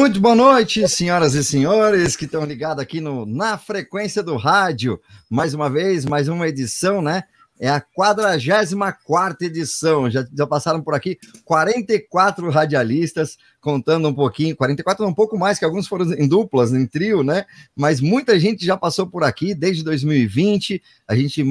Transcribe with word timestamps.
Muito 0.00 0.18
boa 0.18 0.34
noite, 0.34 0.88
senhoras 0.88 1.34
e 1.34 1.44
senhores 1.44 2.16
que 2.16 2.24
estão 2.24 2.42
ligados 2.46 2.82
aqui 2.82 3.02
no 3.02 3.26
Na 3.26 3.58
Frequência 3.58 4.22
do 4.22 4.34
Rádio. 4.34 4.98
Mais 5.28 5.52
uma 5.52 5.68
vez, 5.68 6.06
mais 6.06 6.26
uma 6.26 6.48
edição, 6.48 7.02
né? 7.02 7.24
É 7.60 7.68
a 7.68 7.78
44 7.78 9.46
edição. 9.46 10.10
Já, 10.10 10.26
já 10.34 10.46
passaram 10.46 10.80
por 10.80 10.94
aqui 10.94 11.18
44 11.44 12.48
radialistas, 12.48 13.36
contando 13.60 14.08
um 14.08 14.14
pouquinho. 14.14 14.56
44 14.56 15.06
um 15.06 15.12
pouco 15.12 15.38
mais, 15.38 15.58
que 15.58 15.64
alguns 15.66 15.86
foram 15.86 16.10
em 16.14 16.26
duplas, 16.26 16.72
em 16.72 16.86
trio, 16.86 17.22
né? 17.22 17.44
Mas 17.76 18.00
muita 18.00 18.40
gente 18.40 18.64
já 18.64 18.78
passou 18.78 19.06
por 19.06 19.22
aqui 19.22 19.54
desde 19.54 19.84
2020. 19.84 20.82
A 21.06 21.14
gente, 21.14 21.44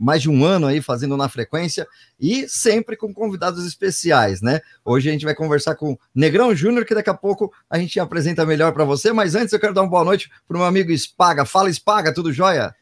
mais 0.00 0.20
de 0.20 0.28
um 0.28 0.44
ano 0.44 0.66
aí 0.66 0.82
fazendo 0.82 1.16
na 1.16 1.28
frequência 1.28 1.86
e 2.18 2.48
sempre 2.48 2.96
com 2.96 3.14
convidados 3.14 3.64
especiais, 3.64 4.42
né? 4.42 4.60
Hoje 4.84 5.08
a 5.08 5.12
gente 5.12 5.24
vai 5.24 5.34
conversar 5.34 5.76
com 5.76 5.96
Negrão 6.12 6.56
Júnior, 6.56 6.84
que 6.84 6.94
daqui 6.94 7.10
a 7.10 7.14
pouco 7.14 7.52
a 7.70 7.78
gente 7.78 8.00
apresenta 8.00 8.44
melhor 8.44 8.72
para 8.72 8.84
você. 8.84 9.12
Mas 9.12 9.36
antes 9.36 9.52
eu 9.52 9.60
quero 9.60 9.72
dar 9.72 9.82
uma 9.82 9.90
boa 9.90 10.04
noite 10.04 10.28
para 10.48 10.56
o 10.56 10.58
meu 10.58 10.66
amigo 10.66 10.90
Spaga. 10.98 11.44
Fala, 11.44 11.72
Spaga, 11.72 12.12
tudo 12.12 12.32
jóia? 12.32 12.74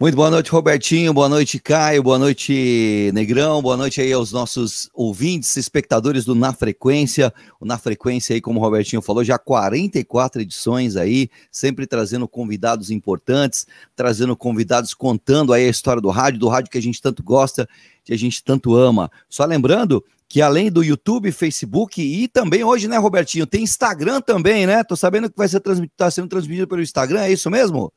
Muito 0.00 0.14
boa 0.14 0.30
noite, 0.30 0.48
Robertinho. 0.52 1.12
Boa 1.12 1.28
noite, 1.28 1.58
Caio. 1.58 2.04
Boa 2.04 2.20
noite, 2.20 3.10
Negrão. 3.12 3.60
Boa 3.60 3.76
noite 3.76 4.00
aí 4.00 4.12
aos 4.12 4.30
nossos 4.30 4.88
ouvintes, 4.94 5.56
espectadores 5.56 6.24
do 6.24 6.36
Na 6.36 6.52
Frequência. 6.52 7.34
O 7.58 7.66
Na 7.66 7.76
Frequência 7.76 8.32
aí, 8.32 8.40
como 8.40 8.60
o 8.60 8.62
Robertinho 8.62 9.02
falou, 9.02 9.24
já 9.24 9.36
44 9.36 10.40
edições 10.40 10.94
aí, 10.94 11.28
sempre 11.50 11.84
trazendo 11.84 12.28
convidados 12.28 12.92
importantes, 12.92 13.66
trazendo 13.96 14.36
convidados 14.36 14.94
contando 14.94 15.52
aí 15.52 15.66
a 15.66 15.68
história 15.68 16.00
do 16.00 16.10
rádio, 16.10 16.38
do 16.38 16.48
rádio 16.48 16.70
que 16.70 16.78
a 16.78 16.82
gente 16.82 17.02
tanto 17.02 17.20
gosta, 17.20 17.68
que 18.04 18.12
a 18.12 18.16
gente 18.16 18.44
tanto 18.44 18.76
ama. 18.76 19.10
Só 19.28 19.44
lembrando 19.44 20.04
que 20.28 20.40
além 20.40 20.70
do 20.70 20.84
YouTube, 20.84 21.32
Facebook 21.32 22.00
e 22.00 22.28
também 22.28 22.62
hoje, 22.62 22.86
né, 22.86 22.98
Robertinho, 22.98 23.48
tem 23.48 23.64
Instagram 23.64 24.20
também, 24.20 24.64
né? 24.64 24.84
Tô 24.84 24.94
sabendo 24.94 25.28
que 25.28 25.36
vai 25.36 25.48
ser 25.48 25.58
transmitido, 25.58 25.96
tá 25.96 26.08
sendo 26.08 26.28
transmitido 26.28 26.68
pelo 26.68 26.82
Instagram, 26.82 27.22
é 27.22 27.32
isso 27.32 27.50
mesmo? 27.50 27.92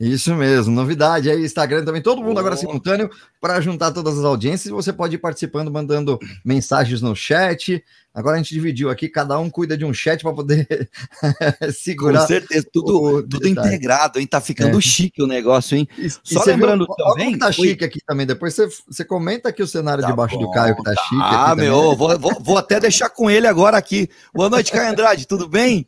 Isso 0.00 0.34
mesmo, 0.34 0.74
novidade 0.74 1.28
aí, 1.28 1.44
Instagram 1.44 1.84
também, 1.84 2.00
todo 2.00 2.22
mundo 2.22 2.38
oh. 2.38 2.40
agora 2.40 2.56
simultâneo 2.56 3.10
para 3.38 3.60
juntar 3.60 3.92
todas 3.92 4.18
as 4.18 4.24
audiências. 4.24 4.72
Você 4.72 4.94
pode 4.94 5.16
ir 5.16 5.18
participando, 5.18 5.70
mandando 5.70 6.18
mensagens 6.42 7.02
no 7.02 7.14
chat. 7.14 7.84
Agora 8.14 8.36
a 8.36 8.38
gente 8.38 8.54
dividiu 8.54 8.88
aqui, 8.88 9.10
cada 9.10 9.38
um 9.38 9.50
cuida 9.50 9.76
de 9.76 9.84
um 9.84 9.92
chat 9.92 10.22
para 10.22 10.32
poder 10.32 10.88
segurar. 11.78 12.22
Com 12.22 12.26
certeza, 12.28 12.66
tudo, 12.72 13.22
tudo 13.28 13.46
integrado, 13.46 14.18
hein? 14.18 14.26
Tá 14.26 14.40
ficando 14.40 14.78
é. 14.78 14.80
chique 14.80 15.22
o 15.22 15.26
negócio, 15.26 15.76
hein? 15.76 15.86
E, 15.98 16.08
Só 16.08 16.44
e 16.44 16.46
lembrando 16.46 16.86
viu, 16.86 16.94
também. 16.96 17.38
tá 17.38 17.52
chique 17.52 17.84
aqui 17.84 18.00
também. 18.06 18.26
Depois 18.26 18.54
você, 18.54 18.68
você 18.88 19.04
comenta 19.04 19.50
aqui 19.50 19.62
o 19.62 19.66
cenário 19.66 20.02
tá 20.02 20.08
debaixo 20.08 20.34
bom, 20.34 20.46
do 20.46 20.50
Caio 20.50 20.76
que 20.76 20.82
tá, 20.82 20.94
tá. 20.94 21.02
chique. 21.02 21.22
Ah, 21.22 21.54
meu, 21.54 21.94
vou, 21.94 22.18
vou, 22.18 22.40
vou 22.40 22.56
até 22.56 22.80
deixar 22.80 23.10
com 23.10 23.30
ele 23.30 23.46
agora 23.46 23.76
aqui. 23.76 24.08
Boa 24.34 24.48
noite, 24.48 24.72
Caio 24.72 24.90
Andrade, 24.90 25.26
tudo 25.26 25.46
bem? 25.46 25.86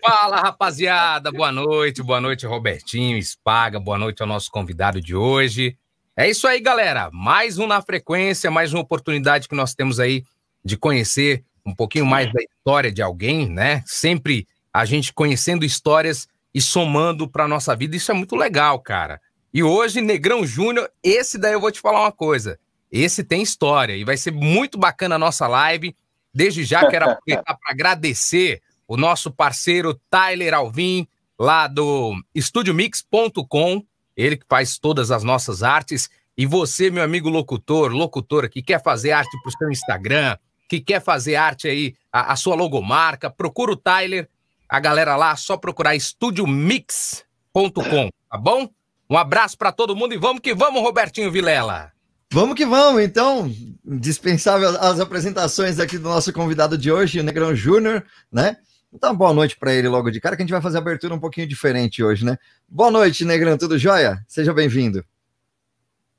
Fala, 0.00 0.40
rapaziada. 0.40 1.32
Boa 1.32 1.50
noite, 1.50 2.02
boa 2.02 2.20
noite, 2.20 2.46
Robertinho, 2.46 3.18
Espaga, 3.18 3.80
boa 3.80 3.98
noite 3.98 4.22
ao 4.22 4.28
nosso 4.28 4.50
convidado 4.50 5.00
de 5.00 5.14
hoje. 5.14 5.76
É 6.16 6.28
isso 6.28 6.46
aí, 6.46 6.60
galera. 6.60 7.10
Mais 7.12 7.58
um 7.58 7.66
na 7.66 7.82
frequência, 7.82 8.50
mais 8.50 8.72
uma 8.72 8.82
oportunidade 8.82 9.48
que 9.48 9.54
nós 9.54 9.74
temos 9.74 9.98
aí 9.98 10.24
de 10.64 10.76
conhecer 10.76 11.44
um 11.64 11.74
pouquinho 11.74 12.06
mais 12.06 12.32
da 12.32 12.40
história 12.42 12.92
de 12.92 13.02
alguém, 13.02 13.48
né? 13.48 13.82
Sempre 13.86 14.46
a 14.72 14.84
gente 14.84 15.12
conhecendo 15.12 15.64
histórias 15.64 16.28
e 16.54 16.62
somando 16.62 17.28
para 17.28 17.48
nossa 17.48 17.74
vida. 17.74 17.96
Isso 17.96 18.12
é 18.12 18.14
muito 18.14 18.36
legal, 18.36 18.78
cara. 18.78 19.20
E 19.52 19.62
hoje, 19.62 20.00
Negrão 20.00 20.46
Júnior, 20.46 20.88
esse 21.02 21.38
daí 21.38 21.54
eu 21.54 21.60
vou 21.60 21.72
te 21.72 21.80
falar 21.80 22.02
uma 22.02 22.12
coisa. 22.12 22.58
Esse 22.90 23.24
tem 23.24 23.42
história 23.42 23.96
e 23.96 24.04
vai 24.04 24.16
ser 24.16 24.30
muito 24.30 24.78
bacana 24.78 25.16
a 25.16 25.18
nossa 25.18 25.48
live. 25.48 25.96
Desde 26.32 26.62
já 26.62 26.88
quero 26.88 27.10
aproveitar 27.10 27.54
para 27.54 27.72
agradecer 27.72 28.62
o 28.86 28.96
nosso 28.96 29.30
parceiro 29.30 29.98
Tyler 30.10 30.54
Alvim, 30.54 31.06
lá 31.38 31.66
do 31.66 32.14
estudiomix.com, 32.34 33.84
ele 34.16 34.36
que 34.36 34.46
faz 34.48 34.78
todas 34.78 35.10
as 35.10 35.22
nossas 35.22 35.62
artes. 35.62 36.08
E 36.36 36.46
você, 36.46 36.90
meu 36.90 37.02
amigo 37.02 37.28
locutor, 37.28 37.92
locutora, 37.92 38.48
que 38.48 38.62
quer 38.62 38.82
fazer 38.82 39.12
arte 39.12 39.36
para 39.42 39.48
o 39.48 39.58
seu 39.58 39.70
Instagram, 39.70 40.36
que 40.68 40.80
quer 40.80 41.00
fazer 41.00 41.36
arte 41.36 41.68
aí, 41.68 41.94
a, 42.12 42.32
a, 42.32 42.36
sua 42.36 42.54
logomarca, 42.54 43.30
procura 43.30 43.72
o 43.72 43.76
Tyler, 43.76 44.28
a 44.68 44.80
galera 44.80 45.16
lá, 45.16 45.36
só 45.36 45.56
procurar 45.56 45.94
estudiomix.com, 45.94 48.10
tá 48.30 48.38
bom? 48.38 48.68
Um 49.08 49.16
abraço 49.16 49.56
para 49.56 49.72
todo 49.72 49.94
mundo 49.94 50.12
e 50.12 50.18
vamos 50.18 50.40
que 50.40 50.54
vamos, 50.54 50.82
Robertinho 50.82 51.30
Vilela. 51.30 51.92
Vamos 52.32 52.56
que 52.56 52.66
vamos, 52.66 53.02
então, 53.02 53.48
dispensável 53.84 54.70
as 54.80 54.98
apresentações 54.98 55.78
aqui 55.78 55.96
do 55.96 56.08
nosso 56.08 56.32
convidado 56.32 56.76
de 56.76 56.90
hoje, 56.90 57.20
o 57.20 57.22
Negrão 57.22 57.54
Júnior, 57.54 58.04
né? 58.32 58.56
Então, 58.92 59.14
boa 59.14 59.32
noite 59.32 59.56
para 59.58 59.74
ele 59.74 59.88
logo 59.88 60.10
de 60.10 60.20
cara, 60.20 60.36
que 60.36 60.42
a 60.42 60.44
gente 60.44 60.52
vai 60.52 60.62
fazer 60.62 60.78
a 60.78 60.80
abertura 60.80 61.14
um 61.14 61.20
pouquinho 61.20 61.46
diferente 61.46 62.02
hoje, 62.02 62.24
né? 62.24 62.38
Boa 62.68 62.90
noite, 62.90 63.24
Negrão, 63.24 63.58
tudo 63.58 63.78
jóia? 63.78 64.24
Seja 64.26 64.54
bem-vindo. 64.54 65.04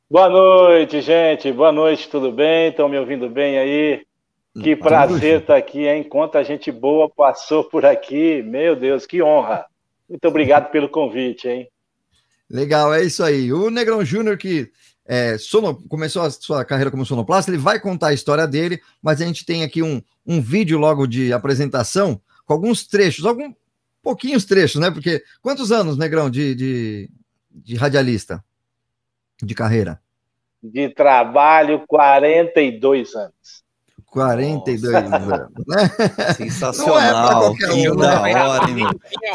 Boa 0.09 0.29
noite, 0.29 1.01
gente. 1.01 1.51
Boa 1.51 1.71
noite, 1.71 2.07
tudo 2.09 2.31
bem? 2.31 2.69
Estão 2.69 2.87
me 2.87 2.97
ouvindo 2.97 3.29
bem 3.29 3.57
aí? 3.57 4.05
Que 4.61 4.75
prazer 4.75 5.41
estar 5.41 5.53
tá 5.53 5.59
aqui, 5.59 5.87
hein? 5.87 6.03
Quanta 6.03 6.43
gente 6.43 6.71
boa 6.71 7.09
passou 7.09 7.63
por 7.63 7.85
aqui. 7.85 8.41
Meu 8.41 8.75
Deus, 8.75 9.05
que 9.05 9.21
honra. 9.21 9.65
Muito 10.09 10.27
obrigado 10.27 10.71
pelo 10.71 10.89
convite, 10.89 11.47
hein? 11.47 11.67
Legal, 12.49 12.93
é 12.93 13.03
isso 13.03 13.23
aí. 13.23 13.51
O 13.51 13.69
Negrão 13.69 14.03
Júnior, 14.03 14.37
que 14.37 14.71
é, 15.05 15.37
sono, 15.37 15.75
começou 15.87 16.21
a 16.21 16.31
sua 16.31 16.63
carreira 16.65 16.89
como 16.89 17.05
sonoplasta, 17.05 17.51
ele 17.51 17.57
vai 17.57 17.79
contar 17.79 18.07
a 18.07 18.13
história 18.13 18.47
dele, 18.47 18.81
mas 19.01 19.21
a 19.21 19.25
gente 19.25 19.45
tem 19.45 19.63
aqui 19.63 19.83
um, 19.83 20.01
um 20.25 20.41
vídeo 20.41 20.79
logo 20.79 21.05
de 21.05 21.33
apresentação 21.33 22.19
com 22.47 22.53
alguns 22.53 22.87
trechos, 22.87 23.25
alguns 23.25 23.53
pouquinhos 24.01 24.45
trechos, 24.45 24.79
né? 24.79 24.89
Porque 24.89 25.21
quantos 25.41 25.71
anos, 25.71 25.97
Negrão, 25.97 26.29
de, 26.29 26.55
de, 26.55 27.09
de 27.51 27.75
radialista 27.75 28.43
de 29.43 29.53
carreira? 29.53 30.01
De 30.63 30.89
trabalho, 30.89 31.83
42 31.87 33.13
anos. 33.15 33.67
42 34.05 34.81
Nossa. 34.81 35.15
anos, 35.15 35.49
né? 35.67 36.33
Sensacional, 36.33 37.53
é 37.53 37.57
que 37.57 37.89
um, 37.91 37.95
da 37.97 38.21
né? 38.21 38.35
hora, 38.35 38.71
hein, 38.71 38.87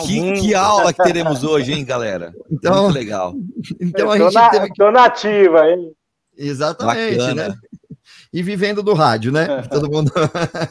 que, 0.06 0.40
que, 0.40 0.54
aula 0.54 0.92
que 0.92 1.02
teremos 1.02 1.44
hoje, 1.44 1.72
hein, 1.72 1.84
galera? 1.84 2.34
Então, 2.50 2.84
Muito 2.84 2.94
legal. 2.94 3.34
Então 3.78 4.10
a 4.10 4.18
gente 4.18 4.34
na, 4.34 4.48
teve 4.48 4.70
que... 4.70 4.90
Nativa, 4.90 5.68
hein? 5.68 5.92
Exatamente, 6.36 7.18
Bacana. 7.18 7.48
né? 7.50 7.54
E 8.32 8.42
vivendo 8.42 8.82
do 8.82 8.94
rádio, 8.94 9.30
né? 9.30 9.62
Todo 9.70 9.90
mundo. 9.90 10.10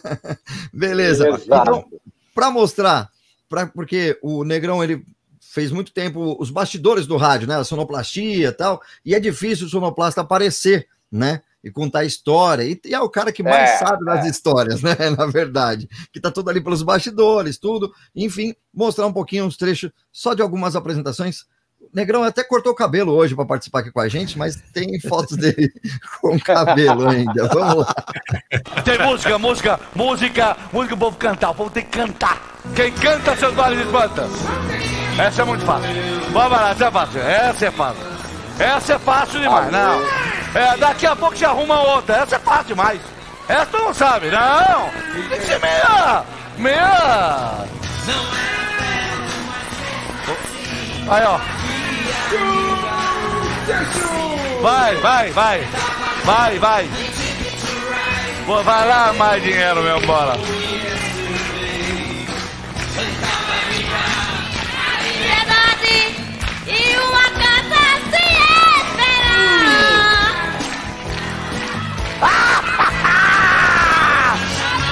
Beleza. 0.73 1.29
Exato. 1.29 1.45
Então, 1.45 1.85
para 2.33 2.50
mostrar, 2.51 3.10
pra, 3.50 3.68
porque 3.68 4.18
o 4.22 4.44
Negrão 4.44 4.83
ele 4.83 5.06
fez 5.39 5.72
muito 5.72 5.92
tempo 5.92 6.38
os 6.39 6.50
bastidores 6.50 7.06
do 7.06 7.18
rádio, 7.18 7.48
né? 7.48 7.57
A 7.57 7.63
sonoplastia 7.63 8.48
e 8.48 8.51
tal, 8.51 8.81
e 9.06 9.13
é 9.13 9.19
difícil 9.19 9.68
o 9.68 9.69
sonoplasta 9.69 10.22
aparecer, 10.22 10.88
né? 11.12 11.42
E 11.63 11.69
contar 11.69 12.06
história, 12.06 12.63
e, 12.63 12.80
e 12.86 12.94
é 12.94 13.00
o 13.00 13.10
cara 13.10 13.31
que 13.31 13.44
mais 13.44 13.72
é, 13.72 13.78
sabe 13.78 14.06
das 14.06 14.25
é. 14.25 14.30
histórias, 14.30 14.81
né? 14.81 14.95
Na 15.16 15.25
verdade, 15.25 15.89
que 16.12 16.19
tá 16.19 16.31
tudo 16.31 16.50
ali 16.50 16.62
pelos 16.62 16.81
bastidores, 16.81 17.57
tudo. 17.57 17.94
Enfim, 18.16 18.56
mostrar 18.74 19.06
um 19.06 19.13
pouquinho 19.13 19.45
uns 19.45 19.57
trechos 19.57 19.92
só 20.12 20.34
de 20.34 20.42
algumas 20.42 20.75
apresentações 20.75 21.45
Negrão 21.93 22.23
até 22.23 22.43
cortou 22.43 22.71
o 22.71 22.75
cabelo 22.75 23.11
hoje 23.13 23.35
para 23.35 23.45
participar 23.45 23.79
aqui 23.79 23.91
com 23.91 23.99
a 23.99 24.07
gente, 24.07 24.38
mas 24.38 24.55
tem 24.73 24.99
fotos 24.99 25.35
dele 25.38 25.71
com 26.21 26.39
cabelo 26.39 27.09
ainda. 27.09 27.47
Vamos 27.49 27.85
lá. 27.85 27.95
Tem 28.83 28.97
música, 28.99 29.38
música, 29.38 29.79
música, 29.93 30.57
música, 30.71 30.95
o 30.95 30.97
povo 30.97 31.17
cantar, 31.17 31.49
o 31.49 31.55
povo 31.55 31.69
tem 31.69 31.83
que 31.83 31.97
cantar. 31.97 32.41
Quem 32.75 32.91
canta 32.93 33.35
seus 33.35 33.53
vales 33.53 33.79
de 33.79 33.85
espanta. 33.85 34.27
Essa 35.19 35.41
é 35.41 35.45
muito 35.45 35.65
fácil. 35.65 35.89
Vamos 36.31 36.51
lá, 36.51 36.69
essa 36.71 36.85
é 36.85 36.91
fácil. 36.91 37.21
Essa 37.21 37.65
é 37.65 37.71
fácil. 37.71 38.03
Essa 38.59 38.93
é 38.93 38.99
fácil 38.99 39.39
demais, 39.39 39.71
não. 39.71 40.01
É, 40.53 40.77
daqui 40.77 41.05
a 41.05 41.15
pouco 41.15 41.35
você 41.35 41.45
arruma 41.45 41.81
outra. 41.81 42.17
Essa 42.17 42.35
é 42.38 42.39
fácil 42.39 42.67
demais. 42.67 43.01
Essa 43.47 43.65
tu 43.65 43.77
não 43.77 43.93
sabe, 43.93 44.29
não. 44.29 44.89
Tem 45.29 45.39
que 45.39 45.45
ser 45.45 45.59
meia. 45.59 46.23
Meia. 46.57 47.67
Aí, 51.09 51.23
ó. 51.25 51.39
Vai, 54.62 54.96
vai, 54.96 55.31
vai. 55.31 55.68
Vai, 56.24 56.60
vai. 56.60 56.90
Vai 58.63 58.88
lá 58.88 59.13
mais 59.13 59.42
dinheiro, 59.44 59.81
meu 59.81 60.00
bola. 60.02 60.38
E 66.68 66.98
uma 66.98 67.24
casa 67.31 67.84
se 68.12 68.24
esperar. 68.81 70.31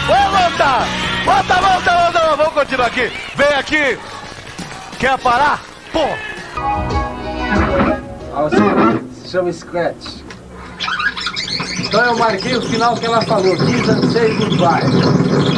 Vamos 0.08 0.32
voltar! 0.40 0.82
Volta, 1.26 1.56
volta, 1.62 1.92
volta! 1.92 2.36
Vamos 2.36 2.54
continuar 2.54 2.88
aqui! 2.88 3.12
Vem 3.36 3.54
aqui! 3.54 4.00
Quer 5.00 5.18
parar? 5.20 5.62
Pô! 5.94 6.08
Show, 8.50 9.30
show 9.30 9.44
me 9.44 9.54
scratch. 9.54 10.24
Então 11.80 12.06
eu 12.06 12.18
marquei 12.18 12.56
o 12.56 12.62
final 12.62 12.96
que 12.96 13.06
ela 13.06 13.22
falou, 13.24 13.56
Kiss 13.58 14.12
Say 14.12 14.36
Goodbye. 14.36 14.82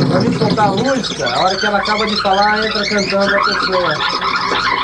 Pra 0.09 0.19
mim 0.21 0.31
tocar 0.37 0.69
a 0.69 0.71
música, 0.71 1.27
a 1.27 1.39
hora 1.41 1.55
que 1.57 1.65
ela 1.65 1.77
acaba 1.77 2.05
de 2.05 2.21
falar, 2.21 2.65
entra 2.65 2.85
cantando 2.89 3.35
a 3.35 3.43
pessoa. 3.43 4.80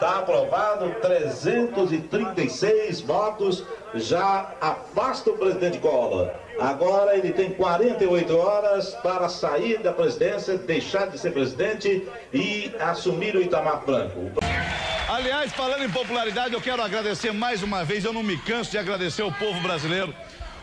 Está 0.00 0.20
aprovado 0.20 0.94
336 1.02 3.02
votos, 3.02 3.62
já 3.94 4.50
afasta 4.58 5.28
o 5.28 5.36
presidente 5.36 5.76
Collor. 5.76 6.30
Agora 6.58 7.18
ele 7.18 7.34
tem 7.34 7.50
48 7.50 8.34
horas 8.34 8.94
para 9.02 9.28
sair 9.28 9.78
da 9.80 9.92
presidência, 9.92 10.56
deixar 10.56 11.08
de 11.08 11.18
ser 11.18 11.34
presidente 11.34 12.08
e 12.32 12.74
assumir 12.80 13.36
o 13.36 13.42
Itamar 13.42 13.82
Franco. 13.82 14.32
Aliás, 15.06 15.52
falando 15.52 15.84
em 15.84 15.90
popularidade, 15.90 16.54
eu 16.54 16.62
quero 16.62 16.80
agradecer 16.80 17.34
mais 17.34 17.62
uma 17.62 17.84
vez, 17.84 18.02
eu 18.02 18.14
não 18.14 18.22
me 18.22 18.38
canso 18.38 18.70
de 18.70 18.78
agradecer 18.78 19.22
o 19.22 19.30
povo 19.30 19.60
brasileiro. 19.60 20.14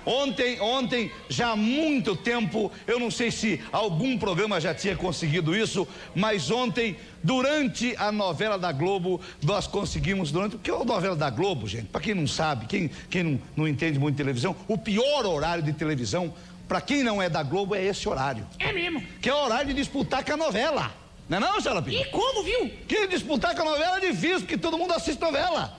Ontem, 0.08 0.62
ontem, 0.62 1.12
já 1.28 1.50
há 1.50 1.56
muito 1.58 2.16
tempo, 2.16 2.72
eu 2.88 2.98
não 2.98 3.12
sei 3.12 3.30
se 3.30 3.62
algum 3.74 4.18
programa 4.18 4.58
já 4.58 4.74
tinha 4.74 4.96
conseguido 4.96 5.54
isso, 5.54 5.86
mas 6.16 6.50
ontem, 6.50 6.96
durante 7.22 7.94
a 7.98 8.10
novela 8.10 8.58
da 8.58 8.72
Globo, 8.72 9.20
nós 9.44 9.68
conseguimos, 9.68 10.32
durante. 10.32 10.52
Porque 10.52 10.72
a 10.72 10.86
novela 10.86 11.14
da 11.14 11.30
Globo, 11.30 11.68
gente, 11.68 11.88
para 11.88 12.00
quem 12.00 12.14
não 12.14 12.26
sabe, 12.26 12.68
quem, 12.68 12.90
quem 13.10 13.22
não, 13.22 13.42
não 13.54 13.68
entende 13.68 14.00
muito 14.00 14.16
de 14.16 14.24
televisão, 14.24 14.56
o 14.66 14.78
pior 14.78 15.26
horário 15.26 15.62
de 15.62 15.74
televisão, 15.74 16.34
para 16.70 16.80
quem 16.80 17.04
não 17.04 17.22
é 17.22 17.30
da 17.30 17.44
Globo, 17.44 17.76
é 17.76 17.84
esse 17.84 18.08
horário. 18.08 18.48
É 18.60 18.72
mesmo. 18.72 19.04
Que 19.22 19.28
é 19.28 19.34
o 19.34 19.44
horário 19.44 19.68
de 19.68 19.74
disputar 19.74 20.24
com 20.24 20.32
a 20.32 20.38
novela. 20.38 20.90
Não 21.28 21.38
é 21.38 21.42
não, 21.42 21.60
Xalapim? 21.60 22.00
E 22.00 22.06
como, 22.06 22.44
viu? 22.44 22.72
Que 22.88 23.08
disputar 23.08 23.54
com 23.54 23.64
a 23.64 23.66
novela 23.72 23.98
é 23.98 24.10
difícil, 24.10 24.40
porque 24.40 24.58
todo 24.58 24.78
mundo 24.78 24.94
assiste 24.94 25.20
novela. 25.20 25.78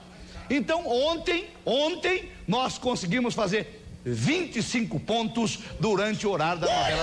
Então, 0.51 0.87
ontem, 0.87 1.47
ontem, 1.65 2.29
nós 2.47 2.77
conseguimos 2.77 3.33
fazer 3.35 3.88
25 4.13 5.01
pontos 5.01 5.59
durante 5.79 6.27
o 6.27 6.31
horário 6.31 6.61
da 6.61 6.67
novela 6.67 7.03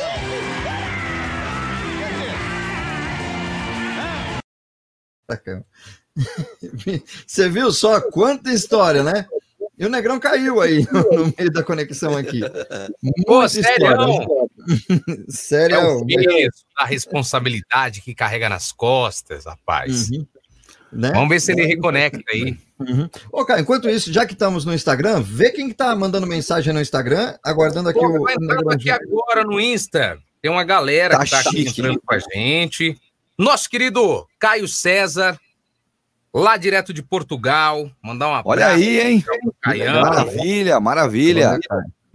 da 5.28 5.64
Você 7.26 7.50
viu 7.50 7.72
só 7.72 8.00
quanta 8.00 8.52
história, 8.52 9.04
né? 9.04 9.28
E 9.78 9.86
o 9.86 9.90
Negrão 9.90 10.20
caiu 10.20 10.62
aí 10.62 10.88
no, 10.90 11.34
meio 11.38 11.52
da 11.52 11.62
conexão 11.62 12.16
aqui. 12.16 12.40
Pô, 13.26 13.48
sério? 13.50 13.88
sério. 15.28 15.76
É 15.76 15.86
o 15.86 16.06
peso, 16.06 16.66
a 16.78 16.86
responsabilidade 16.86 18.02
que 18.02 18.16
carrega 18.16 18.48
nas 18.48 18.72
costas, 18.72 19.46
rapaz. 19.46 20.10
Uhum. 20.10 20.26
Né? 20.96 21.12
Vamos 21.12 21.28
ver 21.28 21.42
se 21.42 21.52
ele 21.52 21.66
reconecta 21.66 22.24
aí. 22.32 22.58
Uhum. 22.80 23.10
Ô, 23.30 23.44
cara, 23.44 23.60
enquanto 23.60 23.90
isso, 23.90 24.14
já 24.14 24.26
que 24.26 24.32
estamos 24.32 24.64
no 24.64 24.74
Instagram, 24.74 25.22
vê 25.22 25.52
quem 25.52 25.70
está 25.70 25.94
mandando 25.94 26.26
mensagem 26.26 26.74
no 26.74 26.80
Instagram, 26.80 27.36
aguardando 27.44 27.90
aqui 27.90 28.00
Pô, 28.00 28.08
o. 28.08 28.30
Entrando 28.30 28.72
aqui 28.72 28.90
agora 28.90 29.44
no 29.44 29.60
Insta. 29.60 30.18
Tem 30.42 30.50
uma 30.50 30.64
galera 30.64 31.18
tá 31.18 31.20
que 31.20 31.26
está 31.26 31.40
aqui 31.42 31.68
entrando 31.68 32.02
com 32.04 32.14
a 32.14 32.20
gente. 32.20 32.98
Nosso 33.38 33.70
querido 33.70 34.26
Caio 34.40 34.68
César, 34.70 35.38
lá 36.34 36.56
direto 36.56 36.94
de 36.94 37.04
Portugal. 37.04 37.92
Mandar 38.02 38.30
uma 38.30 38.42
Olha 38.46 38.68
aí, 38.68 39.02
hein? 39.02 39.26
Maravilha, 40.02 40.80
maravilha. 40.80 41.60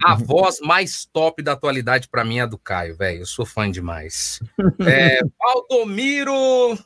A 0.02 0.14
voz 0.14 0.60
mais 0.60 1.04
top 1.04 1.42
da 1.42 1.52
atualidade 1.52 2.08
para 2.08 2.24
mim 2.24 2.38
é 2.38 2.42
a 2.42 2.46
do 2.46 2.56
Caio, 2.56 2.96
velho. 2.96 3.20
Eu 3.20 3.26
sou 3.26 3.44
fã 3.44 3.70
demais. 3.70 4.40
É, 4.86 5.20
Valdomiro. 5.38 6.78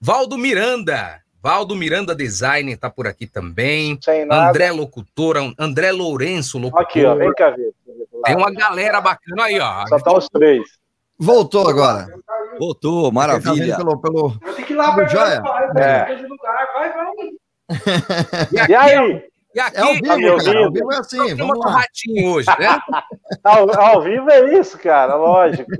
Valdo 0.00 0.36
Miranda. 0.36 1.20
Valdo 1.42 1.76
Miranda 1.76 2.14
Design 2.14 2.72
está 2.72 2.90
por 2.90 3.06
aqui 3.06 3.26
também. 3.26 3.98
André 4.30 4.70
Locutor, 4.72 5.36
André 5.58 5.92
Lourenço 5.92 6.58
Locutor. 6.58 6.82
Aqui, 6.82 7.04
ó, 7.04 7.14
vem 7.14 7.32
cá 7.34 7.50
ver. 7.50 7.72
Tem 8.24 8.36
uma 8.36 8.50
galera 8.52 9.00
bacana 9.00 9.44
aí, 9.44 9.58
ó. 9.60 9.86
Só 9.86 9.98
tá 9.98 10.12
os 10.12 10.28
três. 10.28 10.62
Voltou 11.18 11.68
agora. 11.68 12.08
Voltou, 12.58 13.10
maravilha. 13.12 13.76
Pelo, 13.76 14.00
pelo... 14.00 14.38
Eu 14.42 14.54
tenho 14.54 14.66
que 14.66 14.72
ir 14.72 14.76
lá 14.76 14.94
para. 14.94 15.04
É. 15.04 15.40
Vai, 15.40 16.92
vai. 16.92 17.12
E, 18.52 18.70
e 18.70 18.74
aí? 18.74 19.24
E 19.56 19.58
aqui, 19.60 19.78
é 19.78 19.80
ao 19.80 19.94
vivo, 19.94 20.44
cara, 20.44 20.64
ao 20.66 20.70
vivo 20.70 20.92
é 20.92 20.98
assim, 20.98 21.34
vamos 21.34 21.58
lá. 21.58 21.70
ratinho 21.78 22.28
hoje, 22.28 22.46
né? 22.58 22.78
ao, 23.42 23.80
ao, 23.80 24.02
vivo 24.02 24.30
é 24.30 24.58
isso, 24.58 24.76
cara, 24.76 25.16
lógico. 25.16 25.70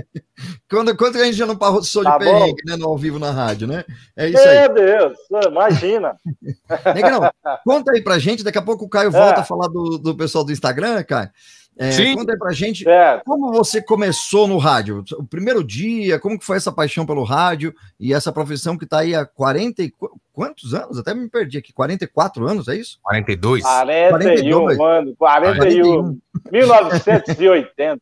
quando, 0.70 0.96
quando 0.96 1.16
a 1.16 1.24
gente 1.26 1.36
já 1.36 1.44
não 1.44 1.54
passou 1.54 2.02
tá 2.02 2.16
de 2.16 2.24
perrengue, 2.24 2.62
né, 2.64 2.76
no 2.76 2.88
ao 2.88 2.96
vivo 2.96 3.18
na 3.18 3.30
rádio, 3.30 3.68
né? 3.68 3.84
É 4.16 4.26
isso 4.26 4.38
aí. 4.38 4.60
Meu 4.60 4.72
Deus, 4.72 5.18
imagina. 5.46 6.16
Negrão, 6.94 7.30
conta 7.62 7.92
aí 7.92 8.00
pra 8.00 8.18
gente, 8.18 8.42
daqui 8.42 8.56
a 8.56 8.62
pouco 8.62 8.86
o 8.86 8.88
Caio 8.88 9.10
volta 9.10 9.40
é. 9.40 9.42
a 9.42 9.44
falar 9.44 9.68
do, 9.68 9.98
do 9.98 10.16
pessoal 10.16 10.42
do 10.42 10.52
Instagram, 10.52 11.04
Caio. 11.04 11.28
É, 11.76 11.90
Sim. 11.92 12.14
Conta 12.14 12.32
aí 12.32 12.38
pra 12.38 12.52
gente 12.52 12.84
certo. 12.84 13.24
como 13.24 13.50
você 13.52 13.80
começou 13.80 14.46
no 14.46 14.58
rádio, 14.58 15.02
o 15.16 15.24
primeiro 15.24 15.64
dia, 15.64 16.18
como 16.18 16.38
que 16.38 16.44
foi 16.44 16.58
essa 16.58 16.70
paixão 16.70 17.06
pelo 17.06 17.24
rádio 17.24 17.74
e 17.98 18.12
essa 18.12 18.30
profissão 18.30 18.76
que 18.76 18.84
está 18.84 18.98
aí 18.98 19.14
há 19.14 19.24
40 19.24 19.82
e 19.82 19.92
quantos 20.30 20.74
anos? 20.74 20.98
Até 20.98 21.14
me 21.14 21.26
perdi 21.28 21.56
aqui, 21.56 21.72
44 21.72 22.46
anos, 22.46 22.68
é 22.68 22.76
isso? 22.76 22.98
42. 23.02 23.62
41, 23.62 24.10
42. 24.10 24.78
mano, 24.78 25.14
41. 25.16 26.18
1980. 26.52 28.00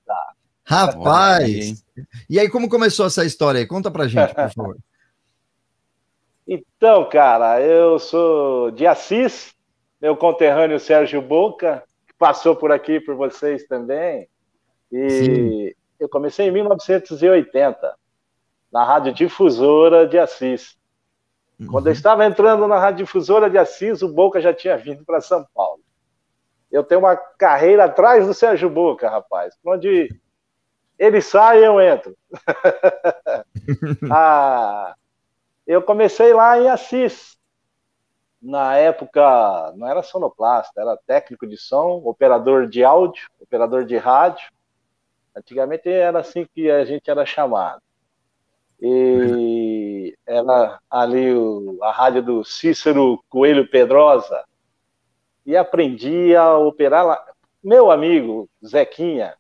Rapaz, 0.65 1.85
e 2.29 2.39
aí 2.39 2.49
como 2.49 2.69
começou 2.69 3.07
essa 3.07 3.25
história 3.25 3.61
aí? 3.61 3.67
Conta 3.67 3.91
pra 3.91 4.09
gente, 4.09 4.35
por 4.35 4.51
favor. 4.53 4.77
Então, 6.47 7.09
cara, 7.09 7.61
eu 7.61 7.99
sou 7.99 8.71
de 8.71 8.87
Assis, 8.87 9.55
meu 10.01 10.17
conterrâneo 10.17 10.81
Sérgio 10.81 11.23
Boca, 11.23 11.85
passou 12.19 12.57
por 12.57 12.73
aqui 12.73 13.01
por 13.01 13.15
vocês 13.15 13.65
também. 13.65 14.29
E 14.91 15.11
Sim. 15.11 15.73
eu 16.01 16.09
comecei 16.09 16.49
em 16.49 16.51
1980, 16.51 17.95
na 18.73 18.85
Rádio 18.85 19.15
Difusora 19.15 20.07
de 20.07 20.19
Assis. 20.19 20.77
Uhum. 21.59 21.69
Quando 21.69 21.87
eu 21.87 21.93
estava 21.93 22.25
entrando 22.27 22.67
na 22.67 22.79
Rádio 22.79 23.05
Difusora 23.05 23.49
de 23.49 23.59
Assis, 23.59 24.03
o 24.03 24.13
Boca 24.13 24.41
já 24.41 24.53
tinha 24.53 24.77
vindo 24.77 25.05
para 25.05 25.21
São 25.21 25.47
Paulo. 25.55 25.81
Eu 26.71 26.85
tenho 26.85 27.01
uma 27.01 27.17
carreira 27.17 27.85
atrás 27.85 28.27
do 28.27 28.35
Sérgio 28.35 28.69
Boca, 28.69 29.09
rapaz. 29.09 29.55
Onde 29.65 30.15
ele 30.99 31.23
sai, 31.23 31.65
eu 31.65 31.81
entro. 31.81 32.17
ah, 34.11 34.95
eu 35.67 35.83
comecei 35.83 36.33
lá 36.33 36.59
em 36.59 36.69
Assis, 36.69 37.38
na 38.41 38.77
época 38.77 39.73
não 39.77 39.89
era 39.89 40.03
sonoplasta, 40.03 40.81
era 40.81 40.97
técnico 41.07 41.47
de 41.47 41.57
som, 41.57 42.03
operador 42.05 42.69
de 42.69 42.85
áudio, 42.85 43.29
operador 43.41 43.85
de 43.85 43.97
rádio. 43.97 44.49
Antigamente 45.37 45.89
era 45.89 46.21
assim 46.21 46.47
que 46.55 46.71
a 46.71 46.85
gente 46.85 47.11
era 47.11 47.27
chamado. 47.27 47.83
E 48.81 50.17
era 50.25 50.81
ali 50.89 51.35
o, 51.35 51.79
a 51.83 51.91
rádio 51.91 52.23
do 52.23 52.45
Cícero 52.45 53.23
Coelho 53.29 53.69
Pedrosa. 53.69 54.45
E 55.45 55.57
aprendi 55.57 56.37
a 56.37 56.57
operar 56.57 57.05
lá. 57.05 57.25
Meu 57.63 57.91
amigo 57.91 58.49
Zequinha 58.65 59.35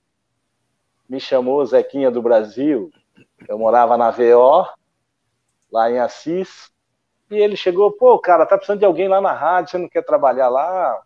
me 1.08 1.20
chamou 1.20 1.64
Zequinha 1.64 2.10
do 2.10 2.20
Brasil. 2.20 2.90
Eu 3.46 3.58
morava 3.58 3.96
na 3.96 4.10
VO, 4.10 4.66
lá 5.70 5.90
em 5.90 5.98
Assis, 5.98 6.70
e 7.30 7.36
ele 7.36 7.56
chegou, 7.56 7.92
pô, 7.92 8.18
cara, 8.18 8.46
tá 8.46 8.56
precisando 8.56 8.78
de 8.78 8.84
alguém 8.84 9.08
lá 9.08 9.20
na 9.20 9.32
rádio, 9.32 9.72
você 9.72 9.78
não 9.78 9.88
quer 9.88 10.02
trabalhar 10.02 10.48
lá? 10.48 11.02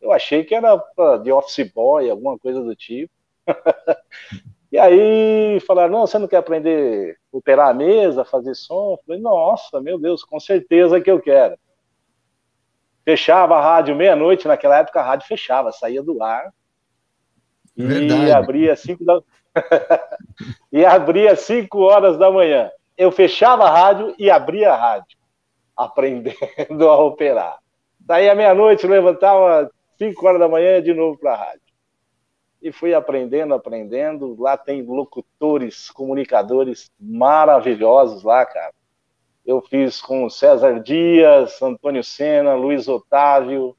Eu 0.00 0.12
achei 0.12 0.44
que 0.44 0.54
era 0.54 0.76
de 1.22 1.30
office 1.30 1.70
boy, 1.72 2.08
alguma 2.08 2.38
coisa 2.38 2.62
do 2.62 2.74
tipo. 2.74 3.12
e 4.72 4.78
aí 4.78 5.60
falaram, 5.66 5.92
não, 5.92 6.06
você 6.06 6.18
não 6.18 6.28
quer 6.28 6.38
aprender 6.38 7.18
a 7.32 7.36
operar 7.36 7.68
a 7.68 7.74
mesa, 7.74 8.24
fazer 8.24 8.54
som? 8.54 8.92
Eu 8.92 9.00
falei, 9.04 9.20
nossa, 9.20 9.80
meu 9.80 9.98
Deus, 9.98 10.24
com 10.24 10.40
certeza 10.40 11.00
que 11.00 11.10
eu 11.10 11.20
quero. 11.20 11.58
Fechava 13.04 13.56
a 13.56 13.60
rádio 13.60 13.96
meia-noite, 13.96 14.48
naquela 14.48 14.78
época 14.78 15.00
a 15.00 15.04
rádio 15.04 15.26
fechava, 15.26 15.72
saía 15.72 16.02
do 16.02 16.22
ar. 16.22 16.52
Verdade. 17.76 18.26
E 18.26 18.32
abria 18.32 18.76
cinco 18.76 19.04
da... 19.04 19.20
e 20.72 20.84
abria 20.84 21.36
cinco 21.36 21.80
horas 21.80 22.16
da 22.16 22.30
manhã 22.30 22.70
eu 22.98 23.12
fechava 23.12 23.64
a 23.64 23.70
rádio 23.70 24.12
e 24.18 24.28
abria 24.28 24.72
a 24.72 24.76
rádio, 24.76 25.16
aprendendo 25.76 26.34
a 26.90 26.98
operar. 26.98 27.58
Daí 28.00 28.28
à 28.28 28.34
meia-noite 28.34 28.88
levantava 28.88 29.70
5 29.96 30.26
horas 30.26 30.40
da 30.40 30.48
manhã 30.48 30.82
de 30.82 30.92
novo 30.92 31.16
para 31.16 31.32
a 31.32 31.36
rádio. 31.36 31.60
E 32.60 32.72
fui 32.72 32.92
aprendendo, 32.92 33.54
aprendendo. 33.54 34.34
Lá 34.40 34.56
tem 34.56 34.82
locutores, 34.82 35.90
comunicadores 35.90 36.90
maravilhosos 36.98 38.24
lá, 38.24 38.44
cara. 38.44 38.72
Eu 39.46 39.62
fiz 39.62 40.00
com 40.00 40.28
César 40.28 40.80
Dias, 40.80 41.62
Antônio 41.62 42.02
Sena, 42.02 42.54
Luiz 42.54 42.88
Otávio, 42.88 43.76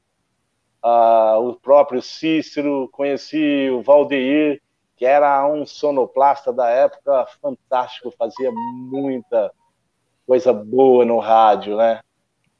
uh, 0.82 1.38
o 1.46 1.54
próprio 1.60 2.00
Cícero, 2.00 2.88
conheci 2.90 3.68
o 3.70 3.82
Valdeir, 3.82 4.62
que 5.00 5.06
era 5.06 5.48
um 5.48 5.64
sonoplasta 5.64 6.52
da 6.52 6.68
época 6.68 7.26
fantástico, 7.40 8.12
fazia 8.18 8.50
muita 8.52 9.50
coisa 10.26 10.52
boa 10.52 11.06
no 11.06 11.18
rádio, 11.18 11.74
né? 11.78 12.00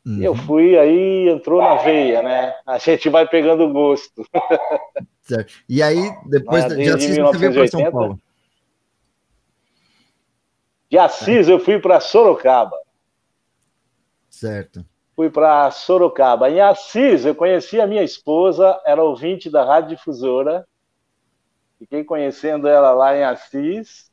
E 0.06 0.24
eu 0.24 0.34
fui, 0.34 0.78
aí 0.78 1.28
entrou 1.28 1.60
na 1.60 1.74
veia, 1.74 2.22
né? 2.22 2.54
A 2.66 2.78
gente 2.78 3.10
vai 3.10 3.28
pegando 3.28 3.70
gosto. 3.70 4.24
Certo. 5.20 5.52
E 5.68 5.82
aí, 5.82 6.10
depois 6.24 6.64
Mas 6.64 6.76
de 6.78 6.88
Assis, 6.88 7.18
você 7.18 7.38
veio 7.38 7.52
para 7.52 7.68
São 7.68 7.80
1980? 7.80 7.92
Paulo. 7.92 8.20
De 10.88 10.96
Assis, 10.98 11.46
eu 11.46 11.60
fui 11.60 11.78
para 11.78 12.00
Sorocaba. 12.00 12.76
Certo. 14.30 14.82
Fui 15.14 15.28
para 15.28 15.70
Sorocaba. 15.70 16.48
Em 16.50 16.58
Assis, 16.58 17.26
eu 17.26 17.34
conheci 17.34 17.78
a 17.78 17.86
minha 17.86 18.02
esposa, 18.02 18.80
era 18.86 19.04
ouvinte 19.04 19.50
da 19.50 19.62
Rádio 19.62 19.96
Difusora. 19.96 20.66
Fiquei 21.80 22.04
conhecendo 22.04 22.68
ela 22.68 22.92
lá 22.92 23.16
em 23.16 23.24
Assis. 23.24 24.12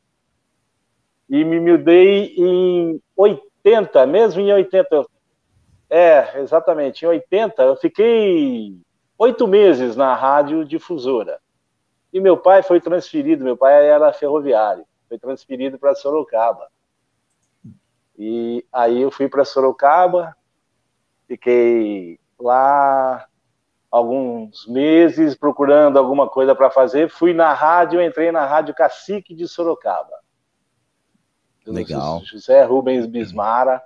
E 1.28 1.44
me 1.44 1.60
mudei 1.60 2.34
em 2.38 2.98
80, 3.14 4.06
mesmo 4.06 4.40
em 4.40 4.50
80. 4.50 4.96
eu- 4.96 5.10
É, 5.90 6.40
exatamente. 6.40 7.04
Em 7.04 7.08
80, 7.08 7.62
eu 7.62 7.76
fiquei 7.76 8.74
oito 9.18 9.46
meses 9.46 9.96
na 9.96 10.14
Rádio 10.14 10.64
Difusora. 10.64 11.38
E 12.10 12.20
meu 12.20 12.38
pai 12.38 12.62
foi 12.62 12.80
transferido, 12.80 13.44
meu 13.44 13.56
pai 13.56 13.86
era 13.86 14.12
ferroviário, 14.14 14.86
foi 15.06 15.18
transferido 15.18 15.78
para 15.78 15.94
Sorocaba. 15.94 16.70
E 18.18 18.64
aí 18.72 19.02
eu 19.02 19.10
fui 19.10 19.28
para 19.28 19.44
Sorocaba, 19.44 20.34
fiquei 21.26 22.18
lá 22.40 23.27
alguns 23.90 24.66
meses 24.66 25.34
procurando 25.34 25.98
alguma 25.98 26.28
coisa 26.28 26.54
para 26.54 26.70
fazer. 26.70 27.08
Fui 27.08 27.32
na 27.32 27.52
rádio, 27.52 28.02
entrei 28.02 28.30
na 28.30 28.44
Rádio 28.46 28.74
Cacique 28.74 29.34
de 29.34 29.48
Sorocaba. 29.48 30.18
Legal. 31.66 32.22
José 32.24 32.62
Rubens 32.64 33.06
Bismara. 33.06 33.82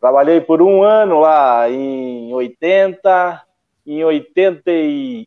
Trabalhei 0.00 0.40
por 0.40 0.62
um 0.62 0.82
ano 0.82 1.20
lá 1.20 1.68
em 1.68 2.32
80, 2.32 3.46
em 3.86 4.02
82 4.02 5.26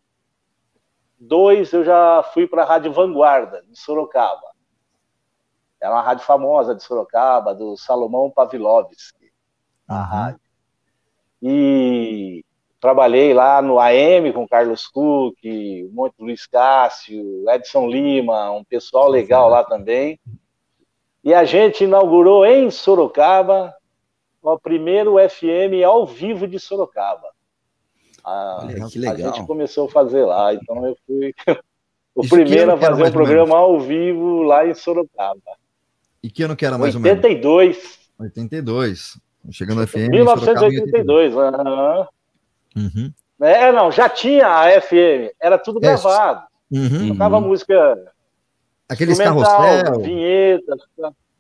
eu 1.73 1.83
já 1.83 2.23
fui 2.33 2.47
para 2.47 2.63
a 2.63 2.65
Rádio 2.65 2.91
Vanguarda, 2.91 3.63
de 3.69 3.79
Sorocaba. 3.79 4.51
Era 5.79 5.93
uma 5.93 6.01
rádio 6.01 6.25
famosa 6.25 6.73
de 6.73 6.81
Sorocaba, 6.81 7.53
do 7.53 7.77
Salomão 7.77 8.31
Pavlovski, 8.31 9.31
a 9.87 10.01
rádio. 10.01 10.39
E 11.41 12.43
trabalhei 12.83 13.33
lá 13.33 13.61
no 13.61 13.79
AM 13.79 14.33
com 14.33 14.45
Carlos 14.45 14.87
Cook, 14.87 15.37
de 15.41 15.89
Luiz 16.19 16.45
Cássio, 16.45 17.49
Edson 17.49 17.87
Lima, 17.87 18.51
um 18.51 18.61
pessoal 18.61 19.07
legal 19.07 19.47
lá 19.47 19.63
também. 19.63 20.19
E 21.23 21.33
a 21.33 21.45
gente 21.45 21.85
inaugurou 21.85 22.45
em 22.45 22.69
Sorocaba 22.69 23.73
o 24.41 24.59
primeiro 24.59 25.15
FM 25.17 25.81
ao 25.85 26.05
vivo 26.05 26.45
de 26.45 26.59
Sorocaba. 26.59 27.29
A, 28.21 28.65
Olha, 28.65 28.85
que 28.89 28.97
a 29.07 29.13
legal. 29.13 29.33
gente 29.33 29.47
começou 29.47 29.87
a 29.87 29.89
fazer 29.89 30.25
lá, 30.25 30.53
então 30.53 30.85
eu 30.85 30.97
fui 31.07 31.33
o 32.13 32.21
Isso 32.21 32.35
primeiro 32.35 32.73
a 32.73 32.77
fazer 32.77 33.01
um 33.05 33.11
programa 33.13 33.55
ao 33.55 33.79
vivo 33.79 34.41
lá 34.43 34.67
em 34.67 34.73
Sorocaba. 34.73 35.39
E 36.21 36.29
que 36.29 36.43
ano 36.43 36.53
que 36.53 36.65
era 36.65 36.77
mais 36.77 36.93
ou 36.95 36.99
menos? 36.99 37.23
82, 37.23 37.97
82. 38.19 39.17
Chegando 39.51 39.79
no 39.79 39.87
FM. 39.87 39.95
em 39.95 40.25
Sorocaba, 40.25 40.67
em 40.67 40.81
1982. 40.81 41.37
aham. 41.37 42.07
Uhum. 42.75 43.11
É, 43.41 43.71
não, 43.71 43.91
já 43.91 44.07
tinha 44.07 44.47
a 44.47 44.81
FM, 44.81 45.33
era 45.41 45.57
tudo 45.57 45.79
É, 45.79 45.81
gravado. 45.81 46.45
Uhum. 46.71 47.09
Tocava 47.09 47.39
música 47.41 48.13
Aqueles 48.87 49.17
carrossel. 49.17 49.99
vinhetas. 49.99 50.81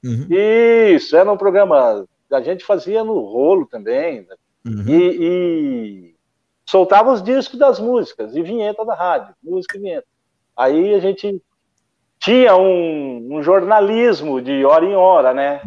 Uhum. 0.03 0.27
Isso, 0.29 1.15
era 1.15 1.31
um 1.31 1.37
programa. 1.37 2.05
A 2.31 2.41
gente 2.41 2.63
fazia 2.65 3.03
no 3.03 3.19
rolo 3.21 3.65
também. 3.67 4.21
né? 4.21 4.35
Uhum. 4.65 4.83
E, 4.87 5.17
e 5.21 6.15
soltava 6.65 7.11
os 7.13 7.21
discos 7.23 7.57
das 7.59 7.79
músicas 7.79 8.35
e 8.35 8.41
vinheta 8.41 8.83
da 8.85 8.95
rádio, 8.95 9.33
música 9.43 9.77
e 9.77 9.81
vinheta. 9.81 10.07
Aí 10.55 10.93
a 10.93 10.99
gente 10.99 11.41
tinha 12.19 12.55
um, 12.55 13.37
um 13.37 13.43
jornalismo 13.43 14.41
de 14.41 14.63
hora 14.65 14.85
em 14.85 14.95
hora, 14.95 15.33
né? 15.33 15.61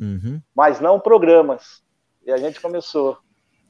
Uhum. 0.00 0.40
Mas 0.54 0.80
não 0.80 0.98
programas. 0.98 1.82
E 2.26 2.32
a 2.32 2.36
gente 2.36 2.60
começou 2.60 3.18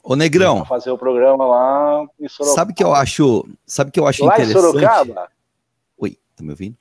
Ô, 0.02 0.16
Negrão, 0.16 0.64
fazer 0.64 0.90
o 0.90 0.98
programa 0.98 1.46
lá 1.46 2.04
em 2.20 2.28
Sorocaba. 2.28 2.54
sabe 2.56 2.74
que 2.74 2.82
eu 2.82 2.92
acho, 2.94 3.46
sabe 3.66 3.90
que 3.92 4.00
eu 4.00 4.06
acho 4.06 4.24
lá 4.24 4.32
em 4.32 4.42
interessante? 4.42 4.60
Sorocaba? 4.72 5.28
Oi, 5.98 6.18
tá 6.36 6.42
me 6.42 6.50
ouvindo? 6.50 6.76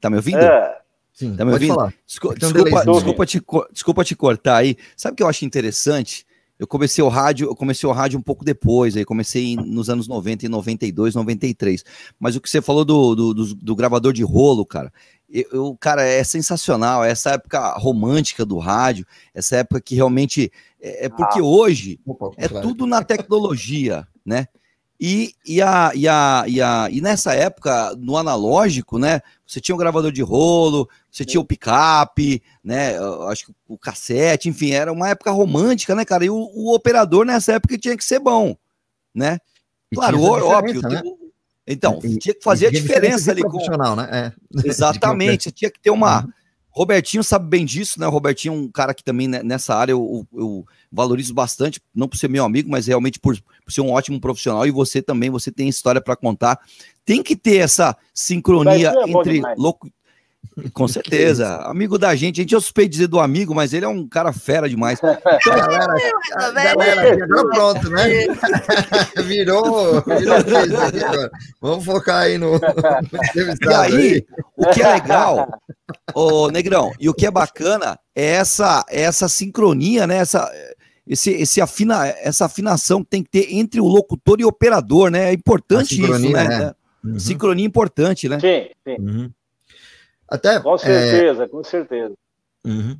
Tá 0.00 0.10
me 0.10 0.16
ouvindo? 0.16 0.38
É, 0.42 0.78
Sim, 1.12 1.36
Tá 1.36 1.44
me 1.44 1.52
pode 1.52 1.64
ouvindo? 1.64 1.74
falar. 1.76 1.94
Desculpa, 2.06 2.38
delayzinho. 2.38 2.94
desculpa, 2.94 3.26
te, 3.26 3.42
desculpa 3.72 4.04
te 4.04 4.16
cortar 4.16 4.56
aí. 4.56 4.76
Sabe 4.96 5.14
o 5.14 5.16
que 5.16 5.22
eu 5.22 5.28
acho 5.28 5.44
interessante? 5.44 6.26
Eu 6.58 6.66
comecei 6.66 7.02
o 7.02 7.08
rádio, 7.08 7.48
eu 7.48 7.56
comecei 7.56 7.88
o 7.88 7.92
rádio 7.92 8.18
um 8.18 8.22
pouco 8.22 8.44
depois, 8.44 8.94
aí 8.96 9.04
comecei 9.04 9.46
em- 9.52 9.56
nos 9.56 9.88
anos 9.88 10.06
90, 10.06 10.44
em 10.44 10.48
92, 10.48 11.14
93. 11.14 11.82
Mas 12.18 12.36
o 12.36 12.40
que 12.40 12.50
você 12.50 12.60
falou 12.60 12.84
do, 12.84 13.14
do, 13.14 13.34
do- 13.34 13.54
do 13.54 13.74
gravador 13.74 14.12
de 14.12 14.22
rolo, 14.22 14.64
cara, 14.66 14.92
eu, 15.30 15.44
eu- 15.52 15.76
cara, 15.80 16.02
é 16.02 16.22
sensacional. 16.24 17.04
Essa 17.04 17.30
época 17.30 17.72
romântica 17.78 18.44
do 18.44 18.58
rádio, 18.58 19.06
essa 19.34 19.56
época 19.56 19.80
que 19.80 19.94
realmente. 19.94 20.50
É, 20.80 21.06
é 21.06 21.08
porque 21.08 21.38
Ah. 21.40 21.42
hoje 21.44 22.00
Opa, 22.06 22.30
é 22.36 22.48
claro. 22.48 22.66
tudo 22.66 22.86
na 22.86 23.02
tecnologia, 23.04 24.06
né? 24.24 24.46
E, 25.02 25.34
e, 25.46 25.62
a, 25.62 25.92
e, 25.94 26.06
a, 26.06 26.44
e, 26.46 26.60
a, 26.60 26.88
e 26.90 27.00
nessa 27.00 27.32
época, 27.32 27.94
no 27.96 28.18
analógico, 28.18 28.98
né? 28.98 29.22
Você 29.46 29.58
tinha 29.58 29.74
o 29.74 29.78
gravador 29.78 30.12
de 30.12 30.20
rolo, 30.20 30.86
você 31.10 31.24
tinha 31.24 31.40
o 31.40 31.44
picape, 31.44 32.42
né? 32.62 32.98
Acho 33.30 33.46
que 33.46 33.52
o 33.66 33.78
cassete, 33.78 34.48
enfim, 34.50 34.72
era 34.72 34.92
uma 34.92 35.08
época 35.08 35.30
romântica, 35.30 35.94
né, 35.94 36.04
cara? 36.04 36.24
E 36.26 36.30
o, 36.30 36.36
o 36.36 36.74
operador 36.74 37.24
nessa 37.24 37.54
época 37.54 37.78
tinha 37.78 37.96
que 37.96 38.04
ser 38.04 38.18
bom, 38.18 38.54
né? 39.14 39.38
Claro, 39.94 40.22
óbvio. 40.22 40.82
né? 40.82 41.02
Então, 41.72 42.00
E- 42.02 42.18
tinha 42.18 42.34
que 42.34 42.42
fazer 42.42 42.66
a 42.66 42.70
diferença 42.70 43.30
ali 43.30 43.42
com, 43.42 43.50
profissional, 43.50 43.94
né? 43.94 44.08
É. 44.10 44.32
Exatamente, 44.66 45.44
você 45.44 45.50
tinha 45.52 45.70
que 45.70 45.80
ter 45.80 45.90
uma. 45.90 46.24
Uhum. 46.24 46.32
Robertinho 46.72 47.24
sabe 47.24 47.48
bem 47.48 47.64
disso, 47.64 47.98
né? 47.98 48.06
O 48.06 48.10
Robertinho 48.10 48.54
é 48.54 48.56
um 48.56 48.68
cara 48.68 48.94
que 48.94 49.02
também 49.02 49.26
né, 49.26 49.42
nessa 49.42 49.74
área 49.74 49.92
eu, 49.92 50.24
eu- 50.32 50.64
valorizo 50.90 51.34
bastante, 51.34 51.80
não 51.94 52.06
por 52.08 52.16
ser 52.16 52.28
meu 52.28 52.44
amigo, 52.44 52.70
mas 52.70 52.86
realmente 52.86 53.18
por, 53.18 53.36
por 53.64 53.72
ser 53.72 53.80
um 53.80 53.90
ótimo 53.90 54.20
profissional. 54.20 54.64
E 54.66 54.70
você 54.70 55.02
também, 55.02 55.30
você 55.30 55.50
tem 55.50 55.68
história 55.68 56.00
para 56.00 56.14
contar. 56.14 56.60
Tem 57.04 57.22
que 57.24 57.34
ter 57.34 57.56
essa 57.56 57.96
sincronia 58.14 58.92
é 58.96 59.10
entre 59.10 59.34
demais. 59.34 59.58
Com 60.72 60.88
certeza, 60.88 61.56
amigo 61.62 61.98
da 61.98 62.14
gente. 62.14 62.40
A 62.40 62.42
gente 62.42 62.54
é 62.54 62.60
suspeito 62.60 62.90
de 62.90 62.96
dizer 62.96 63.06
do 63.06 63.20
amigo, 63.20 63.54
mas 63.54 63.72
ele 63.72 63.84
é 63.84 63.88
um 63.88 64.06
cara 64.06 64.32
fera 64.32 64.68
demais. 64.68 65.00
Então, 65.40 65.56
Galera, 65.56 65.94
a 66.34 66.50
galera, 66.50 67.24
agora 67.24 67.48
pronto, 67.50 67.90
né? 67.90 68.04
virou, 69.24 70.02
virou. 70.02 71.30
Vamos 71.60 71.84
focar 71.84 72.22
aí 72.22 72.36
no, 72.36 72.54
E 72.56 73.28
entrevistado 73.28 73.94
aí, 73.94 74.24
o 74.56 74.66
que 74.66 74.82
é 74.82 74.94
legal, 74.94 75.48
ô 76.14 76.50
Negrão, 76.50 76.92
e 76.98 77.08
o 77.08 77.14
que 77.14 77.26
é 77.26 77.30
bacana 77.30 77.98
é 78.14 78.26
essa, 78.32 78.84
essa 78.88 79.28
sincronia, 79.28 80.06
né? 80.06 80.16
Essa, 80.16 80.50
esse, 81.06 81.30
esse 81.30 81.60
afina, 81.60 82.06
essa 82.06 82.44
afinação 82.44 83.02
que 83.02 83.10
tem 83.10 83.22
que 83.22 83.30
ter 83.30 83.54
entre 83.54 83.80
o 83.80 83.86
locutor 83.86 84.40
e 84.40 84.44
o 84.44 84.48
operador, 84.48 85.10
né? 85.10 85.30
É 85.30 85.32
importante 85.32 86.00
isso, 86.00 86.30
né? 86.30 86.74
é. 86.74 86.80
Uhum, 87.02 87.18
Sincronia 87.18 87.64
importante, 87.64 88.28
né? 88.28 88.38
sim, 88.38 88.68
sim. 88.84 89.02
uhum. 89.02 89.30
Até 90.30 90.60
Com 90.60 90.74
é, 90.76 90.78
certeza, 90.78 91.48
com 91.48 91.64
certeza. 91.64 92.14
Uhum. 92.64 92.96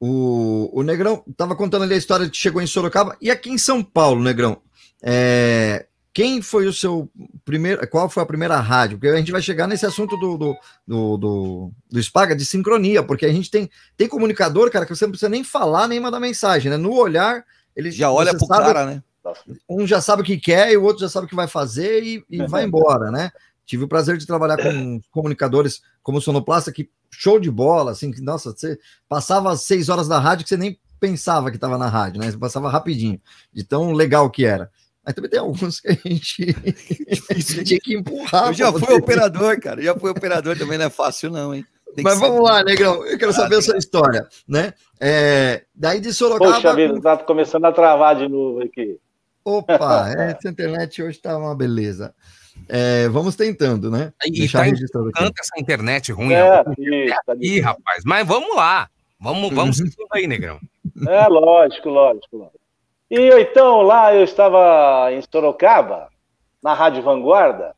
O, 0.00 0.80
o 0.80 0.82
Negrão 0.82 1.24
tava 1.36 1.54
contando 1.54 1.82
ali 1.82 1.94
a 1.94 1.98
história 1.98 2.28
que 2.28 2.36
chegou 2.36 2.60
em 2.60 2.66
Sorocaba 2.66 3.16
e 3.20 3.30
aqui 3.30 3.50
em 3.50 3.58
São 3.58 3.82
Paulo, 3.82 4.22
Negrão. 4.22 4.60
é, 5.02 5.86
quem 6.12 6.40
foi 6.40 6.66
o 6.66 6.72
seu 6.72 7.10
primeiro. 7.44 7.86
Qual 7.88 8.08
foi 8.08 8.22
a 8.22 8.26
primeira 8.26 8.56
rádio? 8.60 8.96
Porque 8.98 9.08
a 9.12 9.16
gente 9.16 9.32
vai 9.32 9.42
chegar 9.42 9.66
nesse 9.66 9.84
assunto 9.84 10.16
do, 10.16 10.38
do, 10.38 10.56
do, 10.86 11.16
do, 11.16 11.72
do 11.90 12.02
Spaga 12.02 12.36
de 12.36 12.46
sincronia, 12.46 13.02
porque 13.02 13.26
a 13.26 13.32
gente 13.32 13.50
tem, 13.50 13.68
tem 13.96 14.08
comunicador, 14.08 14.70
cara, 14.70 14.86
que 14.86 14.94
você 14.94 15.06
não 15.06 15.10
precisa 15.10 15.28
nem 15.28 15.42
falar 15.42 15.88
nem 15.88 15.98
mandar 15.98 16.20
mensagem, 16.20 16.70
né? 16.70 16.76
No 16.76 16.94
olhar, 16.94 17.44
ele 17.74 17.90
Já 17.90 18.12
olha 18.12 18.30
pro 18.30 18.46
sabe- 18.46 18.64
cara, 18.64 18.86
né? 18.86 19.02
um 19.68 19.86
já 19.86 20.00
sabe 20.00 20.22
o 20.22 20.24
que 20.24 20.36
quer 20.36 20.70
e 20.70 20.76
o 20.76 20.84
outro 20.84 21.00
já 21.00 21.08
sabe 21.08 21.26
o 21.26 21.28
que 21.28 21.34
vai 21.34 21.48
fazer 21.48 22.02
e, 22.04 22.24
e 22.30 22.46
vai 22.46 22.62
embora, 22.64 23.10
né? 23.10 23.32
Tive 23.66 23.82
o 23.82 23.88
prazer 23.88 24.16
de 24.16 24.26
trabalhar 24.26 24.58
com 24.58 25.00
comunicadores 25.10 25.82
como 26.04 26.20
Sonoplasta, 26.20 26.70
que 26.70 26.88
show 27.10 27.40
de 27.40 27.50
bola, 27.50 27.90
assim, 27.90 28.12
que, 28.12 28.20
nossa, 28.20 28.52
você 28.52 28.78
passava 29.08 29.50
as 29.50 29.62
seis 29.62 29.88
horas 29.88 30.06
da 30.06 30.20
rádio 30.20 30.44
que 30.44 30.50
você 30.50 30.56
nem 30.56 30.78
pensava 31.00 31.50
que 31.50 31.56
estava 31.56 31.78
na 31.78 31.88
rádio, 31.88 32.20
né? 32.20 32.30
Você 32.30 32.38
passava 32.38 32.68
rapidinho, 32.68 33.20
de 33.52 33.64
tão 33.64 33.90
legal 33.92 34.30
que 34.30 34.44
era. 34.44 34.70
Mas 35.04 35.14
também 35.14 35.30
tem 35.30 35.40
alguns 35.40 35.80
que 35.80 35.88
a 35.88 35.92
gente 35.92 36.54
tinha 37.64 37.80
que 37.80 37.96
empurrar. 37.96 38.48
Eu 38.48 38.52
já 38.52 38.72
fui 38.72 38.94
operador, 38.94 39.58
cara. 39.60 39.82
Já 39.82 39.98
fui 39.98 40.10
operador 40.10 40.56
também, 40.56 40.78
não 40.78 40.86
é 40.86 40.90
fácil, 40.90 41.30
não, 41.30 41.54
hein? 41.54 41.64
Mas 42.02 42.18
vamos 42.18 42.42
lá, 42.42 42.62
Negrão, 42.62 43.06
eu 43.06 43.16
quero 43.16 43.32
saber 43.32 43.56
a 43.56 43.62
sua 43.62 43.78
história, 43.78 44.26
né? 44.48 44.74
É, 45.00 45.64
daí 45.74 46.00
de 46.00 46.12
Sorocaba. 46.12 46.54
Poxa 46.54 46.74
vida, 46.74 47.00
tá 47.00 47.16
começando 47.18 47.64
a 47.66 47.72
travar 47.72 48.16
de 48.16 48.28
novo 48.28 48.62
aqui. 48.62 48.98
Opa, 49.44 50.10
é, 50.18 50.32
essa 50.32 50.48
internet 50.48 51.02
hoje 51.02 51.18
tá 51.18 51.36
uma 51.38 51.54
beleza. 51.54 52.14
É, 52.68 53.08
vamos 53.08 53.36
tentando, 53.36 53.90
né? 53.90 54.12
E 54.24 54.30
Deixar 54.30 54.60
tá 54.60 54.64
registrado 54.64 55.08
aqui. 55.08 55.18
Canta 55.18 55.40
essa 55.40 55.60
internet 55.60 56.12
ruim. 56.12 56.32
É, 56.32 56.62
tá 56.64 57.34
Ih, 57.40 57.60
rapaz, 57.60 58.02
mas 58.04 58.26
vamos 58.26 58.54
lá. 58.56 58.88
Vamos, 59.20 59.54
vamos 59.54 59.80
Uhum. 59.80 59.86
seguindo 59.86 60.08
aí, 60.12 60.26
Negrão. 60.26 60.58
É, 61.08 61.26
lógico, 61.28 61.88
lógico, 61.88 62.36
lógico. 62.36 62.60
E 63.10 63.30
então 63.40 63.82
lá 63.82 64.14
eu 64.14 64.24
estava 64.24 65.12
em 65.12 65.20
Sorocaba, 65.22 66.08
na 66.62 66.74
Rádio 66.74 67.02
Vanguarda, 67.02 67.74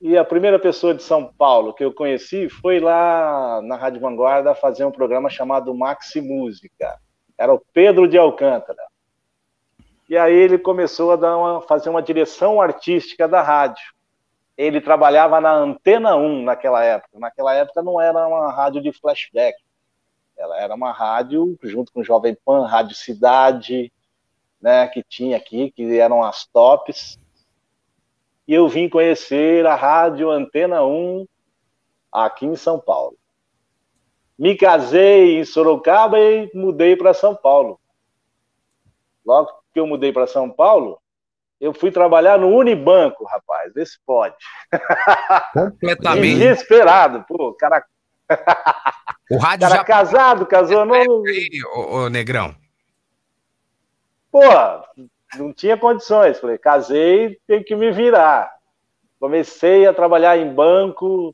e 0.00 0.16
a 0.18 0.24
primeira 0.24 0.58
pessoa 0.58 0.94
de 0.94 1.02
São 1.02 1.24
Paulo 1.24 1.72
que 1.72 1.84
eu 1.84 1.92
conheci 1.92 2.48
foi 2.48 2.80
lá 2.80 3.60
na 3.62 3.76
Rádio 3.76 4.00
Vanguarda 4.00 4.54
fazer 4.54 4.84
um 4.84 4.90
programa 4.90 5.30
chamado 5.30 5.74
Maxi 5.74 6.20
Música. 6.20 6.98
Era 7.38 7.54
o 7.54 7.62
Pedro 7.72 8.08
de 8.08 8.18
Alcântara. 8.18 8.82
E 10.08 10.16
aí 10.18 10.34
ele 10.34 10.58
começou 10.58 11.12
a 11.12 11.16
dar 11.16 11.36
uma, 11.36 11.62
fazer 11.62 11.88
uma 11.88 12.02
direção 12.02 12.60
artística 12.60 13.28
da 13.28 13.40
rádio. 13.40 13.82
Ele 14.56 14.80
trabalhava 14.80 15.40
na 15.40 15.52
Antena 15.52 16.14
1 16.16 16.42
naquela 16.42 16.84
época. 16.84 17.18
Naquela 17.18 17.54
época 17.54 17.82
não 17.82 18.00
era 18.00 18.26
uma 18.26 18.52
rádio 18.52 18.82
de 18.82 18.92
flashback. 18.92 19.56
Ela 20.36 20.60
era 20.60 20.74
uma 20.74 20.92
rádio 20.92 21.58
junto 21.62 21.92
com 21.92 22.00
o 22.00 22.04
Jovem 22.04 22.36
Pan, 22.44 22.66
Rádio 22.66 22.94
Cidade, 22.94 23.92
né, 24.60 24.86
que 24.88 25.02
tinha 25.02 25.36
aqui, 25.36 25.70
que 25.70 25.98
eram 25.98 26.22
as 26.22 26.46
tops. 26.46 27.18
E 28.46 28.54
eu 28.54 28.68
vim 28.68 28.88
conhecer 28.88 29.66
a 29.66 29.74
Rádio 29.74 30.30
Antena 30.30 30.84
1 30.84 31.26
aqui 32.12 32.46
em 32.46 32.56
São 32.56 32.78
Paulo. 32.78 33.16
Me 34.38 34.56
casei 34.56 35.38
em 35.38 35.44
Sorocaba 35.44 36.18
e 36.18 36.50
mudei 36.54 36.96
para 36.96 37.14
São 37.14 37.34
Paulo. 37.34 37.80
Logo 39.24 39.50
que 39.72 39.80
eu 39.80 39.86
mudei 39.86 40.12
para 40.12 40.26
São 40.26 40.50
Paulo, 40.50 41.00
eu 41.62 41.72
fui 41.72 41.92
trabalhar 41.92 42.36
no 42.38 42.48
Unibanco, 42.48 43.24
rapaz. 43.24 43.72
Vê 43.72 43.86
se 43.86 43.96
pode. 44.04 44.34
Completamente. 45.54 46.34
Desesperado, 46.34 47.24
pô, 47.28 47.54
cara. 47.54 47.84
O 49.30 49.38
rádio 49.38 49.68
cara 49.68 49.76
já. 49.76 49.84
casado, 49.84 50.44
casou, 50.44 50.84
não. 50.84 51.22
Ô, 51.72 51.94
ô, 51.94 52.08
Negrão. 52.08 52.52
Pô, 54.28 54.40
não 55.38 55.52
tinha 55.52 55.76
condições. 55.76 56.40
Falei, 56.40 56.58
casei, 56.58 57.38
tem 57.46 57.62
que 57.62 57.76
me 57.76 57.92
virar. 57.92 58.52
Comecei 59.20 59.86
a 59.86 59.94
trabalhar 59.94 60.36
em 60.36 60.52
banco, 60.52 61.32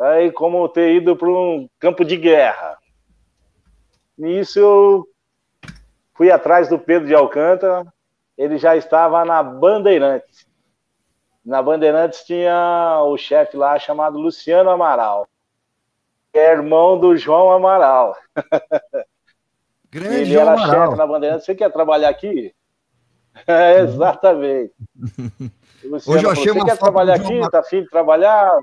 aí 0.00 0.32
como 0.32 0.66
ter 0.70 0.94
ido 0.94 1.14
para 1.14 1.28
um 1.28 1.68
campo 1.78 2.02
de 2.02 2.16
guerra. 2.16 2.78
Nisso 4.16 4.58
eu 4.58 5.08
fui 6.14 6.30
atrás 6.30 6.66
do 6.66 6.78
Pedro 6.78 7.06
de 7.06 7.14
Alcântara, 7.14 7.84
ele 8.40 8.56
já 8.56 8.74
estava 8.74 9.22
na 9.22 9.42
Bandeirantes. 9.42 10.46
Na 11.44 11.62
Bandeirantes 11.62 12.24
tinha 12.24 13.02
o 13.04 13.14
chefe 13.18 13.54
lá 13.54 13.78
chamado 13.78 14.18
Luciano 14.18 14.70
Amaral, 14.70 15.28
que 16.32 16.38
é 16.38 16.52
irmão 16.52 16.98
do 16.98 17.14
João 17.18 17.52
Amaral. 17.52 18.16
Grande 19.90 20.22
ele 20.22 20.32
João 20.32 20.42
era 20.42 20.52
Amaral. 20.54 20.86
chefe 20.86 20.96
na 20.96 21.06
Bandeirantes. 21.06 21.44
Você 21.44 21.54
quer 21.54 21.70
trabalhar 21.70 22.08
aqui? 22.08 22.54
É, 23.46 23.78
exatamente. 23.82 24.74
O 25.84 25.88
Luciano 25.94 26.18
Hoje 26.18 26.26
eu 26.26 26.30
achei 26.30 26.52
Você 26.52 26.64
quer 26.64 26.76
trabalhar 26.76 27.16
João 27.16 27.26
aqui? 27.26 27.34
Amaral. 27.34 27.50
Tá 27.50 27.58
afim 27.60 27.82
de 27.82 27.88
trabalhar? 27.88 28.58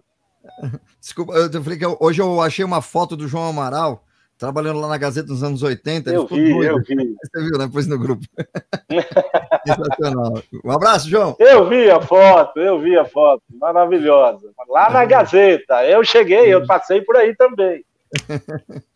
Desculpa, 1.00 1.34
eu 1.34 1.63
falei 1.63 1.80
que 1.80 1.86
hoje 2.02 2.22
eu 2.22 2.42
achei 2.42 2.66
uma 2.66 2.82
foto 2.82 3.16
do 3.16 3.30
João 3.30 3.48
Amaral 3.48 4.04
trabalhando 4.38 4.80
lá 4.80 4.88
na 4.88 4.97
Gazeta 4.97 5.28
nos 5.30 5.43
anos 5.43 5.63
80. 5.63 6.10
ele 6.10 6.17
Eu 6.17 6.28
vi, 6.28 6.54
doido. 6.54 6.63
eu 6.63 6.78
vi. 6.80 6.95
Você 7.23 7.43
viu, 7.50 7.58
né? 7.58 7.69
Pôs 7.71 7.88
no 7.88 7.97
grupo. 8.00 8.23
Sensacional. 9.65 10.41
Um 10.63 10.71
abraço, 10.71 11.10
João. 11.10 11.36
Eu 11.39 11.67
vi 11.67 11.89
a 11.89 12.00
foto, 12.02 12.60
eu 12.60 12.80
vi 12.80 12.97
a 12.97 13.06
foto, 13.06 13.41
maravilhosa. 13.60 14.50
Lá 14.69 14.89
na 14.89 15.06
Gazeta, 15.06 15.84
eu 15.86 16.04
cheguei, 16.04 16.54
eu 16.54 16.65
passei 16.65 17.02
por 17.02 17.15
aí 17.17 17.36
também. 17.36 17.84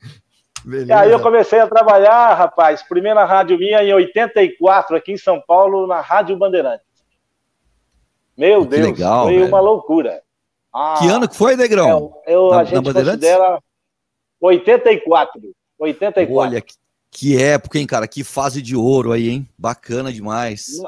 E 0.87 0.93
aí 0.93 1.11
eu 1.11 1.19
comecei 1.19 1.59
a 1.59 1.65
trabalhar, 1.65 2.35
rapaz, 2.35 2.83
primeira 2.83 3.25
rádio 3.25 3.57
minha 3.57 3.83
em 3.83 3.91
84, 3.95 4.95
aqui 4.95 5.11
em 5.13 5.17
São 5.17 5.41
Paulo, 5.41 5.87
na 5.87 6.01
Rádio 6.01 6.37
Bandeirantes. 6.37 6.85
Meu 8.37 8.61
Que 8.61 8.67
Deus, 8.77 8.85
legal, 8.89 9.23
foi 9.25 9.33
velho. 9.37 9.47
uma 9.47 9.59
loucura. 9.59 10.21
Ah, 10.71 10.97
Que 10.99 11.07
ano 11.07 11.27
que 11.27 11.35
foi, 11.35 11.55
Negrão? 11.55 12.13
é, 12.27 12.35
eu, 12.35 12.49
Na- 12.49 12.55
a 12.55 12.57
na 12.59 12.63
gente 12.65 12.83
Bandeirantes? 12.85 13.27
considera 13.27 13.59
84. 14.41 15.39
84. 15.79 16.35
Olha, 16.35 16.61
que, 16.61 16.73
que 17.11 17.41
época, 17.41 17.77
hein, 17.79 17.85
cara? 17.87 18.07
Que 18.07 18.23
fase 18.23 18.61
de 18.61 18.75
ouro 18.75 19.11
aí, 19.11 19.29
hein? 19.29 19.47
Bacana 19.57 20.11
demais. 20.11 20.81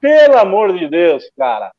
Pelo 0.00 0.36
amor 0.38 0.76
de 0.78 0.88
Deus, 0.88 1.24
cara. 1.36 1.72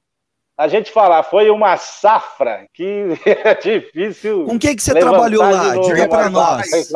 A 0.56 0.68
gente 0.68 0.92
falar, 0.92 1.24
foi 1.24 1.50
uma 1.50 1.76
safra 1.78 2.68
que 2.74 3.06
é 3.26 3.54
difícil. 3.60 4.46
Com 4.46 4.58
quem 4.60 4.76
que 4.76 4.84
você 4.84 4.94
trabalhou 4.94 5.44
de 5.46 5.52
lá? 5.54 5.76
Diga 5.78 6.08
pra 6.08 6.30
mas 6.30 6.32
nós. 6.32 6.92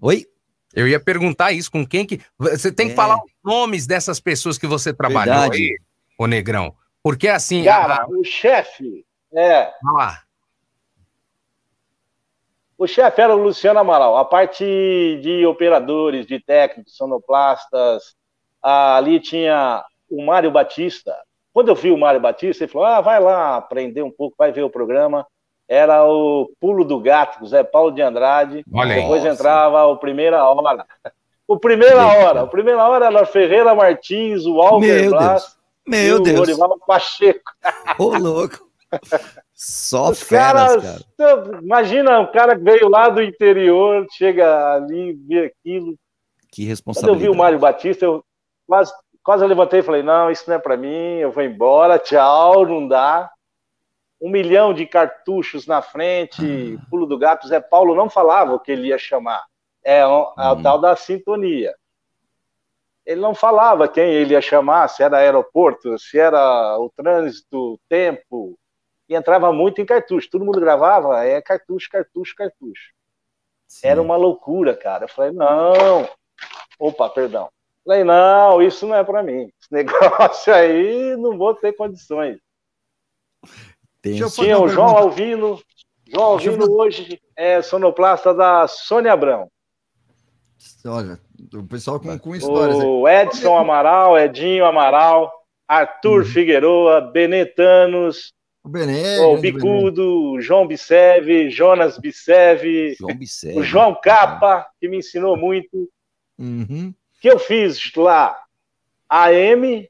Oi? 0.00 0.26
Eu 0.74 0.88
ia 0.88 0.98
perguntar 1.00 1.52
isso, 1.52 1.70
com 1.70 1.84
quem 1.86 2.06
que. 2.06 2.20
Você 2.38 2.72
tem 2.72 2.86
que 2.86 2.92
É. 2.92 2.96
falar 2.96 3.16
os 3.16 3.30
nomes 3.44 3.86
dessas 3.86 4.20
pessoas 4.20 4.56
que 4.56 4.66
você 4.66 4.92
trabalhou 4.94 5.34
Verdade. 5.34 5.62
aí, 5.62 5.76
ô 6.18 6.26
Negrão. 6.26 6.74
Porque 7.02 7.28
assim. 7.28 7.64
Cara, 7.64 8.02
a- 8.02 8.06
o 8.08 8.22
chefe, 8.24 9.04
é, 9.34 9.70
Olha 9.84 10.20
o 12.80 12.86
chefe 12.86 13.20
era 13.20 13.36
o 13.36 13.42
Luciano 13.42 13.78
Amaral. 13.78 14.16
A 14.16 14.24
parte 14.24 14.64
de 15.22 15.44
operadores, 15.44 16.26
de 16.26 16.40
técnicos, 16.40 16.96
sonoplastas, 16.96 18.14
ali 18.62 19.20
tinha 19.20 19.84
o 20.10 20.24
Mário 20.24 20.50
Batista. 20.50 21.14
Quando 21.52 21.68
eu 21.68 21.74
vi 21.74 21.90
o 21.90 21.98
Mário 21.98 22.18
Batista, 22.18 22.64
ele 22.64 22.72
falou: 22.72 22.88
ah, 22.88 23.02
vai 23.02 23.20
lá 23.20 23.56
aprender 23.56 24.02
um 24.02 24.10
pouco, 24.10 24.34
vai 24.38 24.50
ver 24.50 24.62
o 24.62 24.70
programa. 24.70 25.26
Era 25.68 26.06
o 26.06 26.50
Pulo 26.58 26.82
do 26.82 26.98
Gato, 26.98 27.46
Zé 27.46 27.62
Paulo 27.62 27.92
de 27.92 28.00
Andrade. 28.00 28.64
Olha. 28.72 28.94
Depois 28.94 29.24
Nossa. 29.24 29.34
entrava 29.34 29.84
o 29.84 29.98
Primeira 29.98 30.42
Hora. 30.42 30.86
O 31.46 31.58
Primeira 31.58 32.06
Hora. 32.06 32.44
O 32.44 32.48
Primeira 32.48 32.88
Hora 32.88 33.06
era 33.06 33.26
Ferreira 33.26 33.74
Martins, 33.74 34.46
o 34.46 34.58
Alver 34.58 35.02
Meu 35.02 35.10
Blas 35.10 35.58
e 35.86 35.90
Meu 35.90 36.16
o 36.16 36.20
Deus. 36.20 36.40
Orival 36.40 36.78
Pacheco. 36.86 37.52
Ô, 37.98 38.16
louco. 38.16 38.70
Só 39.62 40.08
Os 40.08 40.22
feras, 40.22 40.74
caras, 40.82 41.04
cara. 41.18 41.58
imagina 41.62 42.18
um 42.18 42.32
cara 42.32 42.56
que 42.56 42.64
veio 42.64 42.88
lá 42.88 43.10
do 43.10 43.22
interior, 43.22 44.06
chega 44.10 44.72
ali, 44.72 45.12
vê 45.12 45.52
aquilo. 45.54 45.98
Que 46.50 46.62
Quando 46.62 46.64
eu 46.64 46.68
responsabilidade. 46.68 47.22
vi 47.22 47.28
o 47.28 47.34
Mário 47.34 47.58
Batista, 47.58 48.06
eu 48.06 48.24
quase, 48.66 48.90
quase 49.22 49.44
eu 49.44 49.48
levantei 49.48 49.80
e 49.80 49.82
falei: 49.82 50.02
não, 50.02 50.30
isso 50.30 50.44
não 50.48 50.56
é 50.56 50.58
para 50.58 50.78
mim, 50.78 51.16
eu 51.18 51.30
vou 51.30 51.42
embora, 51.44 51.98
tchau, 51.98 52.64
não 52.66 52.88
dá. 52.88 53.30
Um 54.18 54.30
milhão 54.30 54.72
de 54.72 54.86
cartuchos 54.86 55.66
na 55.66 55.82
frente, 55.82 56.78
pulo 56.88 57.04
do 57.04 57.18
gato. 57.18 57.46
Zé 57.46 57.60
Paulo 57.60 57.94
não 57.94 58.08
falava 58.08 58.54
o 58.54 58.60
que 58.60 58.72
ele 58.72 58.88
ia 58.88 58.98
chamar. 58.98 59.44
É 59.84 60.06
o, 60.06 60.32
é 60.38 60.52
Hum. 60.52 60.62
tal 60.62 60.78
da 60.80 60.96
sintonia. 60.96 61.74
Ele 63.04 63.20
não 63.20 63.34
falava 63.34 63.86
quem 63.88 64.10
ele 64.10 64.32
ia 64.32 64.40
chamar, 64.40 64.88
se 64.88 65.02
era 65.02 65.18
aeroporto, 65.18 65.98
se 65.98 66.18
era 66.18 66.78
o 66.78 66.90
trânsito, 66.96 67.74
o 67.74 67.80
tempo. 67.90 68.58
E 69.10 69.16
entrava 69.16 69.52
muito 69.52 69.80
em 69.80 69.84
cartucho. 69.84 70.30
Todo 70.30 70.44
mundo 70.44 70.60
gravava, 70.60 71.24
é 71.24 71.42
cartucho, 71.42 71.90
cartucho, 71.90 72.32
cartucho. 72.36 72.92
Sim. 73.66 73.88
Era 73.88 74.00
uma 74.00 74.16
loucura, 74.16 74.76
cara. 74.76 75.04
Eu 75.04 75.08
falei, 75.08 75.32
não. 75.32 76.08
Opa, 76.78 77.10
perdão. 77.10 77.48
Falei, 77.84 78.04
não, 78.04 78.62
isso 78.62 78.86
não 78.86 78.94
é 78.94 79.02
para 79.02 79.20
mim. 79.20 79.50
Esse 79.60 79.72
negócio 79.74 80.54
aí 80.54 81.16
não 81.16 81.36
vou 81.36 81.52
ter 81.56 81.72
condições. 81.72 82.38
Eu 84.04 84.30
fazer 84.30 84.42
Tinha 84.42 84.60
o 84.60 84.68
João. 84.68 84.96
Alvino. 84.96 85.60
João 86.06 86.36
Deixa 86.36 86.50
eu 86.50 86.54
Alvino 86.54 86.72
hoje 86.72 87.20
é 87.34 87.60
sonoplasta 87.62 88.32
da 88.32 88.68
Sônia 88.68 89.12
Abrão. 89.12 89.50
Olha, 90.86 91.18
o 91.52 91.64
pessoal 91.64 91.98
com, 91.98 92.16
com 92.16 92.36
histórias. 92.36 92.76
O 92.76 93.08
Edson 93.08 93.56
Amaral, 93.56 94.16
Edinho 94.16 94.64
Amaral, 94.64 95.32
Arthur 95.66 96.24
Figueroa, 96.24 97.00
Benetanos, 97.00 98.32
O 98.62 98.68
Benê. 98.68 99.18
o 99.18 99.32
grande 99.32 99.52
Benê. 99.52 99.52
Bicudo, 99.52 100.40
João 100.40 100.66
Bicev, 100.66 101.48
Jonas 101.50 101.98
Bicev, 101.98 102.94
João 102.98 103.18
o 103.56 103.62
João 103.62 103.94
Capa, 104.00 104.66
que 104.78 104.88
me 104.88 104.98
ensinou 104.98 105.36
muito. 105.36 105.90
Uhum. 106.38 106.94
que 107.20 107.28
eu 107.28 107.38
fiz 107.38 107.92
lá 107.96 108.42
AM, 109.08 109.86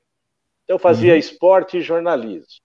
eu 0.66 0.78
fazia 0.80 1.12
Uhum. 1.12 1.18
esporte 1.18 1.78
e 1.78 1.80
jornalismo. 1.82 2.60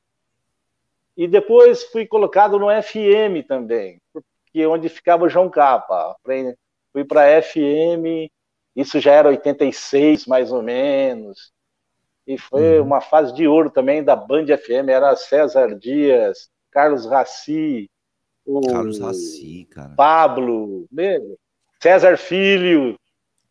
E 1.16 1.28
depois 1.28 1.84
fui 1.84 2.06
colocado 2.06 2.58
no 2.58 2.68
FM 2.68 3.46
também, 3.48 4.02
porque 4.12 4.62
é 4.62 4.68
onde 4.68 4.90
ficava 4.90 5.26
o 5.26 5.30
João 5.30 5.50
Capa. 5.50 6.16
Fui 6.92 7.06
para 7.06 7.42
FM, 7.42 8.30
isso 8.76 9.00
já 9.00 9.12
era 9.12 9.30
86 9.30 10.26
mais 10.26 10.52
ou 10.52 10.62
menos. 10.64 11.54
E 12.28 12.38
foi 12.38 12.80
Uhum. 12.80 12.86
uma 12.88 13.02
fase 13.02 13.34
de 13.34 13.48
ouro 13.48 13.70
também 13.70 14.04
da 14.04 14.16
Band 14.16 14.46
FM, 14.48 14.90
era 14.90 15.16
César 15.16 15.78
Dias, 15.78 16.50
Carlos 16.72 17.06
Raci, 17.06 17.90
o 18.46 18.62
Carlos 18.62 19.00
Raci, 19.00 19.68
cara. 19.72 19.94
Pablo, 19.96 20.88
meu, 20.92 21.38
César 21.82 22.18
Filho. 22.18 22.98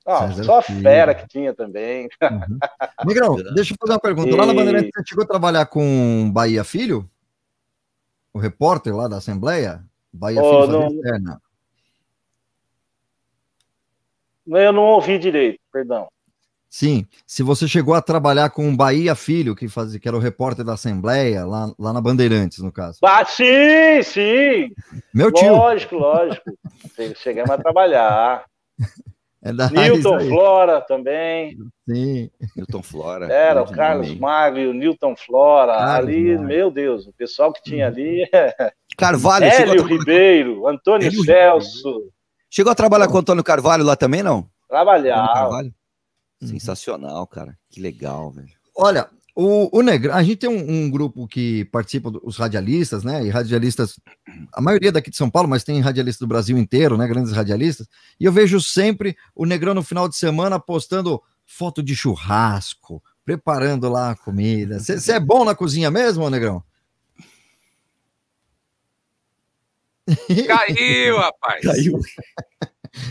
Ah, 0.06 0.28
César 0.28 0.44
só 0.44 0.62
Filho. 0.62 0.82
fera 0.82 1.14
que 1.14 1.26
tinha 1.28 1.54
também. 1.54 2.08
Uhum. 2.22 2.58
Negrão, 3.06 3.36
deixa 3.54 3.72
eu 3.72 3.76
fazer 3.80 3.92
uma 3.92 4.00
pergunta. 4.00 4.36
Lá 4.36 4.44
na 4.46 4.52
E- 4.52 4.56
Bandeirantes, 4.56 4.90
você 4.94 5.02
chegou 5.06 5.24
a 5.24 5.28
trabalhar 5.28 5.66
com 5.66 6.30
Bahia 6.32 6.62
Filho? 6.64 7.08
O 8.32 8.38
repórter 8.38 8.94
lá 8.94 9.06
da 9.08 9.18
Assembleia? 9.18 9.84
Bahia 10.12 10.42
Oh, 10.42 10.62
Filho 10.66 10.72
não- 10.80 10.88
externa. 10.88 11.40
Eu 14.46 14.72
não 14.72 14.82
ouvi 14.82 15.18
direito, 15.18 15.58
perdão. 15.72 16.08
Sim, 16.76 17.06
se 17.24 17.44
você 17.44 17.68
chegou 17.68 17.94
a 17.94 18.02
trabalhar 18.02 18.50
com 18.50 18.68
o 18.68 18.76
Bahia 18.76 19.14
Filho, 19.14 19.54
que, 19.54 19.68
fazia, 19.68 20.00
que 20.00 20.08
era 20.08 20.16
o 20.16 20.20
repórter 20.20 20.64
da 20.64 20.72
Assembleia, 20.72 21.46
lá, 21.46 21.72
lá 21.78 21.92
na 21.92 22.00
Bandeirantes, 22.00 22.58
no 22.58 22.72
caso. 22.72 22.98
Ah, 23.04 23.24
sim, 23.24 24.02
sim. 24.02 24.72
Meu 25.14 25.30
tio. 25.30 25.52
Lógico, 25.52 25.94
lógico. 25.94 26.50
Chegamos 27.14 27.50
a 27.52 27.58
trabalhar. 27.58 28.44
É 29.40 29.52
da 29.52 29.70
Newton. 29.70 30.18
Flora 30.22 30.80
também. 30.80 31.56
Sim. 31.88 32.28
Newton 32.56 32.82
Flora. 32.82 33.32
Era 33.32 33.62
o 33.62 33.70
Carlos. 33.70 34.12
Magno, 34.18 34.70
o 34.70 34.74
Newton 34.74 35.14
Flora. 35.14 35.76
Carlos 35.78 36.08
ali, 36.08 36.38
meu 36.38 36.72
Deus, 36.72 37.06
o 37.06 37.12
pessoal 37.12 37.52
que 37.52 37.62
tinha 37.62 37.86
ali. 37.86 38.28
Carvalho, 38.98 39.48
chegou 39.48 39.70
a, 39.70 39.76
Hélio 39.76 39.86
tra- 39.86 39.96
Ribeiro, 39.96 40.66
Antônio 40.66 41.06
Hélio 41.06 41.22
Celso. 41.22 42.10
chegou 42.50 42.72
a 42.72 42.74
trabalhar 42.74 43.06
com 43.06 43.14
o 43.14 43.20
Antônio 43.20 43.44
Carvalho 43.44 43.84
lá 43.84 43.94
também, 43.94 44.24
não? 44.24 44.38
Antônio 44.38 44.50
Trabalhava. 44.68 45.62
Uhum. 46.44 46.50
Sensacional, 46.50 47.26
cara. 47.26 47.56
Que 47.70 47.80
legal, 47.80 48.30
velho. 48.30 48.48
Olha, 48.76 49.08
o, 49.34 49.78
o 49.78 49.82
Negrão, 49.82 50.14
a 50.14 50.22
gente 50.22 50.36
tem 50.36 50.50
um, 50.50 50.84
um 50.84 50.90
grupo 50.90 51.26
que 51.26 51.64
participa 51.66 52.10
dos 52.10 52.36
radialistas, 52.36 53.02
né? 53.02 53.24
E 53.24 53.30
radialistas, 53.30 53.98
a 54.52 54.60
maioria 54.60 54.92
daqui 54.92 55.10
de 55.10 55.16
São 55.16 55.28
Paulo, 55.28 55.48
mas 55.48 55.64
tem 55.64 55.80
radialistas 55.80 56.20
do 56.20 56.28
Brasil 56.28 56.56
inteiro, 56.56 56.96
né? 56.96 57.06
Grandes 57.08 57.32
radialistas. 57.32 57.88
E 58.18 58.24
eu 58.24 58.32
vejo 58.32 58.60
sempre 58.60 59.16
o 59.34 59.44
Negrão 59.44 59.74
no 59.74 59.82
final 59.82 60.08
de 60.08 60.16
semana 60.16 60.60
postando 60.60 61.20
foto 61.46 61.82
de 61.82 61.96
churrasco, 61.96 63.02
preparando 63.24 63.88
lá 63.88 64.10
a 64.10 64.16
comida. 64.16 64.78
Você 64.78 65.12
é 65.12 65.20
bom 65.20 65.44
na 65.44 65.54
cozinha 65.54 65.90
mesmo, 65.90 66.28
Negrão? 66.30 66.62
Caiu, 70.46 71.18
rapaz. 71.18 71.62
Caiu. 71.64 72.00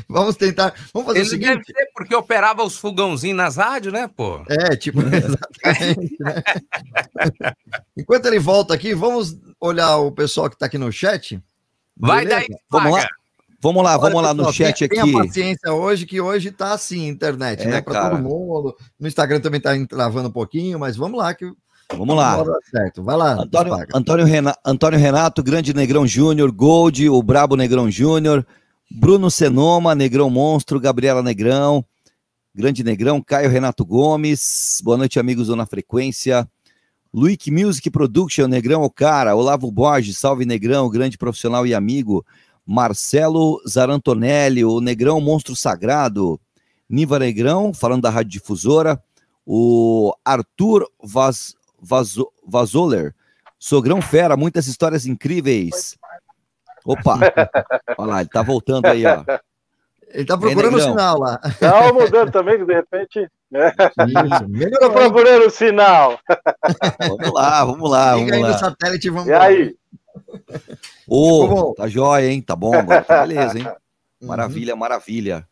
Vamos 0.08 0.36
tentar. 0.36 0.74
Vamos 0.94 1.08
fazer 1.08 1.20
o 1.20 1.22
Ele 1.22 1.30
seguinte. 1.30 1.50
deve 1.50 1.64
ser 1.66 1.90
porque 1.94 2.16
operava 2.16 2.64
os 2.64 2.78
fogãozinhos 2.78 3.38
nas 3.38 3.56
rádios, 3.58 3.94
né, 3.94 4.08
pô? 4.08 4.42
É, 4.50 4.76
tipo, 4.76 5.00
exatamente, 5.08 6.16
né? 6.20 6.44
Enquanto 7.98 8.26
ele 8.26 8.40
volta 8.40 8.74
aqui, 8.74 8.94
vamos 8.94 9.38
olhar 9.60 9.98
o 9.98 10.12
pessoal 10.12 10.50
que 10.50 10.56
está 10.56 10.66
aqui 10.66 10.78
no 10.78 10.92
chat. 10.92 11.42
Vai 11.98 12.26
Beleza? 12.26 12.48
daí, 12.50 12.58
Vamos 12.70 12.92
lá. 12.92 13.08
Vamos 13.62 13.82
lá, 13.84 13.96
vamos 13.96 14.16
Olha, 14.16 14.28
lá 14.28 14.34
no 14.34 14.46
pessoal, 14.46 14.54
chat 14.72 14.90
tenha, 14.90 15.02
aqui. 15.04 15.12
Tenha 15.14 15.26
paciência 15.26 15.74
hoje, 15.74 16.06
que 16.06 16.20
hoje 16.20 16.52
tá 16.52 16.74
assim, 16.74 17.08
internet, 17.08 17.64
É, 17.64 17.68
né? 17.68 17.82
Para 17.82 18.10
todo 18.10 18.22
mundo. 18.22 18.76
No 19.00 19.08
Instagram 19.08 19.40
também 19.40 19.62
tá 19.62 19.72
travando 19.88 20.28
um 20.28 20.32
pouquinho, 20.32 20.78
mas 20.78 20.98
vamos 20.98 21.18
lá, 21.18 21.34
que 21.34 21.50
Vamos 21.98 22.16
lá. 22.16 22.44
certo. 22.72 23.04
Vai 23.04 23.16
lá, 23.16 23.34
Antônio. 23.34 23.74
Antônio, 23.94 24.26
Renato, 24.26 24.60
Antônio 24.66 25.00
Renato, 25.00 25.44
Grande 25.44 25.74
Negrão 25.74 26.08
Júnior, 26.08 26.52
Gold, 26.52 27.08
o 27.10 27.22
Brabo 27.22 27.56
Negrão 27.56 27.90
Júnior, 27.90 28.46
Bruno 28.92 29.32
Senoma, 29.32 29.96
Negrão 29.96 30.30
Monstro, 30.30 30.80
Gabriela 30.80 31.24
Negrão, 31.24 31.84
Grande 32.56 32.84
Negrão, 32.84 33.20
Caio 33.22 33.50
Renato 33.50 33.84
Gomes, 33.84 34.80
boa 34.84 34.96
noite, 34.96 35.20
amigos 35.20 35.48
do 35.48 35.56
Na 35.56 35.66
Frequência. 35.66 36.48
Luick 37.12 37.50
Music 37.50 37.90
Production, 37.90 38.48
Negrão, 38.48 38.84
o 38.84 38.90
cara, 38.90 39.36
Olavo 39.36 39.72
Borges, 39.72 40.18
salve 40.18 40.46
Negrão, 40.46 40.90
grande 40.90 41.18
profissional 41.18 41.66
e 41.66 41.74
amigo. 41.74 42.24
Marcelo 42.66 43.60
Zarantonelli, 43.68 44.64
o 44.64 44.80
Negrão 44.80 45.20
Monstro 45.20 45.56
Sagrado. 45.56 46.40
Niva 46.88 47.18
Negrão, 47.18 47.74
falando 47.74 48.04
da 48.04 48.12
Rádio 48.12 48.34
Difusora. 48.34 49.02
O 49.46 50.14
Arthur 50.24 50.88
Vaz, 51.04 51.56
Vazo, 51.82 52.32
Vazoler, 52.48 53.16
Sogrão 53.60 54.02
Fera, 54.02 54.38
muitas 54.38 54.68
histórias 54.68 55.06
incríveis. 55.06 55.98
Opa, 56.86 57.18
olha 57.98 58.12
lá, 58.12 58.20
ele 58.22 58.30
tá 58.30 58.42
voltando 58.42 58.86
aí, 58.88 59.06
ó. 59.06 59.24
Ele 60.10 60.26
tá 60.26 60.38
procurando 60.38 60.74
o 60.74 60.78
Negrão. 60.78 60.92
sinal 60.92 61.20
lá. 61.20 61.40
Tava 61.60 61.92
mudando 61.94 62.32
também, 62.32 62.58
que 62.60 62.66
de 62.66 62.74
repente. 62.74 63.20
Isso, 63.52 64.40
Tô 64.44 64.48
melhorou. 64.48 64.92
procurando 64.92 65.48
o 65.48 65.50
sinal. 65.50 66.20
Vamos 67.00 67.34
lá, 67.34 67.66
vamos 67.66 67.90
lá, 67.90 68.16
Liga 68.16 68.32
vamos 68.32 68.34
aí 68.34 68.42
no 68.42 68.48
lá. 68.50 68.58
satélite 68.58 69.08
e 69.08 69.10
vamos 69.10 69.28
E 69.28 69.32
lá. 69.32 69.44
aí? 69.44 69.76
Ô, 71.08 71.48
bom. 71.48 71.74
tá 71.74 71.88
jóia, 71.88 72.28
hein? 72.32 72.42
Tá 72.42 72.56
bom 72.56 72.74
agora, 72.78 73.02
tá 73.04 73.26
beleza, 73.26 73.58
hein? 73.60 73.68
Maravilha, 74.22 74.76
maravilha. 74.76 75.48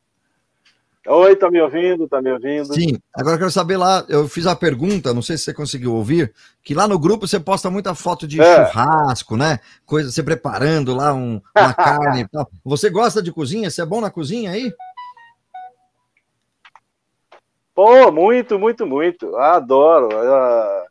Oi, 1.07 1.35
tá 1.35 1.49
me 1.49 1.59
ouvindo? 1.59 2.07
Tá 2.07 2.21
me 2.21 2.31
ouvindo? 2.31 2.73
Sim, 2.73 2.99
agora 3.15 3.35
eu 3.35 3.39
quero 3.39 3.51
saber 3.51 3.75
lá, 3.75 4.05
eu 4.07 4.27
fiz 4.27 4.45
a 4.45 4.55
pergunta, 4.55 5.13
não 5.13 5.21
sei 5.21 5.35
se 5.35 5.45
você 5.45 5.53
conseguiu 5.53 5.95
ouvir, 5.95 6.31
que 6.63 6.75
lá 6.75 6.87
no 6.87 6.99
grupo 6.99 7.27
você 7.27 7.39
posta 7.39 7.71
muita 7.71 7.95
foto 7.95 8.27
de 8.27 8.39
É. 8.39 8.65
churrasco, 8.67 9.35
né? 9.35 9.59
Coisa, 9.85 10.11
você 10.11 10.21
preparando 10.21 10.93
lá 10.95 11.11
um- 11.13 11.41
uma 11.55 11.73
carne 12.19 12.21
e 12.21 12.27
tal. 12.27 12.47
Você 12.63 12.89
gosta 12.91 13.21
de 13.21 13.31
cozinha? 13.31 13.69
Você 13.71 13.81
é 13.81 13.85
bom 13.85 13.99
na 13.99 14.11
cozinha 14.11 14.51
aí? 14.51 14.71
Pô, 17.73 18.11
muito, 18.11 18.59
muito, 18.59 18.85
muito. 18.85 19.35
Adoro. 19.37 20.09
Ah, 20.15 20.85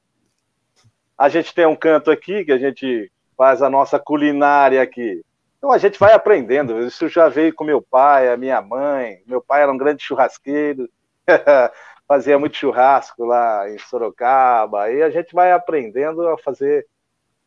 A 1.19 1.29
gente 1.29 1.55
tem 1.55 1.67
um 1.67 1.77
canto 1.77 2.11
aqui 2.11 2.45
que 2.45 2.51
a 2.53 2.59
gente 2.59 3.13
faz 3.37 3.63
a 3.63 3.71
nossa 3.71 3.99
culinária 3.99 4.83
aqui. 4.83 5.23
Então 5.61 5.71
a 5.71 5.77
gente 5.77 5.99
vai 5.99 6.15
aprendendo. 6.15 6.81
Isso 6.81 7.07
já 7.07 7.29
veio 7.29 7.55
com 7.55 7.65
meu 7.65 7.83
pai, 7.83 8.33
a 8.33 8.37
minha 8.37 8.63
mãe. 8.63 9.23
Meu 9.27 9.43
pai 9.43 9.63
era 9.63 9.71
um 9.71 9.77
grande 9.77 10.03
churrasqueiro, 10.03 10.89
fazia 12.09 12.39
muito 12.39 12.57
churrasco 12.57 13.27
lá 13.27 13.69
em 13.69 13.79
Sorocaba. 13.79 14.85
Aí 14.85 15.03
a 15.03 15.11
gente 15.11 15.35
vai 15.35 15.53
aprendendo 15.53 16.27
a 16.29 16.39
fazer 16.39 16.87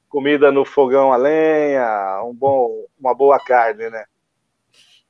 comida 0.08 0.52
no 0.52 0.64
fogão 0.64 1.12
a 1.12 1.18
lenha, 1.18 2.22
um 2.24 2.36
bom, 2.36 2.86
uma 3.00 3.16
boa 3.16 3.40
carne, 3.44 3.90
né? 3.90 4.06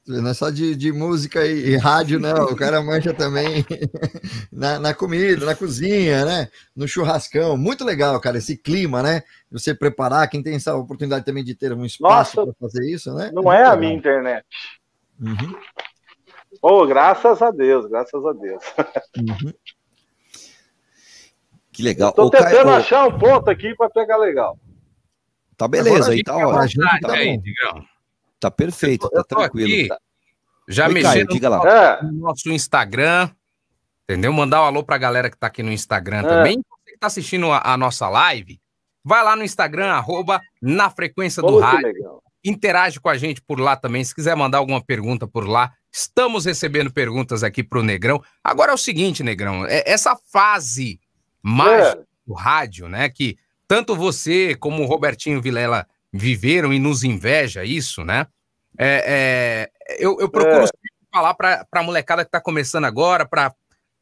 Não 0.05 0.29
é 0.29 0.33
só 0.33 0.49
de, 0.49 0.75
de 0.75 0.91
música 0.91 1.45
e, 1.45 1.69
e 1.69 1.77
rádio, 1.77 2.19
né? 2.19 2.33
O 2.33 2.55
cara 2.55 2.81
mancha 2.81 3.13
também 3.13 3.65
na, 4.51 4.77
na 4.77 4.93
comida, 4.93 5.45
na 5.45 5.55
cozinha, 5.55 6.25
né? 6.25 6.49
No 6.75 6.87
churrascão. 6.87 7.55
Muito 7.55 7.85
legal, 7.85 8.19
cara, 8.19 8.37
esse 8.37 8.57
clima, 8.57 9.01
né? 9.01 9.23
Você 9.49 9.73
preparar, 9.73 10.29
quem 10.29 10.43
tem 10.43 10.55
essa 10.55 10.75
oportunidade 10.75 11.23
também 11.23 11.43
de 11.43 11.55
ter 11.55 11.71
um 11.71 11.85
espaço 11.85 12.43
para 12.43 12.53
fazer 12.59 12.85
isso, 12.89 13.13
né? 13.13 13.31
Não 13.33 13.43
muito 13.43 13.55
é 13.55 13.59
a 13.63 13.73
legal. 13.73 13.79
minha 13.79 13.93
internet. 13.93 14.45
Uhum, 15.21 15.55
Oh, 16.61 16.85
graças 16.85 17.41
a 17.41 17.51
Deus, 17.51 17.85
graças 17.87 18.25
a 18.25 18.31
Deus. 18.31 18.63
uhum. 19.17 19.53
Que 21.71 21.81
legal. 21.81 22.13
Caio, 22.13 22.29
tentando 22.29 22.69
ô, 22.69 22.73
achar 22.75 23.07
um 23.07 23.17
ponto 23.17 23.49
aqui 23.49 23.75
para 23.75 23.89
pegar 23.89 24.17
legal. 24.17 24.57
tá 25.57 25.67
beleza 25.67 26.11
aí, 26.11 26.23
tá 26.23 26.37
ótimo. 26.37 26.85
tá 27.01 27.13
aí, 27.13 27.35
bom. 27.35 27.41
Digão. 27.41 27.92
Tá 28.43 28.51
perfeito, 28.51 29.09
tá 29.09 29.23
tô 29.23 29.35
tranquilo. 29.35 29.67
aqui, 29.67 29.89
já 30.67 30.87
Oi, 30.87 30.93
Caio, 30.93 31.03
mexendo 31.05 31.29
diga 31.29 31.49
lá. 31.49 31.61
É, 31.99 32.03
no 32.03 32.11
nosso 32.13 32.49
Instagram, 32.51 33.29
entendeu? 34.03 34.31
Mandar 34.33 34.61
um 34.61 34.65
alô 34.65 34.83
pra 34.83 34.97
galera 34.97 35.29
que 35.29 35.37
tá 35.37 35.47
aqui 35.47 35.61
no 35.63 35.71
Instagram 35.71 36.19
É. 36.19 36.23
também. 36.23 36.55
Você 36.85 36.91
que 36.91 36.97
tá 36.97 37.07
assistindo 37.07 37.51
a, 37.51 37.61
a 37.73 37.77
nossa 37.77 38.07
live, 38.09 38.59
vai 39.03 39.23
lá 39.23 39.35
no 39.35 39.43
Instagram, 39.43 39.91
arroba 39.91 40.39
na 40.61 40.89
frequência 40.89 41.41
do 41.41 41.47
pô, 41.49 41.59
rádio. 41.59 41.87
legal. 41.87 42.23
interage 42.43 42.99
com 42.99 43.09
a 43.09 43.17
gente 43.17 43.41
por 43.41 43.59
lá 43.59 43.75
também. 43.75 44.03
Se 44.03 44.13
quiser 44.13 44.35
mandar 44.35 44.57
alguma 44.59 44.83
pergunta 44.83 45.25
por 45.27 45.47
lá, 45.47 45.71
estamos 45.91 46.45
recebendo 46.45 46.91
perguntas 46.91 47.43
aqui 47.43 47.63
pro 47.63 47.83
Negrão. 47.83 48.21
Agora 48.43 48.71
é 48.71 48.75
o 48.75 48.77
seguinte, 48.77 49.23
Negrão, 49.23 49.65
é 49.65 49.83
essa 49.85 50.17
fase 50.31 50.99
mágica 51.41 51.99
É. 52.01 52.03
do 52.27 52.33
rádio, 52.33 52.87
né, 52.89 53.09
que 53.09 53.37
tanto 53.67 53.95
você 53.95 54.55
como 54.55 54.83
o 54.83 54.85
Robertinho 54.85 55.41
Vilela 55.41 55.85
viveram 56.13 56.71
e 56.71 56.77
nos 56.79 57.03
inveja 57.03 57.65
isso, 57.65 58.03
né? 58.05 58.27
É, 58.77 59.69
é, 59.87 59.95
eu, 59.99 60.17
eu 60.19 60.29
procuro 60.29 60.63
É. 60.65 60.67
falar 61.11 61.33
pra, 61.33 61.65
pra 61.65 61.81
molecada 61.83 62.23
que 62.23 62.31
tá 62.31 62.39
começando 62.39 62.85
agora, 62.85 63.25
pra 63.25 63.53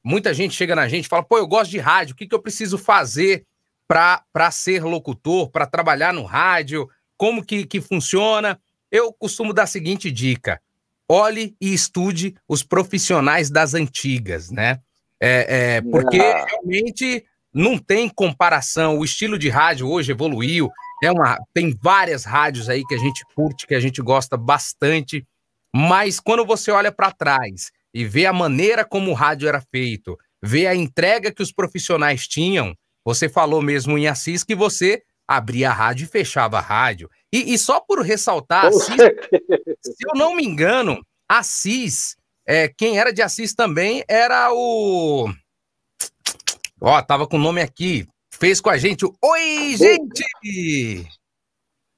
muita 0.04 0.34
gente 0.34 0.54
chega 0.54 0.76
na 0.76 0.88
gente 0.88 1.06
e 1.06 1.10
fala, 1.10 1.24
pô, 1.24 1.38
eu 1.38 1.47
gosto 1.47 1.71
de 1.71 1.78
rádio, 1.80 2.13
o 2.13 2.15
que, 2.15 2.28
que 2.28 2.36
eu 2.36 2.41
preciso 2.41 2.78
fazer 2.78 3.45
pra 3.88 4.52
ser 4.52 4.84
locutor, 4.84 5.50
pra 5.50 5.65
trabalhar 5.65 6.13
no 6.13 6.24
rádio? 6.24 6.89
como 7.17 7.45
que, 7.45 7.65
que 7.67 7.80
funciona. 7.80 8.60
Eu 8.89 9.13
costumo 9.13 9.54
dar 9.54 9.63
a 9.63 9.67
seguinte 9.67 10.10
dica: 10.10 10.60
olhe 11.08 11.56
e 11.62 11.71
estude 11.71 12.34
os 12.47 12.63
profissionais 12.63 13.52
das 13.52 13.76
antigas, 13.76 14.50
né? 14.50 14.80
É, 15.19 15.76
é, 15.78 15.82
porque 15.82 16.19
Ah. 16.19 16.45
realmente 16.50 17.24
não 17.54 17.78
tem 17.78 18.10
comparação. 18.10 18.97
O 18.97 19.06
estilo 19.06 19.38
de 19.38 19.50
rádio 19.50 19.88
hoje 19.88 20.12
evoluiu. 20.12 20.71
É 21.03 21.11
uma, 21.11 21.37
tem 21.53 21.75
várias 21.81 22.23
rádios 22.23 22.69
aí 22.69 22.83
que 22.85 22.93
a 22.95 22.97
gente 22.97 23.23
curte, 23.35 23.65
que 23.65 23.75
a 23.75 23.79
gente 23.79 24.01
gosta 24.01 24.37
bastante. 24.37 25.25
Mas 25.73 26.19
quando 26.19 26.45
você 26.45 26.71
olha 26.71 26.91
para 26.91 27.11
trás 27.11 27.71
e 27.93 28.05
vê 28.05 28.25
a 28.25 28.33
maneira 28.33 28.85
como 28.85 29.11
o 29.11 29.15
rádio 29.15 29.47
era 29.47 29.61
feito, 29.61 30.17
vê 30.41 30.67
a 30.67 30.75
entrega 30.75 31.31
que 31.31 31.41
os 31.41 31.51
profissionais 31.51 32.27
tinham, 32.27 32.75
você 33.03 33.27
falou 33.27 33.61
mesmo 33.61 33.97
em 33.97 34.07
Assis 34.07 34.43
que 34.43 34.55
você 34.55 35.01
abria 35.27 35.69
a 35.69 35.73
rádio 35.73 36.05
e 36.05 36.07
fechava 36.07 36.57
a 36.57 36.61
rádio. 36.61 37.09
E, 37.33 37.53
e 37.53 37.57
só 37.57 37.79
por 37.79 38.01
ressaltar, 38.01 38.65
Assis, 38.65 38.95
se 39.81 40.05
eu 40.05 40.13
não 40.13 40.35
me 40.35 40.43
engano, 40.43 41.01
Assis, 41.27 42.15
é, 42.45 42.67
quem 42.67 42.99
era 42.99 43.13
de 43.13 43.21
Assis 43.21 43.53
também 43.53 44.03
era 44.07 44.51
o. 44.53 45.31
Ó, 46.81 47.01
tava 47.01 47.27
com 47.27 47.37
o 47.37 47.41
nome 47.41 47.61
aqui. 47.61 48.07
Fez 48.41 48.60
com 48.60 48.71
a 48.71 48.77
gente 48.77 49.06
o 49.06 49.13
Oi, 49.23 49.75
gente! 49.77 51.08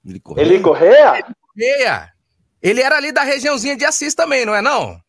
Ele 0.05 0.19
correu. 0.19 0.45
Eli 0.45 0.59
Correa? 0.61 1.25
Meia. 1.55 2.11
Ele 2.61 2.81
era 2.81 2.97
ali 2.97 3.13
da 3.13 3.23
regiãozinha 3.23 3.77
de 3.77 3.85
Assis 3.85 4.13
também, 4.13 4.45
não 4.45 4.53
é 4.53 4.61
não? 4.61 4.99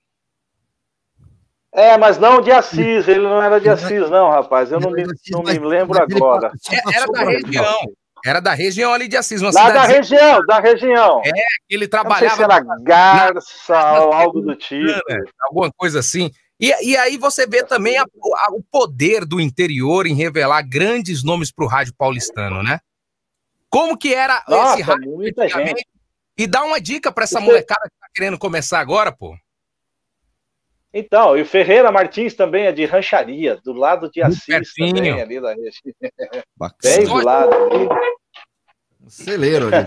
É, 1.73 1.99
mas 1.99 2.18
não 2.18 2.40
de 2.40 2.53
Assis, 2.53 3.09
ele 3.09 3.23
não 3.23 3.42
era 3.42 3.61
de 3.61 3.68
Assis, 3.68 4.09
não, 4.09 4.31
rapaz. 4.31 4.70
Eu 4.70 4.79
não 4.79 4.92
me, 4.92 5.03
não 5.33 5.42
me 5.42 5.59
lembro 5.59 6.01
agora. 6.01 6.53
É, 6.70 6.97
era 6.97 7.07
da 7.09 7.25
região. 7.25 7.81
Era 8.25 8.40
da 8.40 8.55
região 8.55 8.94
ali 8.94 9.09
de 9.09 9.16
Assis, 9.16 9.42
uma 9.42 9.51
Lá 9.51 9.73
da 9.73 9.87
região, 9.87 10.40
da 10.47 10.61
região. 10.61 11.20
É, 11.25 11.31
ele 11.68 11.79
Não 11.79 11.79
sei 11.79 11.88
trabalhava 11.88 12.37
se 12.37 12.42
era 12.44 12.64
Garça 12.81 14.03
ou 14.03 14.12
algo 14.12 14.40
do 14.40 14.55
tipo. 14.55 15.01
alguma 15.49 15.68
coisa 15.77 15.99
assim. 15.99 16.31
E, 16.64 16.90
e 16.92 16.96
aí 16.96 17.18
você 17.18 17.46
vê 17.46 17.62
também 17.62 17.98
a- 17.98 18.05
a- 18.05 18.53
o 18.53 18.62
poder 18.62 19.24
do 19.27 19.40
interior 19.40 20.07
em 20.07 20.14
revelar 20.14 20.62
grandes 20.62 21.22
nomes 21.22 21.50
para 21.53 21.64
o 21.64 21.68
rádio 21.68 21.92
paulistano, 21.96 22.62
né? 22.62 22.79
Como 23.68 23.98
que 23.98 24.14
era 24.14 24.38
esse 24.38 24.50
Nossa, 24.50 24.85
rádio 24.85 25.11
muita 25.12 25.48
gente. 25.48 25.85
E 26.38 26.46
dá 26.46 26.64
uma 26.64 26.81
dica 26.81 27.12
para 27.12 27.24
essa 27.24 27.38
Você- 27.40 27.44
molecada 27.44 27.83
que 27.83 27.98
tá 28.00 28.07
querendo 28.14 28.38
começar 28.38 28.79
agora, 28.81 29.12
pô. 29.12 29.37
Então, 30.92 31.37
e 31.37 31.42
o 31.42 31.46
Ferreira 31.46 31.90
Martins 31.90 32.35
também 32.35 32.66
é 32.66 32.72
de 32.72 32.85
rancharia, 32.87 33.61
do 33.64 33.72
lado 33.72 34.09
de 34.11 34.22
Assis 34.22 34.44
pertinho. 34.46 34.94
também, 34.94 35.20
ali 35.20 35.40
da 35.40 35.48
região. 35.55 36.44
Bacana. 36.57 36.96
Bem 36.96 37.05
do 37.07 37.14
lado 37.16 37.53
ali. 37.53 37.88
Celeiro 39.09 39.66
ali. 39.74 39.87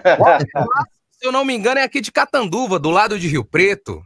Se 1.11 1.25
eu 1.25 1.31
não 1.31 1.43
me 1.45 1.55
engano, 1.55 1.79
é 1.79 1.83
aqui 1.83 2.01
de 2.01 2.11
Catanduva, 2.11 2.77
do 2.77 2.89
lado 2.91 3.17
de 3.17 3.27
Rio 3.27 3.43
Preto. 3.43 4.03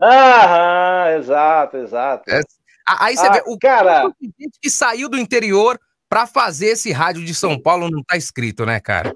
Aham, 0.00 1.16
exato, 1.16 1.76
exato. 1.78 2.30
É, 2.30 2.40
Aí 2.86 3.16
você 3.16 3.26
Ah, 3.26 3.32
vê 3.32 3.42
o 3.46 3.58
cara, 3.58 4.12
que 4.62 4.70
saiu 4.70 5.08
do 5.08 5.18
interior 5.18 5.78
para 6.08 6.26
fazer 6.26 6.66
esse 6.66 6.92
rádio 6.92 7.24
de 7.24 7.34
São 7.34 7.60
Paulo 7.60 7.90
não 7.90 8.02
tá 8.04 8.16
escrito, 8.16 8.64
né, 8.64 8.78
cara? 8.78 9.14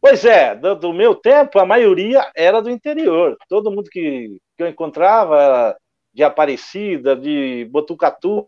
Pois 0.00 0.24
é, 0.24 0.54
do, 0.54 0.74
do 0.74 0.92
meu 0.92 1.14
tempo, 1.14 1.58
a 1.58 1.66
maioria 1.66 2.30
era 2.34 2.62
do 2.62 2.70
interior. 2.70 3.36
Todo 3.48 3.70
mundo 3.70 3.90
que, 3.90 4.38
que 4.56 4.62
eu 4.62 4.68
encontrava 4.68 5.76
de 6.12 6.24
Aparecida, 6.24 7.14
de 7.14 7.68
Botucatu, 7.70 8.46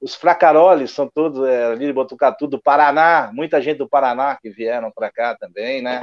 os 0.00 0.14
fracaroles 0.14 0.92
são 0.92 1.10
todos 1.12 1.46
é, 1.46 1.66
ali 1.66 1.86
de 1.86 1.92
Botucatu, 1.92 2.46
do 2.46 2.60
Paraná, 2.62 3.30
muita 3.34 3.60
gente 3.60 3.78
do 3.78 3.88
Paraná 3.88 4.38
que 4.40 4.48
vieram 4.48 4.90
para 4.90 5.10
cá 5.10 5.36
também, 5.38 5.82
né? 5.82 6.00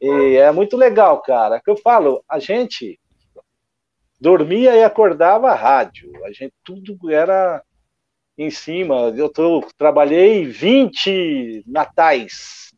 E 0.00 0.36
é 0.36 0.50
muito 0.52 0.76
legal, 0.76 1.22
cara. 1.22 1.56
É 1.56 1.60
que 1.60 1.70
eu 1.70 1.76
falo, 1.76 2.22
a 2.28 2.38
gente 2.38 2.98
dormia 4.24 4.74
e 4.74 4.82
acordava 4.82 5.50
a 5.50 5.54
rádio. 5.54 6.10
A 6.24 6.32
gente 6.32 6.54
tudo 6.64 7.10
era 7.10 7.62
em 8.38 8.50
cima. 8.50 9.12
Eu 9.14 9.28
tô, 9.28 9.62
trabalhei 9.76 10.46
20 10.46 11.62
natais. 11.66 12.72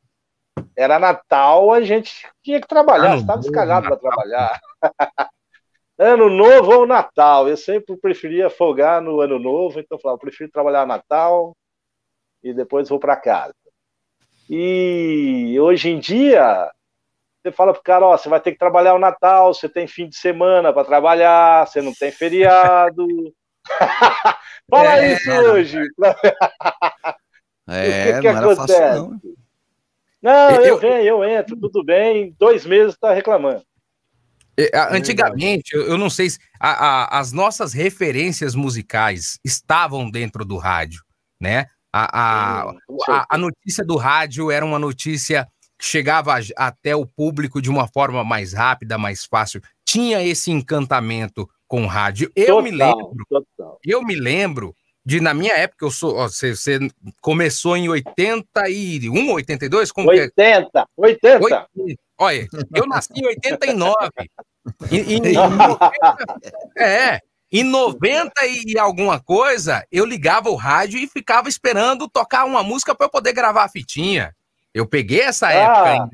Era 0.77 0.99
Natal, 0.99 1.73
a 1.73 1.81
gente 1.83 2.27
tinha 2.43 2.61
que 2.61 2.67
trabalhar, 2.67 3.17
estava 3.17 3.41
escalado 3.41 3.87
para 3.87 3.97
trabalhar. 3.97 4.61
ano 5.97 6.29
novo 6.29 6.81
ou 6.81 6.87
Natal. 6.87 7.49
Eu 7.49 7.57
sempre 7.57 7.97
preferia 7.97 8.51
folgar 8.51 9.01
no 9.01 9.21
ano 9.21 9.39
novo, 9.39 9.79
então 9.79 9.97
eu 9.97 10.03
falava, 10.03 10.17
eu 10.17 10.21
prefiro 10.21 10.51
trabalhar 10.51 10.85
Natal 10.85 11.57
e 12.43 12.53
depois 12.53 12.89
vou 12.89 12.99
para 12.99 13.15
casa. 13.17 13.55
E 14.51 15.57
hoje 15.61 15.91
em 15.91 16.01
dia, 16.01 16.71
você 17.47 17.53
fala 17.53 17.73
pro 17.73 17.83
cara, 17.83 18.05
ó, 18.05 18.17
você 18.17 18.29
vai 18.29 18.41
ter 18.41 18.51
que 18.53 18.59
trabalhar 18.59 18.95
o 18.95 18.99
Natal, 18.99 19.55
você 19.55 19.69
tem 19.69 19.87
fim 19.87 20.09
de 20.09 20.17
semana 20.17 20.73
para 20.73 20.85
trabalhar, 20.85 21.65
você 21.67 21.81
não 21.81 21.95
tem 21.95 22.11
feriado. 22.11 23.07
fala 24.69 24.99
É. 24.99 25.13
isso 25.13 25.31
hoje. 25.31 25.79
É, 27.69 28.11
O 28.11 28.15
que 28.15 28.21
que 28.21 28.33
não 28.33 28.37
era 28.39 28.57
fácil, 28.57 28.77
acontece? 28.77 28.99
não. 28.99 29.21
Não, 30.23 30.51
eu, 30.57 30.65
Eu- 30.65 30.79
venho, 30.79 31.03
eu 31.03 31.25
entro, 31.25 31.57
tudo 31.57 31.85
bem, 31.85 32.35
dois 32.39 32.67
meses 32.67 32.97
tá 32.99 33.13
reclamando. 33.13 33.63
Antigamente, 34.91 35.75
eu 35.77 35.99
não 35.99 36.09
sei 36.09 36.31
se 36.31 36.39
a- 36.59 36.71
a- 37.05 37.19
as 37.21 37.31
nossas 37.31 37.73
referências 37.75 38.55
musicais 38.55 39.39
estavam 39.45 40.11
dentro 40.11 40.45
do 40.45 40.57
rádio, 40.57 41.03
né? 41.41 41.67
A, 41.93 42.71
a, 42.71 43.27
a 43.31 43.39
notícia 43.39 43.85
do 43.85 43.97
rádio 43.97 44.51
era 44.51 44.65
uma 44.65 44.79
notícia 44.79 45.47
que 45.79 45.85
chegava 45.85 46.35
até 46.57 46.95
o 46.97 47.07
público 47.07 47.61
de 47.61 47.71
uma 47.71 47.87
forma 47.87 48.25
mais 48.25 48.53
rápida, 48.53 48.97
mais 48.99 49.25
fácil. 49.25 49.61
Tinha 49.85 50.23
esse 50.23 50.51
encantamento 50.51 51.49
com 51.69 51.85
o 51.85 51.87
rádio. 51.87 52.31
Eu 52.35 52.62
me 52.62 52.71
Total, 52.73 52.97
lembro, 52.97 53.27
total. 53.29 53.79
eu 53.85 54.03
me 54.03 54.15
lembro 54.15 54.75
de 55.05 55.21
na 55.21 55.33
minha 55.33 55.53
época 55.55 55.85
eu 55.85 55.91
sou, 55.91 56.17
ó, 56.17 56.29
você, 56.29 56.55
você 56.57 56.79
começou 57.21 57.77
em 57.77 57.89
81, 57.89 59.33
82, 59.33 59.93
como 59.93 60.11
que 60.11 60.19
é? 60.19 60.23
80, 60.23 60.87
80. 60.97 61.45
Oit- 61.77 61.99
Olha, 62.19 62.49
eu 62.75 62.87
nasci 62.87 63.12
em 63.15 63.27
89. 63.27 63.95
E, 64.91 64.97
e- 64.97 65.17
em 65.17 65.21
90, 65.37 65.91
é, 66.79 67.21
em 67.53 67.62
90 67.62 68.33
e 68.47 68.79
alguma 68.79 69.21
coisa, 69.21 69.87
eu 69.93 70.05
ligava 70.05 70.49
o 70.51 70.57
rádio 70.57 70.99
e 70.99 71.07
ficava 71.07 71.49
esperando 71.49 72.09
tocar 72.09 72.45
uma 72.45 72.62
música 72.62 72.95
para 72.95 73.07
eu 73.07 73.11
poder 73.11 73.33
gravar 73.33 73.65
a 73.65 73.69
fitinha. 73.69 74.35
Eu 74.77 74.87
peguei 74.87 75.21
essa 75.23 75.51
época 75.51 75.81
Ah. 75.81 75.93
ainda 75.93 76.11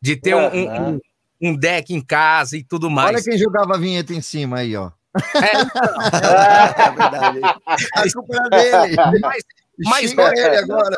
de- 0.00 0.16
ter 0.16 0.34
um, 0.34 0.46
um- 0.48 0.88
um- 0.90 1.00
um 1.40 1.56
deck 1.56 1.94
em 1.94 2.00
casa 2.00 2.56
e 2.56 2.62
tudo 2.62 2.90
mais. 2.90 3.14
Olha 3.14 3.22
quem 3.24 3.38
jogava 3.38 3.74
a 3.74 3.78
vinheta 3.78 4.12
em 4.12 4.20
cima 4.20 4.58
aí, 4.58 4.76
ó. 4.76 4.90
É, 5.16 5.20
É 6.86 6.90
verdade. 6.90 7.40
A 7.94 8.12
culpa 8.12 8.48
dele. 8.50 8.96
mas 9.20 9.42
Mas 9.84 10.12
hoje- 10.16 10.40
ele 10.42 10.56
agora. 10.56 10.96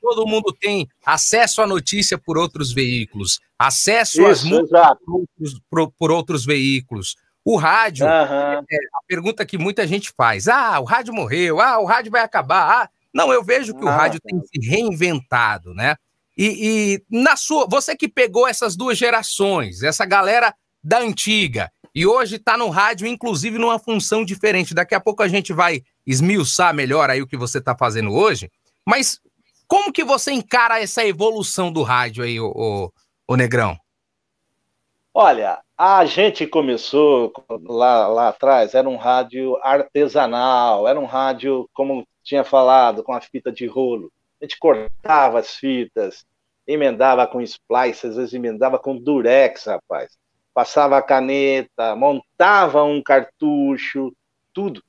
todo 0.00 0.26
mundo 0.26 0.52
tem 0.58 0.88
acesso 1.04 1.60
à 1.62 1.66
notícia 1.66 2.16
por 2.16 2.38
outros 2.38 2.72
veículos, 2.72 3.40
acesso 3.58 4.24
às 4.26 4.38
Isso, 4.38 4.48
músicas 4.48 4.70
exato. 4.80 5.00
por 5.04 5.14
outros, 5.20 5.60
por- 5.70 5.92
por 5.98 6.10
outros 6.12 6.44
veículos. 6.46 7.16
O 7.44 7.56
rádio, 7.56 8.06
Aham. 8.06 8.62
é 8.70 8.76
a 8.76 9.00
pergunta 9.08 9.44
que 9.44 9.58
muita 9.58 9.84
gente 9.86 10.12
faz: 10.16 10.46
ah, 10.46 10.78
o 10.78 10.84
rádio 10.84 11.12
morreu, 11.12 11.60
ah, 11.60 11.78
o 11.80 11.84
rádio 11.84 12.12
vai 12.12 12.22
acabar. 12.22 12.84
Ah, 12.84 12.88
não, 13.12 13.32
eu 13.32 13.42
vejo 13.44 13.74
que 13.74 13.84
o 13.84 13.88
Ah, 13.88 13.96
rádio 13.96 14.20
tem 14.20 14.40
se 14.40 14.68
reinventado, 14.68 15.74
né? 15.74 15.96
E, 16.36 17.00
e 17.10 17.16
na 17.18 17.36
sua, 17.36 17.66
você 17.68 17.94
que 17.94 18.08
pegou 18.08 18.48
essas 18.48 18.74
duas 18.74 18.96
gerações, 18.96 19.82
essa 19.82 20.06
galera 20.06 20.54
da 20.82 20.98
antiga, 20.98 21.70
e 21.94 22.06
hoje 22.06 22.36
está 22.36 22.56
no 22.56 22.70
rádio, 22.70 23.06
inclusive 23.06 23.58
numa 23.58 23.78
função 23.78 24.24
diferente. 24.24 24.74
Daqui 24.74 24.94
a 24.94 25.00
pouco 25.00 25.22
a 25.22 25.28
gente 25.28 25.52
vai 25.52 25.82
esmiuçar 26.06 26.74
melhor 26.74 27.10
aí 27.10 27.20
o 27.20 27.26
que 27.26 27.36
você 27.36 27.58
está 27.58 27.76
fazendo 27.76 28.12
hoje. 28.12 28.50
Mas 28.86 29.20
como 29.68 29.92
que 29.92 30.02
você 30.02 30.32
encara 30.32 30.80
essa 30.80 31.04
evolução 31.04 31.70
do 31.70 31.82
rádio 31.82 32.24
aí, 32.24 32.40
ô, 32.40 32.50
ô, 32.54 32.92
ô 33.28 33.36
Negrão? 33.36 33.76
Olha, 35.14 35.60
a 35.76 36.06
gente 36.06 36.46
começou 36.46 37.30
lá, 37.64 38.06
lá 38.06 38.28
atrás, 38.28 38.74
era 38.74 38.88
um 38.88 38.96
rádio 38.96 39.58
artesanal, 39.62 40.88
era 40.88 40.98
um 40.98 41.04
rádio, 41.04 41.68
como 41.74 42.06
tinha 42.22 42.44
falado, 42.44 43.02
com 43.02 43.12
a 43.12 43.20
fita 43.20 43.50
de 43.52 43.66
rolo. 43.66 44.12
A 44.40 44.44
gente 44.44 44.58
cortava 44.58 45.38
as 45.38 45.54
fitas, 45.54 46.24
emendava 46.66 47.26
com 47.26 47.40
splice, 47.40 48.06
às 48.06 48.16
vezes 48.16 48.34
emendava 48.34 48.78
com 48.78 48.96
durex, 48.96 49.66
rapaz. 49.66 50.16
Passava 50.54 50.98
a 50.98 51.02
caneta, 51.02 51.96
montava 51.96 52.84
um 52.84 53.02
cartucho, 53.02 54.14
tudo. 54.52 54.82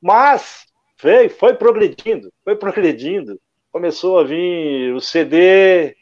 Mas 0.00 0.66
veio, 1.00 1.30
foi 1.30 1.54
progredindo, 1.54 2.32
foi 2.44 2.56
progredindo. 2.56 3.40
Começou 3.72 4.18
a 4.18 4.24
vir 4.24 4.94
o 4.94 5.00
CD, 5.00 5.96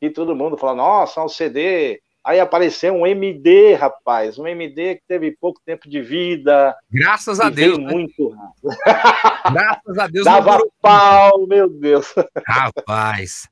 e 0.00 0.10
todo 0.10 0.36
mundo 0.36 0.56
falou, 0.56 0.76
nossa, 0.76 1.22
um 1.24 1.28
CD. 1.28 2.02
Aí 2.24 2.40
apareceu 2.40 2.94
um 2.94 3.06
MD, 3.06 3.74
rapaz, 3.74 4.38
um 4.38 4.46
MD 4.46 4.94
que 4.96 5.02
teve 5.06 5.36
pouco 5.38 5.60
tempo 5.64 5.88
de 5.88 6.00
vida. 6.00 6.74
Graças 6.90 7.38
a 7.38 7.50
Deus. 7.50 7.76
né? 7.78 7.92
muito 7.92 8.28
rápido. 8.30 8.76
Graças 9.52 9.98
a 9.98 10.06
Deus. 10.06 10.24
Dava 10.24 10.52
durou- 10.52 10.72
pau, 10.80 11.46
meu 11.46 11.68
Deus. 11.68 12.14
Rapaz. 12.46 13.46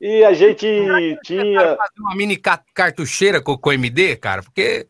E 0.00 0.22
a 0.24 0.32
gente 0.32 1.18
tinha. 1.24 1.76
fazer 1.76 1.98
uma 2.00 2.14
mini 2.14 2.36
ca- 2.36 2.62
cartucheira 2.72 3.42
com 3.42 3.58
o 3.60 3.72
MD, 3.72 4.14
cara, 4.16 4.42
porque. 4.42 4.86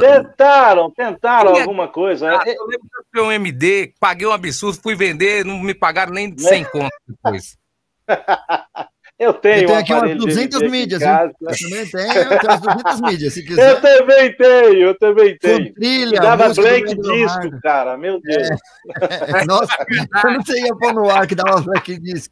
Tentaram, 0.00 0.90
tentaram 0.90 1.52
Tinha- 1.52 1.64
alguma 1.64 1.88
coisa. 1.88 2.30
Ah, 2.30 2.44
É, 2.46 2.56
eu 2.56 2.64
lembro 2.66 2.86
que 2.88 2.96
eu 2.98 3.04
fui 3.12 3.22
um 3.22 3.32
MD, 3.32 3.92
paguei 4.00 4.26
um 4.26 4.30
absurdo, 4.32 4.80
fui 4.80 4.94
vender, 4.94 5.44
não 5.44 5.58
me 5.58 5.74
pagaram 5.74 6.12
nem 6.12 6.32
100 6.38 6.64
conto 6.70 6.94
depois. 7.08 7.58
Eu 9.18 9.32
tenho 9.32 9.62
Eu 9.62 9.66
tenho 9.66 9.78
aqui 9.78 9.92
umas 9.92 10.02
aparelho 10.02 10.20
de 10.20 10.26
200 10.26 10.60
MD 10.62 10.66
aqui 10.66 10.66
em 10.66 10.70
mídias. 10.70 11.02
Eu 11.02 11.08
também 11.48 11.86
tenho, 11.90 12.12
eu 12.12 12.38
tenho 12.38 12.52
umas 12.52 12.60
200 12.60 13.00
mídias, 13.00 13.32
se 13.32 13.40
Eu 13.40 13.46
quiser. 13.46 13.80
também 13.80 14.36
tenho, 14.36 14.74
eu 14.82 14.98
também 14.98 15.38
tenho. 15.38 15.66
Com 15.68 15.74
trilha, 15.74 16.20
Dava 16.20 16.52
blank 16.54 16.84
disco, 16.84 17.02
Leonardo. 17.08 17.60
cara, 17.62 17.96
meu 17.96 18.20
Deus. 18.20 18.48
Nossa, 19.48 19.86
quando 20.20 20.44
você 20.46 20.60
ia 20.60 20.76
pôr 20.76 20.92
no 20.92 21.08
ar 21.10 21.26
que 21.26 21.34
dava 21.34 21.60
black 21.62 21.98
disc, 21.98 22.30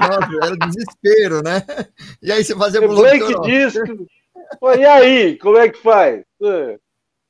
nossa, 0.00 0.46
era 0.46 0.56
desespero, 0.58 1.42
né? 1.42 1.62
E 2.22 2.30
aí 2.30 2.44
você 2.44 2.54
fazia 2.54 2.80
Blank 2.82 3.40
disco. 3.42 4.06
Pô, 4.60 4.72
e 4.74 4.84
aí, 4.84 5.38
como 5.38 5.56
é 5.56 5.68
que 5.70 5.78
faz? 5.82 6.22
É. 6.42 6.76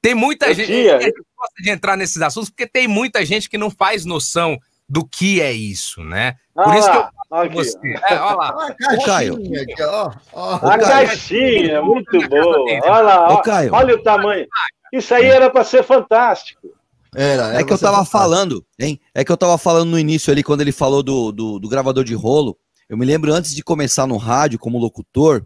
Tem 0.03 0.14
muita 0.14 0.47
Eu 0.49 0.55
gente. 0.55 0.66
tinha. 0.66 1.01
Gente 1.01 1.23
gosta 1.37 1.62
de 1.62 1.71
entrar 1.71 1.97
nesses 1.97 2.21
assuntos, 2.21 2.51
porque 2.51 2.66
tem 2.66 2.88
muita 2.88 3.25
gente 3.25 3.49
que 3.49 3.57
não 3.57 3.71
faz 3.71 4.05
noção 4.05 4.59
do 4.88 5.07
que 5.07 5.40
é 5.40 5.53
isso, 5.53 6.03
né? 6.03 6.35
Por 6.55 6.68
Ah 6.72 6.79
isso 6.79 6.90
que 6.90 6.96
eu 6.96 7.37
aqui, 7.38 7.55
você. 7.55 7.79
É, 8.09 8.14
olha 8.14 8.35
lá. 8.35 8.55
Olha 8.57 8.77
a 8.88 8.94
Ô, 8.94 9.05
Caio. 9.05 9.35
caixinha 9.37 9.62
aqui, 9.62 9.83
ó. 9.83 10.12
ó. 10.33 10.55
A 10.55 10.79
Caio. 10.79 11.07
caixinha, 11.09 11.83
muito 11.83 12.29
boa. 12.29 12.64
Olha 12.85 13.01
lá, 13.01 13.29
Ô, 13.31 13.33
ó, 13.35 13.42
Caio. 13.42 13.75
olha 13.75 13.94
o 13.94 14.03
tamanho. 14.03 14.46
Isso 14.92 15.12
aí 15.14 15.27
era 15.27 15.51
para 15.51 15.64
ser 15.64 15.83
fantástico. 15.83 16.68
Era, 17.14 17.49
era 17.49 17.61
É 17.61 17.64
que 17.64 17.72
eu 17.72 17.79
tava 17.79 17.96
fantástico. 18.05 18.18
falando, 18.18 18.64
hein? 18.79 19.01
É 19.14 19.25
que 19.25 19.33
eu 19.33 19.37
tava 19.37 19.59
falando 19.59 19.90
no 19.90 19.99
início 19.99 20.31
ali, 20.33 20.42
quando 20.42 20.61
ele 20.61 20.72
falou 20.72 21.03
do, 21.03 21.33
do, 21.33 21.59
do 21.59 21.68
gravador 21.68 22.05
de 22.05 22.14
rolo. 22.14 22.57
Eu 22.88 22.96
me 22.96 23.05
lembro 23.05 23.33
antes 23.33 23.55
de 23.55 23.62
começar 23.64 24.07
no 24.07 24.16
rádio 24.16 24.59
como 24.59 24.79
locutor, 24.79 25.44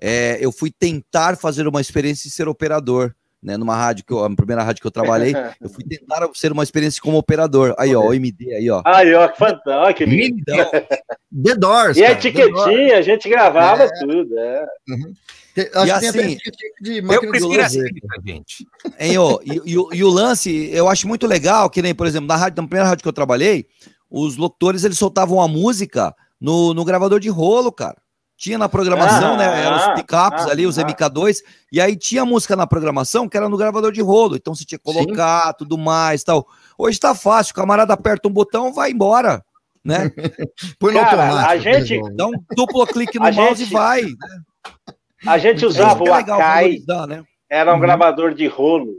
é, 0.00 0.36
eu 0.40 0.52
fui 0.52 0.70
tentar 0.70 1.36
fazer 1.38 1.66
uma 1.66 1.80
experiência 1.80 2.28
de 2.28 2.34
ser 2.34 2.46
operador, 2.48 3.14
né? 3.44 3.56
Numa 3.58 3.76
rádio 3.76 4.04
que 4.06 4.12
eu, 4.12 4.24
a 4.24 4.34
primeira 4.34 4.62
rádio 4.62 4.80
que 4.80 4.86
eu 4.86 4.90
trabalhei, 4.90 5.34
eu 5.60 5.68
fui 5.68 5.84
tentar 5.84 6.26
ser 6.34 6.50
uma 6.50 6.62
experiência 6.62 7.00
como 7.02 7.18
operador. 7.18 7.74
Aí, 7.78 7.94
ó, 7.94 8.00
o 8.06 8.14
MD 8.14 8.54
aí, 8.54 8.70
ó. 8.70 8.82
Aí, 8.84 9.12
ó, 9.14 9.28
que 9.28 9.38
fantástico. 9.38 9.94
que 9.98 10.04
lindo. 10.06 10.40
Então, 10.40 10.56
The 11.44 11.54
Doors. 11.56 11.96
E 11.98 12.04
a 12.04 12.08
cara, 12.16 12.20
Doors. 12.20 12.24
etiquetinha, 12.24 12.98
a 12.98 13.02
gente 13.02 13.28
gravava 13.28 13.88
tudo, 14.00 14.38
é. 14.38 14.66
Acho 15.56 15.60
E 15.60 15.60
que 15.62 15.74
tem 15.76 15.84
até 15.86 16.08
assim, 16.08 16.36
de 16.80 16.98
Eu 16.98 17.20
prefiro 17.20 17.60
escrita, 17.60 18.08
gente. 18.26 18.66
Hein, 18.98 19.18
ô, 19.18 19.40
e, 19.44 19.60
e 19.72 19.78
o- 19.78 19.88
e 19.92 20.02
o 20.02 20.08
lance, 20.08 20.68
eu 20.72 20.88
acho 20.88 21.06
muito 21.06 21.26
legal, 21.28 21.70
que 21.70 21.80
nem, 21.80 21.94
por 21.94 22.06
exemplo, 22.08 22.26
na, 22.26 22.34
rádio, 22.34 22.60
na 22.60 22.66
primeira 22.68 22.88
rádio 22.88 23.02
que 23.04 23.08
eu 23.08 23.12
trabalhei, 23.12 23.66
os 24.10 24.36
locutores 24.36 24.82
eles 24.82 24.98
soltavam 24.98 25.40
a 25.40 25.46
música 25.46 26.12
no, 26.40 26.74
no 26.74 26.84
gravador 26.84 27.20
de 27.20 27.28
rolo, 27.28 27.70
cara. 27.70 27.96
Tinha 28.36 28.58
na 28.58 28.68
programação, 28.68 29.34
Ah, 29.34 29.36
né? 29.36 29.64
Eram 29.64 29.76
os 29.76 29.82
ah, 29.84 29.94
picapes 29.94 30.46
ah, 30.46 30.50
ali, 30.50 30.66
os 30.66 30.76
ah. 30.78 30.82
MK2, 30.84 31.36
e 31.70 31.80
aí 31.80 31.96
tinha 31.96 32.24
música 32.24 32.56
na 32.56 32.66
programação 32.66 33.28
que 33.28 33.36
era 33.36 33.48
no 33.48 33.56
gravador 33.56 33.92
de 33.92 34.02
rolo. 34.02 34.34
Então 34.36 34.54
você 34.54 34.64
tinha 34.64 34.78
que 34.78 34.84
colocar 34.84 35.52
tudo 35.54 35.78
mais 35.78 36.24
tal. 36.24 36.44
Hoje 36.76 36.98
tá 36.98 37.14
fácil, 37.14 37.52
o 37.52 37.54
camarada 37.54 37.94
aperta 37.94 38.26
um 38.28 38.32
botão 38.32 38.72
vai 38.72 38.90
embora, 38.90 39.40
né? 39.84 40.10
Põe 40.80 40.94
no 40.94 40.98
automático. 41.00 41.48
a 41.48 41.56
gente-. 41.58 42.00
Dá 42.16 42.26
um 42.26 42.32
duplo 42.56 42.84
clique 42.86 43.18
no 43.20 43.32
mouse 43.32 43.60
gente- 43.60 43.70
e 43.70 43.72
vai. 43.72 44.02
A 45.26 45.38
gente 45.38 45.64
É 45.64 45.68
usava 45.68 46.02
o 46.02 46.08
é 46.08 46.16
legal 46.16 46.40
Akai, 46.40 46.78
né? 47.08 47.22
era 47.48 47.70
um 47.70 47.74
Uhum. 47.76 47.80
gravador 47.80 48.34
de 48.34 48.46
rolo. 48.48 48.94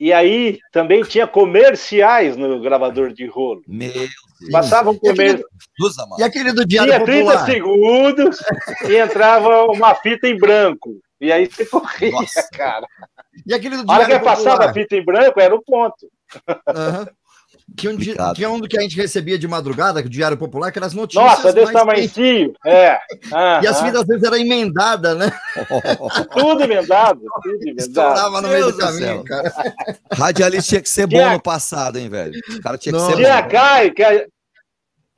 E 0.00 0.12
aí 0.12 0.60
também 0.72 1.02
tinha 1.02 1.26
comerciais 1.26 2.36
no 2.36 2.60
gravador 2.60 3.12
de 3.12 3.26
rolo. 3.26 3.62
Meu 3.66 3.92
Deus. 3.92 4.10
Passava 4.52 4.90
um 4.90 4.98
E 5.02 5.08
aquele, 5.08 6.50
e 6.50 6.52
do 6.52 6.64
Diário 6.64 6.92
tinha 6.92 7.04
30 7.04 7.24
Popular? 7.24 7.46
segundos 7.46 8.38
e 8.88 8.96
entrava 8.96 9.64
uma 9.66 9.94
fita 9.96 10.28
em 10.28 10.38
branco. 10.38 11.00
E 11.20 11.32
aí 11.32 11.46
você 11.46 11.66
corria, 11.66 12.12
Nossa. 12.12 12.48
cara. 12.52 12.86
E 13.44 13.52
aquele 13.52 13.76
do 13.76 13.90
A 13.90 13.94
hora 13.94 14.04
que 14.04 14.10
Diário 14.10 14.24
passava 14.24 14.66
a 14.66 14.72
fita 14.72 14.94
em 14.94 15.04
branco, 15.04 15.40
era 15.40 15.54
o 15.54 15.62
ponto. 15.62 16.08
Aham. 16.68 17.08
Tinha 17.78 17.92
um, 17.92 17.96
di- 17.96 18.06
Complicado. 18.06 18.34
tinha 18.36 18.50
um 18.50 18.60
do 18.60 18.68
que 18.68 18.78
a 18.78 18.82
gente 18.82 18.96
recebia 18.96 19.38
de 19.38 19.46
madrugada, 19.48 20.00
que 20.02 20.08
o 20.08 20.10
Diário 20.10 20.36
Popular, 20.36 20.70
que 20.72 20.78
eram 20.78 20.86
as 20.86 20.94
notícias. 20.94 21.24
Nossa, 21.24 21.52
desse 21.52 21.72
tamanhozinho. 21.72 22.52
É. 22.66 22.98
E 23.62 23.66
as 23.66 23.80
fitas 23.80 24.00
às 24.02 24.06
vezes 24.06 24.22
eram 24.24 24.36
emendadas, 24.36 25.16
né? 25.16 25.32
Tudo 26.32 26.62
emendado, 26.62 27.20
tudo 27.42 27.54
emendado. 27.62 27.80
Estourava 27.88 28.40
no 28.42 28.48
meio 28.48 28.60
Deus 28.66 28.72
do 28.74 28.78
do 28.78 28.84
caminho, 28.86 29.06
céu. 29.06 29.24
cara. 29.24 29.52
Radialista 30.12 30.68
tinha 30.70 30.80
que 30.82 30.90
ser 30.90 31.06
bom 31.06 31.30
no 31.30 31.40
passado, 31.42 31.98
hein, 31.98 32.08
velho? 32.08 32.32
O 32.50 32.60
cara 32.60 32.78
tinha 32.78 32.92
que 32.92 32.98
Não. 32.98 33.06
ser 33.10 33.16
Tinha 33.16 33.40
bom. 33.42 33.46
Akai, 33.48 33.92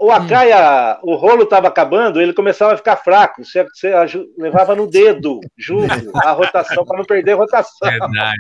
a- 0.01 0.05
o 0.05 0.11
Akai, 0.11 0.53
a- 0.53 0.99
o 1.03 1.15
rolo 1.17 1.43
estava 1.43 1.69
acabando, 1.69 2.21
ele 2.21 2.33
começava 2.33 2.73
a 2.75 2.77
ficar 2.77 2.97
fraco. 2.97 3.45
Você, 3.45 3.65
você 3.65 3.93
levava 4.39 4.75
no 4.75 4.87
dedo 4.87 5.41
junto 5.59 5.87
a 6.25 6.33
rotação 6.33 6.85
para 6.85 6.99
não 6.99 7.05
perder 7.05 7.33
a 7.33 7.37
rotação. 7.37 7.89
Verdade. 7.89 8.39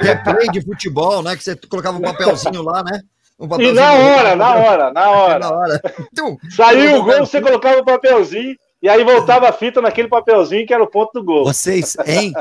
Replay 0.00 0.48
de 0.48 0.62
futebol, 0.62 1.22
né? 1.22 1.36
Que 1.36 1.42
você 1.44 1.56
colocava 1.68 1.98
um 1.98 2.02
papelzinho 2.02 2.62
lá, 2.62 2.82
né? 2.82 3.00
Um 3.38 3.46
E 3.46 3.48
papelzinho 3.48 3.74
na 3.74 3.92
no- 3.96 4.04
hora, 4.04 4.36
na 4.36 4.54
hora, 4.54 4.84
na 4.84 4.90
Na 5.00 5.10
hora. 5.10 5.48
hora. 5.54 5.82
Então, 6.12 6.36
Saiu 6.50 7.00
o 7.00 7.04
gol, 7.04 7.18
você 7.20 7.40
colocava 7.40 7.80
o 7.80 7.84
papelzinho 7.84 8.56
e 8.82 8.88
aí 8.88 9.02
voltava 9.04 9.48
a 9.48 9.52
fita 9.52 9.80
naquele 9.80 10.08
papelzinho 10.08 10.66
que 10.66 10.72
era 10.72 10.82
o 10.82 10.86
ponto 10.86 11.10
do 11.12 11.24
gol. 11.24 11.44
Vocês, 11.44 11.96
hein? 12.06 12.32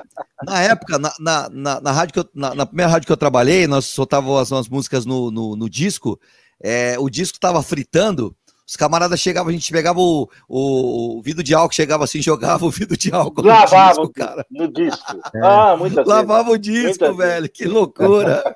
Na 0.45 0.61
época, 0.61 0.97
na, 0.99 1.11
na, 1.19 1.49
na, 1.51 1.81
na 1.81 1.91
rádio 1.91 2.13
que 2.13 2.19
eu, 2.19 2.25
na, 2.33 2.53
na 2.55 2.65
primeira 2.65 2.91
rádio 2.91 3.07
que 3.07 3.11
eu 3.11 3.17
trabalhei, 3.17 3.67
nós 3.67 3.85
soltávamos 3.85 4.39
as, 4.41 4.51
as 4.51 4.69
músicas 4.69 5.05
no, 5.05 5.31
no, 5.31 5.55
no 5.55 5.69
disco, 5.69 6.19
é, 6.65 6.95
o 6.99 7.09
disco 7.09 7.39
tava 7.39 7.61
fritando, 7.61 8.35
os 8.67 8.75
camaradas 8.75 9.19
chegavam, 9.19 9.49
a 9.49 9.53
gente 9.53 9.71
pegava 9.71 9.99
o, 9.99 10.27
o, 10.49 11.19
o 11.19 11.21
vidro 11.21 11.43
de 11.43 11.53
álcool, 11.53 11.75
chegava 11.75 12.03
assim, 12.03 12.19
jogava 12.23 12.65
o 12.65 12.71
vidro 12.71 12.97
de 12.97 13.13
álcool 13.13 13.43
no 13.43 13.47
Lavava 13.49 13.89
disco, 14.01 14.13
cara. 14.13 14.45
no 14.49 14.67
disco. 14.67 15.19
Ah, 15.43 15.75
muitas 15.77 15.97
vezes. 15.97 16.09
Lavava 16.09 16.49
o 16.49 16.57
disco, 16.57 17.05
Muitas 17.05 17.17
velho, 17.17 17.47
que 17.49 17.65
loucura. 17.65 18.55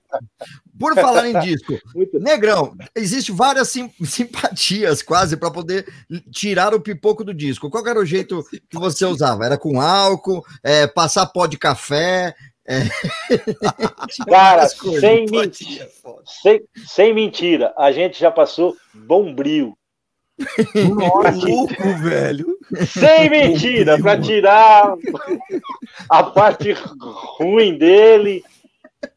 por 0.80 0.96
falar 0.96 1.28
em 1.30 1.40
disco, 1.42 1.78
Negrão, 2.20 2.74
existe 2.96 3.32
várias 3.32 3.68
sim- 3.70 3.92
simpatias 4.04 5.04
quase 5.04 5.38
para 5.38 5.52
poder 5.52 5.86
tirar 6.32 6.74
o 6.74 6.82
pipoco 6.82 7.24
do 7.24 7.34
disco. 7.34 7.70
Qual 7.70 7.86
era 7.86 8.00
o 8.00 8.06
jeito 8.06 8.44
que 8.68 8.80
você 8.80 9.06
usava? 9.06 9.46
Era 9.46 9.58
com 9.60 9.80
álcool, 9.80 10.44
é, 10.64 10.88
passar 10.88 11.28
pó 11.28 11.46
de 11.46 11.58
café? 11.58 12.34
Cara, 14.28 14.28
várias 14.28 14.74
coisas. 14.76 15.02
sem, 15.02 15.26
mentira, 15.26 15.90
sem, 16.42 16.62
sem 16.86 17.14
mentira, 17.14 17.74
a 17.78 17.92
gente 17.92 18.20
já 18.20 18.30
passou 18.32 18.76
bombril. 18.94 19.76
Maluco, 20.96 21.84
velho. 22.02 22.58
Sem 22.88 23.30
mentira, 23.30 24.00
para 24.02 24.22
tirar 24.22 24.94
a 26.10 26.24
parte 26.24 26.72
ruim 27.40 27.78
dele. 27.78 28.44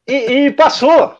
E, 0.06 0.46
e 0.46 0.50
passou. 0.52 1.16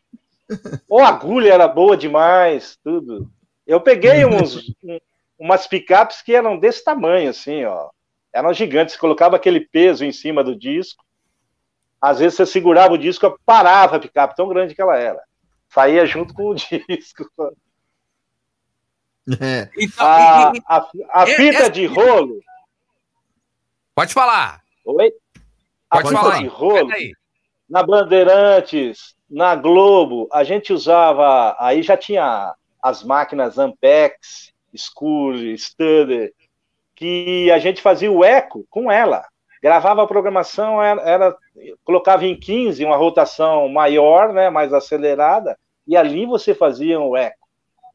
Ou 0.88 1.00
a 1.00 1.08
agulha 1.08 1.52
era 1.52 1.68
boa 1.68 1.96
demais, 1.96 2.76
tudo. 2.82 3.30
Eu 3.66 3.80
peguei 3.80 4.24
uns, 4.24 4.70
um- 4.82 4.98
umas 5.38 5.66
picapes 5.66 6.20
que 6.22 6.34
eram 6.34 6.58
desse 6.58 6.82
tamanho, 6.84 7.30
assim, 7.30 7.64
ó. 7.64 7.90
Eram 8.32 8.52
gigantes. 8.52 8.94
Você 8.94 9.00
colocava 9.00 9.36
aquele 9.36 9.60
peso 9.60 10.04
em 10.04 10.12
cima 10.12 10.42
do 10.42 10.56
disco. 10.56 11.04
Às 12.02 12.18
vezes 12.18 12.36
você 12.36 12.44
segurava 12.44 12.92
o 12.94 12.98
disco, 12.98 13.38
parava 13.46 13.94
a 13.96 14.00
picape, 14.00 14.34
tão 14.34 14.48
grande 14.48 14.74
que 14.74 14.82
ela 14.82 14.98
era. 14.98 15.22
Saía 15.68 16.04
junto 16.04 16.34
com 16.34 16.48
o 16.50 16.54
disco. 16.58 17.24
É. 19.40 19.70
Então, 19.78 20.04
A, 20.06 20.52
a, 20.68 20.88
a 21.22 21.26
fita 21.26 21.70
de 21.70 21.86
rolo. 21.86 22.40
pode 23.94 24.12
falar. 24.12 24.60
Oi? 24.84 25.12
A 25.88 25.96
Pode 25.98 26.08
fita 26.08 26.20
falar. 26.20 26.38
de 26.38 26.46
rolo. 26.48 26.90
Na 27.68 27.82
Bandeirantes, 27.84 29.14
na 29.30 29.54
Globo, 29.54 30.28
a 30.32 30.42
gente 30.42 30.72
usava, 30.72 31.56
aí 31.58 31.82
já 31.82 31.96
tinha 31.96 32.52
as 32.82 33.04
máquinas 33.04 33.58
Ampex, 33.58 34.52
Shure, 34.74 35.56
Studer, 35.56 36.34
que 36.96 37.50
a 37.52 37.58
gente 37.58 37.80
fazia 37.80 38.10
o 38.10 38.24
eco 38.24 38.66
com 38.68 38.90
ela. 38.90 39.24
Gravava 39.62 40.02
a 40.02 40.06
programação, 40.06 40.82
era, 40.82 41.00
era- 41.02 41.36
colocava 41.84 42.24
em 42.26 42.38
15 42.38 42.84
uma 42.84 42.96
rotação 42.96 43.68
maior, 43.68 44.32
né, 44.32 44.50
mais 44.50 44.72
acelerada, 44.72 45.56
e 45.86 45.96
ali 45.96 46.26
você 46.26 46.54
fazia 46.54 47.00
o 47.00 47.16
eco. 47.16 47.36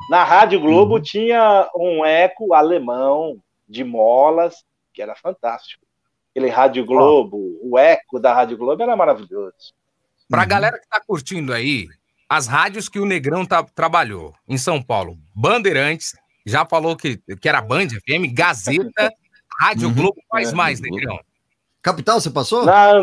Na 0.09 0.23
Rádio 0.23 0.59
Globo 0.61 0.99
tinha 1.01 1.69
um 1.75 2.05
eco 2.05 2.53
alemão 2.53 3.37
de 3.67 3.83
molas, 3.83 4.63
que 4.93 5.01
era 5.01 5.15
fantástico. 5.15 5.85
Aquele 6.31 6.49
Rádio 6.49 6.85
Globo, 6.85 7.59
o 7.61 7.77
eco 7.77 8.19
da 8.19 8.33
Rádio 8.33 8.57
Globo 8.57 8.81
era 8.81 8.95
maravilhoso. 8.95 9.73
Pra 10.29 10.43
Uhum. 10.43 10.47
galera 10.47 10.79
que 10.79 10.87
tá 10.87 11.01
curtindo 11.05 11.51
aí, 11.51 11.87
as 12.29 12.47
rádios 12.47 12.87
que 12.87 12.99
o 12.99 13.05
Negrão 13.05 13.45
tá- 13.45 13.63
trabalhou 13.63 14.33
em 14.47 14.57
São 14.57 14.81
Paulo, 14.81 15.17
Bandeirantes, 15.35 16.13
já 16.45 16.65
falou 16.65 16.95
que, 16.95 17.17
que 17.41 17.49
era 17.49 17.61
Band 17.61 17.87
FM, 17.89 18.31
Gazeta, 18.33 19.11
Rádio 19.59 19.87
Uhum. 19.89 19.93
Globo, 19.95 20.21
faz 20.29 20.51
É. 20.53 20.55
mais, 20.55 20.79
Negrão. 20.79 21.19
Capital, 21.87 22.19
você 22.19 22.29
passou? 22.29 22.65
Na... 22.65 22.93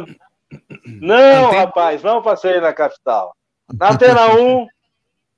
Não, 0.86 1.46
Antena- 1.46 1.60
rapaz, 1.60 2.02
não 2.02 2.22
passei 2.22 2.60
na 2.60 2.72
capital. 2.72 3.34
Na 3.78 3.92
Antena 3.92 4.34
1, 4.34 4.66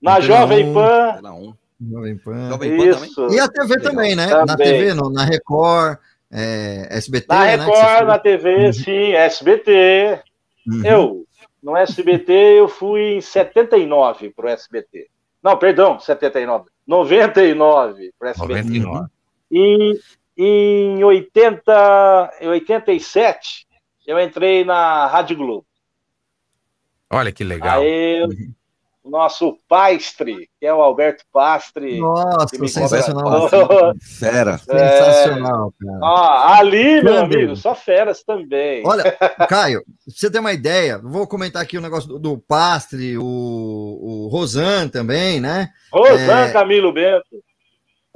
na 0.02 0.16
Antena 0.16 0.20
Jovem 0.20 0.68
1. 0.70 0.74
Pan, 0.74 1.14
Era 1.18 1.32
um. 1.32 1.54
Jovem 1.80 2.18
Pan. 2.18 2.48
Jovem 2.50 2.76
Pan 2.76 2.86
também? 2.88 3.06
isso. 3.06 3.28
E 3.30 3.38
a 3.38 3.48
TV 3.48 3.80
também, 3.80 4.16
né? 4.16 4.26
Também. 4.28 4.46
Na 4.46 4.56
TV, 4.56 4.94
no- 4.94 5.10
na 5.10 5.24
Record, 5.24 5.98
é, 6.30 6.88
SBT, 6.90 7.26
Na 7.28 7.44
né? 7.44 7.56
Record, 7.56 7.98
você- 7.98 8.04
na 8.04 8.18
TV, 8.18 8.72
sim, 8.72 9.12
SBT. 9.12 10.20
Uhum. 10.66 10.84
Eu, 10.84 11.24
no 11.62 11.76
SBT, 11.76 12.32
eu 12.32 12.66
fui 12.68 13.14
em 13.16 13.20
79 13.20 14.30
pro 14.30 14.48
SBT. 14.48 15.06
Não, 15.42 15.56
perdão, 15.56 16.00
79. 16.00 16.64
99 16.86 18.12
pro 18.18 18.28
SBT. 18.28 18.48
99. 18.54 19.06
E 19.52 19.98
em 20.36 21.02
80, 21.02 22.30
em 22.40 22.48
87, 22.48 23.66
eu 24.06 24.20
entrei 24.20 24.64
na 24.64 25.06
Rádio 25.06 25.36
Globo. 25.36 25.66
Olha 27.10 27.32
que 27.32 27.44
legal. 27.44 27.80
Aí, 27.80 28.22
o 29.06 29.10
nosso 29.10 29.56
Pastre, 29.68 30.50
que 30.58 30.66
é 30.66 30.74
o 30.74 30.82
Alberto 30.82 31.24
Pastre. 31.32 31.98
Nossa, 32.00 32.48
que 32.54 32.60
me 32.60 32.68
sensacional. 32.68 33.48
Fera. 34.02 34.58
Sensacional, 34.58 35.72
cara. 35.80 35.98
Ó, 36.02 36.54
ali, 36.58 37.02
meu 37.02 37.14
Quando? 37.14 37.34
amigo, 37.34 37.56
só 37.56 37.74
feras 37.74 38.24
também. 38.24 38.82
Olha, 38.84 39.16
Caio, 39.48 39.84
pra 39.84 39.94
você 40.08 40.28
ter 40.28 40.40
uma 40.40 40.52
ideia, 40.52 40.98
vou 40.98 41.26
comentar 41.26 41.62
aqui 41.62 41.78
o 41.78 41.80
negócio 41.80 42.08
do, 42.08 42.18
do 42.18 42.38
Pastre, 42.38 43.16
o, 43.16 43.22
o 43.24 44.28
Rosan 44.28 44.88
também, 44.88 45.40
né? 45.40 45.70
Rosan 45.92 46.46
é- 46.46 46.52
Camilo 46.52 46.92
Bento. 46.92 47.45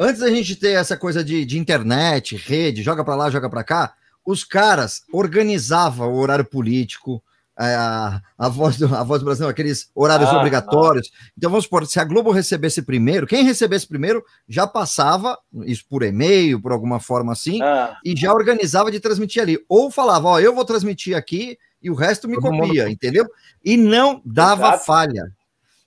Antes 0.02 0.22
da 0.22 0.30
gente 0.30 0.56
ter 0.56 0.70
essa 0.70 0.96
coisa 0.96 1.22
de, 1.22 1.44
de 1.44 1.58
internet, 1.58 2.34
rede, 2.34 2.82
joga 2.82 3.04
pra 3.04 3.14
lá, 3.14 3.28
joga 3.28 3.50
pra 3.50 3.62
cá, 3.62 3.92
os 4.24 4.44
caras 4.44 5.02
organizavam 5.12 6.10
o 6.10 6.16
horário 6.16 6.44
político, 6.46 7.22
a, 7.54 8.22
a, 8.38 8.48
voz 8.48 8.78
do, 8.78 8.86
a 8.94 9.02
voz 9.04 9.20
do 9.20 9.26
Brasil, 9.26 9.46
aqueles 9.46 9.90
horários 9.94 10.30
Ah, 10.30 10.38
obrigatórios. 10.38 11.10
Então 11.36 11.50
vamos 11.50 11.64
supor, 11.66 11.86
se 11.86 12.00
a 12.00 12.04
Globo 12.04 12.30
recebesse 12.30 12.80
primeiro, 12.80 13.26
quem 13.26 13.44
recebesse 13.44 13.86
primeiro 13.86 14.24
já 14.48 14.66
passava, 14.66 15.36
isso 15.66 15.84
por 15.86 16.02
e-mail, 16.02 16.62
por 16.62 16.72
alguma 16.72 16.98
forma 16.98 17.34
assim, 17.34 17.60
Ah, 17.60 17.98
e 18.02 18.16
já 18.16 18.32
organizava 18.32 18.90
de 18.90 19.00
transmitir 19.00 19.42
ali. 19.42 19.62
Ou 19.68 19.90
falava, 19.90 20.28
ó, 20.28 20.40
eu 20.40 20.54
vou 20.54 20.64
transmitir 20.64 21.14
aqui 21.14 21.58
e 21.82 21.90
o 21.90 21.94
resto 21.94 22.26
me 22.26 22.36
Todo 22.36 22.50
mundo 22.50 22.68
copia, 22.68 22.88
entendeu? 22.88 23.26
E 23.62 23.76
não 23.76 24.22
dava 24.24 24.68
Exato. 24.68 24.84
falha. 24.86 25.30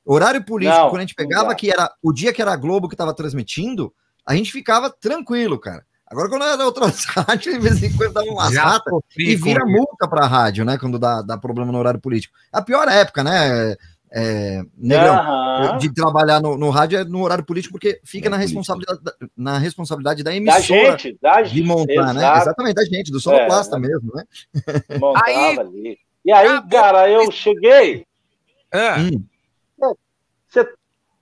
Horário 0.05 0.43
político, 0.45 0.77
Não, 0.77 0.89
quando 0.89 0.99
a 0.99 1.01
gente 1.01 1.15
pegava 1.15 1.55
que 1.55 1.71
era 1.71 1.91
o 2.03 2.13
dia 2.13 2.31
que 2.31 2.43
era 2.43 2.53
a 2.53 2.57
Globo 2.57 2.87
que 2.87 2.93
estava 2.93 3.15
transmitindo, 3.15 3.91
a 4.25 4.35
gente 4.35 4.51
ficava 4.51 4.89
tranquilo, 4.89 5.59
cara. 5.59 5.85
Agora, 6.07 6.29
quando 6.29 6.45
era 6.45 6.63
outras 6.65 7.05
rádios, 7.09 7.55
de 7.55 7.59
vez 7.59 7.81
em 7.81 7.95
quando 7.97 8.13
dava 8.13 8.27
umas 8.27 8.55
ratas 8.55 8.93
e 9.17 9.35
vira 9.35 9.65
multa 9.65 10.07
para 10.07 10.25
a 10.25 10.27
rádio, 10.27 10.63
né? 10.63 10.77
Quando 10.77 10.99
dá, 10.99 11.21
dá 11.21 11.37
problema 11.37 11.71
no 11.71 11.79
horário 11.79 11.99
político. 11.99 12.35
A 12.51 12.61
pior 12.61 12.87
época, 12.87 13.23
né, 13.23 13.75
é, 14.15 14.61
Negrão, 14.77 15.15
aham. 15.15 15.77
de 15.79 15.91
trabalhar 15.91 16.39
no, 16.39 16.55
no 16.55 16.69
rádio 16.69 16.99
é 16.99 17.03
no 17.03 17.23
horário 17.23 17.43
político, 17.43 17.71
porque 17.73 17.99
fica 18.03 18.27
É 18.27 18.29
na 18.29 18.37
responsabilidade, 18.37 18.99
da- 19.01 19.15
na 19.35 19.57
responsabilidade 19.57 20.21
da 20.23 20.29
Da 20.29 20.35
emissora 20.37 20.91
gente, 20.91 21.17
da 21.19 21.41
de 21.41 21.49
gente. 21.49 21.65
montar, 21.67 22.13
né? 22.13 22.19
exato, 22.21 22.37
Exatamente, 22.41 22.75
da 22.75 22.85
gente, 22.85 23.11
do 23.11 23.19
sonoplasta 23.19 23.79
mesmo, 23.79 24.11
né? 24.13 24.23
montava 25.01 25.25
Aí- 25.25 25.59
ali. 25.59 25.97
E 26.23 26.31
aí, 26.31 26.61
cara, 26.69 27.09
eu 27.09 27.31
cheguei, 27.31 28.05
Ah, 28.71 28.97
Hum, 28.99 29.25
você 30.47 30.67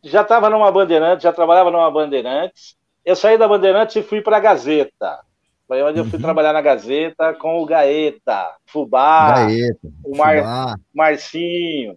já 0.04 0.22
estava 0.22 0.49
numa 0.49 0.70
Bandeirantes, 0.72 1.24
já 1.24 1.32
trabalhava 1.32 1.72
numa 1.72 1.89
Bandeirantes. 1.89 2.76
Eu 3.06 3.16
saí 3.16 3.38
da 3.38 3.47
Bandeirantes 3.47 3.95
e 3.95 4.04
fui 4.04 4.22
para 4.22 4.38
a 4.38 4.39
Gazeta. 4.39 5.20
Foi 5.68 5.82
onde 5.84 5.99
eu 5.99 6.06
fui 6.06 6.16
Uhum. 6.18 6.22
trabalhar 6.24 6.54
na 6.54 6.62
Gazeta 6.62 7.34
com 7.34 7.62
o 7.62 7.66
Gaeta, 7.66 8.49
Fubá, 8.66 9.36
Gaeta, 9.45 9.78
o 10.04 10.18
Mar- 10.18 10.38
Fubá. 10.39 10.76
Marcinho. 10.93 11.95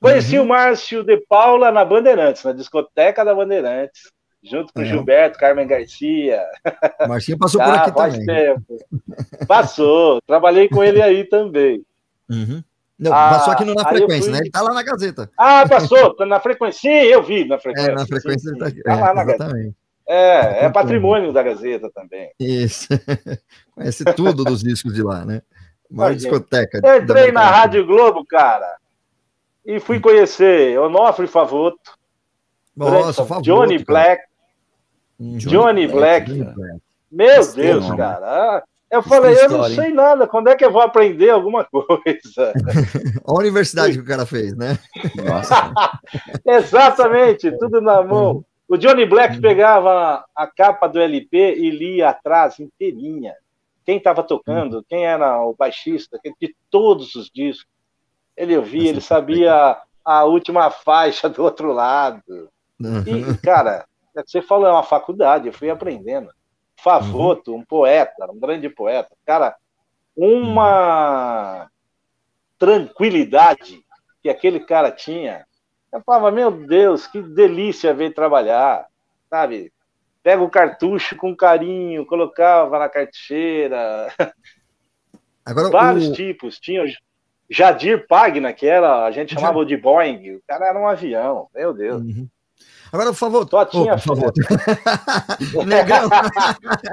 Conheci 0.00 0.36
Uhum. 0.38 0.44
o 0.44 0.48
Márcio 0.48 1.04
de 1.04 1.16
Paula 1.28 1.70
na 1.70 1.84
Bandeirantes, 1.84 2.42
na 2.42 2.52
discoteca 2.52 3.24
da 3.24 3.32
Bandeirantes, 3.34 4.10
junto 4.42 4.72
com 4.72 4.80
o 4.80 4.82
É. 4.82 4.86
Gilberto, 4.86 5.38
Carmen 5.38 5.66
Garcia. 5.68 6.42
Marcinho 7.08 7.38
passou 7.38 7.60
por 7.62 7.70
Ah, 7.70 7.82
aqui 7.84 7.92
faz 7.92 8.18
também. 8.18 8.26
tempo. 8.26 8.78
Passou, 9.46 10.20
trabalhei 10.26 10.68
com 10.68 10.82
ele 10.82 11.00
aí 11.00 11.24
também. 11.24 11.84
Uhum. 12.28 12.62
Não, 12.98 13.12
Ah, 13.12 13.30
passou 13.30 13.52
aqui 13.52 13.64
no 13.64 13.74
Na 13.74 13.88
Frequência, 13.88 14.22
fui- 14.24 14.32
né? 14.32 14.38
Ele 14.40 14.50
tá 14.50 14.60
lá 14.62 14.74
na 14.74 14.82
Gazeta. 14.82 15.30
Ah, 15.38 15.64
passou, 15.68 16.14
tá 16.14 16.26
na 16.26 16.38
frequência. 16.40 16.80
Sim, 16.80 17.06
eu 17.06 17.22
vi 17.22 17.44
na 17.44 17.58
frequência. 17.58 17.90
É, 17.90 17.94
na 17.94 18.06
frequência 18.06 18.38
sim. 18.40 18.48
ele 18.50 18.58
tá 18.58 18.66
aqui. 18.66 18.82
Tá 18.82 18.94
lá 18.96 19.10
É, 19.10 19.14
na 19.14 19.24
Gazeta. 19.24 19.74
Exatamente. 20.08 20.62
É, 20.62 20.64
é 20.64 20.70
patrimônio 20.70 21.32
da 21.32 21.42
Gazeta 21.42 21.90
também. 21.94 22.30
Isso. 22.38 22.88
Conhece 23.74 24.04
tudo 24.14 24.44
dos 24.44 24.62
discos 24.62 24.94
de 24.94 25.02
lá, 25.02 25.24
né? 25.24 25.42
Maior 25.90 26.14
discoteca. 26.14 26.80
Eu 26.82 27.02
entrei 27.02 27.30
na. 27.32 27.48
Rádio 27.50 27.86
Globo, 27.86 28.24
cara, 28.26 28.76
e 29.64 29.78
fui 29.78 30.00
conhecer 30.00 30.78
Onofre 30.78 31.26
Favoto, 31.26 31.78
Nossa. 32.76 33.24
Johnny 33.42 33.84
cara. 33.84 33.86
Black. 33.86 34.22
Hum, 35.20 35.36
Johnny 35.36 35.86
Black. 35.86 36.26
Johnny 36.32 36.44
Black. 36.54 36.80
Meu 37.10 37.40
Esse 37.40 37.56
Deus, 37.56 37.84
nome. 37.84 37.98
cara. 37.98 38.26
Ah, 38.26 38.62
Eu 38.90 39.02
falei, 39.02 39.36
eu 39.38 39.50
não 39.50 39.64
sei 39.64 39.92
nada, 39.92 40.26
quando 40.26 40.48
é 40.48 40.56
que 40.56 40.64
eu 40.64 40.72
vou 40.72 40.80
aprender 40.80 41.28
alguma 41.30 41.62
coisa? 41.70 42.52
Olha 43.24 43.36
a 43.36 43.40
universidade 43.40 43.92
que 43.92 44.00
o 44.00 44.04
cara 44.06 44.24
fez, 44.26 44.56
né? 44.56 44.78
Nossa. 45.24 45.72
Exatamente, 46.46 47.50
tudo 47.58 47.80
na 47.80 48.02
mão. 48.02 48.44
O 48.72 48.78
Johnny 48.78 49.04
Black 49.04 49.38
pegava 49.38 50.24
a 50.34 50.46
capa 50.46 50.86
do 50.86 50.98
LP 50.98 51.56
e 51.58 51.68
lia 51.68 52.08
atrás 52.08 52.58
inteirinha. 52.58 53.34
Quem 53.84 53.98
estava 53.98 54.22
tocando, 54.22 54.82
quem 54.88 55.04
era 55.04 55.44
o 55.44 55.52
baixista, 55.54 56.18
de 56.40 56.56
todos 56.70 57.14
os 57.14 57.30
discos. 57.30 57.70
Ele 58.34 58.56
ouvia, 58.56 58.88
ele 58.88 59.02
sabia 59.02 59.76
a 60.02 60.24
última 60.24 60.70
faixa 60.70 61.28
do 61.28 61.42
outro 61.42 61.70
lado. 61.70 62.48
E, 62.80 63.32
e, 63.32 63.38
cara, 63.44 63.84
é 64.16 64.22
que 64.22 64.30
você 64.30 64.40
falou, 64.40 64.66
é 64.66 64.72
uma 64.72 64.82
faculdade, 64.82 65.48
eu 65.48 65.52
fui 65.52 65.68
aprendendo. 65.68 66.30
Favoto, 66.74 67.54
um 67.54 67.62
poeta, 67.62 68.26
um 68.32 68.40
grande 68.40 68.70
poeta. 68.70 69.14
Cara, 69.26 69.54
uma 70.16 71.68
tranquilidade 72.58 73.84
que 74.22 74.30
aquele 74.30 74.60
cara 74.60 74.90
tinha. 74.90 75.44
Eu 75.92 76.00
falava, 76.00 76.30
meu 76.30 76.50
Deus, 76.50 77.06
que 77.06 77.20
delícia 77.20 77.92
ver 77.92 78.14
trabalhar, 78.14 78.86
sabe? 79.28 79.72
Pega 80.22 80.42
o 80.42 80.50
cartucho 80.50 81.16
com 81.16 81.36
carinho, 81.36 82.06
colocava 82.06 82.78
na 82.78 82.88
cartucheira, 82.88 84.08
Agora, 85.44 85.70
vários 85.70 86.08
o... 86.08 86.12
tipos. 86.12 86.58
Tinha 86.58 86.84
Jadir 87.50 88.06
Pagna, 88.06 88.52
que 88.52 88.66
era, 88.66 89.04
a 89.04 89.10
gente 89.10 89.34
chamava 89.34 89.64
de 89.66 89.76
Boeing, 89.76 90.36
o 90.36 90.42
cara 90.46 90.68
era 90.68 90.78
um 90.78 90.88
avião, 90.88 91.48
meu 91.54 91.74
Deus. 91.74 92.02
Uhum. 92.02 92.28
Agora, 92.92 93.10
por 93.10 93.16
favor. 93.18 93.48
Só 93.50 93.64
tinha 93.64 93.94
Ô, 93.94 93.96
por 93.96 94.00
favor. 94.00 94.32
Negrão. 95.66 96.10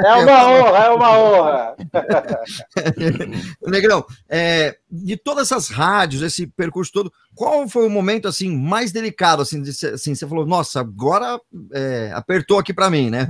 É 0.06 0.16
uma 0.16 0.47
honra, 0.47 0.78
é 0.86 0.89
uma 0.89 1.18
honra. 1.20 1.76
Negrão, 3.68 4.06
é, 4.30 4.78
de 4.89 5.18
todas 5.18 5.52
essas 5.52 5.68
rádios, 5.70 6.22
esse 6.22 6.47
percurso 6.47 6.91
todo, 6.91 7.12
qual 7.36 7.68
foi 7.68 7.86
o 7.86 7.89
momento 7.89 8.28
assim 8.28 8.56
mais 8.56 8.91
delicado 8.91 9.41
assim, 9.41 9.62
de, 9.62 9.70
assim 9.70 10.16
você 10.16 10.28
falou, 10.28 10.45
nossa, 10.45 10.80
agora 10.80 11.39
é, 11.74 12.12
apertou 12.14 12.60
aqui 12.60 12.74
para 12.74 12.89
mim, 12.89 13.10
né? 13.10 13.28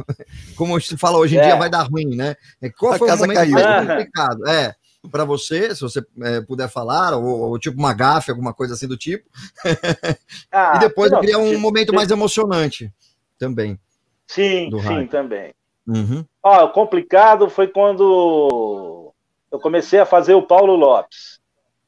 Como 0.56 0.80
se 0.80 0.96
fala 0.98 1.18
hoje 1.18 1.36
em 1.36 1.40
É. 1.40 1.44
dia, 1.44 1.56
vai 1.56 1.70
dar 1.70 1.84
ruim, 1.84 2.16
né? 2.16 2.36
É, 2.62 2.70
Qual 2.70 2.94
A 2.94 2.98
foi 2.98 3.10
o 3.12 3.18
momento 3.18 3.38
caiu. 3.38 3.54
mais 3.54 3.88
complicado? 3.88 4.48
É, 4.48 4.76
para 5.12 5.24
você, 5.24 5.74
se 5.74 5.82
você 5.82 6.06
é, 6.22 6.42
puder 6.42 6.70
falar, 6.70 7.16
ou, 7.16 7.26
ou 7.26 7.60
tipo 7.60 7.78
uma 7.78 7.94
gafe, 7.94 8.32
alguma 8.32 8.54
coisa 8.54 8.74
assim 8.74 8.88
do 8.88 8.98
tipo, 8.98 9.30
Ah, 10.52 10.74
e 10.76 10.80
depois 10.80 11.12
não, 11.12 11.18
eu 11.18 11.22
queria 11.22 11.40
um 11.40 11.60
momento 11.60 11.94
mais 11.94 12.12
emocionante 12.12 12.92
também. 13.38 13.80
Sim, 14.28 14.70
sim, 14.82 15.08
também. 15.08 15.54
Uhum. 15.88 16.24
Ó, 16.44 16.66
o 16.66 16.70
complicado 16.70 17.50
foi 17.50 17.68
quando 17.68 19.12
eu 19.52 19.60
comecei 19.60 20.00
a 20.00 20.06
fazer 20.06 20.36
o 20.36 20.46
Paulo 20.46 20.76
Lopes. 20.76 21.40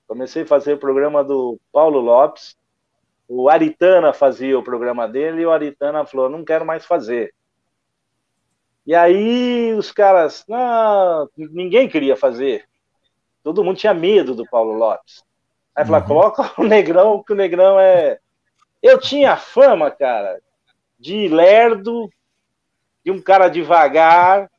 Comecei 0.08 0.44
a 0.44 0.48
fazer 0.48 0.74
o 0.74 0.80
programa 0.80 1.24
do 1.24 1.60
Paulo 1.72 2.00
Lopes. 2.00 2.56
O 3.28 3.48
Aritana 3.48 4.12
fazia 4.12 4.58
o 4.58 4.64
programa 4.64 5.08
dele 5.08 5.42
e 5.42 5.46
o 5.46 5.52
Aritana 5.52 6.06
falou: 6.06 6.30
não 6.30 6.44
quero 6.44 6.66
mais 6.66 6.86
fazer. 6.86 7.34
E 8.86 8.96
aí 8.96 9.74
os 9.74 9.92
caras, 9.92 10.44
não, 10.48 11.30
ninguém 11.38 11.88
queria 11.88 12.18
fazer. 12.18 12.68
Todo 13.44 13.64
mundo 13.64 13.78
tinha 13.78 13.94
medo 13.94 14.36
do 14.36 14.46
Paulo 14.48 14.74
Lopes. 14.74 15.24
Aí 15.76 15.86
falaram: 15.86 16.04
Uhum. 16.06 16.08
coloca 16.08 16.62
o 16.62 16.64
Negrão, 16.64 17.24
que 17.24 17.34
o 17.34 17.36
Negrão 17.36 17.80
é. 17.80 18.20
Eu 18.82 19.00
tinha 19.00 19.38
fama, 19.38 19.92
cara, 19.92 20.40
de 21.00 21.28
lerdo, 21.28 22.10
de 23.06 23.12
um 23.12 23.22
cara 23.22 23.48
devagar. 23.48 24.50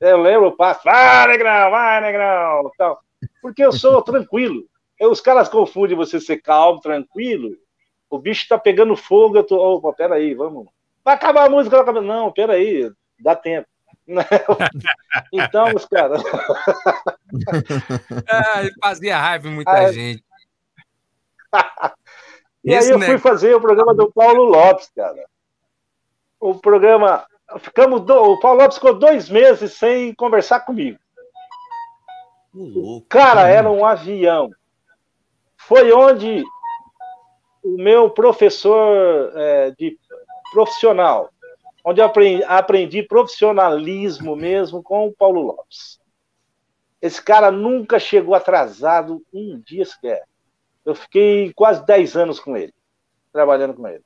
Eu 0.00 0.20
lembro 0.20 0.48
o 0.48 0.56
passo, 0.56 0.82
vai, 0.84 1.26
negrão, 1.28 1.70
vai, 1.70 2.00
negrão, 2.00 2.70
tal. 2.76 3.00
Porque 3.40 3.64
eu 3.64 3.72
sou 3.72 4.02
tranquilo. 4.04 4.64
Eu- 4.98 5.10
os 5.10 5.20
caras 5.20 5.48
confundem 5.48 5.96
você 5.96 6.20
ser 6.20 6.38
calmo, 6.42 6.80
tranquilo. 6.80 7.56
O 8.10 8.18
bicho 8.18 8.46
tá 8.48 8.58
pegando 8.58 8.96
fogo, 8.96 9.36
eu 9.38 9.44
tô. 9.44 9.56
Opa, 9.56 9.92
peraí, 9.92 10.34
vamos. 10.34 10.66
Vai 11.02 11.14
acabar 11.14 11.46
a 11.46 11.50
música, 11.50 11.76
vai 11.76 11.82
acabar. 11.82 12.00
Não, 12.02 12.30
peraí, 12.30 12.90
dá 13.18 13.34
tempo. 13.34 13.66
Então, 15.32 15.74
os 15.74 15.84
caras. 15.86 16.22
Ah, 18.30 18.62
fazia 18.82 19.18
raiva 19.18 19.48
em 19.48 19.52
muita 19.54 19.70
Ah, 19.72 19.82
é. 19.84 19.92
gente. 19.92 20.24
E 22.64 22.74
aí 22.74 22.88
eu 22.88 22.98
ne- 22.98 23.06
fui 23.06 23.18
fazer 23.18 23.54
o 23.54 23.60
programa 23.60 23.92
do 23.94 24.10
Paulo 24.12 24.44
Lopes, 24.44 24.90
cara. 24.94 25.24
O 26.40 26.54
programa. 26.54 27.26
Ficamos 27.58 28.00
do... 28.02 28.14
O 28.14 28.40
Paulo 28.40 28.60
Lopes 28.60 28.76
ficou 28.78 28.98
dois 28.98 29.28
meses 29.28 29.74
sem 29.74 30.14
conversar 30.14 30.60
comigo. 30.60 30.98
Louco. 32.54 33.06
Cara, 33.08 33.48
era 33.48 33.70
um 33.70 33.84
avião. 33.84 34.50
Foi 35.56 35.92
onde 35.92 36.42
o 37.62 37.76
meu 37.76 38.10
professor 38.10 39.32
é, 39.36 39.70
de 39.72 39.98
profissional, 40.52 41.30
onde 41.84 42.00
eu 42.00 42.06
aprendi, 42.06 42.42
aprendi 42.44 43.02
profissionalismo 43.02 44.34
mesmo 44.34 44.82
com 44.82 45.06
o 45.06 45.12
Paulo 45.12 45.42
Lopes. 45.42 46.00
Esse 47.00 47.22
cara 47.22 47.50
nunca 47.50 47.98
chegou 47.98 48.34
atrasado 48.34 49.22
um 49.32 49.60
dia 49.60 49.84
sequer. 49.84 50.24
Eu 50.84 50.94
fiquei 50.94 51.52
quase 51.52 51.84
10 51.84 52.16
anos 52.16 52.40
com 52.40 52.56
ele, 52.56 52.72
trabalhando 53.30 53.74
com 53.74 53.86
ele. 53.86 54.02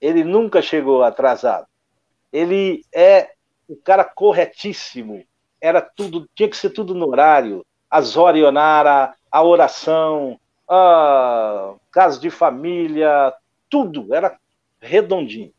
Ele 0.00 0.22
nunca 0.22 0.62
chegou 0.62 1.02
atrasado. 1.02 1.66
Ele 2.32 2.84
é 2.94 3.32
um 3.68 3.76
cara 3.76 4.04
corretíssimo. 4.04 5.24
Era 5.60 5.80
tudo, 5.80 6.28
tinha 6.34 6.48
que 6.48 6.56
ser 6.56 6.70
tudo 6.70 6.94
no 6.94 7.08
horário. 7.08 7.64
As 7.90 8.16
Orionara, 8.16 9.14
a 9.30 9.42
oração, 9.42 10.38
a 10.68 11.74
caso 11.90 12.20
de 12.20 12.28
família, 12.28 13.32
tudo 13.70 14.12
era 14.14 14.38
redondinho. 14.80 15.53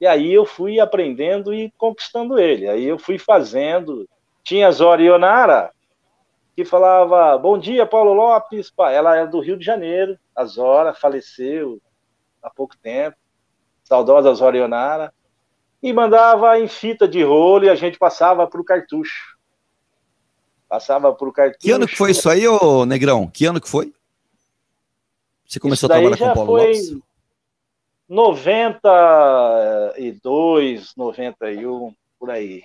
E 0.00 0.06
aí 0.06 0.32
eu 0.32 0.46
fui 0.46 0.80
aprendendo 0.80 1.52
e 1.52 1.70
conquistando 1.76 2.38
ele. 2.38 2.68
Aí 2.68 2.84
eu 2.84 2.98
fui 2.98 3.18
fazendo. 3.18 4.08
Tinha 4.42 4.68
as 4.68 4.80
Orionara, 4.80 5.70
que 6.56 6.64
falava: 6.64 7.36
Bom 7.36 7.58
dia, 7.58 7.84
Paulo 7.84 8.14
Lopes. 8.14 8.72
Ela 8.78 9.16
era 9.16 9.26
do 9.26 9.40
Rio 9.40 9.58
de 9.58 9.64
Janeiro, 9.64 10.18
a 10.34 10.44
Zora, 10.44 10.94
faleceu 10.94 11.80
há 12.42 12.48
pouco 12.48 12.76
tempo, 12.78 13.16
saudosa 13.84 14.32
Zora 14.32 14.56
Ionara, 14.56 15.12
e 15.82 15.92
mandava 15.92 16.58
em 16.58 16.66
fita 16.66 17.06
de 17.06 17.22
rolo 17.22 17.64
e 17.64 17.68
a 17.68 17.74
gente 17.74 17.98
passava 17.98 18.46
para 18.46 18.60
o 18.60 18.64
cartucho. 18.64 19.36
Passava 20.68 21.12
para 21.12 21.28
o 21.28 21.32
cartucho. 21.32 21.60
Que 21.60 21.70
ano 21.70 21.86
que 21.86 21.96
foi 21.96 22.12
isso 22.12 22.28
aí, 22.30 22.46
ô 22.46 22.86
Negrão? 22.86 23.26
Que 23.26 23.44
ano 23.44 23.60
que 23.60 23.68
foi? 23.68 23.92
Você 25.46 25.58
começou 25.58 25.88
a 25.88 25.90
trabalhar 25.90 26.16
com 26.16 26.26
o 26.26 26.34
Paulo 26.34 26.50
foi 26.52 26.66
Lopes? 26.66 27.09
92, 28.10 30.92
91, 30.96 31.94
por 32.18 32.30
aí. 32.30 32.62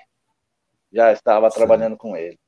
Já 0.92 1.12
estava 1.12 1.52
Sim. 1.52 1.58
trabalhando 1.58 1.96
com 1.96 2.18
ele. 2.18 2.40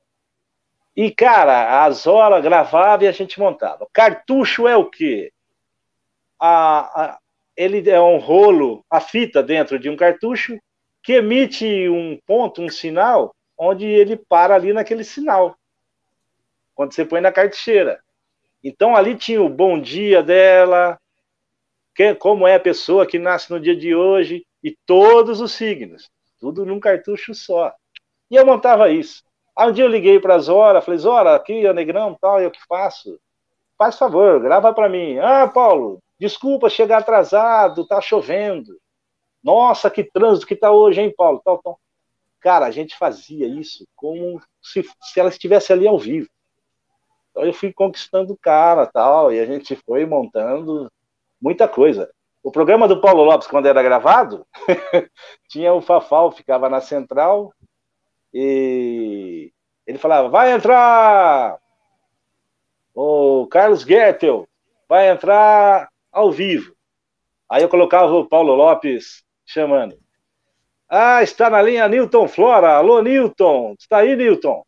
E, 0.95 1.11
cara, 1.11 1.83
a 1.85 1.91
Zora 1.91 2.41
gravava 2.41 3.03
e 3.03 3.07
a 3.07 3.11
gente 3.11 3.39
montava. 3.39 3.87
Cartucho 3.93 4.67
é 4.67 4.75
o 4.75 4.89
quê? 4.89 5.31
A, 6.39 7.03
a- 7.03 7.19
ele 7.55 7.87
é 7.87 8.01
um 8.01 8.17
rolo, 8.17 8.83
a 8.89 8.99
fita 8.99 9.43
dentro 9.43 9.77
de 9.77 9.89
um 9.89 9.95
cartucho 9.95 10.57
que 11.03 11.13
emite 11.13 11.87
um 11.89 12.17
ponto, 12.25 12.63
um 12.63 12.69
sinal, 12.69 13.35
onde 13.57 13.85
ele 13.85 14.17
para 14.17 14.55
ali 14.55 14.73
naquele 14.73 15.03
sinal. 15.03 15.55
Quando 16.73 16.93
você 16.93 17.05
põe 17.05 17.21
na 17.21 17.31
cartucheira. 17.31 17.99
Então 18.63 18.95
ali 18.95 19.15
tinha 19.15 19.41
o 19.41 19.49
bom 19.49 19.79
dia 19.79 20.23
dela, 20.23 20.99
que- 21.97 22.13
como 22.13 22.47
é 22.47 22.53
a 22.55 22.59
pessoa 22.59 23.07
que 23.07 23.17
nasce 23.17 23.49
no 23.51 23.59
dia 23.59 23.75
de 23.75 23.95
hoje, 23.95 24.45
e 24.63 24.77
todos 24.85 25.41
os 25.41 25.51
signos. 25.53 26.09
Tudo 26.39 26.63
num 26.63 26.79
cartucho 26.79 27.33
só. 27.33 27.73
E 28.29 28.35
eu 28.35 28.45
montava 28.45 28.91
isso. 28.91 29.23
Aí 29.57 29.67
um 29.69 29.71
dia 29.73 29.83
eu 29.83 29.89
liguei 29.89 30.19
para 30.19 30.35
a 30.35 30.39
Zora, 30.39 30.79
falei, 30.79 30.99
Zora, 30.99 31.35
aqui 31.35 31.65
é 31.65 31.73
Negrão 31.73 32.15
tal, 32.21 32.39
eu 32.39 32.51
que 32.51 32.59
faço? 32.69 33.19
Faz 33.77 33.97
favor, 33.97 34.39
grava 34.39 34.71
para 34.73 34.87
mim. 34.87 35.17
Ah, 35.17 35.47
Paulo, 35.47 35.99
desculpa 36.19 36.69
chegar 36.69 36.99
atrasado, 36.99 37.87
tá 37.87 37.99
chovendo. 37.99 38.77
Nossa, 39.43 39.89
que 39.89 40.03
trânsito 40.03 40.45
que 40.45 40.55
tá 40.55 40.71
hoje, 40.71 41.01
hein, 41.01 41.13
Paulo? 41.17 41.41
Tal, 41.43 41.57
tal. 41.63 41.79
Cara, 42.39 42.67
a 42.67 42.71
gente 42.71 42.95
fazia 42.95 43.47
isso 43.47 43.87
como 43.95 44.39
se, 44.61 44.83
se 45.01 45.19
ela 45.19 45.29
estivesse 45.29 45.73
ali 45.73 45.87
ao 45.87 45.97
vivo. 45.97 46.29
Então 47.31 47.43
eu 47.43 47.53
fui 47.53 47.73
conquistando 47.73 48.33
o 48.33 48.37
cara 48.37 48.85
tal, 48.85 49.33
e 49.33 49.39
a 49.39 49.45
gente 49.45 49.75
foi 49.77 50.05
montando 50.05 50.91
muita 51.41 51.67
coisa. 51.67 52.09
O 52.43 52.51
programa 52.51 52.88
do 52.88 53.01
Paulo 53.01 53.23
Lopes, 53.23 53.47
quando 53.47 53.67
era 53.67 53.83
gravado, 53.83 54.45
tinha 55.49 55.73
o 55.73 55.81
Fafal, 55.81 56.31
ficava 56.31 56.69
na 56.69 56.79
central, 56.79 57.53
e 58.33 59.51
ele 59.85 59.97
falava, 59.97 60.29
vai 60.29 60.51
entrar 60.51 61.57
o 62.93 63.47
Carlos 63.47 63.83
Goettel, 63.83 64.47
vai 64.88 65.09
entrar 65.09 65.89
ao 66.11 66.31
vivo. 66.31 66.73
Aí 67.49 67.63
eu 67.63 67.69
colocava 67.69 68.13
o 68.13 68.27
Paulo 68.27 68.53
Lopes 68.53 69.23
chamando. 69.45 69.97
Ah, 70.89 71.21
está 71.21 71.49
na 71.49 71.61
linha 71.61 71.88
Newton 71.88 72.27
Flora. 72.27 72.75
Alô, 72.75 73.01
Newton. 73.01 73.75
Está 73.77 73.97
aí, 73.97 74.15
Newton? 74.15 74.63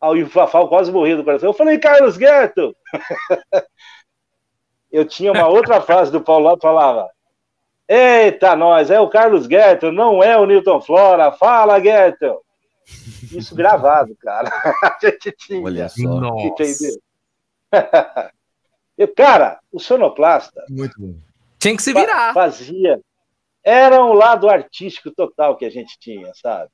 Aí 0.00 0.22
o 0.22 0.28
Fafal 0.28 0.68
quase 0.68 0.90
morria 0.90 1.16
do 1.16 1.24
coração. 1.24 1.50
Eu 1.50 1.54
falei, 1.54 1.78
Carlos 1.78 2.16
Gueto! 2.16 2.74
eu 4.92 5.06
tinha 5.06 5.32
uma 5.32 5.48
outra 5.48 5.80
frase 5.80 6.12
do 6.12 6.20
Paulo 6.20 6.44
Lopes 6.44 6.62
falava: 6.62 7.10
Eita, 7.88 8.54
nós, 8.54 8.90
é 8.90 9.00
o 9.00 9.08
Carlos 9.08 9.46
Gueto, 9.46 9.90
não 9.90 10.22
é 10.22 10.38
o 10.38 10.46
Newton 10.46 10.80
Flora. 10.80 11.32
Fala, 11.32 11.78
Gueto! 11.78 12.40
Isso 13.32 13.54
gravado, 13.54 14.14
cara. 14.16 14.50
A 14.82 14.98
gente 15.00 15.32
tinha. 15.32 15.62
Olha 15.62 15.88
só. 15.88 16.02
Nossa. 16.02 16.46
Entendeu? 16.62 17.00
E, 18.98 19.06
cara, 19.06 19.58
o 19.72 19.80
sonoplasta 19.80 20.64
Muito 20.68 21.00
bom. 21.00 21.14
Tinha 21.58 21.74
que 21.74 21.82
se 21.82 21.92
virar. 21.92 22.34
fazia. 22.34 23.00
Era 23.64 24.04
um 24.04 24.12
lado 24.12 24.48
artístico 24.48 25.10
total 25.10 25.56
que 25.56 25.64
a 25.64 25.70
gente 25.70 25.98
tinha, 25.98 26.32
sabe? 26.34 26.70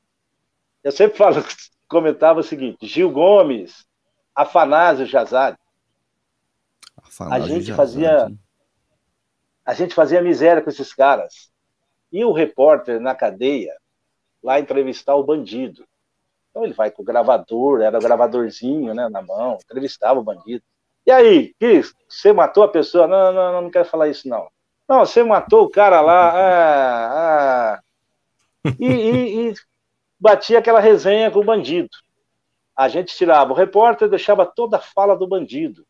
Eu 0.83 0.91
sempre 0.91 1.17
falo, 1.17 1.45
comentava 1.89 2.41
o 2.41 2.43
seguinte: 2.43 2.87
Gil 2.87 3.11
Gomes, 3.11 3.87
Afanásio 4.35 5.07
Afanásio 7.09 7.49
gente 7.49 7.73
fazia- 7.77 8.31
a 9.65 9.75
gente 9.75 9.95
fazia 9.95 10.23
miséria 10.23 10.63
com 10.63 10.71
esses 10.71 10.95
caras. 10.95 11.51
E 12.11 12.25
o 12.25 12.33
repórter 12.33 13.01
na 13.01 13.15
cadeia, 13.15 13.77
lá 14.43 14.59
entrevistar 14.59 15.15
o 15.15 15.23
bandido. 15.25 15.85
Então 16.51 16.65
ele 16.65 16.73
vai 16.73 16.91
com 16.91 17.03
o 17.03 17.05
gravador, 17.05 17.83
era 17.83 17.99
o 17.99 18.03
gravadorzinho 18.03 18.95
né, 18.95 19.09
na 19.09 19.21
mão, 19.21 19.59
entrevistava 19.63 20.19
o 20.19 20.25
bandido. 20.25 20.65
E 21.07 21.11
aí, 21.11 21.55
Cris, 21.59 21.93
você 22.09 22.33
matou 22.33 22.63
a 22.63 22.69
pessoa? 22.69 23.07
Não, 23.07 23.33
não, 23.33 23.53
não, 23.53 23.63
não 23.63 23.71
quero 23.71 23.85
falar 23.85 24.09
isso, 24.09 24.29
não. 24.29 24.49
Não, 24.89 25.01
você 25.01 25.23
matou 25.23 25.65
o 25.65 25.71
cara 25.71 26.01
lá. 26.01 26.33
Ah, 26.39 27.75
ah. 27.75 28.73
E, 28.79 28.87
e- 28.87 29.51
e 29.51 29.55
batia 30.19 30.59
aquela 30.59 30.81
resenha 30.81 31.31
com 31.31 31.41
o 31.41 31.45
bandido. 31.45 31.89
A 32.77 32.89
gente 32.89 33.15
tirava 33.17 33.53
o 33.53 33.57
repórter, 33.57 34.09
deixava 34.09 34.47
toda 34.47 34.77
a 34.77 34.81
fala 34.81 35.17
do 35.17 35.27
bandido. 35.27 35.85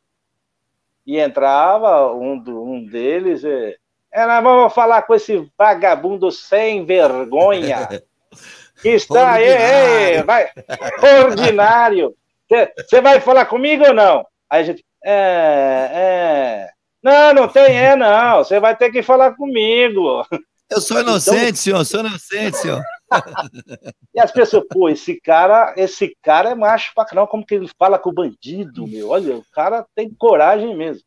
E 1.08 1.18
entrava 1.18 2.12
um, 2.12 2.38
do- 2.38 2.62
um 2.62 2.84
deles, 2.84 3.42
e, 3.42 3.76
nós 4.14 4.42
vamos 4.42 4.74
falar 4.74 5.00
com 5.02 5.14
esse 5.14 5.50
vagabundo 5.56 6.30
sem 6.30 6.84
vergonha. 6.84 7.88
Que 8.80 8.90
está 8.90 9.32
aí, 9.32 9.44
ei, 9.48 10.22
vai, 10.22 10.48
ordinário. 11.26 12.14
Você 12.78 13.00
vai 13.00 13.20
falar 13.20 13.46
comigo 13.46 13.84
ou 13.84 13.92
não? 13.92 14.24
Aí 14.48 14.60
a 14.60 14.64
gente, 14.64 14.84
é, 15.04 15.90
é. 15.92 16.70
Não, 17.02 17.34
não 17.34 17.48
tem, 17.48 17.76
é, 17.76 17.96
não. 17.96 18.38
Você 18.38 18.60
vai 18.60 18.76
ter 18.76 18.92
que 18.92 19.02
falar 19.02 19.32
comigo. 19.34 20.24
Eu 20.70 20.80
sou 20.80 21.00
inocente, 21.00 21.58
senhor, 21.58 21.84
sou 21.84 22.00
inocente, 22.00 22.58
senhor. 22.58 22.80
E 24.14 24.20
as 24.20 24.30
pessoas, 24.32 24.64
pô, 24.68 24.88
esse 24.88 25.20
cara, 25.20 25.74
esse 25.76 26.16
cara 26.22 26.50
é 26.50 26.54
macho 26.54 26.92
pra 26.94 27.04
caramba, 27.04 27.28
como 27.28 27.46
que 27.46 27.54
ele 27.54 27.70
fala 27.78 27.98
com 27.98 28.10
o 28.10 28.14
bandido, 28.14 28.86
meu? 28.86 29.10
Olha, 29.10 29.36
o 29.36 29.44
cara 29.52 29.86
tem 29.94 30.12
coragem 30.12 30.76
mesmo. 30.76 31.02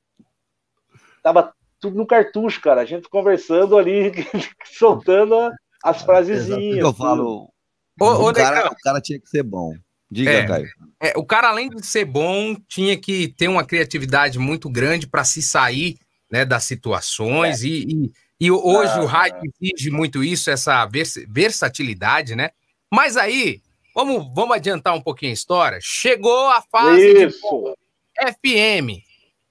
Tava 1.21 1.53
tudo 1.79 1.95
no 1.95 2.05
cartucho, 2.05 2.61
cara. 2.61 2.81
A 2.81 2.85
gente 2.85 3.09
conversando 3.09 3.77
ali, 3.77 4.11
soltando 4.65 5.51
as 5.83 6.01
frasezinhas. 6.01 6.77
Eu 6.77 6.93
tudo. 6.93 6.97
falo, 6.97 7.51
Ô, 7.99 8.05
ô, 8.05 8.29
o, 8.29 8.33
cara, 8.33 8.55
Negrão, 8.55 8.71
o 8.71 8.83
cara 8.83 9.01
tinha 9.01 9.19
que 9.19 9.29
ser 9.29 9.43
bom. 9.43 9.73
Diga, 10.09 10.31
É. 10.31 10.47
Caio. 10.47 10.67
é, 10.99 11.13
o 11.15 11.25
cara, 11.25 11.49
além 11.49 11.69
de 11.69 11.85
ser 11.85 12.03
bom, 12.03 12.55
tinha 12.67 12.97
que 12.97 13.29
ter 13.29 13.47
uma 13.47 13.63
criatividade 13.63 14.37
muito 14.39 14.69
grande 14.69 15.07
para 15.07 15.23
se 15.23 15.41
sair 15.41 15.97
né, 16.29 16.43
das 16.43 16.63
situações. 16.63 17.63
E, 17.63 17.85
e, 17.87 18.11
e 18.41 18.49
hoje 18.51 18.91
Ah, 18.95 19.01
o 19.01 19.05
rádio 19.05 19.39
exige 19.61 19.89
muito 19.91 20.23
isso, 20.23 20.49
essa 20.49 20.85
vers- 20.87 21.23
versatilidade, 21.29 22.35
né? 22.35 22.49
Mas 22.91 23.15
aí, 23.15 23.61
vamos, 23.95 24.25
vamos 24.33 24.55
adiantar 24.57 24.93
um 24.95 25.01
pouquinho 25.01 25.31
a 25.31 25.33
história. 25.33 25.77
Chegou 25.81 26.47
a 26.49 26.61
fase 26.61 27.13
de 27.13 27.25
Isso. 27.27 27.75
FM. 28.19 28.99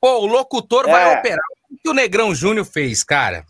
Pô, 0.01 0.19
o 0.23 0.27
locutor 0.27 0.87
vai 0.87 1.15
É. 1.15 1.19
operar. 1.19 1.45
O 1.71 1.77
que 1.83 1.89
o 1.89 1.95
Negrão 1.95 2.35
Júnior 2.35 2.67
fez, 2.67 3.05
cara? 3.05 3.47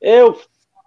Eu 0.00 0.40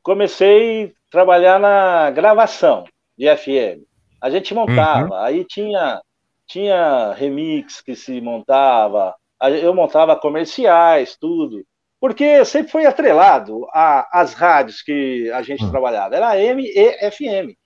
comecei 0.04 0.86
a 0.88 0.90
trabalhar 1.12 1.60
na 1.60 2.12
gravação 2.12 2.86
de 3.18 3.28
FM. 3.28 3.84
A 4.22 4.30
gente 4.30 4.54
montava, 4.54 5.24
aí 5.24 5.46
tinha, 5.46 6.02
tinha 6.48 7.14
remix 7.14 7.82
que 7.82 7.96
se 7.96 8.20
montava, 8.20 9.16
eu 9.42 9.74
montava 9.74 10.16
comerciais, 10.16 11.16
tudo. 11.16 11.66
Porque 12.00 12.44
sempre 12.46 12.72
foi 12.72 12.86
atrelado 12.86 13.66
às 13.72 14.34
rádios 14.34 14.82
que 14.82 15.32
a 15.32 15.42
gente 15.42 15.70
trabalhava. 15.70 16.16
Era 16.16 16.40
M 16.40 16.64
e 16.64 17.12
FM. 17.12 17.58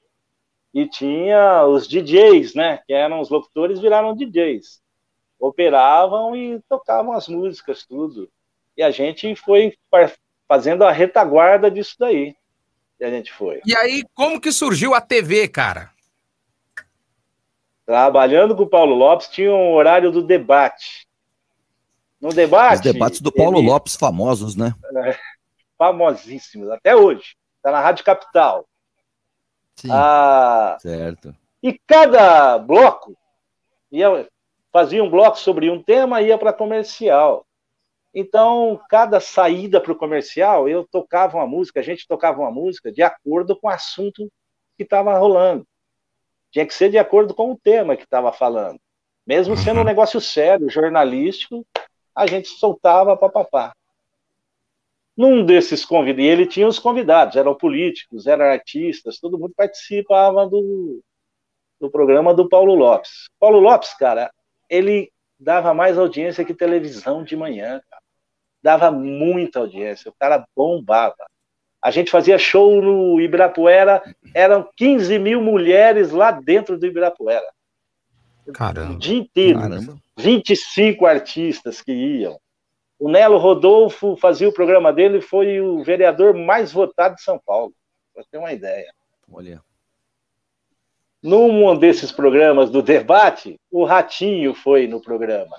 E 0.74 0.88
tinha 0.88 1.66
os 1.66 1.88
DJs, 1.88 2.54
né? 2.54 2.80
Que 2.86 2.94
eram 2.94 3.20
os 3.20 3.30
locutores, 3.30 3.80
viraram 3.80 4.16
DJs. 4.16 4.82
Operavam 5.40 6.36
e 6.36 6.62
tocavam 6.70 7.14
as 7.14 7.28
músicas, 7.28 7.86
tudo. 7.86 8.30
E 8.78 8.84
a 8.84 8.92
gente 8.92 9.36
foi 9.36 9.76
fazendo 10.48 10.84
a 10.84 10.92
retaguarda 10.92 11.70
disso 11.70 11.96
daí. 12.00 12.36
E 13.00 13.04
a 13.04 13.10
gente 13.10 13.34
foi. 13.34 13.62
E 13.66 13.76
aí, 13.76 14.04
como 14.14 14.40
que 14.40 14.52
surgiu 14.52 14.94
a 14.94 15.02
TV, 15.02 15.48
cara? 15.48 15.92
Trabalhando 17.86 18.56
com 18.56 18.64
o 18.64 18.70
Paulo 18.70 18.94
Lopes, 18.94 19.28
tinha 19.28 19.52
um 19.52 19.74
horário 19.74 20.12
do 20.12 20.22
debate. 20.22 21.09
No 22.22 22.30
debate. 22.34 22.76
Os 22.76 22.82
debates 22.94 23.22
do 23.22 23.32
Paulo 23.32 23.60
ele- 23.60 23.68
Lopes 23.68 23.96
famosos, 23.96 24.56
né? 24.56 24.74
Famosíssimos, 25.78 26.70
até 26.70 26.96
hoje. 26.96 27.36
Está 27.58 27.72
na 27.72 27.80
Rádio 27.82 28.04
Capital. 28.04 28.66
Sim. 29.76 29.90
Ah, 29.92 30.78
Certo. 30.82 31.34
e 31.64 31.80
cada 31.88 32.58
bloco 32.58 33.16
ia, 33.92 34.28
fazia 34.74 35.04
um 35.04 35.10
bloco 35.10 35.38
sobre 35.40 35.70
um 35.70 35.82
tema 35.82 36.22
e 36.22 36.28
ia 36.28 36.38
para 36.38 36.52
comercial. 36.52 37.46
Então, 38.14 38.80
cada 38.90 39.20
saída 39.20 39.80
para 39.80 39.92
o 39.92 39.96
comercial, 39.96 40.68
eu 40.68 40.86
tocava 40.86 41.38
uma 41.38 41.48
música, 41.48 41.80
a 41.80 41.84
gente 41.84 42.08
tocava 42.08 42.42
uma 42.42 42.52
música 42.52 42.92
de 42.92 43.02
acordo 43.04 43.56
com 43.56 43.68
o 43.68 43.72
assunto 43.72 44.30
que 44.76 44.84
estava 44.84 45.18
rolando. 45.18 45.66
tinha 46.52 46.66
que 46.66 46.74
ser 46.74 46.90
de 46.90 46.98
acordo 46.98 47.36
com 47.36 47.52
o 47.52 47.56
tema 47.58 47.96
que 47.96 48.04
estava 48.06 48.34
falando. 48.34 48.80
Mesmo 49.28 49.56
sendo 49.56 49.76
um 49.78 49.80
Uhum. 49.82 49.86
negócio 49.86 50.20
sério, 50.20 50.68
jornalístico, 50.68 51.64
a 52.20 52.28
gente 52.28 52.50
soltava 52.50 53.16
papapá. 53.16 53.74
Num 55.16 55.46
desses 55.46 55.86
convidados, 55.86 56.26
e 56.26 56.28
ele 56.28 56.46
tinha 56.46 56.68
os 56.68 56.78
convidados, 56.78 57.38
eram 57.38 57.56
políticos, 57.56 58.28
eram 58.28 58.46
artistas, 58.46 59.20
todo 59.20 59.38
mundo 59.40 59.54
participava 59.56 60.46
do, 60.46 61.02
do 61.80 61.90
programa 61.90 62.34
do 62.34 62.50
Paulo 62.50 62.76
Lopes. 62.76 63.30
Paulo 63.40 63.60
Lopes, 63.60 63.94
cara, 63.94 64.30
ele 64.70 65.12
dava 65.40 65.74
mais 65.74 65.98
audiência 65.98 66.44
que 66.44 66.54
televisão 66.54 67.24
de 67.24 67.38
manhã, 67.38 67.82
cara. 67.90 68.04
Dava 68.62 68.92
muita 68.92 69.60
audiência, 69.60 70.12
o 70.12 70.16
cara 70.20 70.46
bombava. 70.54 71.26
A 71.82 71.90
gente 71.92 72.12
fazia 72.12 72.38
show 72.38 72.82
no 72.82 73.22
Ibirapuera, 73.22 74.04
eram 74.34 74.70
15 74.76 75.18
mil 75.18 75.42
mulheres 75.42 76.12
lá 76.12 76.32
dentro 76.32 76.78
do 76.78 76.86
Ibirapuera. 76.86 77.50
O 78.50 78.54
Caramba. 78.54 78.98
dia 79.00 79.18
inteiro. 79.18 79.60
Caramba. 79.60 79.98
25 80.18 81.06
artistas 81.06 81.82
que 81.82 81.92
iam. 81.92 82.40
O 83.00 83.10
Nelo 83.10 83.38
Rodolfo 83.38 84.18
fazia 84.18 84.50
o 84.50 84.54
programa 84.54 84.92
dele, 84.92 85.22
foi 85.22 85.62
o 85.62 85.82
vereador 85.84 86.34
mais 86.34 86.72
votado 86.72 87.16
de 87.16 87.22
São 87.22 87.40
Paulo, 87.40 87.74
para 88.14 88.24
ter 88.30 88.38
uma 88.38 88.52
ideia. 88.52 88.92
Olha. 89.32 89.62
Num 91.24 91.78
desses 91.78 92.12
programas 92.12 92.70
do 92.70 92.82
debate, 92.82 93.60
o 93.72 93.86
Ratinho 93.86 94.54
foi 94.54 94.88
no 94.88 95.02
programa. 95.02 95.56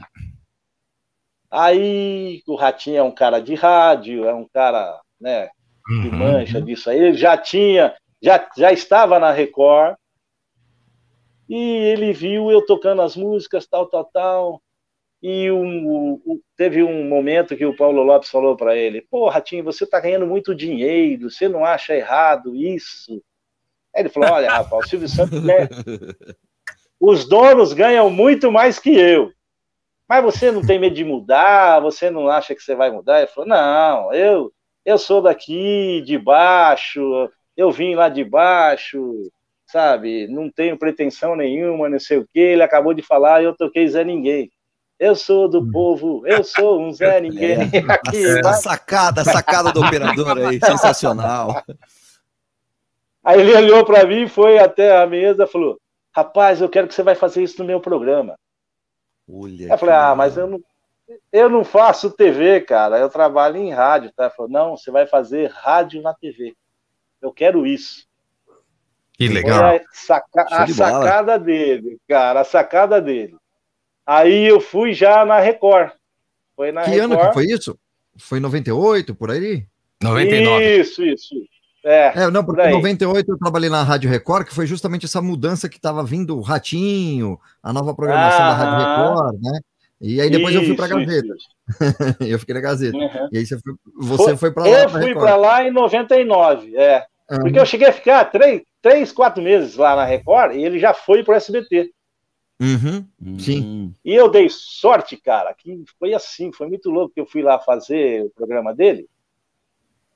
Aí 1.51 2.43
o 2.47 2.55
Ratinho 2.55 2.99
é 2.99 3.03
um 3.03 3.11
cara 3.11 3.41
de 3.41 3.55
rádio, 3.55 4.25
é 4.25 4.35
um 4.35 4.47
cara, 4.47 5.01
né, 5.21 5.49
que 5.87 6.09
Uhum. 6.09 6.13
mancha 6.17 6.61
disso 6.63 6.89
aí. 6.91 6.99
Ele 6.99 7.15
já 7.15 7.37
tinha, 7.37 7.95
já, 8.23 8.49
já 8.57 8.73
estava 8.73 9.19
na 9.19 9.33
Record, 9.33 9.97
e 11.51 11.57
ele 11.93 12.13
viu 12.15 12.51
eu 12.51 12.65
tocando 12.65 13.03
as 13.03 13.17
músicas, 13.17 13.67
tal, 13.67 13.87
tal, 13.89 14.05
tal. 14.07 14.63
E 15.23 15.51
um, 15.51 16.15
o- 16.25 16.41
teve 16.57 16.83
um 16.83 17.09
momento 17.09 17.57
que 17.57 17.67
o 17.67 17.77
Paulo 17.77 18.03
Lopes 18.03 18.31
falou 18.31 18.57
para 18.57 18.77
ele: 18.77 19.03
Pô, 19.11 19.29
Ratinho, 19.29 19.65
você 19.65 19.85
está 19.85 20.01
ganhando 20.01 20.27
muito 20.27 20.55
dinheiro, 20.55 21.31
você 21.31 21.49
não 21.49 21.65
acha 21.65 21.95
errado 21.97 22.57
isso? 22.57 23.23
Aí 23.95 24.03
ele 24.03 24.09
falou: 24.11 24.31
Olha, 24.31 24.51
rapaz, 24.51 24.87
o 24.87 24.91
Silvio 24.91 25.09
Santos 25.09 25.41
ganha. 25.41 25.69
Os 27.01 27.27
donos 27.29 27.73
ganham 27.73 28.11
muito 28.11 28.53
mais 28.53 28.79
que 28.79 28.91
eu. 28.91 29.33
Mas 30.09 30.25
você 30.25 30.51
não 30.51 30.63
tem 30.63 30.79
medo 30.79 30.95
de 30.95 31.05
mudar? 31.05 31.81
Você 31.81 32.11
não 32.11 32.29
acha 32.29 32.55
que 32.55 32.63
você 32.63 32.75
vai 32.75 32.91
mudar? 32.91 33.19
Ele 33.19 33.27
falou: 33.29 33.49
Não, 33.49 34.13
eu, 34.13 34.53
eu 34.85 34.99
sou 34.99 35.23
daqui, 35.23 36.03
de 36.03 36.19
baixo, 36.19 37.01
eu 37.57 37.71
vim 37.71 37.95
lá 37.95 38.09
de 38.09 38.25
baixo, 38.25 39.31
sabe? 39.71 40.27
Não 40.29 40.51
tenho 40.51 40.79
pretensão 40.79 41.37
nenhuma, 41.37 41.89
não 41.89 42.01
sei 42.01 42.19
o 42.19 42.29
quê. 42.33 42.41
Ele 42.41 42.63
acabou 42.63 42.93
de 42.93 43.03
falar, 43.03 43.43
eu 43.43 43.57
toquei 43.57 43.89
Zé 43.89 44.05
Ninguém. 44.05 44.51
Eu 44.99 45.17
sou 45.17 45.49
do 45.49 45.71
povo, 45.71 46.27
eu 46.27 46.45
sou 46.45 46.81
um 46.81 46.93
Zé 46.93 47.21
Ninguém. 47.23 47.57
Aqui, 47.89 48.27
A 48.39 48.43
vai. 48.43 48.55
sacada, 48.55 49.23
a 49.23 49.25
sacada 49.25 49.73
do 49.73 49.81
operador 49.81 50.37
aí, 50.39 50.61
sensacional. 50.61 51.63
Aí 53.25 53.41
ele 53.41 53.55
olhou 53.55 53.85
para 53.85 54.05
mim, 54.07 54.27
foi 54.29 54.59
até 54.59 54.97
a 54.97 55.07
mesa 55.07 55.45
e 55.45 55.47
falou: 55.47 55.79
Rapaz, 56.15 56.61
eu 56.61 56.69
quero 56.69 56.89
que 56.89 56.95
você 56.95 57.03
vai 57.03 57.15
fazer 57.15 57.43
isso 57.43 57.59
no 57.61 57.67
meu 57.67 57.81
programa. 57.81 58.37
Olha. 59.29 59.73
Eu 59.73 59.79
falei: 59.79 59.95
Ah, 59.95 60.15
mas 60.15 60.37
eu 60.37 60.47
não, 60.47 60.61
eu 61.33 61.49
não 61.49 61.65
faço 61.65 62.11
TV, 62.11 62.61
cara. 62.61 62.99
Eu 62.99 63.09
trabalho 63.09 63.57
em 63.57 63.73
rádio. 63.73 64.13
Tá? 64.15 64.25
Ele 64.25 64.35
falou: 64.35 64.51
Não, 64.51 64.77
você 64.77 64.91
vai 64.91 65.07
fazer 65.07 65.51
rádio 65.51 66.03
na 66.03 66.13
TV. 66.13 66.55
Eu 67.23 67.33
quero 67.33 67.67
isso. 67.67 68.10
Que 69.21 69.27
Foi 69.27 69.35
legal. 69.35 69.77
a, 69.77 69.81
saca- 69.93 70.47
a 70.51 70.65
de 70.65 70.73
sacada 70.73 71.39
dele, 71.39 71.99
cara, 72.09 72.41
a 72.41 72.45
sacada 72.45 73.03
dele. 73.03 73.35
Aí 74.07 74.47
eu 74.47 74.61
fui 74.63 74.95
já 74.95 75.27
na 75.27 75.39
Record. 75.39 75.91
Foi 76.57 76.73
na 76.73 76.85
Que 76.85 76.93
Record. 76.93 77.13
ano 77.13 77.29
que 77.29 77.35
foi 77.35 77.45
isso? 77.45 77.79
Foi 78.17 78.41
98, 78.41 79.15
por 79.15 79.31
aí? 79.31 79.67
99. 80.03 80.81
Isso, 80.81 81.05
isso. 81.05 81.35
É, 81.85 82.13
É, 82.25 82.31
não, 82.31 82.43
porque 82.45 82.61
Por 82.63 82.69
em 82.69 82.73
aí. 82.73 82.75
98 82.75 83.31
eu 83.33 83.39
trabalhei 83.39 83.69
na 83.69 83.83
Rádio 83.83 84.09
Record, 84.11 84.47
que 84.47 84.55
foi 84.55 84.67
justamente 84.67 85.05
essa 85.05 85.21
mudança 85.21 85.69
que 85.69 85.77
estava 85.77 86.03
vindo 86.03 86.37
o 86.39 86.41
Ratinho, 86.41 87.39
a 87.63 87.73
nova 87.75 87.95
programação 87.95 88.39
da 88.41 88.53
Rádio 88.55 88.75
Aham. 88.87 89.07
Record, 89.29 89.43
né? 89.43 89.61
E 90.01 90.19
aí 90.19 90.31
depois 90.31 90.55
eu 90.55 90.65
fui 90.65 90.75
para 90.75 90.87
isso, 90.87 90.97
Gazeta. 90.97 91.35
isso, 91.37 91.49
eu 92.33 92.39
fiquei 92.39 92.55
na 92.55 92.61
Gazeta. 92.63 92.97
isso. 92.97 93.07
Uhum. 93.19 93.29
E 93.33 93.37
aí 93.39 93.45
você 93.47 93.59
foi, 93.59 93.75
você 93.99 94.37
foi 94.37 94.51
para 94.51 94.63
lá. 94.65 94.69
Eu 94.71 94.91
pra 94.91 95.01
fui 95.03 95.15
para 95.15 95.37
lá 95.37 95.63
em 95.63 95.71
99, 95.71 96.75
é. 96.75 97.05
Porque 97.39 97.59
eu 97.59 97.67
cheguei 97.67 97.89
a 97.89 97.93
ficar 97.93 98.25
três, 98.25 98.63
três, 98.83 99.13
quatro 99.13 99.43
meses 99.43 99.77
lá 99.77 99.95
na 99.95 100.05
Record 100.05 100.57
e 100.57 100.65
ele 100.65 100.79
já 100.79 100.93
foi 100.93 101.23
pro 101.23 101.35
SBT. 101.35 101.93
Uhum. 102.61 103.39
Sim. 103.39 103.65
Hum, 103.65 103.95
E 104.05 104.15
eu 104.15 104.29
dei 104.29 104.49
sorte, 104.51 105.17
cara, 105.17 105.55
que 105.55 105.83
foi 105.99 106.13
assim, 106.13 106.53
foi 106.53 106.67
muito 106.69 106.91
louco 106.91 107.15
que 107.15 107.21
eu 107.21 107.27
fui 107.27 107.43
lá 107.43 107.59
fazer 107.59 108.25
o 108.25 108.31
programa 108.31 108.75
dele. 108.75 109.09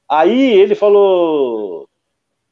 Aí 0.09 0.53
ele 0.53 0.75
falou, 0.75 1.89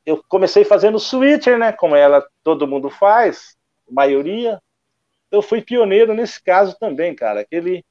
eu 0.07 0.23
comecei 0.29 0.65
fazendo 0.65 0.99
switcher, 0.99 1.59
né, 1.59 1.73
como 1.73 1.95
ela 1.95 2.27
todo 2.43 2.67
mundo 2.67 2.89
faz, 2.89 3.57
maioria. 3.91 4.61
Eu 5.31 5.43
fui 5.43 5.61
pioneiro 5.61 6.15
nesse 6.15 6.43
caso 6.43 6.77
também, 6.79 7.15
cara, 7.15 7.45
que 7.45 7.55
ele, 7.55 7.85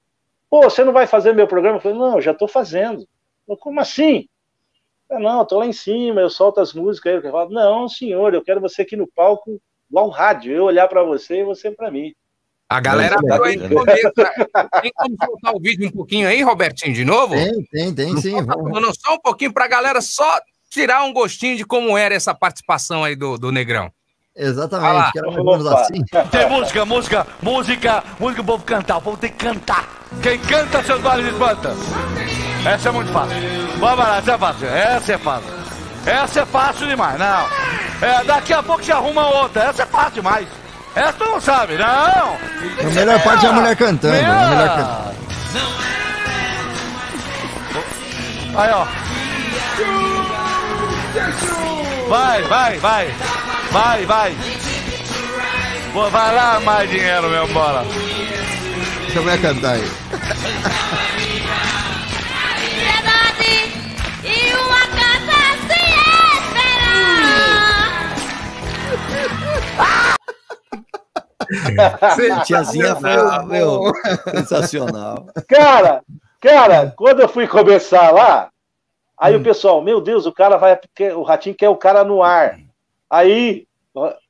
pô, 0.49 0.63
você 0.63 0.83
não 0.83 0.93
vai 0.93 1.05
fazer 1.05 1.33
meu 1.33 1.47
programa? 1.47 1.77
Eu 1.77 1.81
falei, 1.81 1.97
não, 1.97 2.15
eu 2.15 2.21
já 2.21 2.33
tô 2.33 2.47
fazendo. 2.47 3.01
Eu 3.01 3.07
falei, 3.45 3.59
como 3.59 3.79
assim? 3.79 4.27
Falei, 5.11 5.25
não, 5.25 5.39
eu 5.39 5.45
tô 5.45 5.59
lá 5.59 5.65
em 5.65 5.73
cima, 5.73 6.21
eu 6.21 6.29
solto 6.29 6.61
as 6.61 6.73
músicas. 6.73 7.21
Aí 7.21 7.27
eu 7.27 7.31
falo, 7.31 7.49
não, 7.49 7.89
senhor, 7.89 8.33
eu 8.33 8.41
quero 8.41 8.61
você 8.61 8.83
aqui 8.83 8.95
no 8.95 9.05
palco, 9.05 9.59
igual 9.89 10.09
rádio, 10.09 10.53
eu 10.53 10.63
olhar 10.63 10.87
para 10.87 11.03
você 11.03 11.41
e 11.41 11.43
você 11.43 11.69
para 11.69 11.91
mim. 11.91 12.13
A 12.69 12.79
galera 12.79 13.17
viu 13.21 13.43
aí 13.43 13.57
no 13.57 13.67
começo. 13.67 14.11
Tem 14.81 14.91
como 14.95 15.15
soltar 15.25 15.53
o 15.53 15.59
vídeo 15.59 15.89
um 15.89 15.91
pouquinho 15.91 16.29
aí, 16.29 16.41
Robertinho, 16.41 16.93
de 16.93 17.03
novo? 17.03 17.35
Tem, 17.35 17.65
tem, 17.65 17.93
tem, 17.93 18.17
sim. 18.21 18.41
Vamos. 18.41 18.97
só 18.97 19.15
um 19.15 19.19
pouquinho 19.19 19.51
pra 19.51 19.67
galera 19.67 19.99
só 19.99 20.39
tirar 20.69 21.03
um 21.03 21.11
gostinho 21.11 21.57
de 21.57 21.65
como 21.65 21.97
era 21.97 22.15
essa 22.15 22.33
participação 22.33 23.03
aí 23.03 23.13
do, 23.13 23.37
do 23.37 23.51
Negrão. 23.51 23.91
Lá, 24.33 24.43
Exatamente, 24.43 25.11
que 25.11 25.19
era 25.19 25.27
mais 25.27 25.39
ou 25.39 25.45
menos 25.45 25.65
opa. 25.65 25.81
assim. 25.81 26.01
Tem 26.31 26.49
música, 26.49 26.85
música, 26.85 27.27
música, 27.41 28.03
música, 28.17 28.41
o 28.41 28.45
povo 28.45 28.63
cantar, 28.63 28.97
o 28.97 29.01
povo 29.01 29.17
tem 29.17 29.29
que 29.29 29.37
cantar. 29.37 30.07
Quem 30.23 30.39
canta, 30.39 30.81
seus 30.81 31.01
vales 31.01 31.27
espanta. 31.27 31.75
Essa 32.65 32.89
é 32.89 32.91
muito 32.91 33.11
fácil. 33.11 33.35
Vamos 33.79 33.97
lá, 33.97 34.17
essa 34.17 34.31
é 34.33 34.37
fácil. 34.37 34.67
Essa 34.67 35.13
é 35.13 35.17
fácil. 35.17 35.49
Essa 36.05 36.39
é 36.41 36.45
fácil 36.45 36.87
demais, 36.87 37.19
não. 37.19 37.47
É, 38.01 38.23
daqui 38.23 38.53
a 38.53 38.63
pouco 38.63 38.83
você 38.83 38.91
arruma 38.91 39.27
outra. 39.27 39.63
Essa 39.63 39.83
é 39.83 39.85
fácil 39.85 40.13
demais. 40.13 40.47
Essa 40.95 41.13
tu 41.13 41.25
não 41.25 41.39
sabe, 41.39 41.77
não. 41.77 41.85
A 41.87 42.89
melhor 42.93 43.19
parte 43.23 43.45
é 43.45 43.49
a 43.49 43.53
mulher 43.53 43.75
cantando. 43.75 44.15
A 44.15 44.47
mulher 44.47 44.69
cantando. 44.69 45.11
Aí, 48.55 48.71
ó. 48.71 48.85
Vai, 52.09 52.41
vai, 52.43 52.77
vai. 52.79 53.15
Vai, 53.71 54.05
vai. 54.05 54.35
Vai 56.11 56.35
lá, 56.35 56.59
mais 56.59 56.89
dinheiro 56.89 57.29
mesmo, 57.29 57.47
bora. 57.53 57.83
Deixa 59.01 59.19
eu 59.19 59.23
ver 59.23 59.41
cantar 59.41 59.73
aí. 59.73 59.91
Tiazinha 72.45 72.95
foi, 72.95 73.45
meu, 73.45 73.91
sensacional. 74.31 75.27
Cara, 75.47 76.03
cara, 76.39 76.93
quando 76.95 77.21
eu 77.21 77.29
fui 77.29 77.47
começar 77.47 78.11
lá, 78.11 78.49
aí 79.17 79.35
o 79.35 79.43
pessoal, 79.43 79.81
meu 79.81 80.01
Deus, 80.01 80.25
o 80.25 80.31
cara 80.31 80.57
vai, 80.57 80.79
o 81.15 81.21
Ratinho 81.23 81.55
quer 81.55 81.69
o 81.69 81.75
cara 81.77 82.03
no 82.03 82.23
ar. 82.23 82.59
Aí 83.09 83.67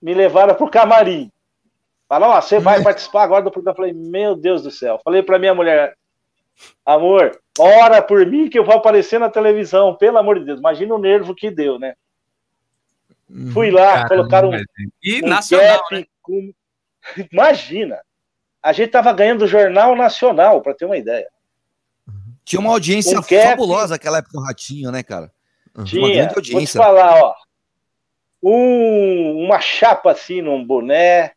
me 0.01 0.13
levaram 0.13 0.55
pro 0.55 0.69
camarim. 0.69 1.31
Falaram, 2.09 2.33
ó, 2.33 2.41
você 2.41 2.59
vai 2.59 2.83
participar 2.83 3.23
agora 3.23 3.43
do 3.43 3.51
programa. 3.51 3.71
Eu 3.71 3.75
falei, 3.77 3.93
meu 3.93 4.35
Deus 4.35 4.63
do 4.63 4.71
céu. 4.71 4.99
Falei 5.03 5.23
pra 5.23 5.39
minha 5.39 5.55
mulher, 5.55 5.95
amor, 6.85 7.39
ora 7.57 8.01
por 8.01 8.25
mim 8.25 8.49
que 8.49 8.59
eu 8.59 8.65
vou 8.65 8.75
aparecer 8.75 9.19
na 9.19 9.29
televisão, 9.29 9.95
pelo 9.95 10.17
amor 10.17 10.39
de 10.39 10.45
Deus. 10.45 10.59
Imagina 10.59 10.93
o 10.93 10.99
nervo 10.99 11.33
que 11.33 11.49
deu, 11.49 11.79
né? 11.79 11.93
Uhum. 13.29 13.51
Fui 13.51 13.71
lá, 13.71 13.93
Caramba, 13.93 14.09
colocaram 14.09 14.49
um 14.49 14.63
E 15.01 15.23
um 15.23 15.27
nacional, 15.29 15.77
cap 15.79 15.95
né? 15.95 16.05
com- 16.21 16.51
Imagina! 17.31 17.99
A 18.61 18.73
gente 18.73 18.91
tava 18.91 19.11
ganhando 19.13 19.43
o 19.43 19.47
Jornal 19.47 19.95
Nacional, 19.95 20.61
para 20.61 20.73
ter 20.75 20.85
uma 20.85 20.97
ideia. 20.97 21.27
Tinha 22.45 22.59
uma 22.59 22.71
audiência 22.71 23.19
Um 23.19 23.23
fabulosa 23.23 23.95
naquela 23.95 24.19
época 24.19 24.37
do 24.37 24.43
Ratinho, 24.43 24.91
né, 24.91 25.01
cara? 25.03 25.31
Uma 25.75 25.85
Tinha, 25.85 26.13
grande 26.13 26.33
vou 26.33 26.43
te 26.43 26.53
audiência. 26.53 26.81
falar, 26.81 27.21
ó. 27.23 27.33
Um- 28.43 29.45
uma 29.45 29.59
chapa 29.61 30.11
assim 30.11 30.41
num 30.41 30.65
boné, 30.65 31.31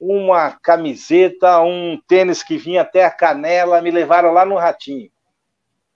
uma 0.00 0.52
camiseta, 0.52 1.60
um 1.60 2.00
tênis 2.08 2.42
que 2.42 2.56
vinha 2.56 2.82
até 2.82 3.04
a 3.04 3.10
canela, 3.10 3.82
me 3.82 3.90
levaram 3.90 4.32
lá 4.32 4.44
no 4.44 4.56
Ratinho. 4.56 5.10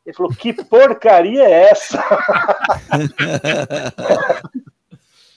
Ele 0.04 0.14
falou: 0.14 0.32
que 0.32 0.52
porcaria 0.52 1.44
é 1.44 1.70
essa? 1.70 2.04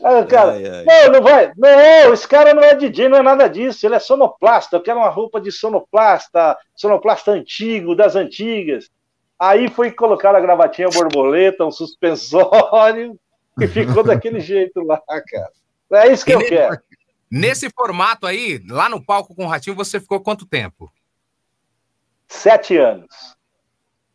Ah, 0.04 0.24
cara, 0.26 0.52
Ai, 0.54 0.66
ai. 0.68 0.84
não, 1.08 1.14
não 1.14 1.22
vai. 1.24 1.52
Não, 1.58 2.14
esse 2.14 2.28
cara 2.28 2.54
não 2.54 2.62
é 2.64 2.76
DJ, 2.76 3.10
não 3.10 3.18
é 3.18 3.22
nada 3.24 3.48
disso. 3.50 3.86
Ele 3.86 3.96
é 3.96 4.00
sonoplasta. 4.00 4.76
Eu 4.76 4.82
quero 4.82 5.00
uma 5.00 5.10
roupa 5.10 5.42
de 5.42 5.52
sonoplasta, 5.52 6.58
sonoplasta 6.76 7.32
antigo, 7.32 7.96
das 7.96 8.16
antigas. 8.16 8.90
Aí 9.40 9.70
foi 9.70 9.92
colocar 9.92 10.36
a 10.36 10.40
gravatinha 10.40 10.90
borboleta, 10.90 11.66
um 11.66 11.72
suspensório, 11.72 13.20
e 13.60 13.68
ficou 13.68 14.04
daquele 14.04 14.40
jeito 14.42 14.82
lá, 14.82 15.02
cara. 15.08 15.52
É 15.92 16.12
isso 16.12 16.26
que 16.26 16.34
eu 16.34 16.40
E 16.42 16.44
ne- 16.44 16.50
quero. 16.50 16.78
Nesse 17.30 17.70
formato 17.70 18.26
aí, 18.26 18.62
lá 18.70 18.88
no 18.88 19.04
palco 19.04 19.36
com 19.36 19.46
o 19.46 19.48
Ratinho, 19.48 19.76
você 19.76 20.00
ficou 20.00 20.20
quanto 20.22 20.46
tempo? 20.46 20.92
Sete 22.28 22.78
anos. 22.78 23.36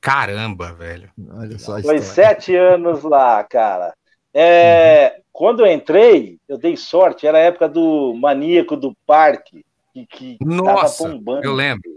Caramba, 0.01 0.72
velho. 0.72 1.11
Olha 1.35 1.59
só 1.59 1.78
a 1.78 1.83
Foi 1.83 1.99
sete 2.01 2.55
anos 2.57 3.03
lá, 3.05 3.43
cara. 3.45 3.95
É, 4.35 5.20
Quando 5.33 5.61
eu 5.61 5.72
entrei, 5.72 6.39
eu 6.49 6.59
dei 6.59 6.76
sorte, 6.76 7.26
era 7.26 7.39
a 7.39 7.43
época 7.43 7.68
do 7.68 8.14
maníaco 8.14 8.76
do 8.76 8.95
parque, 9.07 9.64
que, 9.93 10.07
que 10.07 10.39
Nossa, 10.41 11.05
tava 11.05 11.14
bombando. 11.16 11.45
eu 11.45 11.53
lembro. 11.55 11.91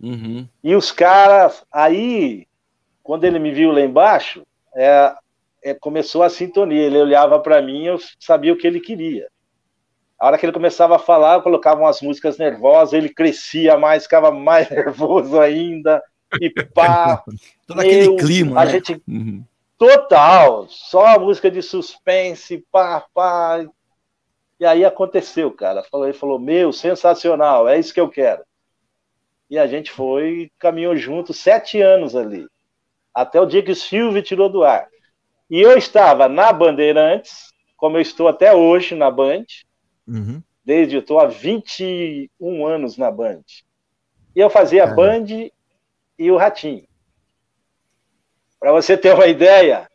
Uhum. 0.00 0.48
E 0.64 0.74
os 0.74 0.90
caras, 0.90 1.64
aí, 1.70 2.46
quando 3.02 3.24
ele 3.24 3.38
me 3.38 3.52
viu 3.52 3.70
lá 3.70 3.80
embaixo, 3.80 4.42
é, 4.74 5.14
é, 5.62 5.74
começou 5.74 6.22
a 6.22 6.30
sintonia. 6.30 6.82
Ele 6.82 6.98
olhava 6.98 7.38
para 7.38 7.62
mim, 7.62 7.84
eu 7.84 7.98
sabia 8.18 8.52
o 8.52 8.56
que 8.56 8.66
ele 8.66 8.80
queria. 8.80 9.28
A 10.18 10.26
hora 10.26 10.38
que 10.38 10.46
ele 10.46 10.52
começava 10.52 10.96
a 10.96 11.00
falar, 11.00 11.34
eu 11.34 11.42
colocava 11.42 11.80
umas 11.80 12.00
músicas 12.00 12.38
nervosas, 12.38 12.94
ele 12.94 13.08
crescia 13.08 13.76
mais, 13.76 14.04
ficava 14.04 14.30
mais 14.30 14.68
nervoso 14.70 15.38
ainda. 15.40 16.02
E 16.40 16.48
pá, 16.50 17.22
Todo 17.66 17.80
aquele 17.80 18.16
clima, 18.16 18.60
a 18.60 18.64
né? 18.64 18.70
gente 18.70 19.02
Uhum. 19.06 19.44
Total, 19.86 20.66
só 20.68 21.06
a 21.06 21.18
música 21.18 21.50
de 21.50 21.60
suspense, 21.60 22.64
pá, 22.70 23.04
pá. 23.12 23.66
E 24.60 24.64
aí 24.64 24.84
aconteceu, 24.84 25.50
cara. 25.50 25.84
Ele 25.92 26.12
falou: 26.12 26.38
Meu, 26.38 26.72
sensacional, 26.72 27.68
é 27.68 27.78
isso 27.78 27.92
que 27.92 28.00
eu 28.00 28.08
quero. 28.08 28.44
E 29.50 29.58
a 29.58 29.66
gente 29.66 29.90
foi, 29.90 30.50
caminhou 30.58 30.96
junto 30.96 31.34
sete 31.34 31.80
anos 31.80 32.14
ali, 32.14 32.46
até 33.12 33.40
o 33.40 33.46
dia 33.46 33.62
que 33.62 33.72
o 33.72 33.76
Silvio 33.76 34.22
tirou 34.22 34.48
do 34.48 34.62
ar. 34.62 34.86
E 35.50 35.60
eu 35.60 35.76
estava 35.76 36.28
na 36.28 36.52
Bandeirantes, 36.52 37.48
como 37.76 37.96
eu 37.96 38.00
estou 38.00 38.28
até 38.28 38.54
hoje 38.54 38.94
na 38.94 39.10
Band, 39.10 39.44
Uhum. 40.06 40.42
desde 40.64 40.96
eu 40.96 41.00
estou 41.00 41.18
há 41.18 41.26
21 41.26 42.66
anos 42.66 42.96
na 42.96 43.10
Band. 43.10 43.42
E 44.34 44.40
eu 44.40 44.48
fazia 44.48 44.84
a 44.84 44.94
Caramba. 44.94 45.18
Band 45.18 45.50
e 46.18 46.30
o 46.30 46.36
Ratinho. 46.36 46.86
Para 48.62 48.70
você 48.70 48.96
ter 48.96 49.12
uma 49.12 49.26
ideia, 49.26 49.88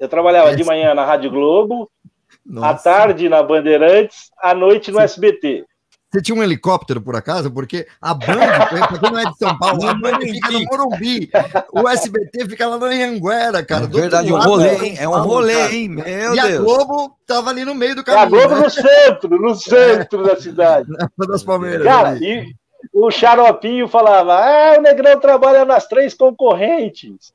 eu 0.00 0.08
trabalhava 0.08 0.56
de 0.56 0.64
manhã 0.64 0.94
na 0.94 1.04
Rádio 1.04 1.30
Globo, 1.30 1.90
à 2.32 2.52
Nossa. 2.70 2.82
tarde 2.84 3.28
na 3.28 3.42
Bandeirantes, 3.42 4.30
à 4.42 4.54
noite 4.54 4.90
no 4.90 4.98
SBT. 4.98 5.66
Você 6.10 6.22
tinha 6.22 6.34
um 6.38 6.42
helicóptero, 6.42 7.02
por 7.02 7.14
acaso? 7.16 7.50
Porque 7.50 7.86
a 8.00 8.14
Band, 8.14 8.24
pra 8.70 8.88
quem 8.88 9.10
não 9.10 9.18
é 9.18 9.24
de 9.26 9.36
São 9.36 9.58
Paulo, 9.58 9.86
a 9.86 9.92
Band 9.92 10.20
fica 10.20 10.50
no 10.52 10.64
Morumbi. 10.64 11.30
O 11.70 11.86
SBT 11.86 12.48
fica 12.48 12.66
lá 12.66 12.78
no 12.78 12.86
Anhanguera, 12.86 13.62
cara. 13.62 13.84
É 13.84 13.88
verdade, 13.88 14.32
um 14.32 14.36
lado 14.36 14.48
rolê, 14.48 14.74
hein? 14.76 14.96
É 14.98 15.06
um 15.06 15.20
rolê, 15.20 15.54
cara. 15.54 15.74
hein? 15.74 15.88
Meu 15.90 16.34
E 16.34 16.40
a 16.40 16.46
Deus. 16.46 16.64
Globo 16.64 17.14
tava 17.26 17.50
ali 17.50 17.62
no 17.62 17.74
meio 17.74 17.94
do 17.94 18.00
É 18.10 18.14
a 18.14 18.16
caminho. 18.20 18.30
Globo 18.40 18.54
né? 18.54 18.60
no 18.62 18.70
centro, 18.70 19.28
no 19.38 19.54
centro 19.54 20.22
da 20.24 20.36
cidade. 20.36 20.88
das 21.28 21.42
Palmeiras. 21.42 21.84
Cara, 21.84 22.16
e 22.16 22.54
o 22.90 23.10
Xaropinho 23.10 23.86
falava: 23.86 24.34
Ah, 24.34 24.76
o 24.78 24.80
Negrão 24.82 25.20
trabalha 25.20 25.66
nas 25.66 25.86
três 25.86 26.14
concorrentes. 26.14 27.33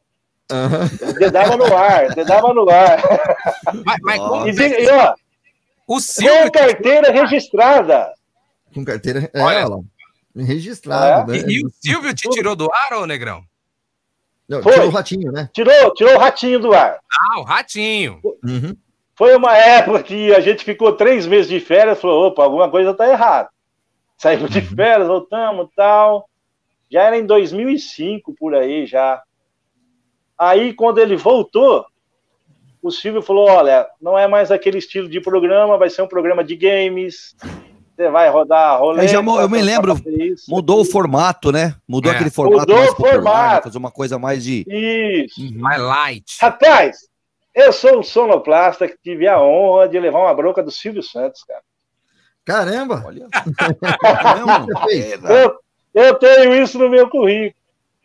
Aham. 0.52 0.90
Dedava 1.20 1.58
no 1.58 1.76
ar, 1.78 2.10
dedava 2.16 2.54
no 2.54 2.70
ar. 2.70 2.98
Mas, 3.86 3.98
mas 4.02 4.20
como 4.20 4.48
E, 4.48 4.52
diga- 4.52 4.80
e, 4.82 4.90
ó, 4.90 5.14
o 5.14 5.16
com 5.96 6.00
Silvio 6.00 6.52
carteira 6.52 7.12
registrada. 7.12 8.14
Com 8.74 8.84
carteira. 8.86 9.30
É, 9.34 9.42
Olha. 9.42 9.58
olha 9.58 9.68
lá. 9.68 9.80
Registrado, 10.36 11.36
E, 11.36 11.42
né? 11.44 11.46
e 11.50 11.66
o 11.66 11.70
Silvio 11.82 12.14
te 12.14 12.30
tirou 12.30 12.56
do 12.56 12.70
ar, 12.72 12.98
ô 12.98 13.06
Negrão? 13.06 13.44
Não, 14.48 14.64
Foi. 14.64 14.74
Tirou 14.74 14.88
o 14.88 14.92
ratinho, 14.92 15.32
né? 15.32 15.50
Tirou, 15.54 15.94
tirou 15.94 16.16
o 16.16 16.20
ratinho 16.20 16.60
do 16.60 16.74
ar. 16.74 17.00
Ah, 17.12 17.40
o 17.40 17.44
Ratinho. 17.44 18.20
Uhum. 18.44 18.76
Foi 19.16 19.36
uma 19.36 19.56
época 19.56 20.02
que 20.02 20.34
a 20.34 20.40
gente 20.40 20.64
ficou 20.64 20.94
três 20.94 21.28
meses 21.28 21.48
de 21.50 21.60
férias 21.60 21.98
e 21.98 22.02
falou: 22.02 22.28
opa, 22.28 22.44
alguma 22.44 22.70
coisa 22.70 22.94
tá 22.94 23.08
errada. 23.08 23.50
Saímos 24.18 24.50
de 24.50 24.62
férias, 24.62 25.08
voltamos 25.08 25.68
tal. 25.76 26.28
Já 26.92 27.04
era 27.04 27.18
em 27.18 27.26
2005 27.26 28.34
por 28.40 28.56
aí 28.56 28.86
já. 28.88 29.22
Aí, 30.40 30.74
quando 30.74 31.00
ele 31.00 31.18
voltou, 31.18 31.86
o 32.82 32.90
Silvio 32.90 33.22
falou: 33.22 33.50
olha, 33.50 33.86
não 34.02 34.18
é 34.18 34.26
mais 34.28 34.50
aquele 34.52 34.78
estilo 34.78 35.10
de 35.10 35.20
programa, 35.20 35.78
vai 35.78 35.90
ser 35.90 36.02
um 36.02 36.08
programa 36.08 36.44
de 36.44 36.56
games. 36.56 37.36
Você 37.96 38.10
vai 38.10 38.30
rodar 38.30 38.80
rolê. 38.80 39.02
Aí 39.02 39.08
já 39.10 39.18
eu 39.18 39.50
me 39.50 39.62
lembro, 39.62 39.94
Mudou 40.48 40.80
o 40.80 40.86
formato, 40.86 41.52
né? 41.52 41.76
Mudou 41.86 42.10
É. 42.10 42.16
aquele 42.16 42.30
formato 42.30 42.60
Mudou 42.62 42.78
mais 42.78 42.90
o 42.92 42.96
popular, 42.96 43.14
formato. 43.16 43.56
né? 43.56 43.62
fazer 43.64 43.78
uma 43.78 43.92
coisa 43.92 44.18
mais 44.18 44.42
de. 44.46 44.64
Isso. 44.66 45.42
Uhum. 45.42 45.60
Mais 45.60 45.82
light. 45.82 46.38
Rapaz, 46.40 47.10
eu 47.54 47.74
sou 47.74 48.00
um 48.00 48.04
sonoplasta 48.04 48.88
que 48.88 48.96
tive 49.04 49.28
a 49.28 49.42
honra 49.42 49.90
de 49.90 50.00
levar 50.00 50.20
uma 50.20 50.34
bronca 50.34 50.64
do 50.64 50.72
Silvio 50.72 51.04
Santos, 51.04 51.44
cara. 51.44 51.62
Caramba! 52.46 53.04
Olha. 53.06 53.28
Não, 54.48 54.68
Eu, 55.30 55.60
eu 55.94 56.16
tenho 56.16 56.56
isso 56.64 56.80
no 56.80 56.90
meu 56.90 57.10
currículo. 57.10 57.54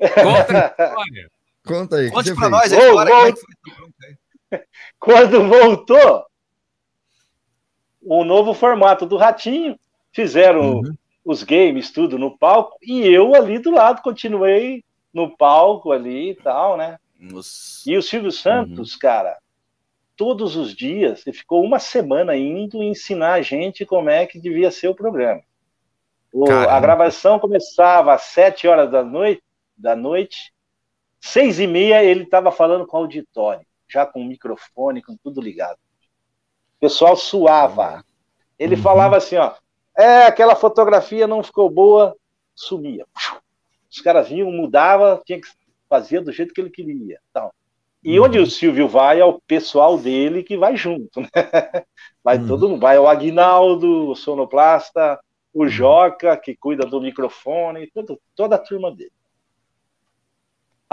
Conta 0.00 0.74
a 0.76 0.84
história. 0.86 1.30
Conta 1.66 1.96
aí. 1.96 2.10
Conte 2.10 2.34
fez? 2.34 2.50
nós 2.50 2.72
a 2.72 2.76
Vou- 2.76 2.86
história, 2.88 3.12
vou- 3.14 3.20
como 3.22 3.28
é 3.28 3.32
que 3.32 3.40
foi 3.40 3.54
essa 3.54 3.76
bronca 3.80 4.06
aí? 4.06 4.16
Quando 4.98 5.48
voltou, 5.48 6.24
o 8.02 8.24
novo 8.24 8.52
formato 8.54 9.06
do 9.06 9.16
Ratinho, 9.16 9.78
fizeram 10.12 10.76
Uhum. 10.76 10.94
os 11.24 11.42
games, 11.42 11.90
tudo 11.90 12.18
no 12.18 12.36
palco, 12.36 12.76
e 12.82 13.00
eu 13.06 13.34
ali 13.34 13.58
do 13.58 13.70
lado 13.70 14.02
continuei 14.02 14.84
no 15.12 15.34
palco 15.36 15.90
ali 15.90 16.30
e 16.30 16.34
tal, 16.34 16.76
né? 16.76 16.98
Nossa. 17.18 17.82
E 17.86 17.96
o 17.96 18.02
Silvio 18.02 18.30
Santos, 18.30 18.94
cara, 18.96 19.38
todos 20.16 20.54
os 20.56 20.74
dias, 20.74 21.26
ele 21.26 21.34
ficou 21.36 21.64
uma 21.64 21.78
semana 21.78 22.36
indo 22.36 22.82
ensinar 22.82 23.34
a 23.34 23.42
gente 23.42 23.86
como 23.86 24.10
é 24.10 24.26
que 24.26 24.38
devia 24.38 24.70
ser 24.70 24.88
o 24.88 24.94
programa. 24.94 25.40
O- 26.32 26.50
a 26.52 26.78
gravação 26.80 27.38
começava 27.38 28.12
às 28.12 28.22
sete 28.22 28.66
horas 28.68 28.90
da 28.90 29.02
noite, 29.02 29.42
da 29.76 29.96
noite, 29.96 30.52
seis 31.26 31.58
e 31.58 31.66
meia 31.66 32.04
ele 32.04 32.24
estava 32.24 32.52
falando 32.52 32.86
com 32.86 32.98
o 32.98 33.00
auditório, 33.00 33.66
já 33.88 34.04
com 34.04 34.20
o 34.20 34.24
microfone, 34.24 35.02
com 35.02 35.16
tudo 35.16 35.40
ligado. 35.40 35.78
O 36.76 36.80
pessoal 36.80 37.16
suava. 37.16 38.04
Ele 38.58 38.74
Uhum. 38.76 38.82
falava 38.82 39.16
assim, 39.16 39.36
ó, 39.36 39.54
é, 39.96 40.26
aquela 40.26 40.54
fotografia 40.54 41.26
não 41.26 41.42
ficou 41.42 41.70
boa, 41.70 42.14
sumia. 42.54 43.06
Os 43.90 44.00
caras 44.00 44.28
vinham, 44.28 44.50
mudava, 44.52 45.22
tinha 45.24 45.40
que 45.40 45.48
fazia 45.88 46.20
do 46.20 46.30
jeito 46.32 46.52
que 46.52 46.60
ele 46.60 46.70
queria, 46.70 47.18
tal. 47.32 47.52
E 48.02 48.18
Uhum. 48.20 48.26
onde 48.26 48.38
o 48.38 48.46
Silvio 48.46 48.86
vai 48.86 49.18
é 49.20 49.24
o 49.24 49.40
pessoal 49.46 49.96
dele 49.96 50.42
que 50.42 50.58
vai 50.58 50.76
junto, 50.76 51.20
né? 51.22 51.28
Vai 52.22 52.38
Uhum. 52.38 52.46
todo 52.48 52.68
mundo, 52.68 52.80
vai 52.80 52.98
o 52.98 53.06
Aguinaldo, 53.06 54.08
o 54.10 54.14
sonoplasta, 54.14 55.18
Uhum. 55.54 55.64
o 55.64 55.68
Joca, 55.68 56.36
que 56.36 56.54
cuida 56.56 56.86
do 56.86 57.00
microfone, 57.00 57.90
tudo- 57.92 58.20
toda 58.34 58.56
a 58.56 58.58
turma 58.58 58.90
dele. 58.94 59.12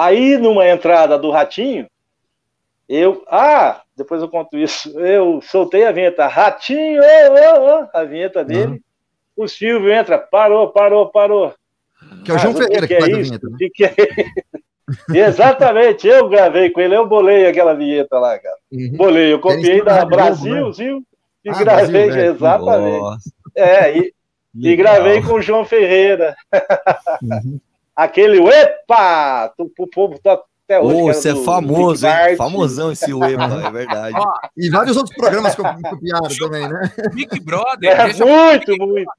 Aí, 0.01 0.35
numa 0.37 0.67
entrada 0.67 1.17
do 1.17 1.29
Ratinho, 1.29 1.85
eu, 2.89 3.23
ah, 3.27 3.81
depois 3.95 4.21
eu 4.21 4.27
conto 4.27 4.57
isso, 4.57 4.99
eu 4.99 5.39
soltei 5.43 5.85
a 5.85 5.91
vinheta, 5.91 6.25
Ratinho, 6.27 7.01
a 7.93 8.03
vinheta 8.03 8.43
dele, 8.43 8.81
o 9.37 9.47
Silvio 9.47 9.91
entra, 9.93 10.17
parou, 10.17 10.69
parou, 10.69 11.09
parou. 11.09 11.53
Que 12.25 12.31
é 12.31 12.33
o 12.33 12.37
João 12.39 12.53
Ah, 12.53 12.57
Ferreira 12.57 12.85
o 12.85 12.87
que 12.87 12.93
é 12.95 12.99
faz 12.99 13.13
a 13.13 13.17
isso? 13.19 13.29
vinheta, 13.29 13.49
né? 13.49 13.55
Que 13.59 13.69
que 13.69 13.85
é 13.85 13.95
Exatamente, 15.29 16.07
eu 16.07 16.27
gravei 16.27 16.71
com 16.71 16.81
ele, 16.81 16.95
eu 16.95 17.05
bolei 17.07 17.45
aquela 17.45 17.75
vinheta 17.75 18.17
lá, 18.17 18.39
cara. 18.39 18.57
Uhum. 18.71 18.93
Bolei, 18.97 19.31
eu 19.31 19.39
copiei 19.39 19.73
Eles 19.73 19.85
da 19.85 20.03
Brasil, 20.03 20.69
né? 20.69 21.01
E 21.45 21.49
Ah, 21.49 21.53
gravei, 21.63 22.07
Brasil, 22.07 22.07
velho. 22.23 22.31
exatamente. 22.35 22.99
Nossa, 22.99 23.31
É, 23.55 23.97
e, 23.97 24.13
e 24.55 24.75
gravei 24.75 25.21
com 25.21 25.33
o 25.33 25.41
João 25.41 25.63
Ferreira. 25.63 26.35
Uhum. 27.21 27.59
Aquele, 28.03 28.39
epa! 28.47 29.53
O 29.77 29.87
povo 29.87 30.17
tá 30.19 30.33
até 30.65 30.79
hoje. 30.79 30.97
Cara, 31.01 31.13
você 31.13 31.29
é 31.29 31.35
famoso, 31.43 32.07
hein? 32.07 32.35
Famosão 32.37 32.91
esse 32.91 33.11
Uepa, 33.13 33.67
é 33.67 33.71
verdade. 33.71 34.15
Ó, 34.17 34.33
E 34.57 34.69
vários 34.69 34.95
outros 34.97 35.15
programas 35.15 35.53
que 35.55 35.61
eu 35.61 35.65
copiaram 35.65 36.27
também, 36.39 36.67
né? 36.67 36.91
o 37.05 37.09
Big 37.15 37.39
Brother, 37.41 37.89
É, 37.91 38.03
deixa 38.05 38.23
eu 38.23 38.27
muito, 38.27 38.77
muito. 38.77 39.11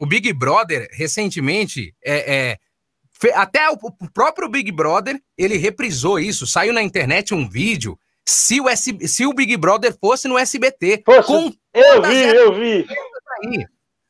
o 0.00 0.06
Big 0.06 0.32
Brother, 0.32 0.88
recentemente, 0.92 1.94
é, 2.04 2.34
é, 2.36 3.30
até 3.34 3.68
o, 3.70 3.76
próprio 4.12 4.48
Big 4.48 4.72
Brother, 4.72 5.20
ele 5.36 5.56
reprisou 5.58 6.18
isso. 6.18 6.46
Saiu 6.46 6.72
na 6.72 6.82
internet 6.82 7.34
um 7.34 7.46
vídeo. 7.48 7.98
Se 8.26 8.60
o, 8.60 8.68
S- 8.68 9.08
se 9.08 9.26
o 9.26 9.32
Big 9.34 9.56
Brother 9.56 9.94
fosse 10.00 10.26
no 10.28 10.38
SBT, 10.38 11.02
Poxa, 11.04 11.22
com 11.24 11.52
Eu 11.74 12.02
vi, 12.02 12.22
eu 12.36 12.54
vi. 12.54 12.86
aí. 13.44 13.66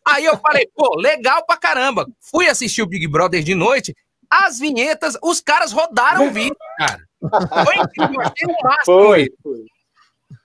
Aí 0.07 0.25
eu 0.25 0.37
falei, 0.39 0.69
pô, 0.75 0.97
legal 0.97 1.45
pra 1.45 1.57
caramba. 1.57 2.07
Fui 2.21 2.49
assistir 2.49 2.83
o 2.83 2.87
Big 2.87 3.07
Brother 3.07 3.43
de 3.43 3.55
noite. 3.55 3.95
As 4.31 4.59
vinhetas, 4.59 5.19
os 5.23 5.41
caras 5.41 5.73
rodaram 5.73 6.29
o 6.29 6.31
vídeo, 6.31 6.57
cara. 6.79 7.01
Foi 7.65 7.77
incrível, 7.77 8.21
achei 8.21 8.47
o 8.47 8.65
máximo 8.65 8.85
Foi, 8.85 9.29
foi. 9.43 9.65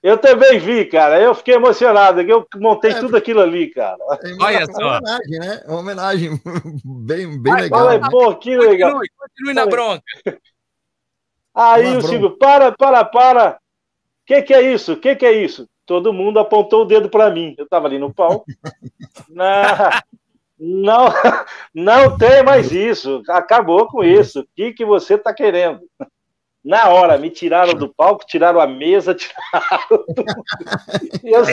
Eu 0.01 0.17
também 0.17 0.59
vi, 0.59 0.85
cara. 0.85 1.19
Eu 1.19 1.33
fiquei 1.33 1.55
emocionado. 1.55 2.21
Eu 2.21 2.45
montei 2.57 2.91
é, 2.91 2.99
tudo 2.99 3.17
aquilo 3.17 3.41
ali, 3.41 3.71
cara. 3.71 3.97
É 4.23 4.43
Olha 4.43 4.65
só. 4.67 4.79
Uma 4.79 4.97
homenagem, 4.97 5.39
né? 5.39 5.63
Uma 5.67 5.79
homenagem 5.79 6.41
bem, 6.85 7.41
bem 7.41 7.53
Ai, 7.53 7.61
legal. 7.63 7.79
Falei, 7.79 7.99
né? 7.99 8.07
pô, 8.11 8.35
que 8.35 8.55
legal. 8.55 8.91
Continue, 8.91 9.09
continue 9.17 9.53
na 9.53 9.65
bronca. 9.65 10.03
Aí 11.55 11.97
o 11.97 12.01
Silvio, 12.01 12.37
para, 12.37 12.71
para, 12.71 13.05
para. 13.05 13.51
O 13.51 14.25
que, 14.27 14.41
que 14.41 14.53
é 14.53 14.73
isso? 14.73 14.93
O 14.93 14.97
que, 14.97 15.15
que 15.15 15.25
é 15.25 15.31
isso? 15.31 15.67
Todo 15.85 16.13
mundo 16.13 16.39
apontou 16.39 16.81
o 16.81 16.85
dedo 16.85 17.09
para 17.09 17.29
mim. 17.29 17.53
Eu 17.57 17.65
estava 17.65 17.87
ali 17.87 17.99
no 17.99 18.13
palco. 18.13 18.45
não, 19.29 19.53
não, 20.59 21.13
não 21.73 22.17
tem 22.17 22.43
mais 22.43 22.71
isso. 22.71 23.21
Acabou 23.29 23.87
com 23.87 24.03
isso. 24.03 24.41
O 24.41 24.47
que, 24.55 24.73
que 24.73 24.85
você 24.85 25.15
está 25.15 25.33
querendo? 25.33 25.81
Na 26.63 26.89
hora, 26.89 27.17
me 27.17 27.29
tiraram 27.29 27.75
do 27.75 27.87
palco, 27.87 28.25
tiraram 28.25 28.59
a 28.59 28.65
mesa, 28.65 29.13
tiraram 29.15 29.87
tudo. 29.87 30.25
E 31.23 31.29
eu, 31.29 31.43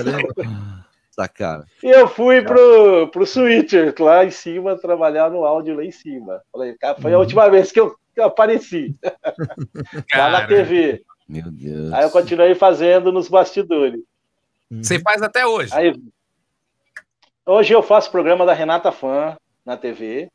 Sacana. 1.10 1.66
E 1.82 1.90
eu 1.90 2.08
fui 2.08 2.40
pro, 2.40 3.08
pro 3.08 3.26
Switcher 3.26 3.94
lá 3.98 4.24
em 4.24 4.30
cima, 4.30 4.78
trabalhar 4.78 5.30
no 5.30 5.44
áudio 5.44 5.76
lá 5.76 5.84
em 5.84 5.90
cima. 5.90 6.40
Falei, 6.50 6.74
cara, 6.78 6.98
foi 6.98 7.12
a 7.12 7.16
uhum. 7.16 7.20
última 7.20 7.50
vez 7.50 7.70
que 7.70 7.78
eu, 7.78 7.94
que 8.14 8.20
eu 8.20 8.24
apareci. 8.24 8.96
lá 10.16 10.30
na 10.30 10.46
TV. 10.46 11.02
Meu 11.28 11.50
Deus. 11.50 11.92
Aí 11.92 12.04
eu 12.04 12.10
continuei 12.10 12.54
fazendo 12.54 13.12
nos 13.12 13.28
bastidores. 13.28 14.00
Você 14.80 14.98
faz 14.98 15.20
até 15.20 15.46
hoje? 15.46 15.74
Aí, 15.74 15.94
hoje 17.44 17.74
eu 17.74 17.82
faço 17.82 18.10
programa 18.10 18.46
da 18.46 18.54
Renata 18.54 18.90
Fã 18.90 19.36
na 19.64 19.76
TV. 19.76 20.30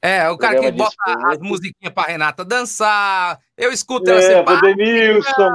É, 0.00 0.28
o 0.28 0.36
cara 0.36 0.60
que 0.60 0.70
bota 0.70 0.94
as 1.26 1.38
musiquinhas 1.38 1.94
pra 1.94 2.04
Renata 2.04 2.44
dançar. 2.44 3.38
Eu 3.56 3.72
escuto 3.72 4.10
ela 4.10 4.20
é, 4.20 4.22
sempre. 4.22 4.60
Denilson. 4.60 5.50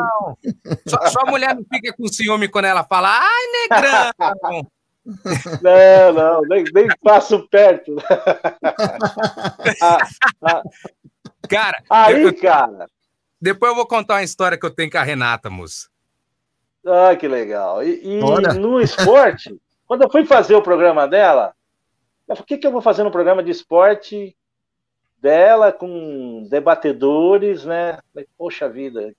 Só, 0.87 1.05
só 1.07 1.19
a 1.21 1.29
mulher 1.29 1.55
não 1.55 1.63
fica 1.71 1.93
com 1.95 2.07
ciúme 2.07 2.47
quando 2.47 2.65
ela 2.65 2.83
fala, 2.83 3.19
ai, 3.19 3.45
negrão. 3.69 4.67
Não, 5.63 6.13
não, 6.13 6.41
nem, 6.41 6.63
nem 6.71 6.87
passo 7.01 7.47
perto. 7.49 7.95
ah, 9.81 9.97
ah. 10.43 10.61
Cara, 11.49 11.81
aí, 11.89 12.21
eu, 12.21 12.35
cara. 12.37 12.85
Depois 13.41 13.71
eu 13.71 13.75
vou 13.75 13.87
contar 13.87 14.15
uma 14.15 14.23
história 14.23 14.57
que 14.57 14.63
eu 14.63 14.69
tenho 14.69 14.91
com 14.91 14.99
a 14.99 15.03
Renata, 15.03 15.49
moça. 15.49 15.87
Ah, 16.89 17.15
que 17.15 17.27
legal. 17.27 17.83
E, 17.83 18.01
e 18.03 18.19
no 18.59 18.79
esporte, 18.81 19.55
quando 19.87 20.03
eu 20.03 20.09
fui 20.09 20.25
fazer 20.25 20.55
o 20.55 20.61
programa 20.61 21.07
dela, 21.07 21.53
eu 22.27 22.35
falei, 22.35 22.43
o 22.43 22.45
que, 22.45 22.57
que 22.57 22.67
eu 22.67 22.71
vou 22.71 22.81
fazer 22.81 23.03
no 23.03 23.11
programa 23.11 23.43
de 23.43 23.51
esporte 23.51 24.35
dela 25.21 25.71
com 25.71 26.47
debatedores, 26.49 27.65
né? 27.65 27.99
Poxa 28.37 28.69
vida, 28.69 29.13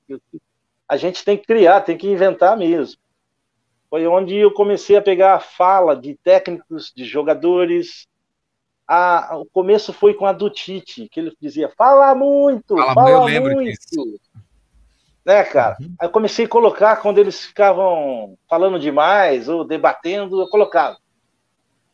a 0.88 0.96
gente 0.96 1.24
tem 1.24 1.36
que 1.36 1.46
criar, 1.46 1.82
tem 1.82 1.96
que 1.96 2.08
inventar 2.08 2.56
mesmo. 2.56 3.00
Foi 3.88 4.06
onde 4.06 4.36
eu 4.36 4.52
comecei 4.52 4.96
a 4.96 5.02
pegar 5.02 5.34
a 5.34 5.40
fala 5.40 5.96
de 5.96 6.14
técnicos, 6.14 6.92
de 6.94 7.04
jogadores. 7.04 8.06
A, 8.86 9.36
o 9.36 9.44
começo 9.46 9.92
foi 9.92 10.14
com 10.14 10.26
a 10.26 10.32
do 10.32 10.48
Tite, 10.48 11.08
que 11.08 11.20
ele 11.20 11.32
dizia: 11.40 11.68
fala 11.76 12.14
muito, 12.14 12.76
fala, 12.76 12.94
fala 12.94 13.28
muito. 13.28 13.64
Disso. 13.64 14.20
Né, 15.24 15.44
cara? 15.44 15.76
Uhum. 15.80 15.94
Aí 16.00 16.08
eu 16.08 16.12
comecei 16.12 16.46
a 16.46 16.48
colocar 16.48 16.96
quando 16.96 17.18
eles 17.18 17.44
ficavam 17.44 18.36
falando 18.48 18.78
demais 18.78 19.48
ou 19.48 19.64
debatendo, 19.64 20.40
eu 20.40 20.48
colocava. 20.48 20.96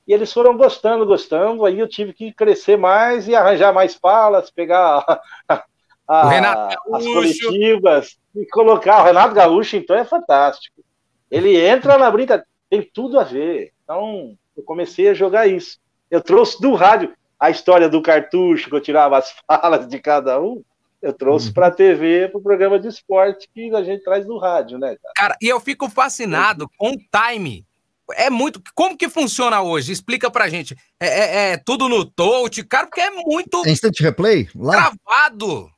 E 0.07 0.13
eles 0.13 0.33
foram 0.33 0.57
gostando, 0.57 1.05
gostando, 1.05 1.65
aí 1.65 1.81
eu 1.81 1.89
tive 1.89 2.13
que 2.13 2.33
crescer 2.33 2.77
mais 2.77 3.27
e 3.27 3.35
arranjar 3.35 3.73
mais 3.73 3.95
falas, 3.95 4.51
pegar 4.51 5.05
a, 5.49 5.65
a, 6.07 6.69
as 6.95 7.05
coletivas 7.05 8.17
e 8.35 8.47
colocar. 8.47 9.03
O 9.03 9.05
Renato 9.05 9.35
Gaúcho, 9.35 9.77
então, 9.77 9.97
é 9.97 10.05
fantástico. 10.05 10.81
Ele 11.29 11.61
entra 11.61 11.99
na 11.99 12.09
brincadeira, 12.09 12.47
tem 12.71 12.89
tudo 12.95 13.19
a 13.19 13.25
ver. 13.25 13.73
Então, 13.83 14.37
eu 14.57 14.63
comecei 14.63 15.09
a 15.09 15.15
jogar 15.15 15.49
isso. 15.49 15.79
Eu 16.09 16.21
trouxe 16.21 16.61
do 16.61 16.75
rádio 16.75 17.13
a 17.39 17.51
história 17.51 17.89
do 17.89 18.01
cartucho, 18.01 18.71
que 18.71 18.77
eu 18.77 18.81
tirava 18.81 19.19
as 19.19 19.35
falas 19.47 19.89
de 19.89 19.99
cada 19.99 20.41
um. 20.41 20.63
Eu 21.03 21.13
trouxe 21.13 21.53
para 21.53 21.69
a 21.69 21.71
TV, 21.71 22.29
para 22.29 22.39
o 22.39 22.43
programa 22.43 22.79
de 22.79 22.89
esporte 22.89 23.49
que 23.55 23.75
a 23.75 23.83
gente 23.83 24.03
traz 24.03 24.27
do 24.27 24.39
rádio, 24.39 24.79
né, 24.79 24.97
cara? 25.01 25.13
Cara, 25.15 25.37
e 25.41 25.49
eu 25.49 25.61
fico 25.61 25.89
fascinado 25.89 26.69
com 26.77 26.91
o 26.91 26.97
time 26.97 27.65
é 28.15 28.31
muito. 28.31 28.63
Como 28.75 28.97
que 28.97 29.09
funciona 29.09 29.63
hoje? 29.63 29.93
Explica 29.93 30.31
pra 30.31 30.49
gente. 30.49 30.77
É, 31.01 31.07
é, 31.07 31.53
é 31.53 31.57
tudo 31.57 31.89
no 31.89 32.05
touch, 32.05 32.63
cara, 32.65 32.87
porque 32.87 33.01
é 33.01 33.11
muito. 33.11 33.63
É 33.67 33.71
instant 33.71 33.99
replay? 34.01 34.49
Lá? 34.55 34.93
Gravado. 35.07 35.71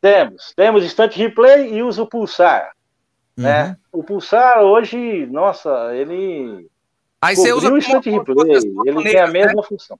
Temos. 0.00 0.52
Temos 0.54 0.84
instant 0.84 1.14
replay 1.14 1.72
e 1.72 1.82
usa 1.82 2.02
o 2.02 2.06
pulsar. 2.06 2.72
Né? 3.36 3.62
Uhum. 3.62 3.68
Né? 3.68 3.76
O 3.92 4.04
pulsar 4.04 4.62
hoje, 4.62 5.26
nossa, 5.26 5.94
ele. 5.94 6.68
Aí 7.20 7.34
você 7.34 7.52
usa 7.52 7.72
o 7.72 7.78
instant 7.78 8.04
replay. 8.04 8.56
Ele 8.86 9.02
tem 9.02 9.18
a 9.18 9.26
mesma 9.26 9.62
né? 9.62 9.66
função. 9.66 9.98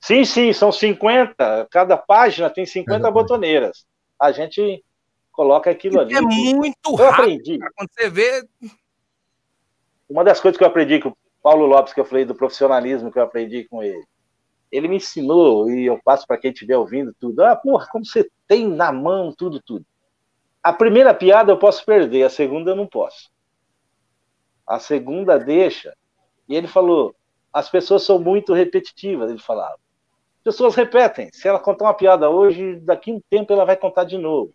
Sim, 0.00 0.24
sim, 0.24 0.52
são 0.52 0.70
50. 0.70 1.68
Cada 1.70 1.96
página 1.96 2.48
tem 2.48 2.64
50 2.64 3.06
é 3.06 3.10
botoneiras. 3.10 3.86
A 4.18 4.32
gente 4.32 4.84
coloca 5.32 5.70
aquilo 5.70 6.00
ali. 6.00 6.14
É 6.14 6.20
muito 6.20 6.94
rápido. 6.94 7.00
Eu 7.00 7.08
aprendi. 7.08 7.58
Quando 7.76 7.90
você 7.92 8.10
vê, 8.10 8.48
uma 10.08 10.24
das 10.24 10.40
coisas 10.40 10.56
que 10.56 10.64
eu 10.64 10.68
aprendi 10.68 11.00
com 11.00 11.10
o 11.10 11.16
Paulo 11.42 11.66
Lopes, 11.66 11.92
que 11.92 12.00
eu 12.00 12.04
falei 12.04 12.24
do 12.24 12.34
profissionalismo 12.34 13.12
que 13.12 13.18
eu 13.18 13.22
aprendi 13.22 13.64
com 13.68 13.82
ele, 13.82 14.04
ele 14.70 14.88
me 14.88 14.96
ensinou, 14.96 15.70
e 15.70 15.86
eu 15.86 16.00
passo 16.02 16.26
para 16.26 16.38
quem 16.38 16.50
estiver 16.50 16.76
ouvindo 16.76 17.14
tudo, 17.18 17.42
ah, 17.42 17.56
porra, 17.56 17.86
como 17.90 18.04
você 18.04 18.28
tem 18.46 18.66
na 18.66 18.92
mão 18.92 19.32
tudo, 19.36 19.60
tudo. 19.60 19.84
A 20.62 20.72
primeira 20.72 21.14
piada 21.14 21.52
eu 21.52 21.58
posso 21.58 21.84
perder, 21.84 22.24
a 22.24 22.30
segunda 22.30 22.72
eu 22.72 22.76
não 22.76 22.86
posso. 22.86 23.30
A 24.66 24.78
segunda 24.78 25.38
deixa. 25.38 25.94
E 26.48 26.54
ele 26.54 26.66
falou, 26.66 27.14
as 27.52 27.70
pessoas 27.70 28.02
são 28.02 28.18
muito 28.18 28.52
repetitivas, 28.52 29.30
ele 29.30 29.40
falava. 29.40 29.78
As 30.48 30.54
pessoas 30.54 30.74
repetem. 30.74 31.30
Se 31.32 31.46
ela 31.46 31.58
contar 31.58 31.84
uma 31.84 31.94
piada 31.94 32.30
hoje, 32.30 32.76
daqui 32.76 33.10
a 33.10 33.14
um 33.14 33.20
tempo 33.28 33.52
ela 33.52 33.64
vai 33.64 33.76
contar 33.76 34.04
de 34.04 34.16
novo. 34.16 34.52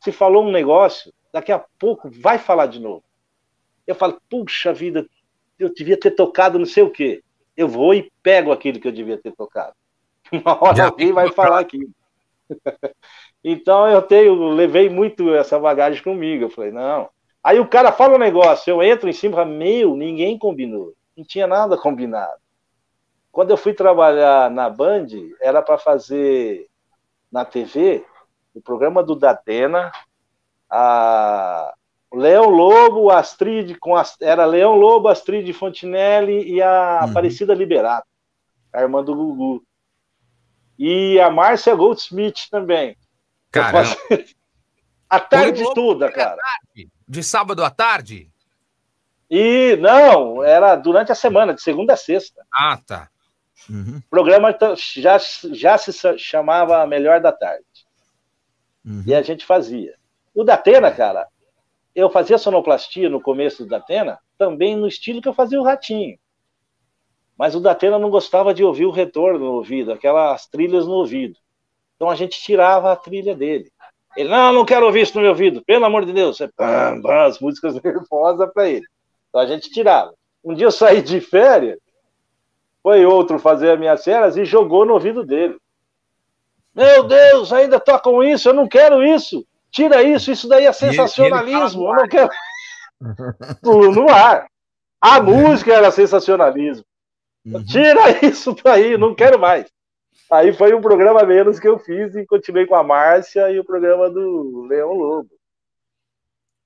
Se 0.00 0.12
falou 0.12 0.44
um 0.44 0.52
negócio, 0.52 1.12
daqui 1.32 1.50
a 1.50 1.64
pouco 1.78 2.10
vai 2.10 2.38
falar 2.38 2.66
de 2.66 2.78
novo 2.78 3.02
eu 3.86 3.94
falo, 3.94 4.20
puxa 4.28 4.72
vida, 4.72 5.06
eu 5.58 5.72
devia 5.72 5.98
ter 5.98 6.12
tocado 6.12 6.58
não 6.58 6.66
sei 6.66 6.82
o 6.82 6.90
quê. 6.90 7.22
Eu 7.56 7.68
vou 7.68 7.94
e 7.94 8.10
pego 8.22 8.50
aquilo 8.50 8.80
que 8.80 8.88
eu 8.88 8.92
devia 8.92 9.18
ter 9.18 9.32
tocado. 9.32 9.74
Uma 10.32 10.62
hora 10.62 10.76
Já 10.76 10.86
alguém 10.86 11.12
vai 11.12 11.30
falar 11.30 11.60
aquilo. 11.60 11.90
então 13.42 13.86
eu 13.88 14.02
tenho, 14.02 14.50
levei 14.50 14.88
muito 14.88 15.34
essa 15.34 15.58
bagagem 15.58 16.02
comigo. 16.02 16.44
Eu 16.44 16.50
falei, 16.50 16.72
não. 16.72 17.08
Aí 17.42 17.60
o 17.60 17.68
cara 17.68 17.92
fala 17.92 18.14
um 18.14 18.18
negócio, 18.18 18.70
eu 18.70 18.82
entro 18.82 19.08
em 19.08 19.12
cima 19.12 19.34
e 19.34 19.36
falo, 19.36 19.50
meu, 19.50 19.96
ninguém 19.96 20.38
combinou. 20.38 20.94
Não 21.16 21.24
tinha 21.24 21.46
nada 21.46 21.76
combinado. 21.76 22.40
Quando 23.34 23.50
eu 23.50 23.56
fui 23.56 23.74
trabalhar 23.74 24.48
na 24.48 24.70
Band, 24.70 25.08
era 25.40 25.60
para 25.60 25.76
fazer 25.76 26.68
na 27.32 27.44
TV 27.44 28.06
o 28.54 28.62
programa 28.62 29.02
do 29.02 29.16
Datena, 29.16 29.90
a, 30.70 31.74
Leão 32.12 32.48
Lobo, 32.48 33.10
Astrid, 33.10 33.74
com 33.80 33.96
a, 33.96 34.04
era 34.20 34.44
Leão 34.44 34.76
Lobo, 34.76 35.08
Astrid 35.08 35.52
Fontinelli 35.52 36.48
e 36.48 36.62
a 36.62 37.00
uhum. 37.02 37.10
Aparecida 37.10 37.52
Liberato, 37.52 38.06
a 38.72 38.82
irmã 38.82 39.02
do 39.02 39.16
Gugu. 39.16 39.64
E 40.78 41.18
a 41.18 41.28
Márcia 41.28 41.74
Goldsmith 41.74 42.48
também. 42.48 42.96
Caramba. 43.50 43.96
A 45.10 45.20
tarde 45.20 45.62
toda, 45.74 46.10
cara. 46.10 46.36
Tarde, 46.36 46.90
de 47.06 47.22
sábado 47.22 47.62
à 47.62 47.70
tarde? 47.70 48.32
E 49.30 49.76
não, 49.76 50.42
era 50.42 50.74
durante 50.74 51.12
a 51.12 51.14
semana, 51.14 51.54
de 51.54 51.62
segunda 51.62 51.92
a 51.92 51.96
sexta. 51.96 52.44
Ah, 52.52 52.76
tá. 52.84 53.10
Uhum. 53.68 53.98
O 53.98 54.10
programa 54.10 54.56
já, 54.76 55.18
já 55.52 55.78
se 55.78 56.18
chamava 56.18 56.86
Melhor 56.86 57.20
da 57.20 57.32
Tarde. 57.32 57.64
Uhum. 58.84 59.02
E 59.06 59.14
a 59.14 59.22
gente 59.22 59.44
fazia. 59.44 59.94
O 60.34 60.44
da 60.44 60.54
Atena, 60.54 60.90
cara, 60.90 61.26
eu 61.94 62.10
fazia 62.10 62.38
sonoplastia 62.38 63.08
no 63.08 63.20
começo 63.20 63.64
da 63.64 63.76
Atena, 63.76 64.18
também 64.36 64.76
no 64.76 64.88
estilo 64.88 65.22
que 65.22 65.28
eu 65.28 65.34
fazia 65.34 65.60
o 65.60 65.64
Ratinho. 65.64 66.18
Mas 67.36 67.54
o 67.54 67.60
Datena 67.60 67.98
não 67.98 68.10
gostava 68.10 68.52
de 68.54 68.62
ouvir 68.62 68.86
o 68.86 68.90
retorno 68.90 69.38
no 69.38 69.52
ouvido, 69.52 69.92
aquelas 69.92 70.46
trilhas 70.46 70.86
no 70.86 70.92
ouvido. 70.92 71.38
Então 71.96 72.10
a 72.10 72.14
gente 72.14 72.40
tirava 72.40 72.92
a 72.92 72.96
trilha 72.96 73.34
dele. 73.34 73.70
Ele, 74.16 74.28
não, 74.28 74.52
não 74.52 74.64
quero 74.64 74.86
ouvir 74.86 75.02
isso 75.02 75.16
no 75.16 75.22
meu 75.22 75.30
ouvido, 75.30 75.62
pelo 75.64 75.84
amor 75.84 76.04
de 76.04 76.12
Deus. 76.12 76.36
Você, 76.36 76.48
pam, 76.48 77.00
pam, 77.02 77.26
as 77.26 77.40
músicas 77.40 77.80
nervosas 77.82 78.52
para 78.52 78.68
ele. 78.68 78.86
Então 79.28 79.40
a 79.40 79.46
gente 79.46 79.70
tirava. 79.70 80.14
Um 80.44 80.54
dia 80.54 80.66
eu 80.66 80.72
saí 80.72 81.02
de 81.02 81.20
férias, 81.20 81.78
foi 82.84 83.06
outro 83.06 83.38
fazer 83.38 83.70
as 83.70 83.78
minhas 83.78 84.02
cenas 84.02 84.36
e 84.36 84.44
jogou 84.44 84.84
no 84.84 84.92
ouvido 84.92 85.24
dele. 85.24 85.56
Meu 86.74 87.04
Deus, 87.04 87.50
ainda 87.50 87.80
tocam 87.80 88.22
isso, 88.22 88.50
eu 88.50 88.52
não 88.52 88.68
quero 88.68 89.02
isso. 89.02 89.42
Tira 89.70 90.02
isso, 90.02 90.30
isso 90.30 90.46
daí 90.46 90.66
é 90.66 90.72
sensacionalismo. 90.72 91.88
Eu 91.88 91.94
não 91.94 92.06
quero. 92.06 92.28
no 93.62 94.10
ar. 94.10 94.46
A 95.00 95.18
música 95.18 95.72
era 95.72 95.90
sensacionalismo. 95.90 96.84
Uhum. 97.46 97.64
Tira 97.64 98.26
isso 98.26 98.54
daí, 98.62 98.98
não 98.98 99.14
quero 99.14 99.38
mais. 99.38 99.66
Aí 100.30 100.52
foi 100.52 100.74
um 100.74 100.82
programa 100.82 101.22
menos 101.22 101.58
que 101.58 101.66
eu 101.66 101.78
fiz 101.78 102.14
e 102.14 102.26
continuei 102.26 102.66
com 102.66 102.74
a 102.74 102.82
Márcia 102.82 103.50
e 103.50 103.58
o 103.58 103.64
programa 103.64 104.10
do 104.10 104.66
Leão 104.68 104.92
Lobo. 104.92 105.30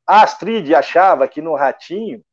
a 0.05 0.23
Astrid 0.23 0.75
achava 0.75 1.29
que 1.29 1.41
no 1.41 1.55
Ratinho 1.55 2.25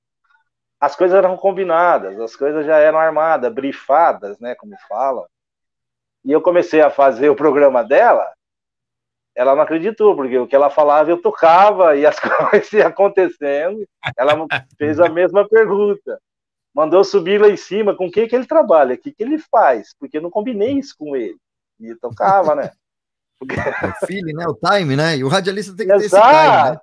as 0.80 0.96
coisas 0.96 1.18
eram 1.18 1.38
combinadas, 1.38 2.20
as 2.20 2.36
coisas 2.36 2.66
já 2.66 2.78
eram 2.78 3.00
armadas, 3.00 3.54
brifadas, 3.54 4.40
né, 4.40 4.56
como 4.56 4.76
falam. 4.88 5.26
E 6.24 6.32
eu 6.32 6.42
comecei 6.42 6.82
a 6.82 6.90
fazer 6.90 7.30
o 7.30 7.36
programa 7.36 7.84
dela, 7.84 8.32
ela 9.36 9.54
não 9.54 9.62
acreditou, 9.62 10.16
porque 10.16 10.38
o 10.38 10.48
que 10.48 10.56
ela 10.56 10.70
falava 10.70 11.10
eu 11.10 11.22
tocava 11.22 11.96
e 11.96 12.06
as 12.06 12.18
coisas 12.50 12.72
iam 12.74 12.88
acontecendo. 12.88 13.86
Ela 14.18 14.34
fez 14.78 15.00
a 15.00 15.10
mesma 15.10 15.48
pergunta. 15.48 16.20
Mandou 16.74 17.04
subir 17.04 17.40
lá 17.40 17.50
em 17.50 17.58
cima 17.58 17.96
com 17.96 18.08
o 18.08 18.12
que, 18.12 18.22
ele 18.22 18.46
trabalha, 18.46 18.96
o 18.96 18.98
que, 18.98 19.12
que 19.12 19.24
ele 19.24 19.38
faz, 19.38 19.94
porque 20.00 20.18
eu 20.18 20.22
não 20.22 20.30
combinei 20.30 20.74
isso 20.74 20.96
com 20.98 21.16
ele. 21.16 21.38
E 21.80 21.94
tocava, 21.96 22.56
né? 22.56 22.72
Porque... 23.38 23.56
O 24.02 24.08
feeling, 24.08 24.34
né? 24.34 24.46
O 24.48 24.54
time, 24.54 24.96
né? 24.96 25.18
E 25.18 25.24
o 25.24 25.28
radialista 25.28 25.76
tem 25.76 25.88
que 25.88 25.94
ter 25.94 26.06
esse 26.06 26.10
time, 26.10 26.72
né? 26.72 26.80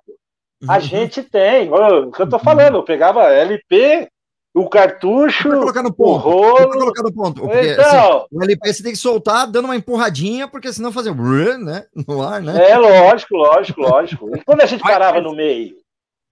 A 0.69 0.79
gente 0.79 1.21
tem. 1.23 1.71
O 1.71 2.11
que 2.11 2.21
eu 2.21 2.29
tô 2.29 2.39
falando, 2.39 2.75
eu 2.77 2.83
pegava 2.83 3.23
LP, 3.31 4.07
o 4.55 4.69
cartucho, 4.69 5.49
colocar 5.49 5.81
no 5.83 5.89
o 5.89 5.93
ponto. 5.93 6.17
rolo. 6.19 6.69
colocar 6.71 7.03
no 7.03 7.13
ponto. 7.13 7.41
Porque, 7.41 7.71
Então. 7.71 7.85
assim, 7.85 8.25
o 8.31 8.43
LP 8.43 8.73
você 8.73 8.83
tem 8.83 8.91
que 8.91 8.97
soltar 8.97 9.47
dando 9.47 9.65
uma 9.65 9.75
empurradinha, 9.75 10.47
porque 10.47 10.71
senão 10.71 10.91
fazer 10.91 11.11
brrr, 11.13 11.57
né? 11.57 11.85
No 12.07 12.21
ar, 12.21 12.41
né? 12.41 12.69
É, 12.71 12.77
lógico, 12.77 13.35
lógico, 13.35 13.81
lógico. 13.81 14.37
E 14.37 14.43
quando 14.43 14.61
a 14.61 14.65
gente 14.65 14.81
parava 14.83 15.19
no 15.21 15.35
meio? 15.35 15.75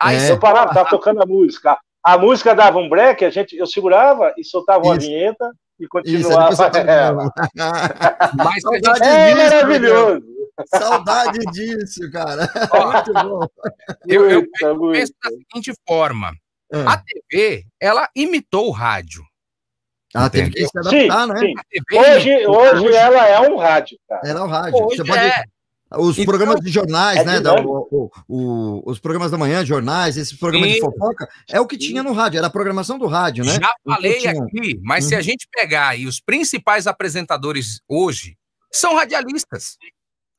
Aí 0.01 0.29
eu 0.29 0.39
parava, 0.39 0.73
tava 0.73 0.89
tocando 0.89 1.21
a 1.21 1.25
música. 1.25 1.77
A 2.03 2.17
música 2.17 2.55
dava 2.55 2.79
um 2.79 2.89
break, 2.89 3.23
a 3.23 3.29
gente, 3.29 3.55
eu 3.55 3.67
segurava 3.67 4.33
e 4.37 4.43
soltava 4.43 4.83
uma 4.85 4.97
Isso. 4.97 5.05
vinheta 5.07 5.51
e 5.79 5.83
Isso, 5.83 5.89
continuava 5.89 6.55
soltava- 6.55 6.89
ela. 6.91 7.29
Mas 8.35 8.61
Saudade 8.63 9.03
É 9.03 9.33
disso, 9.33 9.37
maravilhoso. 9.55 10.23
Saudade 10.67 11.39
disso, 11.51 12.09
cara. 12.11 12.49
Ó, 12.71 12.91
Muito 12.93 13.13
bom. 13.13 13.47
eu, 14.07 14.29
eu 14.29 14.75
muita. 14.77 14.99
penso 14.99 15.13
da 15.23 15.29
seguinte 15.29 15.73
forma: 15.87 16.31
Ah, 16.73 16.93
a 16.93 16.97
TV, 16.97 17.65
ela 17.79 18.07
imitou 18.15 18.67
o 18.67 18.71
rádio. 18.71 19.23
Ah, 20.13 20.29
teve 20.29 20.49
que 20.51 20.59
se 20.65 20.67
Sim, 20.89 21.09
adaptar, 21.09 21.27
né? 21.27 21.39
sim. 21.39 21.53
TV 21.69 21.99
Hoje, 21.99 22.29
imitou- 22.29 22.55
hoje 22.57 22.93
ela 22.95 23.27
é 23.27 23.39
um 23.49 23.55
rádio, 23.57 23.97
cara. 24.09 24.21
Era 24.27 24.43
o 24.43 24.47
rádio. 24.47 24.85
Hoje 24.85 24.97
Você 24.97 25.05
pode... 25.05 25.19
é. 25.25 25.43
Os 25.97 26.13
Então, 26.17 26.25
programas 26.25 26.61
de 26.61 26.69
jornais, 26.71 27.19
é 27.19 27.23
né? 27.25 27.39
da- 27.41 27.53
o- 27.61 27.85
o- 27.91 28.11
o- 28.29 28.81
os 28.89 28.97
programas 28.97 29.29
da 29.29 29.37
manhã, 29.37 29.65
jornais, 29.65 30.15
esses 30.15 30.37
programas 30.39 30.69
de 30.69 30.75
Sim. 30.75 30.79
fofoca, 30.81 31.27
é 31.49 31.59
o 31.59 31.67
que 31.67 31.77
tinha 31.77 32.01
no 32.01 32.13
rádio, 32.13 32.37
era 32.37 32.47
a 32.47 32.49
programação 32.49 32.97
do 32.97 33.07
rádio, 33.07 33.43
né? 33.43 33.51
Já 33.55 33.73
falei 33.85 34.19
tinha- 34.19 34.31
aqui, 34.31 34.79
mas 34.83 35.03
se 35.03 35.13
a 35.15 35.17
Uhum. 35.17 35.23
gente 35.23 35.49
pegar 35.51 35.89
aí 35.89 36.07
os 36.07 36.21
principais 36.21 36.87
apresentadores 36.87 37.81
hoje, 37.89 38.37
são 38.71 38.95
radialistas. 38.95 39.75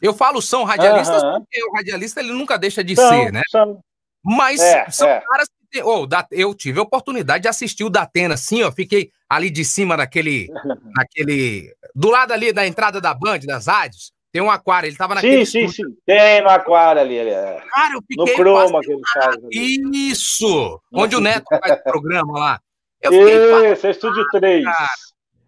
Eu 0.02 0.12
falo 0.12 0.42
são 0.42 0.64
radialistas 0.64 1.22
Aham. 1.22 1.40
porque 1.40 1.64
o 1.64 1.72
radialista 1.72 2.20
ele 2.20 2.32
nunca 2.32 2.58
deixa 2.58 2.82
de 2.82 2.96
São, 2.96 3.08
ser, 3.08 3.32
né? 3.32 3.40
são. 3.48 3.80
Mas 4.24 4.60
É, 4.60 4.90
são 4.90 5.08
é. 5.08 5.20
caras 5.20 5.48
que 5.70 5.82
oh, 5.82 6.06
eu 6.32 6.52
tive 6.54 6.78
a 6.78 6.82
oportunidade 6.82 7.42
de 7.42 7.48
assistir 7.48 7.84
o 7.84 7.88
Datena 7.90 8.34
assim, 8.34 8.62
ó, 8.62 8.70
fiquei 8.72 9.10
ali 9.28 9.48
de 9.48 9.64
cima 9.64 9.96
daquele, 9.96 10.48
naquele, 10.96 11.72
do 11.94 12.10
lado 12.10 12.32
ali 12.32 12.52
da 12.52 12.66
entrada 12.66 13.00
da 13.00 13.14
Band, 13.14 13.38
das 13.46 13.66
rádios, 13.68 14.12
tem 14.32 14.42
um 14.42 14.50
aquário, 14.50 14.86
ele 14.88 14.96
tava 14.96 15.14
naquele 15.14 15.44
Sim, 15.46 15.60
sim, 15.60 15.64
estúdio. 15.66 15.90
sim. 15.92 15.96
Tem 16.06 16.42
no 16.42 16.48
aquário 16.48 17.00
ali. 17.02 17.20
ali 17.20 17.30
é. 17.30 17.62
Cara, 17.70 17.94
eu 17.94 18.00
No 18.16 18.26
fiquei 18.26 18.34
croma 18.42 18.70
quase- 18.70 18.86
que 18.86 18.92
ele 18.92 19.02
faz. 19.14 19.36
Isso! 19.52 20.80
Onde 20.92 21.16
o 21.16 21.20
Neto 21.20 21.44
faz 21.48 21.78
o 21.80 21.82
programa 21.84 22.38
lá. 22.38 22.60
Eu 23.00 23.12
fiquei 23.12 23.66
Esse 23.72 23.86
é 23.86 23.90
Estúdio 23.90 24.24
3. 24.32 24.64
cara. 24.64 24.88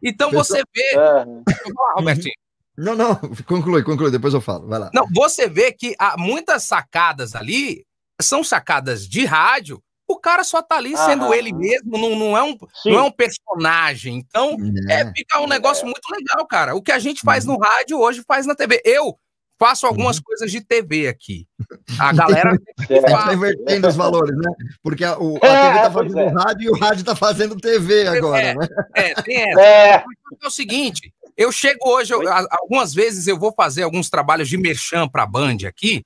Então 0.02 0.30
você 0.30 0.62
vê. 0.74 0.82
É. 0.90 0.94
Falar, 0.94 1.94
Robertinho. 1.96 2.34
Não, 2.76 2.94
não, 2.94 3.14
conclui, 3.46 3.82
conclui, 3.82 4.10
depois 4.10 4.34
eu 4.34 4.40
falo. 4.40 4.66
Vai 4.66 4.78
lá. 4.78 4.90
Não, 4.94 5.06
você 5.14 5.48
vê 5.48 5.72
que 5.72 5.94
há 5.98 6.16
muitas 6.18 6.64
sacadas 6.64 7.34
ali 7.34 7.84
são 8.20 8.42
sacadas 8.44 9.08
de 9.08 9.24
rádio. 9.24 9.80
O 10.06 10.18
cara 10.18 10.44
só 10.44 10.60
tá 10.60 10.76
ali 10.76 10.94
sendo 10.96 11.24
Aham. 11.24 11.34
ele 11.34 11.52
mesmo, 11.52 11.96
não, 11.96 12.14
não, 12.14 12.36
é 12.36 12.42
um, 12.42 12.56
Sim. 12.82 12.90
não 12.92 12.98
é 12.98 13.02
um 13.02 13.10
personagem. 13.10 14.16
Então, 14.16 14.56
é, 14.90 15.00
É. 15.00 15.12
fica 15.16 15.40
um 15.40 15.46
negócio 15.46 15.84
muito 15.86 16.06
legal, 16.12 16.46
cara. 16.46 16.74
O 16.74 16.82
que 16.82 16.92
a 16.92 16.98
gente 16.98 17.22
faz 17.22 17.44
no 17.46 17.58
rádio 17.58 17.98
hoje 17.98 18.22
faz 18.26 18.44
na 18.46 18.54
TV. 18.54 18.82
Eu 18.84 19.18
faço 19.58 19.86
algumas 19.86 20.20
coisas 20.20 20.50
de 20.52 20.60
TV 20.60 21.08
aqui. 21.08 21.46
A 21.98 22.12
galera 22.12 22.50
A 22.50 22.82
gente 22.92 23.02
tá 23.02 23.32
invertendo 23.32 23.88
os 23.88 23.96
valores, 23.96 24.36
né? 24.36 24.50
Porque 24.82 25.04
a, 25.04 25.16
o, 25.18 25.38
a 25.42 25.46
É, 25.46 25.62
TV 25.70 25.78
tá 25.80 25.90
fazendo 25.90 26.18
é. 26.18 26.28
rádio 26.28 26.62
e 26.62 26.68
o 26.70 26.78
rádio 26.78 27.04
tá 27.04 27.16
fazendo 27.16 27.56
TV 27.56 28.06
agora, 28.06 28.42
É. 28.42 28.54
né? 28.54 28.66
é, 28.94 29.14
tem 29.22 29.36
essa. 29.50 29.60
É, 29.62 29.94
É 30.42 30.46
o 30.46 30.50
seguinte, 30.50 31.14
eu 31.36 31.50
chego 31.52 31.88
hoje, 31.88 32.12
eu- 32.12 32.22
algumas 32.50 32.92
vezes 32.94 33.26
eu 33.26 33.38
vou 33.38 33.52
fazer 33.52 33.82
alguns 33.82 34.08
trabalhos 34.10 34.48
de 34.48 34.56
merchan 34.56 35.08
para 35.08 35.22
a 35.24 35.26
Band 35.26 35.58
aqui, 35.66 36.02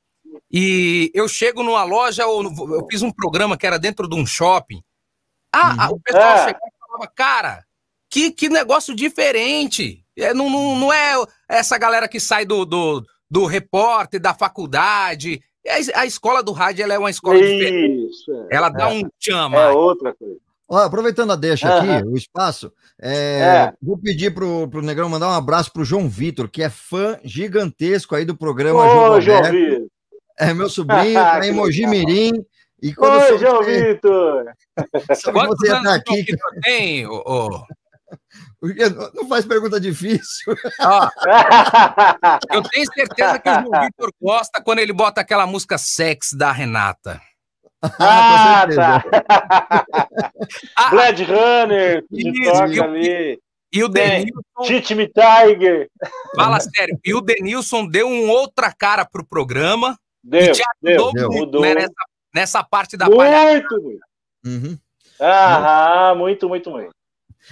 e 0.51 1.11
eu 1.14 1.29
chego 1.29 1.62
numa 1.62 1.85
loja, 1.85 2.26
ou 2.26 2.43
eu 2.74 2.87
fiz 2.91 3.03
um 3.03 3.11
programa 3.12 3.57
que 3.57 3.66
era 3.66 3.79
dentro 3.79 4.09
de 4.09 4.14
um 4.16 4.24
shopping. 4.24 4.83
Ah, 5.53 5.87
ah, 5.87 5.91
o 5.91 6.01
pessoal 6.01 6.24
É. 6.35 6.39
chegava 6.45 6.66
e 6.66 6.79
falava, 6.87 7.12
cara, 7.14 7.64
que, 8.11 8.31
que 8.31 8.49
negócio 8.49 8.95
diferente. 8.95 10.05
É, 10.16 10.33
não, 10.35 10.49
não, 10.51 10.76
não 10.76 10.93
é 10.93 11.14
essa 11.49 11.76
galera 11.79 12.09
que 12.09 12.18
sai 12.18 12.45
do, 12.45 12.64
do, 12.64 13.05
do 13.31 13.45
repórter, 13.47 14.20
da 14.20 14.35
faculdade. 14.35 15.41
É 15.64 15.74
A, 15.95 16.01
a 16.01 16.07
escola 16.07 16.43
do 16.43 16.53
rádio 16.53 16.83
ela 16.83 16.95
é 16.95 16.99
uma 16.99 17.11
escola 17.11 17.39
diferente. 17.39 18.09
isso. 18.11 18.31
Ela 18.51 18.68
dá 18.68 18.89
um 18.89 19.01
É 19.01 19.11
chama. 19.20 19.70
outra 19.72 20.14
coisa. 20.14 20.41
Ó, 20.69 20.77
aproveitando 20.79 21.33
a 21.33 21.37
deixa 21.37 21.66
Aham. 21.69 21.97
aqui, 21.99 22.07
o 22.09 22.16
espaço, 22.16 22.71
é, 23.01 23.39
É. 23.41 23.73
vou 23.83 23.97
pedir 23.97 24.35
pro, 24.35 24.69
pro 24.69 24.83
Negrão 24.83 25.09
mandar 25.09 25.29
um 25.29 25.33
abraço 25.35 25.73
pro 25.73 25.85
João 25.85 26.09
Vitor, 26.09 26.49
que 26.49 26.62
é 26.62 26.69
fã 26.69 27.19
gigantesco 27.25 28.14
aí 28.14 28.25
do 28.27 28.37
programa 28.37 28.81
Ô, 28.85 29.21
João. 29.21 29.43
Vitor. 29.45 29.87
É 30.39 30.53
meu 30.53 30.69
sobrinho, 30.69 31.14
tá 31.41 31.47
em 31.47 31.53
Mogi. 31.53 31.87
Mirim. 31.87 32.33
E 32.83 32.95
quando 32.95 33.19
Oi, 33.21 33.39
João 33.39 33.64
que- 33.64 33.83
Vitor. 33.83 34.45
Quantos 35.33 35.59
você 35.59 35.71
anos 35.71 35.83
João 35.83 35.95
aqui, 35.95 36.23
Vitor 36.23 36.51
tem? 36.62 37.07
ô- 37.07 37.51
porque 38.61 38.89
não 39.14 39.27
faz 39.29 39.45
pergunta 39.45 39.81
difícil. 39.81 40.55
Ó, 40.81 41.09
Eu 42.53 42.62
tenho 42.62 42.87
certeza 42.93 43.39
que 43.39 43.49
o 43.51 43.53
João 43.55 43.83
Vitor 43.85 44.11
gosta 44.21 44.62
quando 44.62 44.79
ele 44.81 44.93
bota 44.93 45.21
aquela 45.21 45.47
música 45.47 45.77
sex 45.79 46.31
da 46.33 46.53
Renata. 46.53 47.21
Ah, 47.83 48.66
com 48.68 48.74
tá. 48.74 49.05
Ah, 50.76 50.91
Blade 50.91 51.24
Runner, 51.24 52.05
que 52.09 52.29
Isso, 52.31 52.53
toca 52.53 52.72
e 52.74 52.81
o- 52.81 52.85
ali. 52.85 53.41
e 53.72 53.85
o. 53.85 53.89
Denilson, 53.89 54.41
Teach 54.66 54.95
Me 54.95 55.07
Tiger. 55.09 55.89
fala 56.35 56.59
sério, 56.61 56.99
e 57.05 57.14
o 57.14 57.20
Denilson 57.20 57.87
deu 57.87 58.07
um 58.09 58.29
outra 58.31 58.72
cara 58.72 59.05
pro 59.05 59.24
programa 59.26 59.97
Deu, 60.24 60.53
e 60.53 60.53
deu, 60.83 61.12
deu. 61.12 61.29
muito 61.29 61.41
mudou. 61.47 61.61
né, 61.62 61.74
nessa, 61.74 61.93
nessa 62.35 62.64
parte 62.64 62.97
da 62.97 63.09
palhaçada. 63.09 63.51
Muito, 63.53 63.83
muito. 63.83 64.01
Uhum. 64.47 64.79
Aham, 65.20 66.14
muito, 66.16 66.49
muito, 66.49 66.70
muito. 66.70 66.91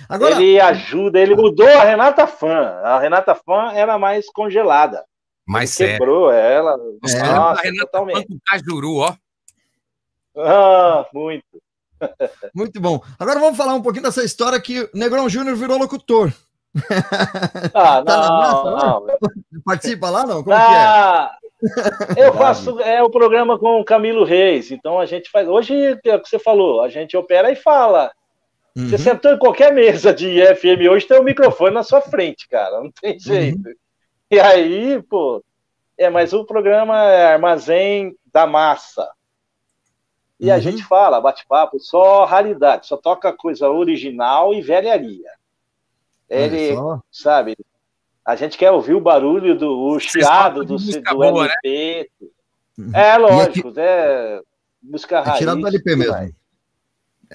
Agora, 0.09 0.35
Ele 0.35 0.61
ajuda, 0.61 1.18
ele 1.18 1.35
mudou 1.35 1.66
a 1.68 1.85
Renata 1.85 2.27
Fã. 2.27 2.81
A 2.85 2.99
Renata 2.99 3.35
Fã 3.35 3.72
era 3.72 3.99
mais 3.99 4.31
congelada. 4.31 5.05
Mas 5.47 5.70
sério, 5.70 5.95
Quebrou 5.99 6.31
ela. 6.33 6.72
É. 7.09 7.22
Nossa, 7.33 7.62
Renata 7.62 7.87
totalmente. 7.87 8.16
Fã 8.18 8.24
com 8.29 8.39
Cajuru, 8.47 8.97
ó. 8.97 9.14
Ah, 10.37 11.07
muito. 11.12 11.45
muito 12.55 12.80
bom. 12.80 13.01
Agora 13.18 13.41
vamos 13.41 13.57
falar 13.57 13.74
um 13.74 13.82
pouquinho 13.82 14.05
dessa 14.05 14.22
história 14.22 14.61
que 14.61 14.82
o 14.82 14.91
Negrão 14.95 15.28
Júnior 15.28 15.57
virou 15.57 15.78
locutor. 15.78 16.32
Ah, 17.74 18.03
Tá 18.05 18.16
na 18.16 18.30
massa, 18.30 18.70
não, 18.70 19.07
não. 19.07 19.62
Participa 19.64 20.11
lá, 20.11 20.26
não? 20.26 20.45
Como 20.45 20.57
que 20.57 20.62
é? 20.62 20.76
Ah, 20.76 21.37
eu 22.16 22.34
faço 22.34 22.80
é, 22.80 23.03
o 23.03 23.11
programa 23.11 23.59
com 23.59 23.80
o 23.80 23.84
Camilo 23.84 24.24
Reis, 24.24 24.70
então 24.70 25.01
a 25.01 25.07
gente 25.07 25.30
faz. 25.30 25.49
Hoje 25.49 25.99
é 26.05 26.14
o 26.14 26.20
que 26.20 26.28
você 26.28 26.39
falou, 26.39 26.82
a 26.82 26.89
gente 26.89 27.16
opera 27.16 27.51
e 27.51 27.57
fala. 27.57 28.12
Uhum. 28.76 28.89
Você 28.89 28.99
sentou 28.99 29.32
em 29.32 29.39
qualquer 29.39 29.72
mesa 29.72 30.12
de 30.12 30.39
FM 30.55 30.87
hoje, 30.91 31.07
tem 31.07 31.18
um 31.18 31.24
microfone 31.24 31.74
na 31.74 31.82
sua 31.82 32.03
frente, 32.03 32.47
cara, 32.47 32.78
não 32.80 32.91
tem 33.01 33.18
jeito. 33.18 33.70
E 34.30 34.39
aí, 34.39 35.03
pô, 35.03 35.43
é, 35.97 36.11
mas 36.11 36.34
o 36.34 36.45
programa 36.45 37.03
é 37.05 37.32
Armazém 37.32 38.14
da 38.32 38.47
Massa. 38.47 39.09
E 40.39 40.51
a 40.51 40.57
Uhum. 40.57 40.61
gente 40.61 40.84
fala, 40.84 41.20
bate-papo, 41.20 41.78
só 41.80 42.24
raridade, 42.24 42.87
só 42.87 42.97
toca 42.97 43.32
coisa 43.32 43.70
original 43.70 44.53
e 44.53 44.61
velharia. 44.61 45.30
Ele, 46.28 46.74
só. 46.74 47.01
sabe? 47.11 47.57
A 48.24 48.34
gente 48.37 48.59
quer 48.59 48.70
ouvir 48.72 48.95
o 48.95 49.01
barulho 49.01 49.57
do 49.57 49.70
o 49.78 49.99
chiado 50.01 50.64
do, 50.64 50.74
música 50.74 51.11
do 51.12 51.16
boa, 51.18 51.47
né? 51.47 51.55
LP. 51.64 52.11
Uhum. 52.78 52.91
É 52.95 53.16
lógico, 53.16 53.72
é 53.76 54.41
música 54.82 55.16
É 55.18 55.20
raiz. 55.20 55.39
tirado 55.39 55.61
do 55.61 55.66
LP 55.68 55.97
mesmo. 55.97 56.12
vai. 56.12 56.30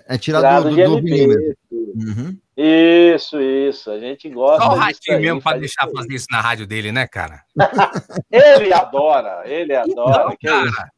É 0.07 0.17
tirado, 0.17 0.43
Tirado 0.43 0.69
do, 0.69 0.75
do, 0.75 0.95
do 0.97 1.01
vinil 1.01 1.27
mesmo. 1.29 1.41
LP. 1.41 1.57
Uhum. 1.95 2.37
Isso, 2.55 3.41
isso. 3.41 3.89
A 3.89 3.99
gente 3.99 4.29
gosta. 4.29 4.63
Só 4.63 4.71
o 4.73 4.75
Ratinho 4.75 5.17
aí, 5.17 5.23
mesmo 5.23 5.41
pra 5.41 5.51
faz 5.51 5.61
deixar 5.61 5.89
fazer 5.89 6.13
isso 6.13 6.27
na 6.29 6.39
rádio 6.41 6.67
dele, 6.67 6.91
né, 6.91 7.07
cara? 7.07 7.41
Ele 8.31 8.71
adora, 8.73 9.41
ele 9.45 9.73
adora. 9.75 10.25
Não, 10.25 10.35
que 10.37 10.47
é 10.47 10.63
isso. 10.65 10.75
cara. 10.75 10.91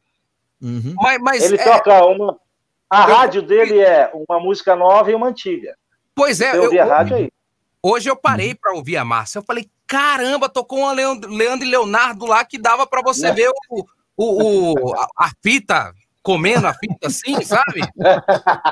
Uhum. 0.63 0.95
Mas, 0.95 1.19
mas 1.21 1.43
Ele 1.43 1.57
é, 1.57 1.63
toca 1.63 2.05
uma. 2.05 2.37
A 2.89 3.09
Eu- 3.09 3.15
rádio 3.15 3.41
dele 3.41 3.79
é 3.79 4.09
uma 4.13 4.39
música 4.39 4.75
nova 4.75 5.11
e 5.11 5.15
uma 5.15 5.27
antiga. 5.27 5.75
pois 6.15 6.39
é, 6.41 6.55
eu, 6.57 6.63
ouvir 6.63 6.79
a 6.79 6.85
rádio 6.85 7.17
aí. 7.17 7.29
Hoje 7.81 8.09
eu 8.09 8.15
parei 8.15 8.55
pra 8.55 8.73
ouvir 8.73 8.95
a 8.95 9.03
Márcia. 9.03 9.39
Eu 9.39 9.43
falei, 9.43 9.69
caramba, 9.85 10.47
tocou 10.47 10.79
uma 10.79 10.93
Leandro, 10.93 11.29
Leandro 11.29 11.67
e 11.67 11.69
Leonardo 11.69 12.25
lá 12.25 12.45
que 12.45 12.57
dava 12.57 12.87
pra 12.87 13.01
você 13.01 13.23
Né? 13.27 13.33
ver 13.33 13.49
o, 13.69 13.85
o, 14.15 14.73
o- 14.89 14.93
a, 14.95 15.07
a 15.17 15.31
fita 15.43 15.93
comendo 16.21 16.65
a 16.67 16.73
fita 16.73 17.07
assim, 17.07 17.33
sabe? 17.43 17.81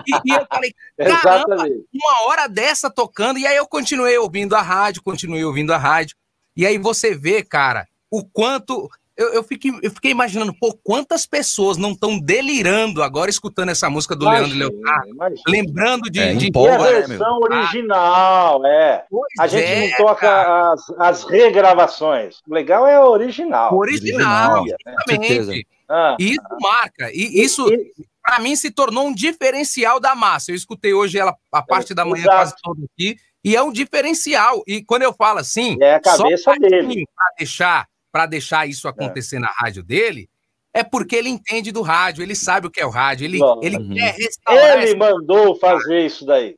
E, 0.07 0.31
e 0.31 0.33
eu 0.33 0.45
falei, 0.49 0.73
caramba, 0.97 1.53
Exatamente. 1.55 1.85
uma 1.93 2.27
hora 2.29 2.47
dessa 2.47 2.89
tocando, 2.89 3.37
e 3.37 3.45
aí 3.45 3.57
eu 3.57 3.67
continuei 3.67 4.17
ouvindo 4.17 4.55
a 4.55 4.61
rádio, 4.61 5.03
continuei 5.03 5.43
ouvindo 5.43 5.73
a 5.73 5.77
rádio, 5.77 6.15
e 6.55 6.65
aí 6.65 6.77
você 6.77 7.13
vê, 7.13 7.43
cara, 7.43 7.85
o 8.09 8.23
quanto. 8.23 8.89
Eu, 9.17 9.33
eu, 9.33 9.43
fiquei, 9.43 9.71
eu 9.83 9.91
fiquei 9.91 10.09
imaginando, 10.11 10.53
pô, 10.57 10.73
quantas 10.83 11.25
pessoas 11.25 11.77
não 11.77 11.91
estão 11.91 12.17
delirando 12.17 13.03
agora 13.03 13.29
escutando 13.29 13.69
essa 13.69 13.89
música 13.89 14.15
do 14.15 14.25
Leandro 14.25 14.51
Imagina, 14.55 14.69
Leonardo, 14.71 15.09
imagina. 15.09 15.41
lembrando 15.47 16.09
de. 16.09 16.19
É, 16.19 16.33
de- 16.33 16.45
a 16.45 16.47
empolga, 16.47 16.77
né, 16.77 17.07
versão 17.07 17.39
original, 17.39 18.65
é. 18.65 19.05
Pois 19.09 19.27
A 19.39 19.47
gente 19.47 19.63
é, 19.65 19.89
não 19.89 19.97
toca 19.97 20.71
as, 20.73 20.89
as 20.97 21.23
regravações. 21.25 22.37
O 22.47 22.53
legal 22.53 22.87
é 22.87 22.95
a 22.95 23.05
original. 23.05 23.75
original, 23.77 24.63
exatamente. 24.65 25.67
Ah, 25.89 26.15
E 26.19 26.31
isso 26.31 26.41
marca. 26.61 27.11
E 27.13 27.43
isso, 27.43 27.67
e- 27.71 27.91
pra 28.23 28.39
mim, 28.39 28.55
se 28.55 28.71
tornou 28.71 29.07
um 29.07 29.13
diferencial 29.13 29.99
da 29.99 30.15
massa. 30.15 30.51
Eu 30.51 30.55
escutei 30.55 30.93
hoje 30.93 31.17
ela 31.19 31.35
a 31.51 31.61
parte 31.61 31.93
da 31.93 32.05
manhã 32.05 32.21
exato. 32.23 32.37
quase 32.37 32.55
toda 32.63 32.81
aqui, 32.93 33.17
e 33.43 33.55
é 33.55 33.61
um 33.61 33.71
diferencial. 33.73 34.63
E 34.65 34.83
quando 34.83 35.01
eu 35.01 35.11
falo 35.13 35.39
assim, 35.39 35.77
É 35.81 35.95
a 35.95 36.01
só 36.03 36.23
cabeça 36.23 36.53
dele. 36.53 37.03
para 37.15 37.35
deixar, 37.37 37.87
pra 38.11 38.25
deixar 38.25 38.67
isso 38.67 38.87
acontecer 38.87 39.39
na 39.39 39.49
rádio 39.57 39.83
dele, 39.83 40.29
é 40.73 40.83
porque 40.83 41.15
ele 41.15 41.29
entende 41.29 41.71
do 41.71 41.81
rádio, 41.81 42.23
ele 42.23 42.35
sabe 42.35 42.67
o 42.67 42.71
que 42.71 42.79
é 42.81 42.85
o 42.85 42.89
rádio, 42.89 43.25
ele, 43.25 43.37
Lógico. 43.39 43.65
ele 43.65 43.77
Uhum. 43.77 43.93
quer 43.93 44.15
restaurar. 44.15 44.81
Ele 44.83 44.95
mandou 44.95 45.55
fazer 45.55 46.05
isso 46.05 46.25
daí. 46.25 46.55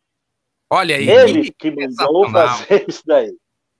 Olha 0.69 0.95
aí, 0.95 1.07
Ele 1.09 1.51
que 1.51 1.69
mandou 1.71 2.29
fazer 2.31 2.85
isso 2.87 3.03
daí. 3.05 3.31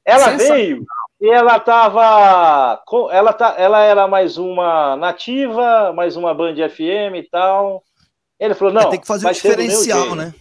Ela 0.06 0.32
veio 0.38 0.84
e 1.22 1.30
ela 1.30 1.60
tava. 1.60 2.82
com- 2.86 3.10
Ela, 3.10 3.32
tá, 3.34 3.56
ela 3.58 3.82
era 3.84 4.08
mais 4.08 4.38
uma 4.38 4.96
nativa, 4.98 5.94
mais 5.94 6.16
uma 6.18 6.34
Band 6.34 6.56
FM 6.70 7.16
e 7.16 7.24
tal. 7.32 7.84
Ele 8.40 8.54
falou: 8.54 8.74
não. 8.74 8.82
É, 8.82 8.90
tem 8.90 9.00
que 9.00 9.08
fazer 9.08 9.28
o 9.28 9.32
diferencial, 9.32 10.14
né? 10.16 10.34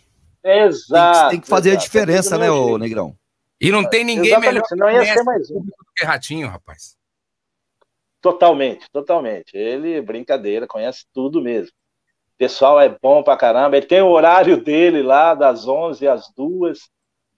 Exato. 0.44 1.12
Tem 1.12 1.22
que, 1.22 1.30
tem 1.30 1.40
que 1.42 1.46
fazer 1.48 1.70
a 1.70 1.72
exato, 1.74 1.86
diferença, 1.86 2.30
vai 2.36 2.48
né, 2.48 2.50
ô. 2.52 2.76
Negrão? 2.76 3.14
E 3.60 3.70
não 3.70 3.88
tem 3.88 4.02
ninguém 4.04 4.32
Exatamente, 4.32 4.52
melhor 4.54 4.66
senão 4.66 4.90
ia 4.90 5.14
ser 5.14 5.22
mais 5.22 5.50
um. 5.52 5.64
que 5.96 6.04
Ratinho, 6.04 6.48
rapaz. 6.48 6.96
Totalmente, 8.22 8.86
totalmente. 8.92 9.54
Ele, 9.56 10.00
brincadeira, 10.00 10.66
conhece 10.66 11.04
tudo 11.12 11.42
mesmo. 11.42 11.68
O 12.34 12.38
pessoal 12.38 12.80
é 12.80 12.88
bom 13.02 13.22
pra 13.22 13.36
caramba. 13.36 13.76
Ele 13.76 13.86
tem 13.86 14.00
o 14.00 14.08
horário 14.10 14.62
dele 14.62 15.02
lá, 15.02 15.34
das 15.34 15.66
11 15.66 16.06
às 16.08 16.32
2. 16.36 16.78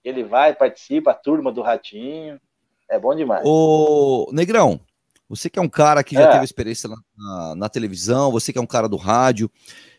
Ele 0.03 0.23
vai, 0.23 0.53
participa, 0.55 1.11
a 1.11 1.15
turma 1.15 1.51
do 1.51 1.61
Ratinho. 1.63 2.39
É 2.87 2.99
bom 2.99 3.15
demais. 3.15 3.41
Ô, 3.45 4.29
Negrão, 4.31 4.79
você 5.27 5.49
que 5.49 5.57
é 5.57 5.61
um 5.61 5.67
cara 5.67 6.03
que 6.03 6.13
já 6.13 6.21
É. 6.21 6.31
teve 6.33 6.45
experiência 6.45 6.87
na, 6.87 6.97
na- 7.17 7.55
na 7.55 7.69
televisão, 7.69 8.31
você 8.31 8.53
que 8.53 8.59
é 8.59 8.61
um 8.61 8.67
cara 8.67 8.87
do 8.87 8.95
rádio, 8.95 9.49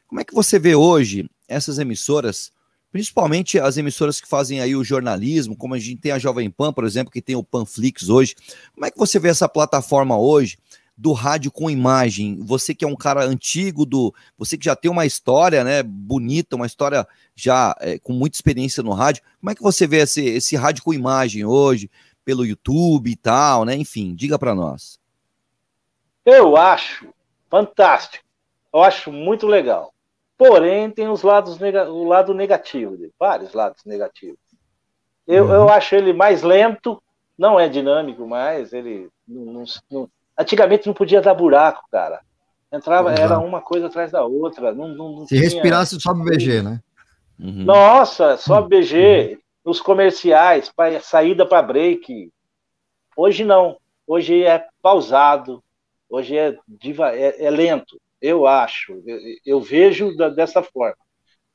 como 0.07 0.21
é 0.21 0.25
que 0.25 0.33
você 0.35 0.57
vê 0.57 0.77
hoje 0.77 1.29
essas 1.49 1.81
emissoras, 1.81 2.53
principalmente 2.93 3.59
as 3.59 3.77
emissoras 3.77 4.21
que 4.21 4.29
fazem 4.29 4.61
aí 4.61 4.77
o 4.77 4.85
jornalismo, 4.85 5.57
como 5.57 5.75
a 5.75 5.79
gente 5.81 6.01
tem 6.01 6.13
a 6.13 6.19
Jovem 6.19 6.49
Pan, 6.49 6.73
por 6.73 6.85
exemplo, 6.85 7.13
que 7.13 7.21
tem 7.21 7.35
o 7.35 7.43
Panflix 7.43 8.09
hoje, 8.09 8.37
como 8.73 8.87
é 8.87 8.91
que 8.91 8.99
você 8.99 9.19
vê 9.19 9.29
essa 9.31 9.49
plataforma 9.49 10.17
hoje 10.17 10.57
do 10.97 11.13
rádio 11.13 11.53
com 11.53 11.69
imagem? 11.69 12.39
Você 12.43 12.75
que 12.75 12.85
é 12.85 12.89
um 12.89 12.97
cara 12.97 13.25
antigo, 13.25 13.85
do, 13.85 14.15
você 14.39 14.57
que 14.57 14.65
já 14.65 14.75
tem 14.75 14.91
uma 14.91 15.05
história, 15.05 15.63
né, 15.63 15.83
bonita, 15.83 16.57
uma 16.57 16.67
história 16.67 17.07
já 17.35 17.77
é, 17.81 17.99
com 17.99 18.13
muita 18.13 18.37
experiência 18.37 18.83
no 18.83 18.93
rádio, 18.93 19.23
como 19.41 19.51
é 19.51 19.55
que 19.55 19.63
você 19.63 19.87
vê 19.87 19.99
esse, 19.99 20.25
esse 20.25 20.57
rádio 20.57 20.83
com 20.83 20.95
imagem 20.95 21.45
hoje? 21.45 21.91
pelo 22.25 22.45
YouTube 22.45 23.09
e 23.09 23.15
tal, 23.15 23.65
né? 23.65 23.77
Enfim, 23.77 24.13
diga 24.13 24.37
para 24.37 24.53
nós. 24.53 24.99
Eu 26.25 26.57
acho 26.57 27.07
fantástico. 27.49 28.25
Eu 28.75 28.83
acho 28.83 29.13
muito 29.13 29.47
legal. 29.47 29.95
Porém, 30.37 30.91
tem 30.91 31.09
os 31.09 31.23
lados 31.23 31.59
nega- 31.61 31.89
o 31.89 32.03
lado 32.03 32.35
negativo 32.35 32.97
dele, 32.97 33.13
vários 33.17 33.55
lados 33.55 33.85
negativos. 33.85 34.41
Eu, 35.25 35.45
Uhum. 35.47 35.53
eu 35.55 35.69
acho 35.69 35.95
ele 35.95 36.13
mais 36.13 36.43
lento, 36.43 37.01
não 37.39 37.61
é 37.61 37.69
dinâmico 37.69 38.27
mais. 38.27 38.73
Ele 38.73 39.09
não, 39.27 39.45
não- 39.53 39.65
não- 39.89 40.11
antigamente 40.39 40.87
não 40.87 40.95
podia 40.95 41.21
dar 41.21 41.35
buraco, 41.35 41.85
cara. 41.91 42.21
Entrava, 42.73 43.11
Exato. 43.13 43.23
era 43.23 43.39
uma 43.39 43.61
coisa 43.61 43.87
atrás 43.87 44.11
da 44.11 44.25
outra. 44.25 44.75
Não, 44.75 44.89
não, 44.89 45.13
não 45.13 45.21
Se 45.27 45.29
tinha- 45.37 45.43
respirasse, 45.43 46.01
sobe 46.01 46.21
o 46.21 46.25
BG, 46.25 46.63
né? 46.63 46.81
Uhum. 47.39 47.65
Nossa, 47.65 48.37
só 48.37 48.61
BG, 48.63 49.39
os 49.65 49.81
comerciais, 49.81 50.71
pra, 50.75 50.99
saída 51.01 51.47
para 51.47 51.63
break. 51.63 52.31
Hoje 53.17 53.45
não. 53.45 53.77
Hoje 54.07 54.43
é 54.45 54.65
pausado. 54.83 55.63
Hoje 56.09 56.37
é, 56.37 56.57
diva, 56.69 57.15
é, 57.17 57.45
é 57.45 57.51
lento. 57.51 58.01
Eu 58.21 58.47
acho. 58.47 59.01
Eu, 59.07 59.19
eu 59.45 59.61
vejo 59.61 60.17
da- 60.17 60.29
dessa 60.29 60.63
forma. 60.63 60.97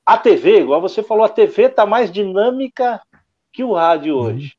A 0.05 0.17
TV, 0.17 0.61
igual 0.61 0.81
você 0.81 1.01
falou, 1.03 1.23
a 1.25 1.29
TV 1.29 1.63
está 1.63 1.85
mais 1.85 2.11
dinâmica 2.11 3.01
que 3.53 3.63
o 3.63 3.73
rádio 3.73 4.15
hoje. 4.15 4.53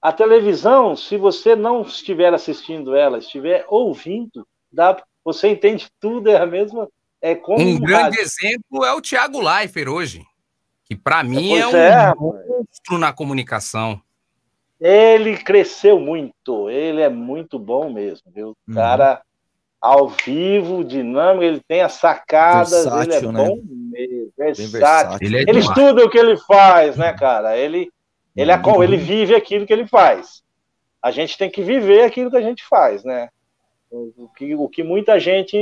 A 0.00 0.12
televisão, 0.12 0.96
se 0.96 1.16
você 1.16 1.54
não 1.54 1.82
estiver 1.82 2.32
assistindo 2.32 2.94
ela, 2.96 3.18
estiver 3.18 3.66
ouvindo, 3.68 4.46
dá, 4.72 4.96
você 5.24 5.48
entende 5.48 5.88
tudo, 6.00 6.30
é 6.30 6.36
a 6.36 6.46
mesma. 6.46 6.88
É 7.20 7.34
como 7.34 7.62
Um 7.62 7.74
um 7.74 7.78
grande 7.78 8.16
rádio. 8.16 8.20
exemplo 8.20 8.84
é 8.84 8.92
o 8.94 9.00
Thiago 9.02 9.40
Leifert 9.40 9.88
hoje, 9.88 10.24
que 10.86 10.96
para 10.96 11.22
mim 11.22 11.54
é 11.54 11.66
um 11.66 11.76
é, 11.76 11.90
rapaz. 11.90 12.18
monstro 12.18 12.96
na 12.98 13.12
comunicação. 13.12 14.00
Ele 14.80 15.36
cresceu 15.36 16.00
muito, 16.00 16.70
ele 16.70 17.02
é 17.02 17.10
muito 17.10 17.58
bom 17.58 17.92
mesmo, 17.92 18.32
viu? 18.34 18.56
Uhum. 18.66 18.74
Cara, 18.74 19.20
ao 19.78 20.08
vivo, 20.08 20.82
dinâmico, 20.82 21.44
ele 21.44 21.60
tem 21.68 21.82
as 21.82 21.92
sacadas, 21.92 22.72
ele 22.86 22.88
é 22.88 23.20
Versátil, 23.20 23.32
né? 23.32 23.44
bom 23.44 23.62
mesmo, 23.66 24.32
versátil. 24.38 24.70
versátil. 24.70 25.18
Ele 25.26 25.36
é 25.36 25.40
Ele 25.42 25.58
estuda 25.58 26.04
o 26.04 26.08
que 26.10 26.16
ele 26.18 26.38
faz, 26.38 26.96
né, 26.96 27.12
cara? 27.12 27.58
Ele, 27.58 27.92
ele, 28.40 28.52
é, 28.52 28.58
como- 28.58 28.82
ele 28.82 28.96
vive 28.96 29.34
aquilo 29.34 29.66
que 29.66 29.72
ele 29.72 29.86
faz. 29.86 30.42
A 31.02 31.10
gente 31.10 31.36
tem 31.38 31.50
que 31.50 31.62
viver 31.62 32.02
aquilo 32.04 32.30
que 32.30 32.36
a 32.36 32.42
gente 32.42 32.64
faz, 32.66 33.04
né? 33.04 33.28
O, 33.90 34.28
que, 34.36 34.54
o 34.54 34.68
que 34.68 34.82
muita 34.84 35.18
gente 35.18 35.56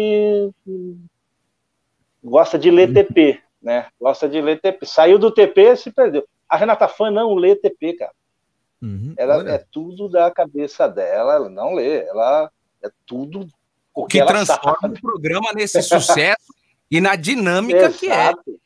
gosta 2.22 2.58
de 2.58 2.70
ler 2.70 2.92
TP, 2.92 3.40
né? 3.62 3.86
Gosta 4.00 4.28
de 4.28 4.40
ler 4.40 4.60
TP. 4.60 4.84
Saiu 4.84 5.18
do 5.18 5.30
TP, 5.30 5.76
se 5.76 5.90
perdeu. 5.90 6.26
A 6.48 6.56
Renata 6.56 6.88
Fã 6.88 7.10
não 7.10 7.34
lê 7.34 7.54
TP, 7.56 7.94
cara. 7.94 8.12
Uhum. 8.82 9.14
Ela 9.16 9.38
Olha, 9.38 9.50
é 9.52 9.64
tudo 9.70 10.08
da 10.08 10.30
cabeça 10.30 10.88
dela, 10.88 11.34
ela 11.34 11.48
não 11.48 11.74
lê, 11.74 12.04
ela 12.06 12.50
é 12.82 12.88
tudo 13.06 13.48
O 13.94 14.06
que 14.06 14.20
ela 14.20 14.28
transforma 14.28 14.78
sabe. 14.82 14.98
o 14.98 15.00
programa 15.02 15.52
nesse 15.54 15.82
sucesso 15.82 16.54
e 16.90 17.00
na 17.00 17.16
dinâmica 17.16 17.90
que 17.90 18.06
é. 18.10 18.14
Exato. 18.30 18.60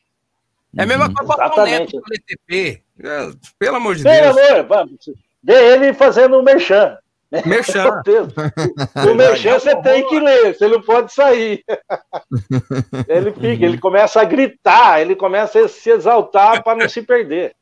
É 0.77 0.83
a 0.83 0.85
mesma 0.85 1.07
Uhum. 1.07 1.13
coisa 1.13 1.35
para 1.35 1.61
o. 1.61 1.65
Neto 1.65 1.91
do 1.99 2.03
LTP. 2.13 2.82
É, 2.99 3.31
Pelo 3.57 3.77
amor 3.77 3.95
de 3.95 4.03
Pelo 4.03 4.35
Deus. 4.35 4.49
amor, 4.51 4.67
vamos, 4.67 4.97
vê 5.43 5.73
ele 5.73 5.93
fazendo 5.93 6.37
o 6.39 6.43
merchan. 6.43 6.97
Merchan. 7.45 8.01
O 9.11 9.15
merchan 9.15 9.59
você 9.59 9.75
tem 9.81 10.07
que 10.07 10.19
ler, 10.19 10.55
você 10.55 10.67
não 10.67 10.81
pode 10.81 11.11
sair. 11.13 11.63
Ele 13.07 13.31
fica, 13.31 13.65
ele 13.65 13.77
começa 13.79 14.21
a 14.21 14.23
gritar, 14.25 15.01
ele 15.01 15.15
começa 15.15 15.59
a 15.65 15.67
se 15.67 15.89
exaltar 15.89 16.63
para 16.63 16.77
não 16.77 16.87
se 16.89 17.01
perder. 17.01 17.55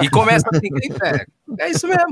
E 0.00 0.08
começa 0.08 0.48
assim, 0.50 0.68
quem 0.80 0.90
pega? 0.92 1.26
É 1.58 1.68
isso 1.70 1.86
mesmo. 1.86 2.08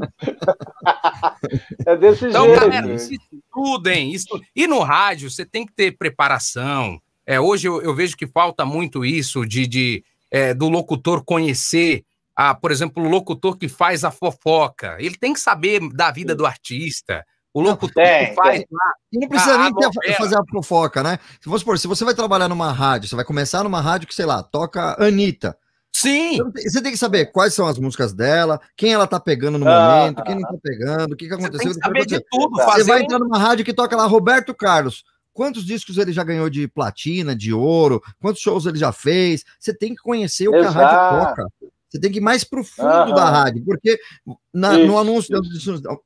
É 1.86 1.96
desse 1.96 2.26
Então, 2.26 2.44
jeito. 2.46 2.60
galera, 2.60 2.98
se 2.98 3.14
estudem. 3.32 4.12
E 4.54 4.66
no 4.66 4.80
rádio, 4.80 5.30
você 5.30 5.46
tem 5.46 5.64
que 5.64 5.72
ter 5.72 5.96
preparação. 5.96 7.00
É, 7.26 7.40
hoje 7.40 7.68
eu, 7.68 7.80
eu 7.82 7.94
vejo 7.94 8.16
que 8.16 8.26
falta 8.26 8.64
muito 8.66 9.04
isso 9.04 9.46
de, 9.46 9.66
de, 9.66 10.04
é, 10.30 10.52
do 10.52 10.68
locutor 10.68 11.24
conhecer, 11.24 12.04
a, 12.38 12.54
por 12.54 12.70
exemplo, 12.70 13.02
o 13.02 13.08
locutor 13.08 13.56
que 13.58 13.68
faz 13.68 14.04
a 14.04 14.12
fofoca. 14.12 14.96
Ele 15.00 15.16
tem 15.16 15.32
que 15.32 15.40
saber 15.40 15.80
da 15.92 16.12
vida 16.12 16.36
do 16.36 16.46
artista. 16.46 17.24
O 17.52 17.60
locutor 17.60 18.04
tem, 18.04 18.28
que 18.28 18.34
faz 18.34 18.58
tem. 18.58 18.66
lá. 18.70 18.92
E 19.12 19.18
não 19.18 19.28
precisa 19.28 19.54
a 19.54 19.58
nem 19.58 19.74
ter- 19.74 19.86
novela. 19.86 20.14
fazer 20.16 20.36
a 20.38 20.42
fofoca, 20.52 21.02
né? 21.02 21.18
Se 21.40 21.46
vamos 21.46 21.62
supor, 21.62 21.78
se 21.80 21.88
você 21.88 22.04
vai 22.04 22.14
trabalhar 22.14 22.46
numa 22.48 22.70
rádio, 22.70 23.08
você 23.08 23.16
vai 23.16 23.24
começar 23.24 23.64
numa 23.64 23.80
rádio 23.80 24.06
que, 24.06 24.14
sei 24.14 24.24
lá, 24.24 24.40
toca 24.42 24.94
Anitta. 25.04 25.58
Sim, 25.92 26.36
Você 26.36 26.52
tem- 26.52 26.70
Você 26.70 26.82
que 26.82 26.96
saber 26.96 27.26
quais 27.32 27.54
são 27.54 27.66
as 27.66 27.76
músicas 27.76 28.12
dela, 28.12 28.60
quem 28.76 28.92
ela 28.92 29.06
tá 29.08 29.18
pegando 29.18 29.58
no 29.58 29.66
Ah, 29.68 29.96
momento, 29.98 30.22
quem 30.22 30.34
não 30.36 30.42
tá 30.42 30.54
pegando, 30.62 31.12
o 31.14 31.16
que, 31.16 31.24
que 31.28 31.34
você 31.34 31.42
aconteceu. 31.46 31.72
tem 31.72 31.80
que 31.80 31.86
saber 31.86 32.06
de 32.06 32.20
tudo. 32.30 32.50
Você 32.56 32.62
Você 32.62 32.70
Fazer 32.70 32.84
vai 32.84 33.00
um- 33.00 33.02
entrar 33.04 33.18
numa 33.18 33.38
rádio 33.38 33.64
que 33.64 33.74
toca 33.74 33.96
lá 33.96 34.06
Roberto 34.06 34.54
Carlos. 34.54 35.02
Quantos 35.32 35.64
discos 35.64 35.96
ele 35.98 36.12
já 36.12 36.22
ganhou 36.22 36.48
de 36.48 36.68
platina, 36.68 37.34
de 37.34 37.52
ouro? 37.52 38.00
Quantos 38.20 38.40
shows 38.42 38.66
ele 38.66 38.78
já 38.78 38.92
fez? 38.92 39.44
Você 39.58 39.72
tem 39.74 39.94
que 39.94 40.02
conhecer 40.02 40.46
o 40.48 40.52
que 40.52 40.58
a 40.58 40.70
rádio 40.70 41.26
toca. 41.26 41.46
Você 41.88 41.98
tem 41.98 42.12
que 42.12 42.18
ir 42.18 42.20
mais 42.20 42.44
pro 42.44 42.62
fundo 42.62 42.86
Aham. 42.86 43.14
da 43.14 43.30
rádio, 43.30 43.64
porque 43.64 43.98
na- 44.52 44.76
no, 44.76 44.98
anúncio, 44.98 45.40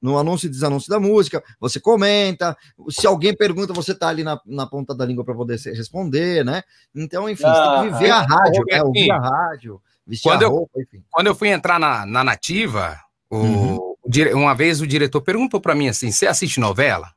no 0.01 0.17
anúncio 0.17 0.47
e 0.47 0.51
desanúncio 0.51 0.89
da 0.89 1.01
música, 1.01 1.43
você 1.59 1.81
comenta, 1.81 2.57
se 2.89 3.05
alguém 3.07 3.37
pergunta, 3.37 3.73
você 3.73 3.93
tá 3.95 4.09
ali 4.09 4.23
na, 4.23 4.41
na 4.47 4.65
ponta 4.67 4.95
da 4.95 5.05
língua 5.05 5.25
para 5.25 5.35
poder 5.35 5.59
responder, 5.75 6.45
né? 6.45 6.63
Então, 6.95 7.29
enfim, 7.29 7.43
você 7.53 7.63
tem 7.63 7.73
que 7.73 7.91
viver 7.99 8.11
a 8.11 8.19
Ah, 8.21 8.27
rádio, 8.27 8.65
né? 8.71 8.83
Ouvir 8.83 9.11
a 9.11 9.19
rádio, 9.19 9.83
vestir 10.07 10.29
quando 10.29 10.43
a 10.43 10.45
eu- 10.47 10.51
roupa, 10.51 10.81
enfim. 10.81 11.03
quando 11.11 11.27
eu 11.27 11.35
fui 11.35 11.49
entrar 11.49 11.81
na, 11.81 12.07
na 12.07 12.23
Nativa, 12.23 12.97
o- 13.29 13.37
Uhum. 13.39 13.77
o 13.77 13.93
uma 14.35 14.55
vez 14.55 14.81
o 14.81 14.87
diretor 14.87 15.21
perguntou 15.21 15.61
para 15.61 15.75
mim 15.75 15.89
assim: 15.89 16.13
você 16.13 16.27
assiste 16.27 16.61
novela? 16.61 17.13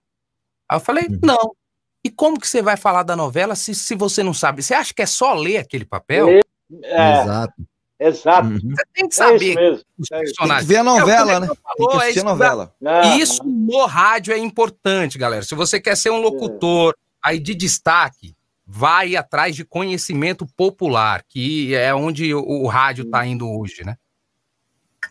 Aí 0.69 0.77
eu 0.77 0.81
falei: 0.81 1.05
Uhum. 1.07 1.19
não. 1.23 1.55
E 2.03 2.09
como 2.09 2.39
que 2.39 2.47
você 2.47 2.61
vai 2.61 2.77
falar 2.77 3.03
da 3.03 3.15
novela 3.15 3.55
se, 3.55 3.73
se 3.75 3.95
você 3.95 4.21
não 4.23 4.33
sabe? 4.33 4.61
Você 4.63 4.73
acha 4.73 4.93
que 4.93 5.01
é 5.01 5.05
só 5.07 5.33
ler 5.33 5.57
aquele 5.57 5.83
papel? 5.85 6.29
É, 6.83 7.21
Exato. 7.21 7.53
Exato. 7.99 8.47
Uhum. 8.47 8.59
Você 8.59 8.83
tem 8.93 8.93
que 8.93 9.01
É 9.03 9.07
isso 9.07 9.17
saber 9.17 9.57
É 9.59 9.73
isso. 9.73 10.35
Tem 10.35 10.57
que 10.57 10.63
ver 10.65 10.77
a 10.77 10.83
novela, 10.83 11.31
É 11.33 11.39
né? 11.39 11.47
o 11.47 11.49
Tem 11.49 11.55
que 11.55 11.61
falou, 11.77 11.93
é 11.93 12.03
assistir 12.03 12.19
a 12.19 12.23
novela. 12.23 12.75
Isso 13.17 13.43
no 13.43 13.85
rádio 13.85 14.33
é 14.33 14.37
importante, 14.37 15.17
galera. 15.17 15.43
Se 15.43 15.55
você 15.55 15.79
quer 15.79 15.95
ser 15.95 16.09
um 16.09 16.19
locutor 16.19 16.95
aí 17.21 17.39
de 17.39 17.55
destaque, 17.55 18.35
vai 18.65 19.15
atrás 19.15 19.55
de 19.55 19.63
conhecimento 19.63 20.45
popular, 20.57 21.23
que 21.27 21.75
é 21.75 21.93
onde 21.93 22.33
o, 22.33 22.39
o 22.39 22.67
rádio 22.67 23.05
está 23.05 23.25
indo 23.25 23.49
hoje, 23.49 23.83
né? 23.83 23.95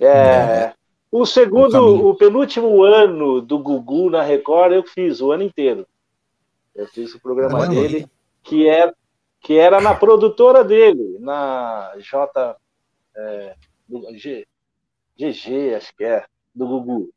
É. 0.00 0.72
O 1.10 1.24
segundo, 1.24 2.08
o 2.08 2.14
penúltimo 2.16 2.82
ano 2.82 3.40
do 3.40 3.56
Gugu 3.58 4.10
na 4.10 4.22
Record, 4.22 4.72
eu 4.72 4.82
fiz 4.82 5.20
o 5.20 5.30
ano 5.30 5.44
inteiro. 5.44 5.86
Eu 6.74 6.88
fiz 6.88 7.14
o 7.14 7.20
programa 7.20 7.60
Caramba. 7.60 7.80
dele, 7.80 8.08
que 8.42 8.66
era, 8.66 8.92
que 9.40 9.56
era 9.56 9.80
na 9.80 9.94
produtora 9.94 10.64
dele, 10.64 11.18
na 11.20 11.92
J. 11.98 12.56
é, 13.16 13.54
do- 13.88 14.16
G, 14.16 14.46
GG, 15.18 15.74
acho 15.76 15.94
que 15.96 16.04
é, 16.04 16.24
do 16.54 16.66
Gugu. 16.66 17.10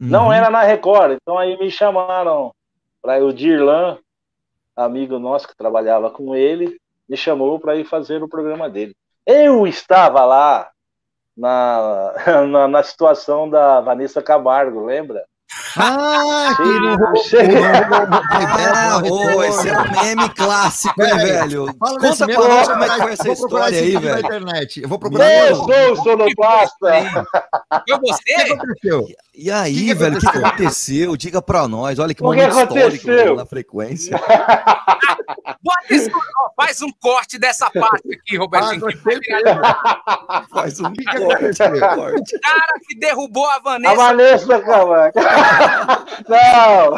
Não 0.00 0.26
Uhum. 0.26 0.32
era 0.32 0.50
na 0.50 0.62
Record, 0.62 1.12
então 1.20 1.38
aí 1.38 1.58
me 1.58 1.70
chamaram 1.70 2.52
para 3.02 3.24
o 3.24 3.32
Dirlan, 3.32 3.98
amigo 4.76 5.18
nosso 5.18 5.48
que 5.48 5.56
trabalhava 5.56 6.10
com 6.10 6.34
ele, 6.34 6.78
me 7.08 7.16
chamou 7.16 7.58
para 7.60 7.76
ir 7.76 7.84
fazer 7.84 8.22
o 8.22 8.28
programa 8.28 8.70
dele. 8.70 8.94
Eu 9.26 9.66
estava 9.66 10.24
lá 10.24 10.70
na, 11.36 12.14
na, 12.48 12.68
na 12.68 12.82
situação 12.82 13.48
da 13.48 13.80
Vanessa 13.80 14.22
Camargo, 14.22 14.84
lembra? 14.84 15.24
Ah, 15.76 16.54
que 16.56 16.62
não 16.62 16.96
Ah, 18.74 19.02
ô, 19.10 19.42
esse 19.42 19.68
é 19.68 19.78
um 19.78 19.90
meme 20.02 20.28
clássico, 20.30 21.02
hein, 21.02 21.08
Peraí, 21.10 21.26
velho? 21.26 21.74
Fala 21.78 21.98
Conta 21.98 22.26
pra 22.26 22.36
nós 22.36 22.68
eu 22.68 22.74
como 22.74 22.84
é 22.84 22.88
que 22.90 23.02
foi 23.02 23.12
essa 23.12 23.28
história 23.32 23.78
aí, 23.78 23.96
velho. 23.96 24.18
internet. 24.20 24.82
Eu 24.82 24.88
vou 24.88 24.98
procurar. 24.98 25.30
Eu 25.48 25.56
sou 25.56 25.92
o 25.92 25.96
sonoplasta! 25.96 26.76
Foi 26.78 27.78
O 27.78 27.84
que 27.84 27.92
aconteceu? 27.92 29.06
E 29.34 29.50
aí, 29.50 29.74
Que 29.74 29.84
que 29.86 29.94
velho, 29.94 30.16
o 30.18 30.20
que 30.20 30.28
aconteceu? 30.28 31.16
Diga 31.16 31.40
pra 31.40 31.66
nós. 31.66 31.98
Olha 31.98 32.14
que 32.14 32.22
O 32.22 32.30
que 32.30 32.36
momento 32.36 32.50
histórico 32.50 32.78
aconteceu? 32.78 33.14
velho, 33.16 33.36
na 33.36 33.46
frequência. 33.46 34.20
Bota 35.62 35.94
isso, 35.94 36.10
ó, 36.10 36.50
faz 36.62 36.82
um 36.82 36.90
corte 37.00 37.38
dessa 37.38 37.70
parte 37.70 38.12
aqui, 38.12 38.36
Ah, 38.36 38.40
Robertinho. 38.40 38.74
que 38.74 38.80
gostei. 38.80 39.14
vai 39.14 39.20
viralizar. 39.42 40.44
Faz 40.50 40.80
um 40.80 40.92
que 40.92 41.04
corte, 41.04 41.80
corte. 41.96 42.36
O 42.36 42.40
cara 42.40 42.74
que 42.86 42.98
derrubou 42.98 43.46
a 43.46 43.54
A 43.54 43.58
Vanessa. 43.60 43.96
Vanessa 43.96 44.60
Camargo. 44.60 45.18
Não! 46.28 46.96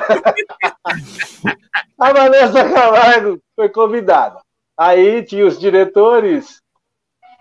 A 1.98 2.12
Vanessa 2.12 2.64
Camargo 2.68 3.38
foi 3.56 3.68
convidada. 3.68 4.40
Aí 4.76 5.22
tinha 5.22 5.46
os 5.46 5.58
diretores. 5.58 6.60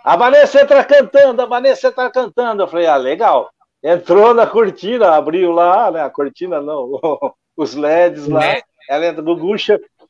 A 0.04 0.16
Vanessa 0.16 0.62
entra 0.62 0.84
cantando, 0.84 1.42
a 1.42 1.46
Vanessa 1.46 1.88
entra 1.88 2.10
cantando. 2.12 2.64
Eu 2.64 2.68
falei, 2.68 2.88
ah, 2.88 2.98
legal. 2.98 3.50
Entrou 3.82 4.34
na 4.34 4.48
cortina, 4.48 5.16
abriu 5.16 5.52
lá, 5.52 5.92
né? 5.92 6.02
A 6.02 6.10
cortina 6.10 6.62
não, 6.62 7.00
os 7.58 7.74
LEDs 7.74 8.28
lá. 8.28 8.40
Né? 8.40 8.62
Ela 8.90 9.08
entra, 9.08 9.22
Gugu, 9.22 9.56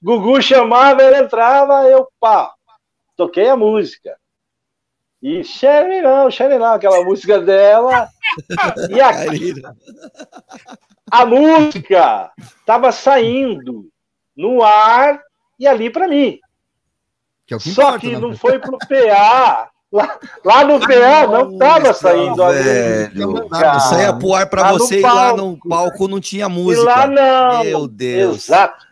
Gugu 0.02 0.42
chamava, 0.42 1.02
ela 1.02 1.20
entrava, 1.20 1.88
eu 1.88 2.08
pá, 2.20 2.54
toquei 3.16 3.48
a 3.48 3.56
música. 3.56 4.16
E 5.24 5.42
Xerirão, 5.42 6.30
Xerirão, 6.30 6.74
aquela 6.74 7.02
música 7.06 7.40
dela. 7.40 8.10
E 8.90 9.00
a, 9.00 9.10
a 11.10 11.26
música 11.26 12.30
estava 12.60 12.92
saindo 12.92 13.86
no 14.36 14.62
ar 14.62 15.22
e 15.58 15.66
ali 15.66 15.90
para 15.90 16.10
mim. 16.10 16.40
Que 17.48 17.54
é 17.54 17.58
o 17.58 17.60
que 17.62 17.72
Só 17.72 17.84
importa, 17.84 18.00
que 18.00 18.12
né? 18.12 18.20
não 18.20 18.36
foi 18.36 18.60
pro 18.60 18.78
PA. 18.78 19.70
Lá, 19.94 20.20
lá 20.44 20.64
no 20.66 20.80
PA 20.80 21.28
não 21.28 21.52
estava 21.54 21.94
saindo 21.94 22.44
a 22.44 22.52
velho. 22.52 23.32
música. 23.32 24.02
É 24.02 24.44
pro 24.46 24.62
ar 24.62 24.74
no 24.74 24.80
você 24.80 25.00
e 25.00 25.02
lá 25.04 25.10
palco. 25.14 25.38
no 25.42 25.58
palco 25.70 26.08
não 26.10 26.20
tinha 26.20 26.48
E 26.48 26.50
música. 26.50 26.84
lá 26.84 27.08
não. 27.08 27.64
Meu 27.64 27.88
Deus. 27.88 28.50
Exato. 28.50 28.86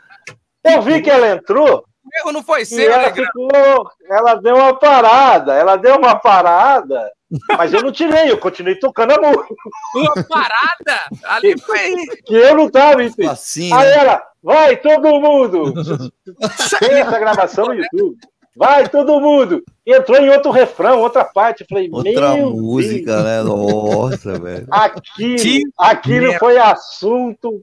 Eu 0.63 0.81
vi 0.81 1.01
que 1.01 1.09
ela 1.09 1.27
entrou 1.29 1.83
erro 2.19 2.31
não 2.31 2.43
foi 2.43 2.65
seu, 2.65 2.91
ela 2.91 3.13
ficou. 3.13 3.89
Ela 4.09 4.35
deu 4.35 4.55
uma 4.55 4.73
parada. 4.73 5.53
Ela 5.53 5.75
deu 5.75 5.97
uma 5.97 6.15
parada. 6.15 7.11
Mas 7.57 7.73
eu 7.73 7.81
não 7.81 7.91
tirei, 7.91 8.29
eu 8.29 8.37
continuei 8.37 8.75
tocando 8.75 9.11
a 9.11 9.21
música. 9.21 9.55
Uma 9.95 10.23
parada. 10.25 11.01
Ali 11.23 11.57
foi. 11.59 11.95
Que 12.25 12.35
eu 12.35 12.55
não 12.55 12.67
estava 12.67 13.03
entendendo. 13.03 13.31
Assim, 13.31 13.73
Aí 13.73 13.87
né? 13.87 13.97
ela, 13.97 14.23
vai 14.43 14.75
todo 14.77 15.19
mundo! 15.19 15.73
Tem 16.79 16.99
essa 16.99 17.19
gravação 17.19 17.67
no 17.67 17.73
YouTube. 17.73 18.17
Vai 18.55 18.87
todo 18.89 19.21
mundo! 19.21 19.63
Entrou 19.85 20.17
em 20.17 20.29
outro 20.29 20.51
refrão, 20.51 20.99
outra 20.99 21.23
parte. 21.23 21.61
Eu 21.61 21.67
falei, 21.69 21.89
Outra 21.91 22.35
meu 22.35 22.49
música, 22.51 23.13
Deus, 23.13 23.23
né? 23.23 23.43
Nossa, 23.43 24.39
velho. 24.39 24.67
aquilo, 24.69 25.71
aquilo 25.77 26.33
foi 26.37 26.57
assunto 26.57 27.61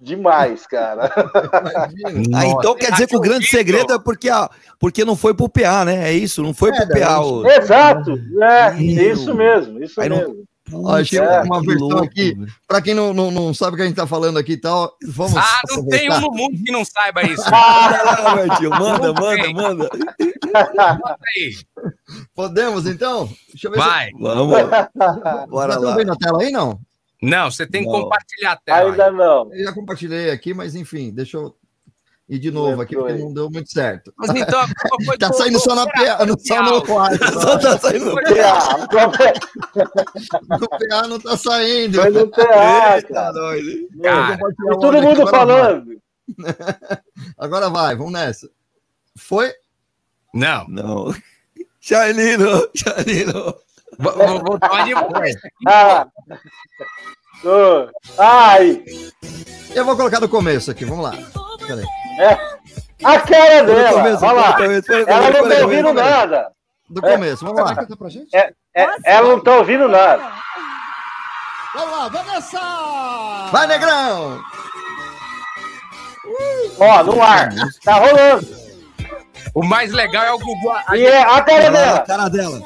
demais, 0.00 0.66
cara. 0.66 1.10
Imagina. 1.94 2.38
Ah, 2.38 2.46
então 2.46 2.74
quer 2.74 2.92
dizer 2.92 3.06
que 3.06 3.16
o 3.16 3.20
grande 3.20 3.46
horrível. 3.46 3.58
segredo 3.58 3.92
é 3.94 3.98
porque, 3.98 4.28
a, 4.28 4.48
porque 4.78 5.04
não 5.04 5.16
foi 5.16 5.34
pro 5.34 5.48
PA, 5.48 5.84
né? 5.84 6.08
É 6.10 6.12
isso, 6.12 6.42
não 6.42 6.52
foi 6.54 6.70
É, 6.70 6.86
pro 6.86 7.00
PA. 7.00 7.20
o- 7.20 7.46
Exato, 7.46 8.12
é, 8.42 8.70
Meu. 8.72 9.12
isso 9.12 9.34
mesmo, 9.34 9.82
isso 9.82 10.00
Aí 10.00 10.08
não- 10.08 10.16
mesmo. 10.18 10.44
Ó, 10.72 10.96
achei 10.96 11.20
É, 11.20 11.42
uma 11.42 11.60
versão 11.62 11.86
louco, 11.88 12.04
aqui. 12.06 12.34
Pra 12.66 12.82
quem 12.82 12.92
não, 12.92 13.14
não, 13.14 13.30
não 13.30 13.54
sabe 13.54 13.74
o 13.74 13.76
que 13.76 13.82
a 13.82 13.86
gente 13.86 13.94
tá 13.94 14.04
falando 14.04 14.36
aqui 14.36 14.54
e 14.54 14.60
tal, 14.60 14.92
vamos. 15.06 15.36
Ah, 15.36 15.60
não 15.70 15.86
tem 15.86 16.10
um 16.10 16.12
aproveitar. 16.12 16.20
no 16.20 16.30
mundo 16.32 16.64
que 16.64 16.72
não 16.72 16.84
saiba 16.84 17.22
isso. 17.30 17.44
Manda 17.44 18.02
lá, 18.02 18.34
Martinho, 18.46 18.70
manda, 18.70 19.06
Não 19.06 19.14
manda, 19.14 19.52
manda. 19.52 19.90
Aí. 21.36 21.54
Podemos 22.34 22.84
então? 22.86 23.28
Deixa 23.52 23.68
eu 23.68 23.70
ver 23.70 23.78
Vai. 23.78 24.08
Vamos, 24.18 24.56
se. 24.58 24.64
bora 25.48 25.72
Já 25.74 25.78
lá. 25.78 25.84
estão 25.90 25.94
vendo 25.96 26.12
a 26.12 26.16
tela 26.16 26.42
aí, 26.42 26.50
não? 26.50 26.80
Não, 27.22 27.50
você 27.50 27.66
tem 27.66 27.82
que 27.82 27.88
Não. 27.90 28.02
compartilhar 28.02 28.52
a 28.52 28.56
tela. 28.56 28.90
Ainda 28.90 29.10
não. 29.10 29.52
Eu 29.54 29.64
já 29.64 29.72
compartilhei 29.72 30.30
aqui, 30.30 30.52
mas 30.54 30.74
enfim, 30.74 31.10
deixa 31.10 31.36
eu 31.38 31.56
ir 32.28 32.38
de 32.38 32.50
novo 32.50 32.82
aqui, 32.82 32.94
porque 32.96 33.12
não 33.14 33.32
deu 33.32 33.48
muito 33.50 33.70
certo. 33.72 34.12
Mas 34.16 34.30
então, 34.30 34.60
a 34.60 34.66
culpa 34.66 35.04
foi 35.04 35.16
Tá 35.18 35.28
do- 35.28 35.36
saindo 35.36 35.52
do 35.54 35.60
só, 35.60 35.74
na 35.74 35.86
PA, 35.86 36.26
no- 36.26 36.38
só 36.38 36.62
no 36.62 36.82
quarto. 36.84 37.32
Só 37.40 37.58
tá 37.58 37.78
saindo 37.78 38.04
no 38.06 38.14
PA. 38.14 38.86
No 40.60 40.68
PA 40.68 41.06
não 41.08 41.18
tá 41.20 41.36
saindo. 41.36 42.00
Foi 42.00 42.10
no 42.10 42.28
PA, 42.30 43.02
cara. 43.02 43.32
Cara, 44.02 44.36
vou 44.38 44.50
E 44.74 44.80
todo 44.80 45.02
mundo 45.02 45.22
agora 45.22 45.30
vai. 45.30 45.30
falando. 45.40 46.02
Agora 47.38 47.70
vai, 47.70 47.94
vamos 47.94 48.12
nessa. 48.12 48.50
Foi? 49.16 49.52
Não. 50.34 50.66
Não. 50.68 51.14
Charlino, 51.80 52.68
Charlino. 52.74 53.54
Vou, 53.98 54.12
vou, 54.12 54.42
vou 54.42 54.58
uma 54.60 54.82
de 54.84 54.92
voz. 54.94 55.36
Ô, 57.46 57.88
Ai, 58.18 58.82
Eu 59.74 59.84
vou 59.84 59.96
colocar 59.96 60.18
do 60.18 60.28
começo 60.28 60.70
aqui, 60.70 60.84
vamos 60.84 61.04
lá. 61.04 61.12
Peraí. 61.66 61.84
a 63.04 63.20
cara 63.20 63.62
dela. 63.62 63.92
começo, 63.92 64.24
lá. 64.24 64.52
começo, 64.56 64.92
Ela 64.92 65.30
não 65.30 65.48
tá 65.48 65.62
ouvindo 65.62 65.92
nada. 65.92 66.48
Do 66.90 67.00
começo, 67.02 67.44
vamos 67.44 67.62
lá. 67.62 67.76
É, 68.34 68.52
ela 69.04 69.28
não 69.28 69.40
tá 69.40 69.56
ouvindo 69.56 69.88
nada. 69.88 70.32
Vamos 71.74 71.98
lá, 71.98 72.08
Vanessa! 72.08 72.60
Vai, 73.52 73.66
Negrão! 73.66 74.40
Ó, 76.80 77.02
no 77.04 77.22
ar. 77.22 77.50
Tá 77.84 77.94
rolando. 77.94 78.46
O 79.54 79.64
mais 79.64 79.92
legal 79.92 80.24
é 80.24 80.32
o 80.32 80.38
Gugu. 80.38 80.70
a- 80.70 80.96
E 80.96 81.04
é 81.06 81.22
a 81.22 81.40
cara 81.42 81.62
lá, 81.64 81.68
a 81.68 81.70
dela. 81.70 82.00
cara 82.00 82.28
dela. 82.28 82.60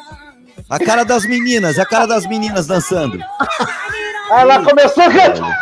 A 0.69 0.79
cara 0.79 1.05
das 1.05 1.25
meninas, 1.25 1.79
a 1.79 1.85
cara 1.85 2.07
das 2.07 2.25
meninas 2.27 2.67
dançando. 2.67 3.19
Ela 4.31 4.65
começou 4.65 5.05
a 5.05 5.11
cantar. 5.11 5.59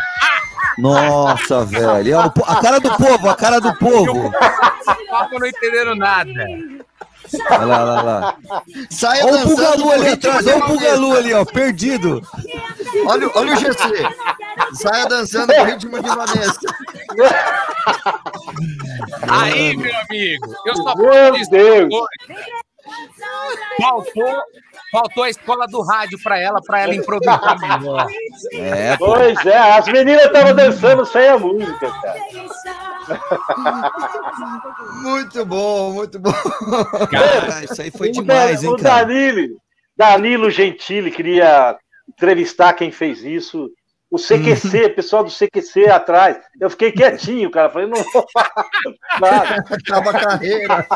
Nossa, 0.78 1.65
velho. 1.65 2.15
É 2.20 2.32
A 2.47 2.57
cara 2.61 2.78
do 2.78 2.90
povo, 2.97 3.28
a 3.31 3.35
cara 3.35 3.61
do 3.61 3.74
povo. 3.77 4.31
Papo 5.11 5.39
não 5.39 5.47
entenderam 5.47 5.97
nada. 5.97 6.31
Olha 7.51 7.66
lá, 7.66 7.82
olha 7.82 8.03
lá. 8.03 8.36
Saia 8.90 9.27
Olha 9.27 9.45
o 9.45 9.49
Pugalu 9.49 9.93
ali 9.93 10.09
atrás, 10.09 10.47
olha 10.47 10.57
o. 10.59 10.62
Pugalu 10.66 11.16
ali, 11.16 11.35
ó, 11.35 11.45
perdido. 11.45 12.23
Olha, 13.07 13.27
o- 13.27 13.32
olha 13.35 13.53
o 13.53 13.57
GC. 13.57 13.74
Saia 14.74 15.07
dançando 15.07 15.53
no 15.53 15.65
ritmo 15.65 16.03
de 16.03 16.09
Vanessa. 16.09 16.61
Aí, 19.28 19.77
meu 19.77 19.93
amigo, 20.09 20.55
eu 20.66 20.74
só 20.77 20.95
Meu 20.97 21.32
Deus. 21.51 21.95
Faltou, 23.81 24.43
faltou 24.90 25.24
a 25.24 25.31
escola 25.31 25.66
do 25.66 25.82
rádio 25.82 26.19
pra 26.23 26.39
ela, 26.39 26.60
pra 26.62 26.81
ela 26.81 26.94
improvisar 26.94 27.59
melhor. 27.60 28.06
É, 28.52 28.97
pô. 28.97 29.15
Pois 29.15 29.44
é, 29.47 29.56
as 29.56 29.86
meninas 29.86 30.24
estavam 30.24 30.55
dançando 30.55 31.05
sem 31.06 31.28
a 31.28 31.39
música, 31.39 31.90
cara. 32.02 32.20
Muito 35.02 35.44
bom, 35.44 35.93
muito 35.93 36.19
bom. 36.19 36.32
Cara, 37.10 37.65
isso 37.65 37.81
aí 37.81 37.90
foi 37.90 38.09
O 38.09 38.12
demais, 38.12 38.62
hein, 38.62 38.70
o 38.70 38.77
cara. 38.77 39.05
Danilo, 39.05 39.60
Danilo 39.97 40.51
Gentili 40.51 41.10
queria 41.10 41.77
entrevistar 42.09 42.73
quem 42.74 42.90
fez 42.90 43.23
isso. 43.23 43.70
O 44.10 44.16
CQC, 44.16 44.89
pessoal 44.90 45.22
do 45.22 45.30
CQC 45.30 45.86
atrás. 45.90 46.39
Eu 46.59 46.70
fiquei 46.70 46.90
quietinho, 46.93 47.51
cara. 47.51 47.68
Falei, 47.68 47.86
não 47.89 48.02
vou 48.10 48.24
falar 48.32 48.66
nada. 49.20 49.64
Acaba 49.70 50.10
a 50.10 50.12
carreira. 50.20 50.86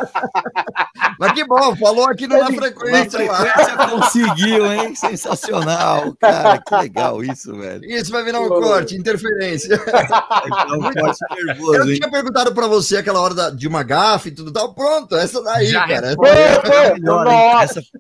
Mas 1.20 1.32
que 1.32 1.44
bom, 1.44 1.76
falou 1.76 2.06
aqui 2.06 2.26
no 2.26 2.39
Na 2.39 2.48
Na 2.48 2.56
Frequência. 2.56 3.30
lá. 3.30 3.36
frequência 3.36 3.76
conseguiu, 3.76 4.72
hein? 4.72 4.94
Sensacional, 4.94 6.14
cara. 6.18 6.59
Que 6.59 6.74
legal 6.74 7.22
isso, 7.22 7.55
velho. 7.55 7.84
Isso 7.84 8.10
vai 8.10 8.24
virar 8.24 8.40
um 8.40 8.48
corte, 8.48 8.97
interferência. 8.97 9.74
É 9.74 10.72
um 10.74 10.80
corte 10.80 11.18
nervoso, 11.44 11.74
Eu 11.74 11.89
hein? 11.90 11.97
tinha 11.98 12.10
perguntado 12.10 12.55
pra 12.55 12.66
você 12.66 12.97
aquela 12.97 13.20
hora 13.20 13.34
da- 13.34 13.51
de 13.51 13.68
uma 13.68 13.82
gafe 13.82 14.30
e 14.30 14.34
tudo 14.34 14.51
tal. 14.51 14.74
Pronto, 14.74 15.14
essa 15.16 15.43
daí, 15.43 15.66
Já 15.66 15.86
cara. 15.86 16.14
Foi, 16.16 16.28
foi. 16.72 16.94
melhor, 16.94 17.26
hein? 17.26 17.52
Nossa. 17.52 17.82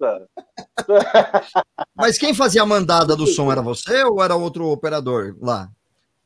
Mas 1.94 2.16
quem 2.18 2.32
fazia 2.34 2.62
a 2.62 2.66
mandada 2.66 3.14
do 3.14 3.26
som 3.26 3.52
era 3.52 3.60
você 3.60 4.02
ou 4.04 4.22
era 4.22 4.34
outro 4.34 4.66
operador 4.68 5.01
lá? 5.40 5.68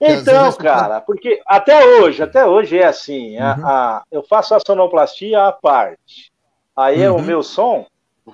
Então, 0.00 0.52
cara, 0.52 1.00
porque 1.00 1.40
até 1.46 1.84
hoje, 2.00 2.22
até 2.22 2.44
hoje 2.44 2.78
é 2.78 2.86
assim, 2.86 3.38
a- 3.38 3.56
Uhum. 3.56 3.66
a- 3.66 4.04
eu 4.12 4.22
faço 4.22 4.54
a 4.54 4.60
sonoplastia 4.60 5.46
à 5.46 5.52
parte. 5.52 6.30
Aí 6.76 7.00
é 7.00 7.10
o 7.10 7.16
Uhum. 7.16 7.22
meu 7.22 7.42
som 7.42 7.86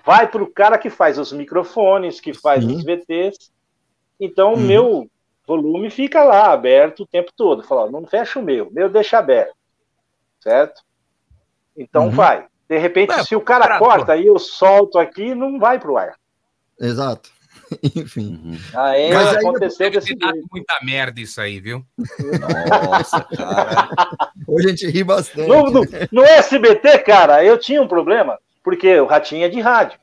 vai 0.04 0.26
para 0.26 0.42
o 0.42 0.50
cara 0.50 0.76
que 0.76 0.90
faz 0.90 1.18
os 1.18 1.32
microfones, 1.32 2.18
que 2.20 2.34
faz 2.34 2.64
Sim. 2.64 2.74
os 2.74 2.82
VTs. 2.82 3.52
Então, 4.18 4.54
o 4.54 4.56
Uhum. 4.56 4.62
meu 4.66 5.10
volume 5.46 5.88
fica 5.90 6.24
lá 6.24 6.52
aberto 6.52 7.04
o 7.04 7.06
tempo 7.06 7.30
todo. 7.36 7.62
Fala, 7.62 7.90
não 7.90 8.06
fecha 8.06 8.38
o 8.40 8.42
meu, 8.42 8.68
meu 8.72 8.88
deixa 8.88 9.18
aberto. 9.18 9.54
Certo? 10.40 10.82
Então 11.76 12.06
Uhum. 12.06 12.10
vai. 12.10 12.46
De 12.68 12.78
repente, 12.78 13.12
É, 13.12 13.22
se 13.22 13.36
o 13.36 13.40
cara 13.40 13.78
corta 13.78 14.16
e 14.16 14.26
eu 14.26 14.38
solto 14.38 14.98
aqui, 14.98 15.34
não 15.34 15.58
vai 15.60 15.78
pro 15.78 15.96
ar. 15.96 16.16
Exato. 16.80 17.30
Enfim. 17.96 18.40
Uhum. 18.44 18.58
Aí 18.74 19.12
Mas 19.12 19.28
aí 19.28 19.36
aconteceu 19.36 19.90
desse 19.90 20.06
jeito. 20.08 20.26
muita 20.50 20.78
merda 20.82 21.20
isso 21.20 21.40
aí, 21.40 21.60
viu? 21.60 21.84
Nossa, 22.40 23.20
cara. 23.24 23.88
Hoje 24.46 24.66
a 24.66 24.70
gente 24.70 24.86
ri 24.90 25.04
bastante. 25.04 25.48
No, 25.48 25.64
no, 25.70 25.82
no 26.10 26.24
SBT, 26.24 26.98
cara, 27.00 27.44
eu 27.44 27.58
tinha 27.58 27.80
um 27.82 27.88
problema, 27.88 28.38
porque 28.62 28.98
o 29.00 29.06
Ratinho 29.06 29.44
é 29.44 29.48
de 29.48 29.60
rádio. 29.60 29.98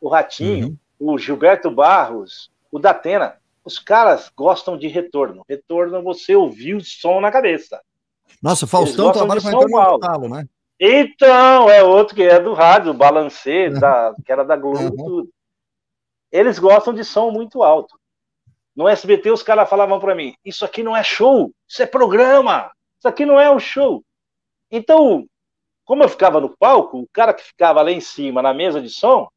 O 0.00 0.08
Ratinho, 0.08 0.76
Uhum. 1.00 1.14
o 1.14 1.18
Gilberto 1.18 1.70
Barros, 1.70 2.50
o 2.70 2.78
Datena, 2.78 3.34
os 3.64 3.78
caras 3.78 4.30
gostam 4.36 4.78
de 4.78 4.86
retorno. 4.88 5.44
Retorno 5.48 5.96
é 5.96 6.02
você 6.02 6.34
ouvir 6.34 6.74
o 6.74 6.80
som 6.84 7.20
na 7.20 7.30
cabeça. 7.30 7.80
Nossa, 8.42 8.64
Eles 8.64 8.70
Faustão 8.70 9.12
trabalha 9.12 9.40
retorno 9.40 9.76
alto. 9.78 10.06
talo, 10.06 10.28
né? 10.28 10.44
Então, 10.80 11.68
é 11.68 11.82
outro 11.82 12.14
que 12.14 12.22
é 12.22 12.38
do 12.38 12.54
rádio, 12.54 12.92
o 12.92 12.94
Balancê, 12.94 13.68
da, 13.80 14.14
que 14.24 14.30
era 14.30 14.44
da 14.44 14.56
Globo 14.56 14.78
Uhum. 14.80 14.86
e 14.92 14.96
tudo. 14.96 15.28
Eles 16.30 16.58
gostam 16.58 16.92
de 16.92 17.04
som 17.04 17.30
muito 17.30 17.62
alto. 17.62 17.98
No 18.76 18.86
SBT, 18.88 19.30
os 19.30 19.42
caras 19.42 19.68
falavam 19.68 19.98
para 19.98 20.14
mim: 20.14 20.34
Isso 20.44 20.64
aqui 20.64 20.82
não 20.82 20.96
é 20.96 21.02
show, 21.02 21.52
isso 21.66 21.82
é 21.82 21.86
programa, 21.86 22.70
isso 22.98 23.08
aqui 23.08 23.24
não 23.26 23.38
é 23.40 23.50
um 23.50 23.58
show. 23.58 24.04
Então, 24.70 25.26
como 25.84 26.02
eu 26.02 26.08
ficava 26.08 26.40
no 26.40 26.54
palco, 26.56 26.98
o 27.00 27.08
cara 27.12 27.32
que 27.34 27.42
ficava 27.42 27.82
lá 27.82 27.90
em 27.90 28.00
cima, 28.00 28.42
na 28.42 28.52
mesa 28.54 28.80
de 28.80 28.90
som, 28.90 29.28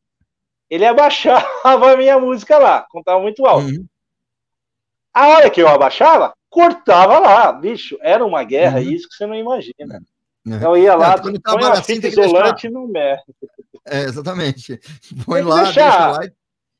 ele 0.69 0.85
abaixava 0.85 1.91
a 1.93 1.97
minha 1.97 2.19
música 2.19 2.57
lá, 2.59 2.85
contava 2.89 3.19
muito 3.22 3.45
alto. 3.45 3.65
Uhum. 3.68 3.85
A 5.13 5.27
hora 5.27 5.49
que 5.49 5.61
eu 5.61 5.68
abaixava, 5.68 6.34
cortava 6.49 7.19
lá, 7.19 7.51
bicho, 7.51 7.97
era 8.01 8.26
uma 8.26 8.43
guerra, 8.43 8.80
Uhum. 8.80 8.84
isso 8.91 9.07
que 9.09 9.15
você 9.15 9.26
não 9.26 9.35
imagina. 9.35 10.01
Uhum. 10.45 10.61
Eu 10.61 10.77
ia 10.77 10.95
lá, 10.95 11.13
É, 11.13 11.22
põe 11.22 11.39
tava 11.39 11.57
uma 11.57 11.84
fita 11.84 12.01
deixar- 12.01 12.26
isolante 12.26 12.69
no 12.69 12.88
mexe. 12.88 13.23
É, 13.85 14.01
exatamente. 14.03 14.80
Põe 15.26 15.41
lá, 15.41 15.63
deixar. 15.63 15.81
deixa 15.89 16.07
lá 16.19 16.26
e, 16.26 16.31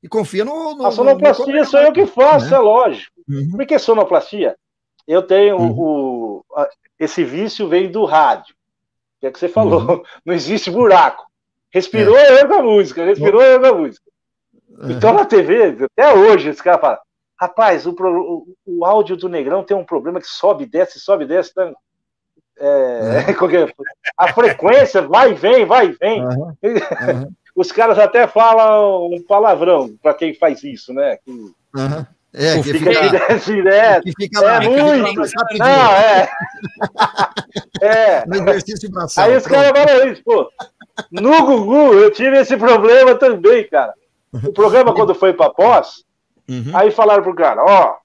e 0.04 0.08
confia 0.10 0.44
no. 0.46 0.76
no 0.76 0.86
A 0.86 0.92
sonoplastia 0.92 1.60
no- 1.60 1.66
sou 1.66 1.80
eu 1.82 1.92
que 1.94 2.06
faço, 2.06 2.50
né? 2.50 2.58
é 2.58 2.60
lógico. 2.60 3.12
Uhum. 3.30 3.52
Por 3.52 3.66
que 3.66 3.78
sonoplastia? 3.80 4.56
Eu 5.08 5.22
tenho 5.24 5.58
Uhum. 5.58 5.76
o, 5.80 6.46
a- 6.56 6.70
esse 7.00 7.24
vício 7.24 7.68
vem 7.68 7.92
do 7.92 8.06
rádio. 8.06 8.56
Que 9.20 9.28
é 9.28 9.32
que 9.32 9.38
você 9.40 9.48
falou. 9.50 9.82
Uhum. 9.82 10.04
Não 10.26 10.34
existe 10.34 10.72
buraco. 10.72 11.26
Respirou, 11.74 12.18
É. 12.18 12.42
eu 12.42 12.48
com 12.48 12.54
a 12.56 12.62
música. 12.64 13.06
Respirou, 13.06 13.42
eu 13.42 13.60
com 13.60 13.66
a 13.68 13.74
música. 13.74 14.06
Então 14.90 15.14
na 15.14 15.26
TV, 15.26 15.78
até 15.96 16.14
hoje, 16.14 16.50
esse 16.50 16.64
cara 16.64 16.78
fala: 16.80 17.00
rapaz, 17.40 17.86
o, 17.86 17.92
o, 17.92 18.46
o 18.66 18.86
áudio 18.86 19.16
do 19.16 19.30
Negrão 19.30 19.64
tem 19.64 19.78
um 19.78 19.86
problema 19.86 20.20
que 20.20 20.28
sobe, 20.28 20.66
desce, 20.66 21.00
sobe, 21.00 21.26
desce. 21.26 21.54
Tá, 21.54 21.72
é, 22.58 23.26
é? 23.28 23.34
a 24.18 24.34
frequência 24.34 25.02
vai 25.02 25.32
e 25.32 25.34
vem, 25.34 25.66
vai 25.66 25.88
e 25.88 25.92
vem. 25.94 26.22
Aham, 26.22 26.58
aham, 27.02 27.30
Os 27.56 27.72
caras 27.72 28.00
até 28.00 28.28
falam 28.28 29.08
um 29.12 29.22
palavrão 29.22 29.96
para 30.02 30.14
quem 30.14 30.34
faz 30.34 30.64
isso, 30.64 30.94
né? 30.94 31.18
Que 31.26 31.52
aham. 31.76 32.08
É, 32.34 32.56
que 32.62 32.64
fica 32.74 32.94
fica, 32.94 33.40
direto, 33.40 34.04
que 34.04 34.14
fica 34.18 34.40
É 34.40 34.42
lá, 34.42 34.60
que 34.62 34.70
fica 34.70 34.86
lá 34.86 34.96
muito. 34.98 35.22
Não, 35.60 35.92
é. 35.92 36.30
É. 37.82 38.26
no 38.26 38.36
exercício. 38.36 38.90
Aí 39.18 39.36
os 39.36 39.46
caras 39.46 39.72
falam 39.78 40.08
isso, 40.12 40.24
pô. 40.24 40.50
No 41.12 41.46
Gugu, 41.46 41.94
eu 41.94 42.12
tive 42.12 42.38
esse 42.38 42.56
problema 42.56 43.16
também, 43.16 43.68
cara. 43.68 43.94
O 44.46 44.54
programa, 44.54 44.94
quando 44.94 45.14
foi 45.14 45.34
pra 45.34 45.50
pós, 45.50 46.06
Uhum. 46.50 46.72
aí 46.74 46.92
falaram 46.92 47.24
pro 47.24 47.36
cara, 47.36 47.64
ó, 47.64 47.96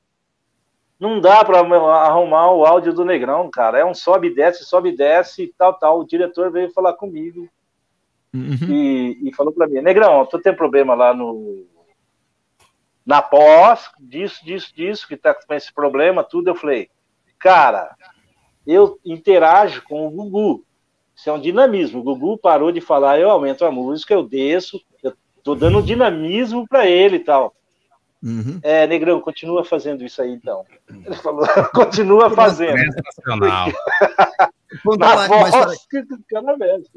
não 1.00 1.20
dá 1.20 1.44
pra 1.44 1.58
arrumar 1.60 2.50
o 2.52 2.64
áudio 2.64 2.92
do 2.92 3.04
Negrão, 3.04 3.50
cara. 3.50 3.78
É 3.78 3.84
um 3.84 3.94
sobe 3.94 4.28
e 4.28 4.34
desce, 4.34 4.64
sobe 4.64 4.90
e 4.90 4.96
desce 4.96 5.44
e 5.44 5.52
tal, 5.56 5.74
tal. 5.74 6.00
O 6.00 6.06
diretor 6.06 6.50
veio 6.50 6.72
falar 6.72 6.92
comigo 6.94 7.48
Uhum. 8.36 8.68
e, 8.70 9.28
e 9.28 9.34
falou 9.34 9.52
pra 9.52 9.66
mim, 9.66 9.80
Negrão, 9.80 10.26
tu 10.26 10.38
tem 10.38 10.54
problema 10.54 10.94
lá 10.94 11.14
no 11.14 11.66
na 13.06 13.22
pós, 13.22 13.88
disso, 14.00 14.44
disso, 14.44 14.74
disso, 14.74 15.06
que 15.06 15.16
tá 15.16 15.32
com 15.32 15.54
esse 15.54 15.72
problema, 15.72 16.24
tudo. 16.24 16.48
Eu 16.48 16.56
falei, 16.56 16.90
cara, 17.38 17.94
eu 18.66 18.98
interajo 19.04 19.82
com 19.84 20.06
o 20.06 20.10
Gugu. 20.10 20.64
Isso 21.14 21.30
é 21.30 21.32
um 21.32 21.40
dinamismo. 21.40 22.00
O 22.00 22.02
Gugu 22.02 22.36
parou 22.36 22.72
de 22.72 22.80
falar, 22.80 23.20
eu 23.20 23.30
aumento 23.30 23.64
a 23.64 23.70
música, 23.70 24.12
eu 24.12 24.26
desço, 24.26 24.82
eu 25.04 25.14
tô 25.44 25.54
dando 25.54 25.80
dinamismo 25.80 26.66
pra 26.66 26.86
ele 26.88 27.16
e 27.16 27.20
tal. 27.20 27.54
Uhum. 28.20 28.58
É, 28.60 28.88
Negrão, 28.88 29.20
continua 29.20 29.64
fazendo 29.64 30.04
isso 30.04 30.20
aí 30.20 30.32
então. 30.32 30.64
Ele 30.88 31.14
falou, 31.14 31.46
continua 31.72 32.28
fazendo. 32.28 32.76
Sensacional. 32.92 33.68
Na 34.98 35.28
voz 35.28 35.86
cara 36.28 36.56
mexe. 36.56 36.90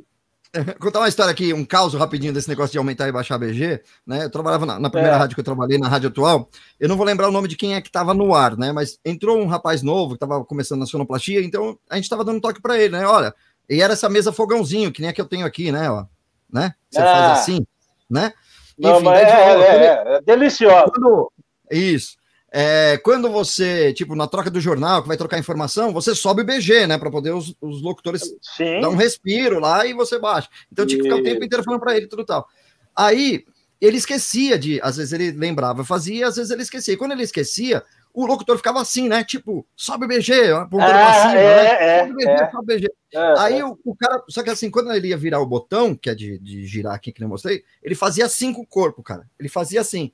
contar 0.79 0.99
uma 0.99 1.07
história 1.07 1.31
aqui, 1.31 1.53
um 1.53 1.63
caos 1.63 1.93
rapidinho 1.93 2.33
desse 2.33 2.49
negócio 2.49 2.71
de 2.71 2.77
aumentar 2.77 3.07
e 3.07 3.11
baixar 3.11 3.37
BG, 3.37 3.81
né? 4.05 4.25
Eu 4.25 4.29
trabalhava 4.31 4.65
na, 4.65 4.79
na 4.79 4.89
primeira 4.89 5.15
É. 5.15 5.19
rádio 5.19 5.35
que 5.35 5.39
eu 5.41 5.45
trabalhei, 5.45 5.77
na 5.77 5.87
rádio 5.87 6.09
atual. 6.09 6.49
Eu 6.79 6.89
não 6.89 6.97
vou 6.97 7.05
lembrar 7.05 7.27
o 7.27 7.31
nome 7.31 7.47
de 7.47 7.55
quem 7.55 7.75
é 7.75 7.81
que 7.81 7.87
estava 7.89 8.13
no 8.13 8.33
ar, 8.33 8.57
né? 8.57 8.71
Mas 8.71 8.99
entrou 9.05 9.37
um 9.39 9.45
rapaz 9.47 9.81
novo 9.83 10.09
que 10.17 10.23
estava 10.23 10.43
começando 10.43 10.79
na 10.79 10.85
sonoplastia, 10.85 11.41
então 11.43 11.77
a 11.89 11.95
gente 11.95 12.05
estava 12.05 12.25
dando 12.25 12.41
toque 12.41 12.61
para 12.61 12.77
ele, 12.79 12.97
né? 12.97 13.05
Olha, 13.05 13.33
e 13.69 13.81
era 13.81 13.93
essa 13.93 14.09
mesa 14.09 14.31
fogãozinho, 14.31 14.91
que 14.91 15.01
nem 15.01 15.09
a 15.09 15.13
que 15.13 15.21
eu 15.21 15.27
tenho 15.27 15.45
aqui, 15.45 15.71
né? 15.71 15.89
Ó, 15.91 16.05
né? 16.51 16.73
Você 16.89 16.99
Ah. 16.99 17.05
faz 17.05 17.39
assim, 17.39 17.65
né? 18.09 18.33
Não, 18.77 18.97
Enfim, 18.99 19.07
é, 19.09 19.27
falou, 19.27 19.63
é, 19.63 19.75
é, 19.85 20.15
é 20.15 20.21
deliciosa. 20.21 20.91
quando- 20.91 21.31
Isso. 21.69 22.17
É, 22.51 22.97
quando 23.03 23.29
você, 23.29 23.93
tipo, 23.93 24.15
na 24.15 24.27
troca 24.27 24.49
do 24.49 24.59
jornal, 24.59 25.01
que 25.01 25.07
vai 25.07 25.17
trocar 25.17 25.37
informação, 25.37 25.93
você 25.93 26.15
sobe 26.15 26.41
o 26.41 26.45
BG, 26.45 26.87
né? 26.87 26.97
Para 26.97 27.11
poder 27.11 27.31
os, 27.31 27.55
os 27.61 27.81
locutores 27.81 28.23
Sim. 28.41 28.81
dar 28.81 28.89
um 28.89 28.95
respiro 28.95 29.59
lá 29.59 29.85
e 29.85 29.93
você 29.93 30.17
baixa. 30.17 30.49
Então 30.71 30.85
tinha 30.85 30.97
que 30.97 31.03
ficar 31.03 31.17
o 31.19 31.23
tempo 31.23 31.43
inteiro 31.43 31.63
falando 31.63 31.79
para 31.79 31.95
ele 31.95 32.07
tudo 32.07 32.25
tal. 32.25 32.47
Aí 32.95 33.45
ele 33.79 33.97
esquecia 33.97 34.57
de, 34.57 34.79
às 34.81 34.97
vezes 34.97 35.13
ele 35.13 35.31
lembrava, 35.31 35.85
fazia, 35.85 36.27
às 36.27 36.35
vezes 36.35 36.51
ele 36.51 36.63
esquecia. 36.63 36.93
E 36.93 36.97
quando 36.97 37.11
ele 37.11 37.23
esquecia, 37.23 37.83
o 38.13 38.25
locutor 38.25 38.57
ficava 38.57 38.81
assim, 38.81 39.07
né? 39.07 39.23
Tipo, 39.23 39.65
sobe 39.75 40.05
o 40.05 40.07
BG, 40.07 40.51
apontando 40.51 40.91
pra 40.91 41.09
Ah, 41.09 41.13
cima, 41.13 41.39
é, 41.39 41.63
né? 41.63 41.85
é, 41.85 41.99
sobe 41.99 42.11
o 42.11 42.15
BG, 42.15 42.29
é. 42.29 42.51
sobe 42.51 42.57
o 42.57 42.77
BG. 42.77 42.87
É, 43.13 43.39
Aí 43.39 43.59
é. 43.59 43.65
o, 43.65 43.77
o 43.85 43.95
cara, 43.95 44.23
só 44.27 44.41
que 44.41 44.49
assim, 44.49 44.71
quando 44.71 44.91
ele 44.91 45.09
ia 45.09 45.17
virar 45.17 45.39
o 45.39 45.45
botão, 45.45 45.95
que 45.95 46.09
é 46.09 46.15
de, 46.15 46.39
de 46.39 46.65
girar 46.65 46.95
aqui, 46.95 47.11
que 47.11 47.23
eu 47.23 47.29
mostrei, 47.29 47.63
ele 47.83 47.95
fazia 47.95 48.25
assim 48.25 48.51
com 48.51 48.61
o 48.61 48.67
corpo, 48.67 49.03
cara. 49.03 49.27
Ele 49.39 49.49
fazia 49.49 49.81
assim. 49.81 50.11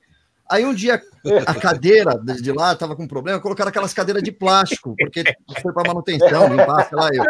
Aí 0.50 0.64
um 0.64 0.72
dia 0.74 1.02
a 1.46 1.54
cadeira 1.54 2.16
de 2.40 2.52
lá 2.52 2.74
tava 2.76 2.94
com 2.94 3.06
problema, 3.06 3.40
colocaram 3.40 3.68
aquelas 3.68 3.92
cadeiras 3.92 4.22
de 4.22 4.30
plástico, 4.30 4.94
porque 4.98 5.24
foi 5.60 5.72
para 5.72 5.88
manutenção, 5.88 6.48
limpar, 6.54 6.88
sei 6.88 6.96
lá. 6.98 7.08
Eu. 7.12 7.24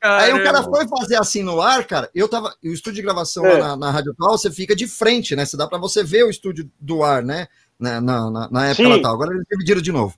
Aí 0.00 0.32
o 0.32 0.44
cara 0.44 0.62
foi 0.62 0.86
fazer 0.86 1.16
assim 1.16 1.42
no 1.42 1.60
ar, 1.60 1.84
cara. 1.84 2.08
Eu 2.14 2.28
tava. 2.28 2.54
O 2.64 2.68
estúdio 2.68 2.96
de 2.96 3.02
gravação 3.02 3.44
É. 3.44 3.54
lá 3.54 3.68
na, 3.70 3.76
na 3.76 3.90
Rádio 3.90 4.12
Atual, 4.12 4.38
você 4.38 4.50
fica 4.50 4.76
de 4.76 4.86
frente, 4.86 5.34
né? 5.34 5.44
Você 5.44 5.56
dá 5.56 5.66
para 5.66 5.78
você 5.78 6.04
ver 6.04 6.24
o 6.24 6.30
estúdio 6.30 6.70
do 6.80 7.02
ar, 7.02 7.22
né? 7.24 7.48
Na, 7.78 8.00
na, 8.00 8.30
na- 8.30 8.48
na 8.50 8.66
época 8.68 8.88
lá 8.88 9.00
tal. 9.02 9.14
Agora 9.14 9.32
eles 9.34 9.44
dividiram 9.50 9.80
de 9.80 9.90
novo. 9.92 10.14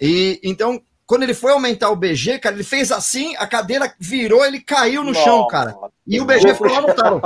E 0.00 0.38
então, 0.42 0.80
quando 1.06 1.22
ele 1.22 1.34
foi 1.34 1.52
aumentar 1.52 1.88
o 1.90 1.96
BG, 1.96 2.38
cara, 2.38 2.54
ele 2.54 2.64
fez 2.64 2.90
assim, 2.92 3.34
a 3.36 3.46
cadeira 3.46 3.92
virou, 3.98 4.44
ele 4.44 4.60
caiu 4.60 5.02
no 5.04 5.14
chão, 5.14 5.38
Nossa. 5.38 5.50
cara. 5.50 5.74
E 6.06 6.20
o 6.20 6.24
BG 6.26 6.54
foi 6.54 6.70
lá 6.70 6.82
no 6.82 6.94
talo. 6.94 7.22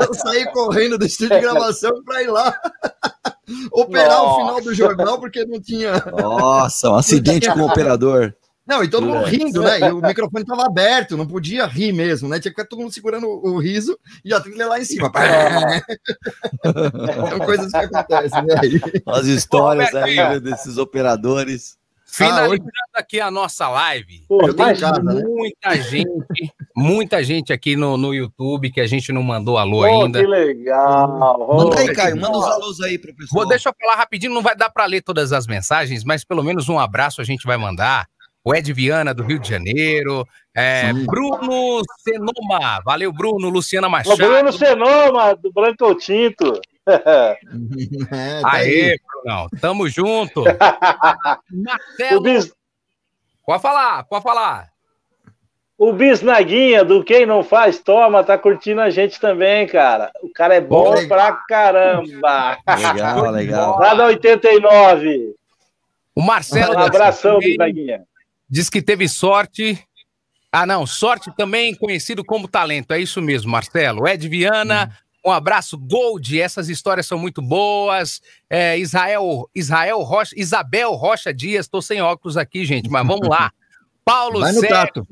Eu 0.00 0.14
saí 0.14 0.44
correndo 0.52 0.98
do 0.98 1.06
estúdio 1.06 1.36
de 1.36 1.40
gravação 1.40 2.02
para 2.04 2.22
ir 2.22 2.28
lá 2.28 2.54
operar 3.72 4.22
o 4.22 4.26
Nossa. 4.26 4.40
final 4.40 4.60
do 4.60 4.74
jornal, 4.74 5.18
porque 5.18 5.44
não 5.46 5.60
tinha. 5.60 5.92
Nossa, 6.18 6.90
um 6.90 6.96
acidente 6.96 7.50
com 7.52 7.60
o 7.60 7.66
operador. 7.66 8.34
Não, 8.66 8.84
e 8.84 8.88
todo 8.88 9.04
mundo 9.04 9.24
rindo, 9.24 9.62
né? 9.62 9.80
E 9.80 9.90
o 9.90 10.00
microfone 10.00 10.42
estava 10.42 10.64
aberto, 10.64 11.16
não 11.16 11.26
podia 11.26 11.66
rir 11.66 11.92
mesmo, 11.92 12.28
né? 12.28 12.38
Tinha 12.38 12.52
que 12.52 12.60
ficar 12.60 12.68
todo 12.68 12.78
mundo 12.78 12.92
segurando 12.92 13.26
o, 13.26 13.54
o 13.54 13.58
riso 13.58 13.98
e 14.24 14.32
a 14.32 14.40
trilha 14.40 14.68
lá 14.68 14.78
em 14.78 14.84
cima. 14.84 15.10
São 17.28 17.38
coisas 17.40 17.72
que 17.72 17.76
acontecem, 17.76 18.44
né? 18.44 18.54
As 19.06 19.26
histórias 19.26 19.92
aí 19.92 20.14
né, 20.14 20.38
desses 20.38 20.78
operadores. 20.78 21.79
Finalizando 22.12 22.70
aqui 22.94 23.20
a 23.20 23.30
nossa 23.30 23.68
live, 23.68 24.24
Pô, 24.28 24.40
Eu 24.46 24.52
imagina. 24.54 24.88
casa, 24.92 25.02
né? 25.02 25.22
muita 25.22 25.76
gente, 25.76 26.52
muita 26.76 27.22
gente 27.24 27.52
aqui 27.52 27.76
no, 27.76 27.96
no 27.96 28.12
YouTube 28.14 28.70
que 28.70 28.80
a 28.80 28.86
gente 28.86 29.12
não 29.12 29.22
mandou 29.22 29.56
alô 29.58 29.78
Pô, 29.78 29.84
ainda. 29.84 30.20
que 30.20 30.26
legal. 30.26 31.46
Manda 31.56 31.78
aí, 31.80 31.92
Caio, 31.94 32.16
manda 32.20 32.36
os 32.36 32.44
alôs 32.46 32.80
aí 32.80 32.98
pro 32.98 33.14
pessoal. 33.14 33.42
Vou, 33.42 33.48
deixa 33.48 33.68
eu 33.68 33.74
falar 33.80 33.96
rapidinho, 33.96 34.34
não 34.34 34.42
vai 34.42 34.56
dar 34.56 34.70
para 34.70 34.84
ler 34.86 35.02
todas 35.02 35.32
as 35.32 35.46
mensagens, 35.46 36.04
mas 36.04 36.24
pelo 36.24 36.42
menos 36.42 36.68
um 36.68 36.78
abraço 36.78 37.20
a 37.20 37.24
gente 37.24 37.46
vai 37.46 37.56
mandar. 37.56 38.06
O 38.42 38.54
Ed 38.54 38.72
Viana, 38.72 39.12
do 39.12 39.22
Rio 39.22 39.38
de 39.38 39.48
Janeiro. 39.50 40.26
é. 40.56 40.90
Bruno 40.94 41.82
Senoma. 42.02 42.80
Valeu, 42.84 43.12
Bruno. 43.12 43.50
Luciana 43.50 43.86
O 43.86 43.90
Machado. 43.90 44.16
Bruno 44.16 44.50
Senoma, 44.50 45.34
do 45.36 45.52
Branco 45.52 45.94
Tinto. 45.96 46.58
É, 48.10 48.40
tá 48.40 48.52
aí. 48.52 48.80
Aê, 48.90 48.96
Brunão. 49.06 49.48
Tamo 49.60 49.88
junto. 49.88 50.44
O 51.52 51.62
Marcelo. 51.62 52.22
Bis, 52.22 52.52
Pode 53.46 53.62
falar, 53.62 54.04
pode 54.04 54.22
falar. 54.22 54.68
o 55.76 55.92
Bisnaguinha, 55.92 56.84
do 56.84 57.02
Quem 57.02 57.26
Não 57.26 57.42
Faz 57.42 57.80
Toma, 57.80 58.22
tá 58.22 58.38
curtindo 58.38 58.80
a 58.80 58.90
gente 58.90 59.18
também, 59.18 59.66
cara. 59.66 60.10
O 60.22 60.30
cara 60.32 60.54
é 60.54 60.60
bom 60.60 60.90
Legal. 60.92 61.08
pra 61.08 61.32
caramba. 61.48 62.58
Legal, 62.78 63.30
legal. 63.30 63.78
Lá 63.80 63.94
da 63.94 64.06
89. 64.06 65.34
O 66.14 66.22
Marcelo. 66.22 66.74
Um 66.74 66.78
abração, 66.78 67.38
Bisnaguinha. 67.38 68.02
Diz 68.48 68.68
que 68.70 68.80
teve 68.82 69.08
sorte. 69.08 69.82
Ah, 70.52 70.66
não, 70.66 70.86
sorte 70.86 71.30
também 71.36 71.74
conhecido 71.74 72.24
como 72.24 72.46
talento. 72.48 72.92
É 72.92 72.98
isso 72.98 73.20
mesmo, 73.22 73.50
Marcelo. 73.50 74.06
Ed 74.06 74.28
Viana, 74.28 74.96
um 75.24 75.30
abraço. 75.30 75.78
Gold, 75.78 76.40
essas 76.40 76.68
histórias 76.68 77.06
são 77.06 77.18
muito 77.18 77.42
boas. 77.42 78.20
É, 78.48 78.78
Israel, 78.78 79.48
Israel 79.54 80.00
Rocha, 80.00 80.34
Isabel 80.36 80.92
Rocha 80.92 81.32
Dias, 81.32 81.68
tô 81.68 81.82
sem 81.82 82.00
óculos 82.00 82.36
aqui, 82.36 82.64
gente, 82.64 82.88
mas 82.88 83.06
vamos 83.06 83.28
lá. 83.28 83.50
Paulo 84.04 84.44
Sérgio. 84.46 85.06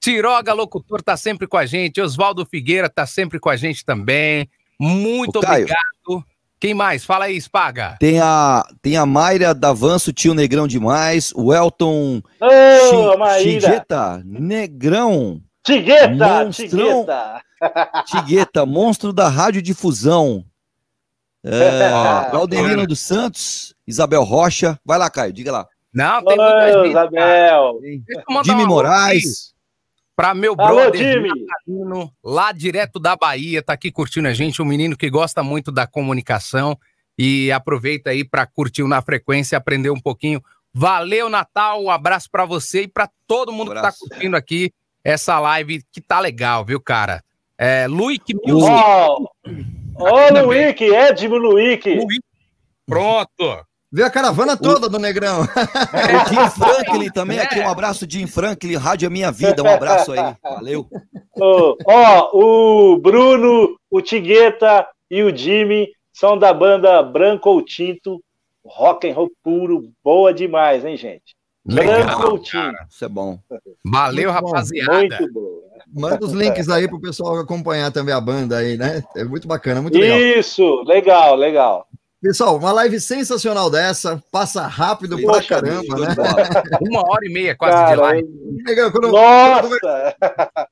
Tiroga 0.00 0.52
Locutor 0.52 1.00
tá 1.02 1.16
sempre 1.16 1.46
com 1.46 1.56
a 1.56 1.64
gente. 1.64 2.00
Oswaldo 2.00 2.44
Figueira 2.44 2.90
tá 2.90 3.06
sempre 3.06 3.40
com 3.40 3.48
a 3.48 3.56
gente 3.56 3.84
também. 3.84 4.48
Muito 4.78 5.38
obrigado. 5.38 6.24
Quem 6.60 6.74
mais? 6.74 7.04
Fala 7.04 7.26
aí, 7.26 7.40
Spaga. 7.40 7.96
Tem 8.00 8.20
a, 8.20 8.66
tem 8.82 8.96
a 8.96 9.06
Mayra 9.06 9.54
Davanço, 9.54 10.12
tio 10.12 10.34
Negrão 10.34 10.66
demais. 10.66 11.32
O 11.34 11.54
Elton 11.54 12.22
Ô, 12.40 13.12
Chi- 13.12 13.18
Maíra. 13.18 13.60
Chigueta, 13.60 14.22
Negrão. 14.24 15.40
Tigueta, 15.64 16.44
Monstrão. 16.44 17.00
Tigueta. 17.00 17.42
Tigueta, 18.06 18.66
monstro 18.66 19.12
da 19.12 19.28
radiodifusão. 19.28 20.44
É, 21.42 21.90
Claudelino 22.30 22.86
dos 22.86 23.00
Santos, 23.00 23.74
Isabel 23.86 24.22
Rocha. 24.22 24.78
Vai 24.84 24.98
lá, 24.98 25.10
Caio, 25.10 25.32
diga 25.32 25.50
lá. 25.50 25.66
Não, 25.92 26.24
tem 26.24 26.36
muita 26.36 26.72
gente. 26.72 26.90
Isabel. 26.90 27.80
Jimmy 28.44 28.64
um. 28.64 28.66
Moraes. 28.66 29.54
Pra 30.16 30.32
meu 30.34 30.54
Alô, 30.56 30.76
brother. 30.76 31.22
Natalino, 31.22 32.12
lá 32.22 32.52
direto 32.52 33.00
da 33.00 33.16
Bahia, 33.16 33.62
tá 33.62 33.72
aqui 33.72 33.90
curtindo 33.90 34.28
a 34.28 34.32
gente, 34.32 34.62
um 34.62 34.64
menino 34.64 34.96
que 34.96 35.10
gosta 35.10 35.42
muito 35.42 35.72
da 35.72 35.88
comunicação 35.88 36.78
e 37.18 37.50
aproveita 37.50 38.10
aí 38.10 38.24
pra 38.24 38.46
curtir 38.46 38.84
na 38.84 39.02
frequência, 39.02 39.58
aprender 39.58 39.90
um 39.90 40.00
pouquinho. 40.00 40.40
Valeu, 40.72 41.28
Natal, 41.28 41.82
um 41.82 41.90
abraço 41.90 42.28
pra 42.30 42.44
você 42.44 42.82
e 42.82 42.88
pra 42.88 43.08
todo 43.26 43.52
mundo 43.52 43.74
que 43.74 43.80
tá 43.80 43.92
curtindo 43.92 44.36
aqui 44.36 44.72
essa 45.04 45.38
live 45.38 45.82
que 45.92 46.00
tá 46.00 46.18
legal, 46.18 46.64
viu, 46.64 46.80
cara? 46.80 47.22
É, 47.58 47.86
Luick 47.86 48.34
Music. 48.34 48.72
Ó, 48.72 49.26
ó, 49.96 50.30
Luick, 50.42 50.82
Edmo 50.82 51.36
Luick. 51.36 51.98
Pronto. 52.86 53.64
Veio 53.92 54.08
a 54.08 54.10
caravana 54.10 54.56
toda 54.56 54.88
do 54.88 54.98
Negrão. 54.98 55.42
O 55.46 56.28
Jim 56.28 56.50
Franklin 56.50 57.10
também 57.10 57.38
aqui, 57.38 57.60
um 57.60 57.68
abraço, 57.68 58.06
Jim 58.08 58.26
Franklin, 58.26 58.74
Rádio 58.74 59.06
é 59.06 59.10
Minha 59.10 59.30
Vida, 59.30 59.62
um 59.62 59.68
abraço 59.68 60.12
aí, 60.12 60.34
valeu. 60.42 60.88
Ó, 61.38 61.76
ó, 61.86 62.30
o 62.32 62.98
Bruno, 62.98 63.76
o 63.88 64.02
Tigueta 64.02 64.88
e 65.08 65.22
o 65.22 65.36
Jimmy 65.36 65.88
são 66.12 66.36
da 66.36 66.52
banda 66.52 67.00
Branco 67.02 67.50
ou 67.50 67.62
Tinto. 67.62 68.20
Rock 68.66 69.08
and 69.08 69.14
roll 69.14 69.30
puro, 69.42 69.92
boa 70.02 70.32
demais, 70.32 70.84
hein, 70.84 70.96
gente? 70.96 71.36
Legal, 71.66 72.30
ou 72.30 72.38
Tinto, 72.38 72.76
Isso 72.88 73.04
é 73.04 73.08
bom. 73.08 73.38
Valeu, 73.84 74.30
Muito 74.30 74.42
bom, 74.42 74.48
rapaziada. 74.48 74.92
muito 74.92 75.32
boa. 75.32 75.64
Manda 75.92 76.24
os 76.24 76.32
links 76.32 76.68
aí 76.68 76.88
pro 76.88 77.00
pessoal 77.00 77.38
acompanhar 77.38 77.90
também 77.90 78.14
a 78.14 78.20
banda 78.20 78.58
aí, 78.58 78.76
né? 78.76 79.02
É 79.16 79.24
muito 79.24 79.46
bacana, 79.46 79.80
muito 79.80 79.96
legal. 79.96 80.18
Isso, 80.18 80.82
legal, 80.82 81.36
legal. 81.36 81.86
Pessoal, 82.24 82.56
uma 82.56 82.72
live 82.72 82.98
sensacional 82.98 83.68
dessa, 83.68 84.22
passa 84.32 84.66
rápido 84.66 85.18
pra 85.18 85.34
Poxa 85.34 85.46
caramba, 85.46 85.98
né? 85.98 86.14
Uma 86.80 87.06
hora 87.06 87.26
e 87.26 87.30
meia 87.30 87.54
quase 87.54 87.76
de 87.76 87.82
Cara, 87.84 88.00
live. 88.00 88.28
Legal, 88.66 88.90
quando- 88.90 89.12
nossa! 89.12 90.16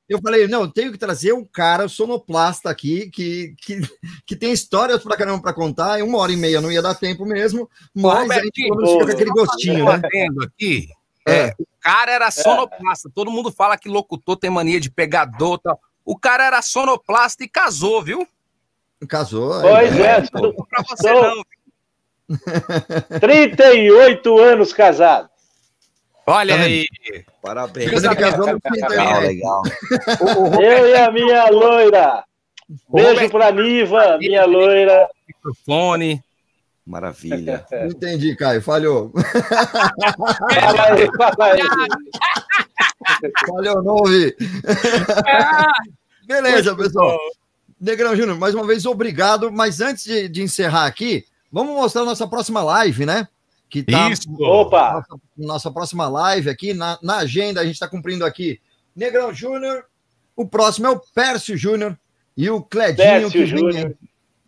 Eu 0.09 0.19
falei, 0.19 0.47
não, 0.47 0.67
tenho 0.67 0.91
que 0.91 0.97
trazer 0.97 1.31
um 1.31 1.45
cara 1.45 1.87
sonoplasta 1.87 2.71
aqui 2.71 3.07
que, 3.11 3.53
que, 3.61 3.81
que 4.25 4.35
tem 4.35 4.51
histórias 4.51 5.03
pra 5.03 5.15
caramba 5.15 5.43
pra 5.43 5.53
contar. 5.53 5.99
E 5.99 6.01
uma 6.01 6.17
hora 6.17 6.31
e 6.31 6.37
meia 6.37 6.59
não 6.59 6.71
ia 6.71 6.81
dar 6.81 6.95
tempo 6.95 7.23
mesmo, 7.23 7.69
mas 7.93 8.31
a 8.31 8.39
gente 8.41 8.63
menos 8.63 8.91
fica 8.91 9.05
com 9.05 9.11
aquele 9.11 9.29
gostinho, 9.29 9.85
né? 9.85 10.01
Aqui, 10.43 10.87
É. 11.27 11.53
o 11.59 11.67
cara 11.79 12.11
era 12.11 12.31
sonoplasta. 12.31 13.11
Todo 13.13 13.29
mundo 13.29 13.51
fala 13.51 13.77
que 13.77 13.87
locutor 13.87 14.37
tem 14.37 14.49
mania 14.49 14.79
de 14.79 14.89
pegador 14.89 15.59
e 15.59 15.61
tal. 15.61 15.79
O 16.03 16.17
cara 16.17 16.47
era 16.47 16.63
sonoplasta 16.63 17.43
e 17.43 17.47
casou, 17.47 18.01
viu? 18.01 18.27
Casou. 19.07 19.61
Pois 19.61 19.99
é, 19.99 20.23
Não 20.33 20.53
pra 20.53 20.83
você 20.87 21.11
não. 21.11 21.43
38 23.19 24.39
anos 24.39 24.73
casado. 24.73 25.29
Olha 26.25 26.55
Tá 26.55 26.61
aí. 26.63 26.87
Parabéns. 27.41 27.91
Ele 27.91 28.15
casou 28.15 28.47
no 28.47 28.59
fim 28.61 28.81
Legal, 28.89 29.21
legal. 29.21 29.63
Eu 30.61 30.87
e 30.87 30.95
a 30.95 31.11
minha 31.11 31.49
loira. 31.49 32.23
Beijo 32.89 33.29
pra 33.29 33.51
Niva, 33.51 34.17
minha 34.17 34.45
loira. 34.45 35.09
Microfone. 35.27 36.23
Maravilha. 36.85 37.65
Não 37.71 37.87
entendi, 37.87 38.35
Caio, 38.35 38.61
falhou. 38.61 39.11
Fala 39.11 40.85
aí, 40.93 41.07
fala 41.17 41.53
aí. 41.53 41.61
Falhou, 43.47 43.83
não 43.83 43.95
ouvi. 43.95 44.35
Beleza, 46.25 46.75
pessoal. 46.75 47.17
Negrão 47.83 48.15
Júnior, 48.15 48.37
mais 48.39 48.55
uma 48.55 48.65
vez, 48.65 48.85
obrigado. 48.85 49.51
Mas 49.51 49.81
antes 49.81 50.05
de, 50.05 50.29
de 50.29 50.41
encerrar 50.41 50.85
aqui, 50.85 51.25
vamos 51.51 51.75
mostrar 51.75 52.05
nossa 52.05 52.25
próxima 52.27 52.63
live, 52.63 53.05
né? 53.05 53.27
Que 53.69 53.83
tá 53.83 54.09
Isso. 54.09 54.27
Opa! 54.39 54.93
nossa, 54.93 55.21
nossa 55.37 55.71
próxima 55.71 56.07
live 56.07 56.49
aqui 56.49 56.73
na, 56.73 56.97
na 57.01 57.17
agenda. 57.17 57.59
A 57.59 57.65
gente 57.65 57.73
está 57.73 57.87
cumprindo 57.87 58.23
aqui 58.25 58.59
Negrão 58.95 59.33
Júnior. 59.33 59.83
O 60.35 60.47
próximo 60.47 60.87
é 60.87 60.89
o 60.91 61.01
Pércio 61.13 61.57
Júnior 61.57 61.97
e 62.37 62.49
o 62.49 62.61
Cledinho. 62.61 62.97
Pércio 63.07 63.31
que 63.31 63.37
vem- 63.45 63.47
Júnior. 63.47 63.95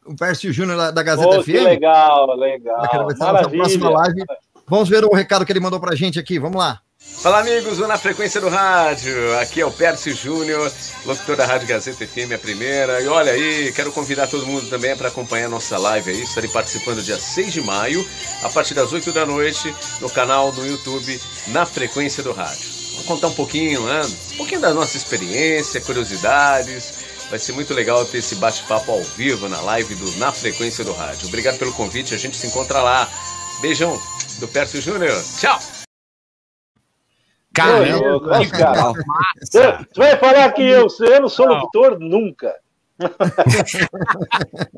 o 0.06 0.16
Pércio 0.16 0.54
Júnior 0.54 0.78
da, 0.78 0.92
da 0.92 1.04
Gazeta 1.04 1.40
Oh, 1.40 1.44
que 1.44 1.52
FM. 1.58 1.64
legal, 1.64 2.36
legal. 2.38 2.78
Bacana, 2.82 3.04
vai 3.04 3.16
ser 3.16 3.24
a 3.24 3.34
nossa 3.34 3.50
próxima 3.50 3.92
Maravilha. 3.92 4.26
live. 4.28 4.42
Vamos 4.68 4.88
ver 4.90 5.04
o 5.04 5.14
recado 5.14 5.46
que 5.46 5.52
ele 5.52 5.60
mandou 5.60 5.80
pra 5.80 5.94
gente 5.96 6.18
aqui. 6.20 6.40
Vamos 6.40 6.58
lá. 6.58 6.80
Fala 7.22 7.40
amigos 7.40 7.80
Na 7.80 7.98
Frequência 7.98 8.40
do 8.40 8.50
Rádio, 8.50 9.38
aqui 9.40 9.60
é 9.60 9.66
o 9.66 9.72
Pércio 9.72 10.14
Júnior, 10.14 10.72
locutor 11.06 11.36
da 11.36 11.46
Rádio 11.46 11.68
Gazeta 11.68 12.06
FM, 12.06 12.34
a 12.36 12.38
primeira. 12.38 13.02
E 13.02 13.08
olha 13.08 13.32
aí, 13.32 13.74
quero 13.74 13.92
convidar 13.92 14.28
todo 14.28 14.46
mundo 14.46 14.70
também 14.70 14.96
para 14.96 15.08
acompanhar 15.08 15.50
nossa 15.50 15.78
live 15.78 16.12
aí, 16.12 16.22
estarei 16.22 16.50
participando 16.50 17.02
dia 17.02 17.18
6 17.18 17.52
de 17.52 17.62
maio, 17.62 18.08
a 18.44 18.50
partir 18.50 18.76
das 18.76 18.94
8 18.94 19.12
da 19.12 19.26
noite, 19.26 19.74
no 20.00 20.10
canal 20.10 20.52
do 20.52 20.66
YouTube 20.66 21.20
Na 21.48 21.66
Frequência 21.66 22.22
do 22.22 22.32
Rádio. 22.32 22.70
Vou 22.96 23.04
contar 23.06 23.28
um 23.28 23.34
pouquinho, 23.34 23.82
né? 23.82 24.02
Um 24.34 24.38
pouquinho 24.38 24.62
da 24.62 24.74
nossa 24.74 24.96
experiência, 24.96 25.82
curiosidades. 25.82 26.94
Vai 27.30 27.40
ser 27.40 27.54
muito 27.54 27.74
legal 27.74 28.06
ter 28.06 28.20
esse 28.20 28.36
bate-papo 28.36 28.92
ao 28.92 29.02
vivo 29.02 29.50
na 29.50 29.60
live 29.62 29.96
do 29.96 30.12
Na 30.18 30.32
Frequência 30.32 30.84
do 30.84 30.94
Rádio. 30.94 31.28
Obrigado 31.28 31.58
pelo 31.58 31.74
convite, 31.74 32.14
a 32.14 32.18
gente 32.18 32.38
se 32.38 32.46
encontra 32.46 32.82
lá. 32.82 33.10
Beijão 33.62 34.00
do 34.38 34.48
Pércio 34.48 34.80
Júnior. 34.80 35.20
Tchau! 35.40 35.60
Cara, 37.56 38.20
caras. 38.50 38.52
Legal. 38.52 38.94
Você 39.42 39.78
vai 39.96 40.18
falar 40.18 40.52
que 40.52 40.62
eu, 40.62 40.88
eu 41.00 41.22
não 41.22 41.30
sou 41.30 41.48
locutor? 41.48 41.98
Nunca. 42.00 42.54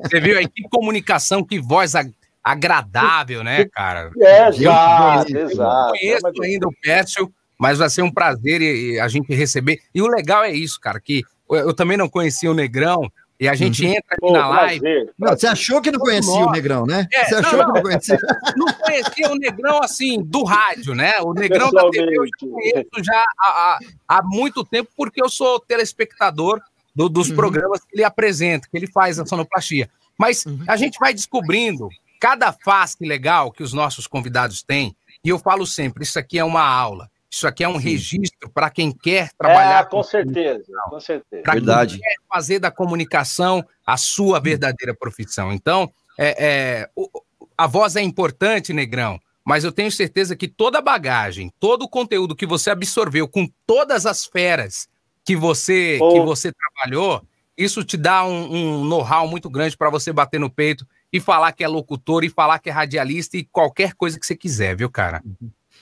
você 0.02 0.20
viu 0.20 0.38
aí 0.38 0.48
que 0.48 0.62
comunicação, 0.70 1.44
que 1.44 1.60
voz 1.60 1.94
ag- 1.94 2.14
agradável, 2.42 3.42
né, 3.44 3.64
cara? 3.66 4.10
É, 4.20 4.50
Gente, 4.52 4.62
exato, 4.64 5.32
eu 5.32 5.40
Eu 5.40 5.50
exato. 5.50 5.86
não 5.86 5.90
conheço 5.98 6.42
ainda 6.42 6.68
o 6.68 6.72
Pércio, 6.82 7.32
mas 7.58 7.78
vai 7.78 7.90
ser 7.90 8.02
um 8.02 8.10
prazer 8.12 9.00
a 9.00 9.08
gente 9.08 9.32
receber. 9.34 9.78
E 9.94 10.00
o 10.02 10.06
legal 10.08 10.44
é 10.44 10.50
isso, 10.52 10.80
cara, 10.80 11.00
que 11.00 11.22
eu, 11.50 11.56
eu 11.58 11.74
também 11.74 11.96
não 11.96 12.08
conhecia 12.08 12.50
o 12.50 12.54
Negrão, 12.54 13.10
E 13.40 13.48
a 13.48 13.54
gente 13.54 13.84
Uhum. 13.84 13.90
entra 13.90 14.04
aqui 14.10 14.20
Pô, 14.20 14.32
na 14.32 14.48
live. 14.48 14.80
prazer. 14.80 15.12
Não, 15.18 15.28
você 15.28 15.46
achou 15.46 15.80
que 15.80 15.90
não 15.92 16.00
conhecia 16.00 16.32
o. 16.32 16.50
Negrão, 16.50 16.84
né? 16.86 17.06
É, 17.12 17.24
você 17.24 17.34
não, 17.34 17.40
achou 17.40 17.58
não. 17.58 17.66
que 17.66 17.72
não 17.74 17.82
conhecia? 17.82 18.18
Não 18.56 18.72
conhecia 18.74 19.30
o 19.30 19.34
Negrão 19.36 19.82
assim, 19.82 20.22
do 20.22 20.42
rádio, 20.44 20.94
né? 20.94 21.12
O 21.20 21.32
Negrão 21.32 21.70
da 21.70 21.88
TV 21.88 22.16
eu 22.18 22.24
já 22.26 22.30
conheço 22.40 23.04
já 23.04 23.24
há, 23.38 23.48
há- 23.48 23.78
há 24.08 24.22
muito 24.24 24.64
tempo, 24.64 24.90
porque 24.96 25.22
eu 25.22 25.28
sou 25.28 25.60
telespectador 25.60 26.60
do- 26.94 27.08
dos 27.08 27.30
Uhum. 27.30 27.36
programas 27.36 27.80
que 27.80 27.94
ele 27.94 28.02
apresenta, 28.04 28.66
que 28.68 28.76
ele 28.76 28.86
faz 28.90 29.18
na 29.18 29.26
sonoplastia. 29.26 29.88
Mas 30.18 30.44
Uhum. 30.44 30.64
a 30.66 30.76
gente 30.76 30.98
vai 30.98 31.14
descobrindo 31.14 31.88
cada 32.20 32.52
face 32.52 32.96
legal 33.00 33.52
que 33.52 33.62
os 33.62 33.72
nossos 33.72 34.08
convidados 34.08 34.62
têm, 34.64 34.96
e 35.24 35.28
eu 35.28 35.38
falo 35.38 35.64
sempre: 35.64 36.02
isso 36.02 36.18
aqui 36.18 36.38
é 36.40 36.44
uma 36.44 36.62
aula, 36.66 37.08
isso 37.30 37.46
aqui 37.46 37.62
é 37.62 37.68
um 37.68 37.76
registro 37.76 38.48
para 38.50 38.70
quem 38.70 38.90
quer 38.90 39.30
trabalhar 39.36 39.80
É, 39.82 39.84
com 39.84 40.02
certeza, 40.02 40.64
com 40.88 40.98
certeza. 41.00 41.42
pra 41.42 41.52
Verdade. 41.54 41.94
quem 41.94 42.00
quer 42.02 42.14
fazer 42.32 42.58
da 42.58 42.70
comunicação 42.70 43.64
a 43.86 43.96
sua 43.96 44.40
verdadeira 44.40 44.94
profissão. 44.94 45.52
Então, 45.52 45.92
é, 46.18 46.46
é, 46.46 46.90
o- 46.96 47.08
a 47.56 47.66
voz 47.66 47.96
é 47.96 48.02
importante, 48.02 48.72
Negrão, 48.72 49.18
mas 49.44 49.64
eu 49.64 49.72
tenho 49.72 49.90
certeza 49.92 50.34
que 50.36 50.48
toda 50.48 50.78
a 50.78 50.82
bagagem, 50.82 51.52
todo 51.60 51.82
o 51.82 51.88
conteúdo 51.88 52.34
que 52.36 52.46
você 52.46 52.70
absorveu 52.70 53.28
com 53.28 53.48
todas 53.66 54.06
as 54.06 54.24
feras 54.24 54.88
que 55.24 55.36
você, 55.36 55.98
Oh. 56.00 56.12
que 56.14 56.20
você 56.20 56.50
trabalhou, 56.52 57.22
isso 57.56 57.84
te 57.84 57.96
dá 57.96 58.24
um, 58.24 58.54
um 58.80 58.84
know-how 58.84 59.26
muito 59.28 59.50
grande 59.50 59.76
para 59.76 59.90
você 59.90 60.12
bater 60.12 60.38
no 60.40 60.48
peito 60.48 60.86
e 61.12 61.18
falar 61.20 61.52
que 61.52 61.64
é 61.64 61.68
locutor 61.68 62.24
e 62.24 62.30
falar 62.30 62.58
que 62.58 62.68
é 62.70 62.72
radialista 62.72 63.36
e 63.36 63.44
qualquer 63.44 63.94
coisa 63.94 64.18
que 64.18 64.24
você 64.26 64.36
quiser, 64.36 64.76
viu, 64.76 64.88
cara? 64.90 65.22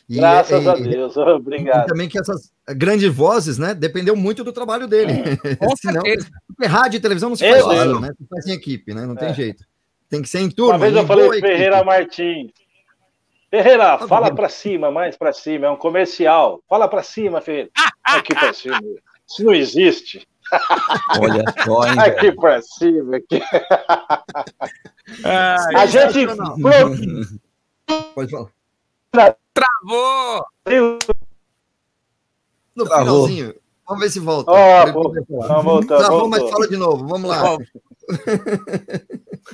E, 0.09 0.16
Graças 0.16 0.62
e- 0.65 0.69
a 0.69 0.77
e- 0.78 0.83
Deus, 0.83 1.16
e 1.16 1.19
obrigado. 1.20 1.87
também 1.87 2.09
que 2.09 2.19
essas 2.19 2.53
grandes 2.77 3.12
vozes, 3.12 3.59
né, 3.59 3.74
dependeu 3.74 4.15
muito 4.16 4.45
do 4.45 4.53
trabalho 4.53 4.87
dele. 4.87 5.37
Com 5.59 5.74
Senão, 5.77 6.03
porque 6.03 6.66
rádio 6.66 6.99
e 6.99 7.01
televisão 7.01 7.28
não 7.31 7.37
se 7.37 7.49
faz 7.49 7.62
sozinho, 7.62 8.01
né? 8.01 8.11
Se 8.16 8.27
faz 8.28 8.47
em 8.47 8.53
equipe, 8.53 8.95
né? 8.95 9.05
Não 9.07 9.16
tem 9.16 9.28
É. 9.28 9.35
jeito. 9.35 9.65
Tem 10.09 10.23
que 10.23 10.28
ser 10.28 10.41
em 10.41 10.49
turma. 10.51 10.74
Uma 10.74 10.78
vez 10.78 10.95
eu 10.95 11.05
falei. 11.07 11.41
Ferreira 11.41 11.83
Martins. 11.83 12.51
Ferreira, 13.51 13.97
Tá 13.99 14.07
fala 14.09 14.33
pra 14.35 14.49
cima, 14.49 14.91
mais 14.91 15.16
pra 15.16 15.33
cima, 15.33 15.66
é 15.66 15.70
um 15.70 15.77
comercial. 15.77 16.61
Fala 16.69 16.87
pra 16.89 17.03
cima, 17.03 17.41
Ferreira. 17.41 17.70
Aqui 18.05 18.35
pra 18.35 18.53
cima. 18.53 18.78
Isso 19.28 19.43
não 19.45 19.53
existe. 19.55 20.27
Olha 21.20 21.43
só, 21.65 21.87
hein, 21.89 21.99
Aqui 21.99 22.31
pra 22.33 22.61
cima. 22.62 23.16
Aqui. 23.16 23.41
Ah, 25.24 25.57
A 25.77 25.87
gente 25.87 26.12
sensacional. 26.12 26.57
pro- 26.57 28.12
Pode 28.15 28.31
falar. 28.31 28.49
Travou! 29.55 30.45
No 32.75 32.85
Travou. 32.85 33.27
finalzinho. 33.27 33.55
Vamos 33.89 34.03
ver 34.03 34.11
se 34.11 34.19
volta. 34.21 34.51
Não, 34.51 34.93
voltou, 35.63 35.99
Travou, 35.99 36.29
mas 36.29 36.43
fala 36.51 36.67
de 36.69 36.77
novo. 36.77 37.07
Vamos 37.07 37.31
lá. 37.31 37.57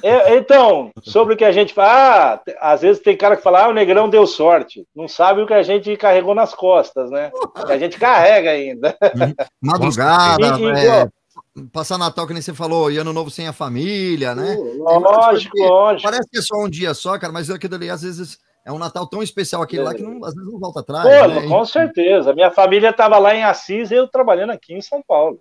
É, 0.02 0.34
Então, 0.38 0.90
sobre 1.02 1.34
o 1.34 1.36
que 1.36 1.44
a 1.44 1.52
gente 1.52 1.74
fala, 1.74 2.40
ah, 2.60 2.72
às 2.72 2.80
vezes 2.80 3.02
tem 3.02 3.14
cara 3.16 3.36
que 3.36 3.42
fala, 3.42 3.64
ah, 3.64 3.68
o 3.68 3.74
Negrão 3.74 4.08
deu 4.08 4.26
sorte. 4.26 4.86
Não 4.96 5.06
sabe 5.06 5.42
o 5.42 5.46
que 5.46 5.52
a 5.52 5.62
gente 5.62 5.94
carregou 5.98 6.34
nas 6.34 6.54
costas, 6.54 7.10
né? 7.10 7.30
Que 7.66 7.72
a 7.72 7.78
gente 7.78 7.98
carrega 7.98 8.50
ainda. 8.50 8.96
Madrugada, 9.60 10.46
E- 10.58 10.62
e, 10.62 10.86
é, 10.88 11.08
passar 11.70 11.98
Natal, 11.98 12.26
que 12.26 12.32
nem 12.32 12.40
você 12.42 12.54
falou, 12.54 12.90
e 12.90 12.96
Ano 12.96 13.12
Novo 13.12 13.30
sem 13.30 13.46
a 13.46 13.52
família, 13.52 14.34
né? 14.34 14.56
Lógico, 14.78 15.58
lógico. 15.58 16.10
Parece 16.10 16.28
que 16.30 16.38
é 16.38 16.42
só 16.42 16.56
um 16.56 16.70
dia 16.70 16.94
só, 16.94 17.18
cara, 17.18 17.32
mas 17.32 17.50
aquilo 17.50 17.74
ali, 17.74 17.90
às 17.90 18.00
vezes, 18.00 18.38
é 18.64 18.72
um 18.72 18.78
Natal 18.78 19.06
tão 19.06 19.22
especial 19.22 19.62
aquele 19.62 19.82
lá 19.82 19.94
que 19.94 20.02
não, 20.02 20.24
às 20.24 20.34
vezes 20.34 20.50
não 20.50 20.58
volta 20.58 20.80
atrás. 20.80 21.02
Pô, 21.02 21.28
né? 21.28 21.48
com 21.48 21.64
certeza. 21.64 22.32
Minha 22.32 22.50
família 22.50 22.90
estava 22.90 23.18
lá 23.18 23.34
em 23.34 23.42
Assis 23.42 23.90
e 23.90 23.94
eu 23.94 24.06
trabalhando 24.06 24.50
aqui 24.50 24.74
em 24.74 24.80
São 24.80 25.02
Paulo. 25.06 25.40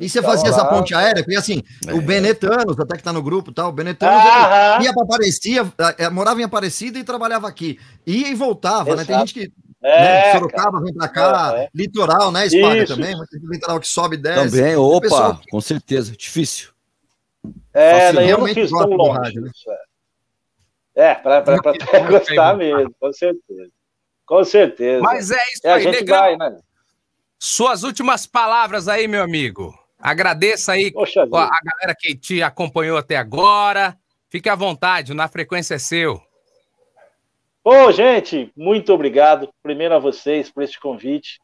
E 0.00 0.08
você 0.08 0.20
fazia 0.20 0.48
essa 0.48 0.64
ponte 0.64 0.92
aérea, 0.92 1.22
porque 1.22 1.36
assim, 1.38 1.62
o 1.92 2.00
Benetanos, 2.00 2.78
até 2.80 2.96
que 2.96 3.02
tá 3.02 3.12
no 3.12 3.22
grupo, 3.22 3.52
tá? 3.52 3.68
O 3.68 3.72
Benetanos 3.72 4.24
ele 4.24 4.84
ia 4.84 4.92
para 4.92 5.04
Aparecida, 5.04 5.72
eh, 5.96 6.10
morava 6.10 6.40
em 6.40 6.44
Aparecida 6.44 6.98
e 6.98 7.04
trabalhava 7.04 7.46
aqui. 7.46 7.78
Ia 8.04 8.28
e 8.28 8.34
voltava, 8.34 8.96
né? 8.96 9.04
Tem 9.04 9.14
Exato. 9.14 9.26
gente 9.28 9.34
que 9.34 9.52
É, 9.80 10.00
né, 10.02 10.32
Sorocaba 10.32 10.80
vem 10.80 10.92
para 10.92 11.08
cá, 11.08 11.52
É, 11.54 11.60
é. 11.60 11.68
litoral, 11.72 12.32
né? 12.32 12.46
Espaga 12.46 12.82
Isso. 12.82 12.96
também, 12.96 13.14
do 13.16 13.52
litoral 13.52 13.78
que 13.78 13.86
sobe 13.86 14.16
e 14.16 14.18
desce. 14.18 14.50
Também, 14.56 14.74
opa, 14.74 15.00
pessoal 15.02 15.40
com 15.48 15.60
certeza. 15.60 16.12
Difícil. 16.16 16.70
É, 17.72 18.12
daí 18.12 18.28
eu 18.30 18.38
não 18.38 18.44
realmente 18.44 18.62
fiz 18.62 18.70
tão 18.70 18.88
longe. 18.88 19.18
rádio, 19.20 19.42
né? 19.42 19.50
É, 20.98 21.14
pra 21.14 21.38
até 21.38 22.00
gostar 22.00 22.56
mesmo, 22.56 22.92
com 22.98 23.12
certeza. 23.12 23.70
Com 24.26 24.42
certeza. 24.44 25.00
Mas 25.00 25.30
é 25.30 25.36
isso 25.54 25.60
É, 25.64 25.70
a 25.70 25.74
aí, 25.76 25.82
gente 25.82 26.00
Negrão. 26.00 26.18
vai, 26.18 26.36
né? 26.36 26.58
Suas 27.38 27.84
últimas 27.84 28.26
palavras 28.26 28.88
aí, 28.88 29.06
meu 29.06 29.22
amigo. 29.22 29.72
Agradeça 29.96 30.72
aí 30.72 30.90
Poxa 30.90 31.22
a 31.22 31.24
vida. 31.24 31.38
a 31.38 31.48
galera 31.64 31.94
que 31.96 32.16
te 32.16 32.42
acompanhou 32.42 32.98
até 32.98 33.16
agora. 33.16 33.96
Fique 34.28 34.48
à 34.48 34.56
vontade, 34.56 35.14
na 35.14 35.28
frequência 35.28 35.76
é 35.76 35.78
seu. 35.78 36.20
Ô, 37.62 37.92
gente, 37.92 38.52
muito 38.56 38.92
obrigado. 38.92 39.48
Primeiro 39.62 39.94
a 39.94 39.98
vocês 40.00 40.50
por 40.50 40.64
este 40.64 40.80
convite. 40.80 41.38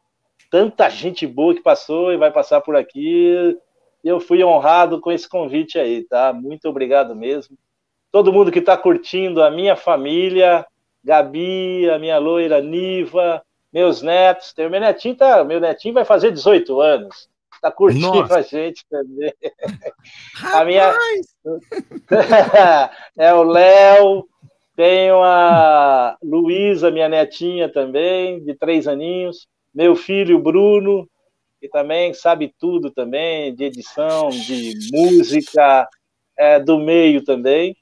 Tanta 0.51 0.89
gente 0.89 1.25
boa 1.25 1.55
que 1.55 1.61
passou 1.61 2.11
e 2.11 2.17
vai 2.17 2.31
passar 2.31 2.59
por 2.59 2.75
aqui. 2.75 3.57
Eu 4.03 4.19
fui 4.19 4.43
honrado 4.43 4.99
com 4.99 5.11
esse 5.13 5.29
convite 5.29 5.79
aí, 5.79 6.03
tá? 6.03 6.33
Muito 6.33 6.67
obrigado 6.67 7.15
mesmo. 7.15 7.57
Todo 8.15 8.31
mundo 8.31 8.49
que 8.49 8.59
está 8.59 8.77
curtindo, 8.77 9.43
a 9.43 9.51
minha 9.51 9.75
família, 9.75 10.65
Gabi, 11.03 11.89
a 11.89 11.99
minha 11.99 12.17
loira 12.17 12.61
Niva, 12.61 13.43
meus 13.73 14.01
netos. 14.01 14.53
Tem 14.53 14.65
o 14.65 14.69
meu 14.69 14.79
netinho, 14.79 15.17
tá? 15.17 15.43
Meu 15.43 15.59
netinho 15.59 15.93
vai 15.93 16.05
fazer 16.05 16.31
18 16.31 16.79
anos. 16.79 17.27
Tá 17.61 17.69
curtindo 17.69 18.07
Nossa. 18.21 18.37
a 18.37 18.41
gente 18.41 18.85
também. 18.89 19.33
a 20.41 20.63
minha 20.63 20.95
é 23.19 23.33
o 23.33 23.43
Léo, 23.43 24.25
tenho 24.77 25.21
a 25.21 26.15
Luísa, 26.23 26.89
minha 26.89 27.09
netinha 27.09 27.67
também, 27.67 28.41
de 28.45 28.55
três 28.55 28.87
aninhos, 28.87 29.45
meu 29.73 29.93
filho 29.93 30.39
Bruno, 30.39 31.05
que 31.59 31.67
também 31.67 32.13
sabe 32.13 32.55
tudo 32.57 32.89
também, 32.89 33.53
de 33.53 33.65
edição, 33.65 34.29
de 34.29 34.73
música, 34.93 35.85
é, 36.37 36.61
do 36.61 36.79
meio 36.79 37.21
também. 37.21 37.75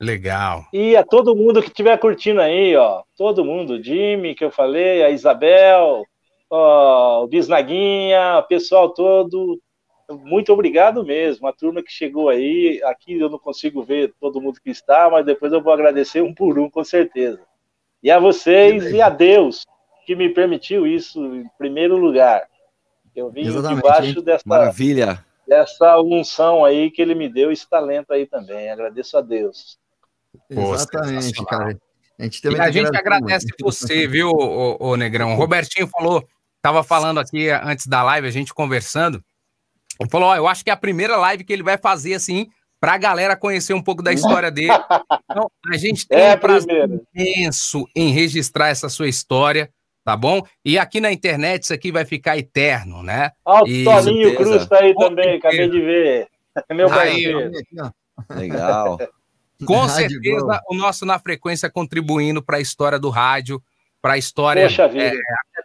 Legal. 0.00 0.66
E 0.72 0.96
a 0.96 1.04
todo 1.04 1.34
mundo 1.34 1.60
que 1.60 1.68
estiver 1.68 1.98
curtindo 1.98 2.40
aí, 2.40 2.76
ó, 2.76 3.02
todo 3.16 3.44
mundo, 3.44 3.74
o 3.74 3.82
Jimmy, 3.82 4.34
que 4.34 4.44
eu 4.44 4.50
falei, 4.50 5.02
a 5.02 5.10
Isabel, 5.10 6.04
ó, 6.48 7.24
o 7.24 7.26
Bisnaguinha, 7.26 8.38
o 8.38 8.42
pessoal 8.44 8.90
todo, 8.90 9.60
muito 10.08 10.52
obrigado 10.52 11.04
mesmo. 11.04 11.46
A 11.48 11.52
turma 11.52 11.82
que 11.82 11.90
chegou 11.90 12.28
aí, 12.28 12.80
aqui 12.84 13.18
eu 13.18 13.28
não 13.28 13.38
consigo 13.38 13.82
ver 13.82 14.14
todo 14.20 14.40
mundo 14.40 14.60
que 14.60 14.70
está, 14.70 15.10
mas 15.10 15.26
depois 15.26 15.52
eu 15.52 15.60
vou 15.60 15.72
agradecer 15.72 16.22
um 16.22 16.32
por 16.32 16.58
um, 16.58 16.70
com 16.70 16.84
certeza. 16.84 17.40
E 18.02 18.10
a 18.10 18.20
vocês 18.20 18.92
e 18.92 19.02
a 19.02 19.08
Deus, 19.10 19.66
que 20.06 20.14
me 20.14 20.28
permitiu 20.28 20.86
isso 20.86 21.20
em 21.34 21.50
primeiro 21.58 21.96
lugar. 21.96 22.48
Eu 23.14 23.30
vim 23.30 23.40
Exatamente, 23.40 23.82
debaixo 23.82 24.18
hein? 24.18 24.24
dessa, 24.24 24.44
Maravilha. 24.46 25.24
dessa 25.44 26.00
unção 26.00 26.64
aí 26.64 26.88
que 26.88 27.02
ele 27.02 27.16
me 27.16 27.28
deu, 27.28 27.50
esse 27.50 27.68
talento 27.68 28.12
aí 28.12 28.24
também. 28.24 28.70
Agradeço 28.70 29.18
a 29.18 29.20
Deus. 29.20 29.76
Pô, 30.52 30.74
Exatamente, 30.74 31.44
cara. 31.44 31.78
A 32.18 32.22
gente 32.24 32.38
E 32.38 32.42
também 32.42 32.60
a 32.60 32.66
que 32.66 32.72
gente 32.72 32.96
agradece 32.96 33.46
muito. 33.46 33.64
você, 33.64 34.06
viu, 34.08 34.30
ô, 34.30 34.76
ô, 34.80 34.96
Negrão? 34.96 35.34
O 35.34 35.36
Robertinho 35.36 35.86
falou, 35.86 36.26
tava 36.60 36.82
falando 36.82 37.20
aqui 37.20 37.48
antes 37.48 37.86
da 37.86 38.02
live, 38.02 38.26
a 38.26 38.30
gente 38.30 38.52
conversando. 38.52 39.22
Ele 40.00 40.10
falou: 40.10 40.28
Ó, 40.28 40.36
eu 40.36 40.46
acho 40.48 40.64
que 40.64 40.70
é 40.70 40.72
a 40.72 40.76
primeira 40.76 41.16
live 41.16 41.44
que 41.44 41.52
ele 41.52 41.62
vai 41.62 41.78
fazer 41.78 42.14
assim, 42.14 42.48
pra 42.80 42.96
galera 42.98 43.36
conhecer 43.36 43.72
um 43.74 43.82
pouco 43.82 44.02
da 44.02 44.12
história 44.12 44.50
dele. 44.50 44.72
Então, 45.30 45.50
a 45.72 45.76
gente 45.76 46.06
tem 46.06 46.18
É 46.18 46.32
a 46.32 46.34
um 46.34 46.38
prazer 46.38 46.88
imenso 47.14 47.84
em 47.94 48.10
registrar 48.10 48.68
essa 48.68 48.88
sua 48.88 49.08
história, 49.08 49.70
tá 50.04 50.16
bom? 50.16 50.42
E 50.64 50.78
aqui 50.78 51.00
na 51.00 51.12
internet 51.12 51.64
isso 51.64 51.74
aqui 51.74 51.92
vai 51.92 52.04
ficar 52.04 52.36
eterno, 52.38 53.02
né? 53.02 53.30
Ó, 53.44 53.62
o 53.62 53.84
Toninho. 53.84 54.36
Cruz 54.36 54.66
tá 54.66 54.78
aí 54.80 54.94
também, 54.94 55.36
acabei 55.36 55.68
de 55.68 55.80
ver. 55.80 56.28
Meu 56.70 56.92
Aí, 56.92 57.32
parceiro. 57.32 57.50
Legal. 58.30 58.98
Com 59.64 59.80
Rádio 59.86 60.10
certeza, 60.10 60.44
Globo. 60.44 60.60
o 60.70 60.74
nosso 60.74 61.04
Na 61.06 61.18
Frequência 61.18 61.70
contribuindo 61.70 62.42
para 62.42 62.58
a 62.58 62.60
história 62.60 62.98
do 62.98 63.10
rádio, 63.10 63.62
para 64.00 64.14
a 64.14 64.18
história 64.18 64.68
é, 64.68 65.12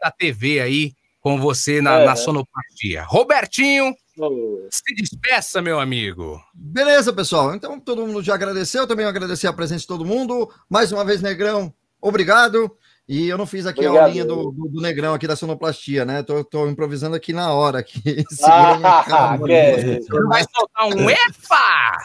da 0.02 0.11
TV 0.11 0.60
aí, 0.60 0.94
com 1.20 1.40
você 1.40 1.82
na, 1.82 2.02
É, 2.02 2.06
na 2.06 2.11
né? 2.11 2.15
sonoplastia. 2.15 3.03
Robertinho, 3.03 3.95
Ô, 4.18 4.68
se 4.72 4.94
despeça, 4.95 5.61
meu 5.61 5.80
amigo. 5.80 6.40
Beleza, 6.53 7.11
pessoal. 7.11 7.56
Então, 7.56 7.80
todo 7.80 8.06
mundo 8.06 8.22
já 8.22 8.36
agradeceu. 8.36 8.86
Também 8.86 9.06
agradecer 9.06 9.48
a 9.48 9.53
presença 9.53 9.82
de 9.82 9.88
todo 9.88 10.06
mundo. 10.06 10.52
Mais 10.70 10.91
uma 10.91 11.03
vez, 11.03 11.22
Negrão, 11.22 11.74
obrigado. 11.99 12.76
E 13.07 13.27
eu 13.27 13.38
não 13.38 13.45
fiz 13.45 13.65
aqui 13.65 13.81
Obrigado. 13.81 14.01
a 14.01 14.05
aulinha 14.05 14.23
do, 14.23 14.49
do- 14.51 14.69
do 14.69 14.81
Negrão 14.81 15.13
aqui 15.13 15.27
da 15.27 15.35
sonoplastia, 15.35 16.05
né? 16.05 16.23
Tô, 16.23 16.41
tô 16.41 16.67
improvisando 16.69 17.15
aqui 17.17 17.34
na 17.34 17.51
hora. 17.51 17.80
Aqui. 17.80 18.01
Ah, 18.45 19.03
calma, 19.07 19.45
que. 19.45 19.99
Você 20.01 20.23
vai 20.27 20.43
soltar 20.55 20.88
um 20.88 21.09
EFA! 21.09 21.97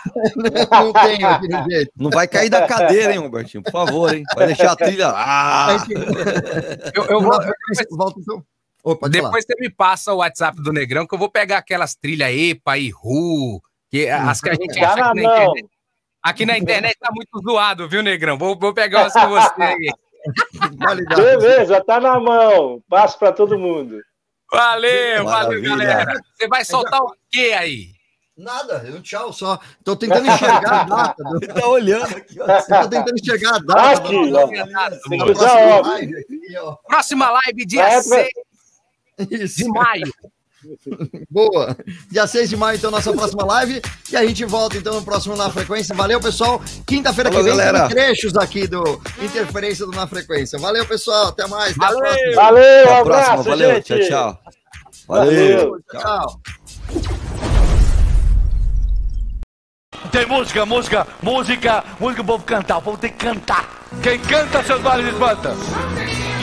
Não 0.73 0.93
tenho 0.93 1.29
aqui 1.29 1.49
no 1.49 1.71
jeito. 1.71 1.93
Não 1.97 2.11
vai 2.11 2.27
cair 2.27 2.51
da 2.51 2.67
cadeira, 2.67 3.13
hein, 3.13 3.19
Robertinho? 3.19 3.63
Por 3.63 3.71
favor, 3.71 4.13
hein? 4.15 4.25
Vai 4.35 4.47
deixar 4.49 4.73
a 4.73 4.77
trilha. 4.77 5.09
Ah! 5.15 5.77
Eu, 6.95 7.05
eu 7.05 7.21
vou, 7.21 7.39
volta 7.93 8.21
então. 8.21 8.43
Pode 8.83 9.11
Depois 9.11 9.45
você 9.45 9.55
me 9.61 9.71
passa 9.71 10.13
o 10.13 10.17
WhatsApp 10.19 10.61
do 10.63 10.73
Negrão, 10.73 11.07
que 11.07 11.15
eu 11.15 11.19
vou 11.19 11.31
pegar 11.31 11.59
aquelas 11.59 11.95
trilhas 11.95 12.31
EPA 12.33 12.79
e 12.79 12.91
RU, 12.91 13.61
que, 13.91 14.09
as 14.09 14.41
que 14.41 14.51
a 14.51 14.55
gente 14.55 14.81
Tá 14.81 14.93
acha 14.95 15.05
aqui 15.11 15.21
na 15.23 15.33
internet. 15.35 15.67
Aqui 16.23 16.47
na 16.47 16.59
internet 16.59 16.97
tá 16.99 17.11
muito 17.15 17.41
zoado, 17.41 17.89
viu, 17.89 18.03
Negrão? 18.03 18.37
Vou, 18.39 18.59
vou 18.59 18.73
pegar 18.75 19.03
umas 19.03 19.13
com 19.13 19.29
você 19.29 19.63
aí. 19.63 19.93
Beleza, 21.17 21.83
tá 21.85 22.01
na 22.01 22.19
mão. 22.21 22.83
Passo 22.89 23.19
pra 23.19 23.33
todo 23.33 23.59
mundo. 23.59 24.01
Valeu, 24.51 25.25
valeu, 25.25 25.61
Maravilha. 25.63 25.77
galera. 25.95 26.21
Você 26.37 26.49
vai 26.49 26.65
soltar 26.65 27.01
o 27.03 27.15
quê 27.31 27.55
aí? 27.59 27.89
Nada, 28.37 28.85
um 28.97 29.01
tchau 29.03 29.33
só. 29.33 29.59
Tô 29.85 29.97
tentando 29.97 30.27
enxergar 30.27 30.81
a 30.81 30.85
data. 30.85 31.23
do- 31.25 31.37
Ele 31.43 31.53
tá 31.53 31.67
olhando 31.69 32.17
aqui, 32.17 32.41
ó. 32.41 32.47
Tô 32.47 32.89
tentando 32.89 33.19
enxergar 33.19 33.57
a 33.57 33.59
data. 33.59 34.01
Aqui, 34.01 34.15
ó. 34.15 34.47
usar 35.33 35.49
próxima 35.49 35.81
live 35.91 36.17
aqui, 36.17 36.57
ó. 36.59 36.77
Próxima 36.89 37.31
live, 37.31 37.67
dia 37.67 37.83
É, 37.89 38.01
6 38.03 38.29
Isso. 39.31 39.57
de 39.65 39.69
maio. 39.69 40.13
Boa. 41.31 41.77
Dia 42.11 42.27
6 42.27 42.51
de 42.51 42.57
maio, 42.57 42.77
então, 42.77 42.91
nossa 42.91 43.13
próxima 43.13 43.45
live. 43.45 43.83
E 44.11 44.17
a 44.17 44.27
gente 44.27 44.45
volta, 44.45 44.77
então, 44.77 44.95
no 44.95 45.03
próximo 45.03 45.37
Na 45.37 45.51
Frequência. 45.51 45.95
Valeu, 45.95 46.21
pessoal. 46.21 46.61
Quinta-feira 46.87 47.31
que 47.31 47.37
vem 47.37 47.47
galera. 47.47 47.87
tem 47.87 47.97
trechos 47.97 48.37
aqui 48.37 48.67
do 48.67 49.01
Interferência 49.23 49.87
do 49.87 49.93
Na 49.93 50.07
Frequência. 50.07 50.59
Valeu, 50.59 50.87
pessoal. 50.87 51.29
Até 51.29 51.47
mais. 51.47 51.77
Até 51.77 51.85
a 51.85 51.89
Valeu. 51.89 52.01
próxima. 52.01 52.35
Valeu, 52.43 52.83
Até 52.83 52.93
a 52.93 52.99
abraço, 53.01 53.31
próxima. 53.31 53.57
Valeu. 53.57 53.75
gente. 53.75 54.09
Tchau, 54.09 54.09
tchau. 54.09 54.39
Valeu. 55.09 55.81
Tchau. 55.91 56.41
Tem 60.13 60.27
música, 60.27 60.65
música, 60.65 61.07
música, 61.23 61.85
música, 61.99 62.23
o 62.23 62.25
povo 62.25 62.45
cantar, 62.45 62.79
o 62.79 62.83
povo 62.83 62.97
tem 62.99 63.11
que 63.11 63.19
cantar. 63.19 63.69
Quem 64.03 64.19
canta 64.21 64.63
seus 64.63 64.81
males 64.81 65.13
espanta. 65.13 65.55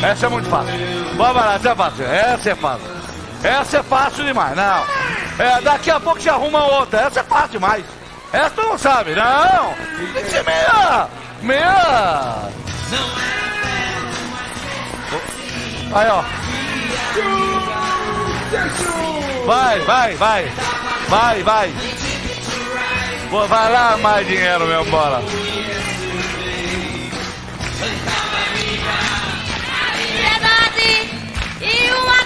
Essa 0.04 0.26
é 0.26 0.30
muito 0.30 0.50
fácil. 0.50 0.74
Vamos 1.16 1.36
lá, 1.36 1.56
essa 1.56 1.70
é 1.70 1.76
fácil. 1.76 2.06
Essa 2.06 2.50
é 2.50 2.56
fácil. 2.56 3.05
Essa 3.46 3.78
é 3.78 3.84
fácil 3.84 4.26
demais, 4.26 4.56
não. 4.56 4.84
É, 5.38 5.62
daqui 5.62 5.92
a 5.92 6.00
pouco 6.00 6.20
te 6.20 6.30
arruma 6.30 6.64
outra. 6.66 7.02
Essa 7.02 7.20
é 7.20 7.24
fácil 7.24 7.52
demais. 7.52 7.86
Essa 8.34 8.50
tu 8.50 8.62
não 8.64 8.78
sabe, 8.78 9.14
não. 9.14 9.74
Tem 10.14 10.26
que 10.26 10.44
meia. 10.44 11.08
Meia. 11.42 12.50
Aí, 15.94 16.10
ó. 16.10 16.24
Vai, 19.46 19.80
vai, 19.82 20.16
vai. 20.16 20.52
Vai, 21.08 21.44
vai. 21.44 21.74
Vai 23.48 23.72
lá 23.72 23.98
mais 23.98 24.28
dinheiro, 24.28 24.66
meu 24.66 24.86
bola. 24.86 25.24
Liberdade 29.98 31.10
e 31.62 31.92
uma 31.92 32.25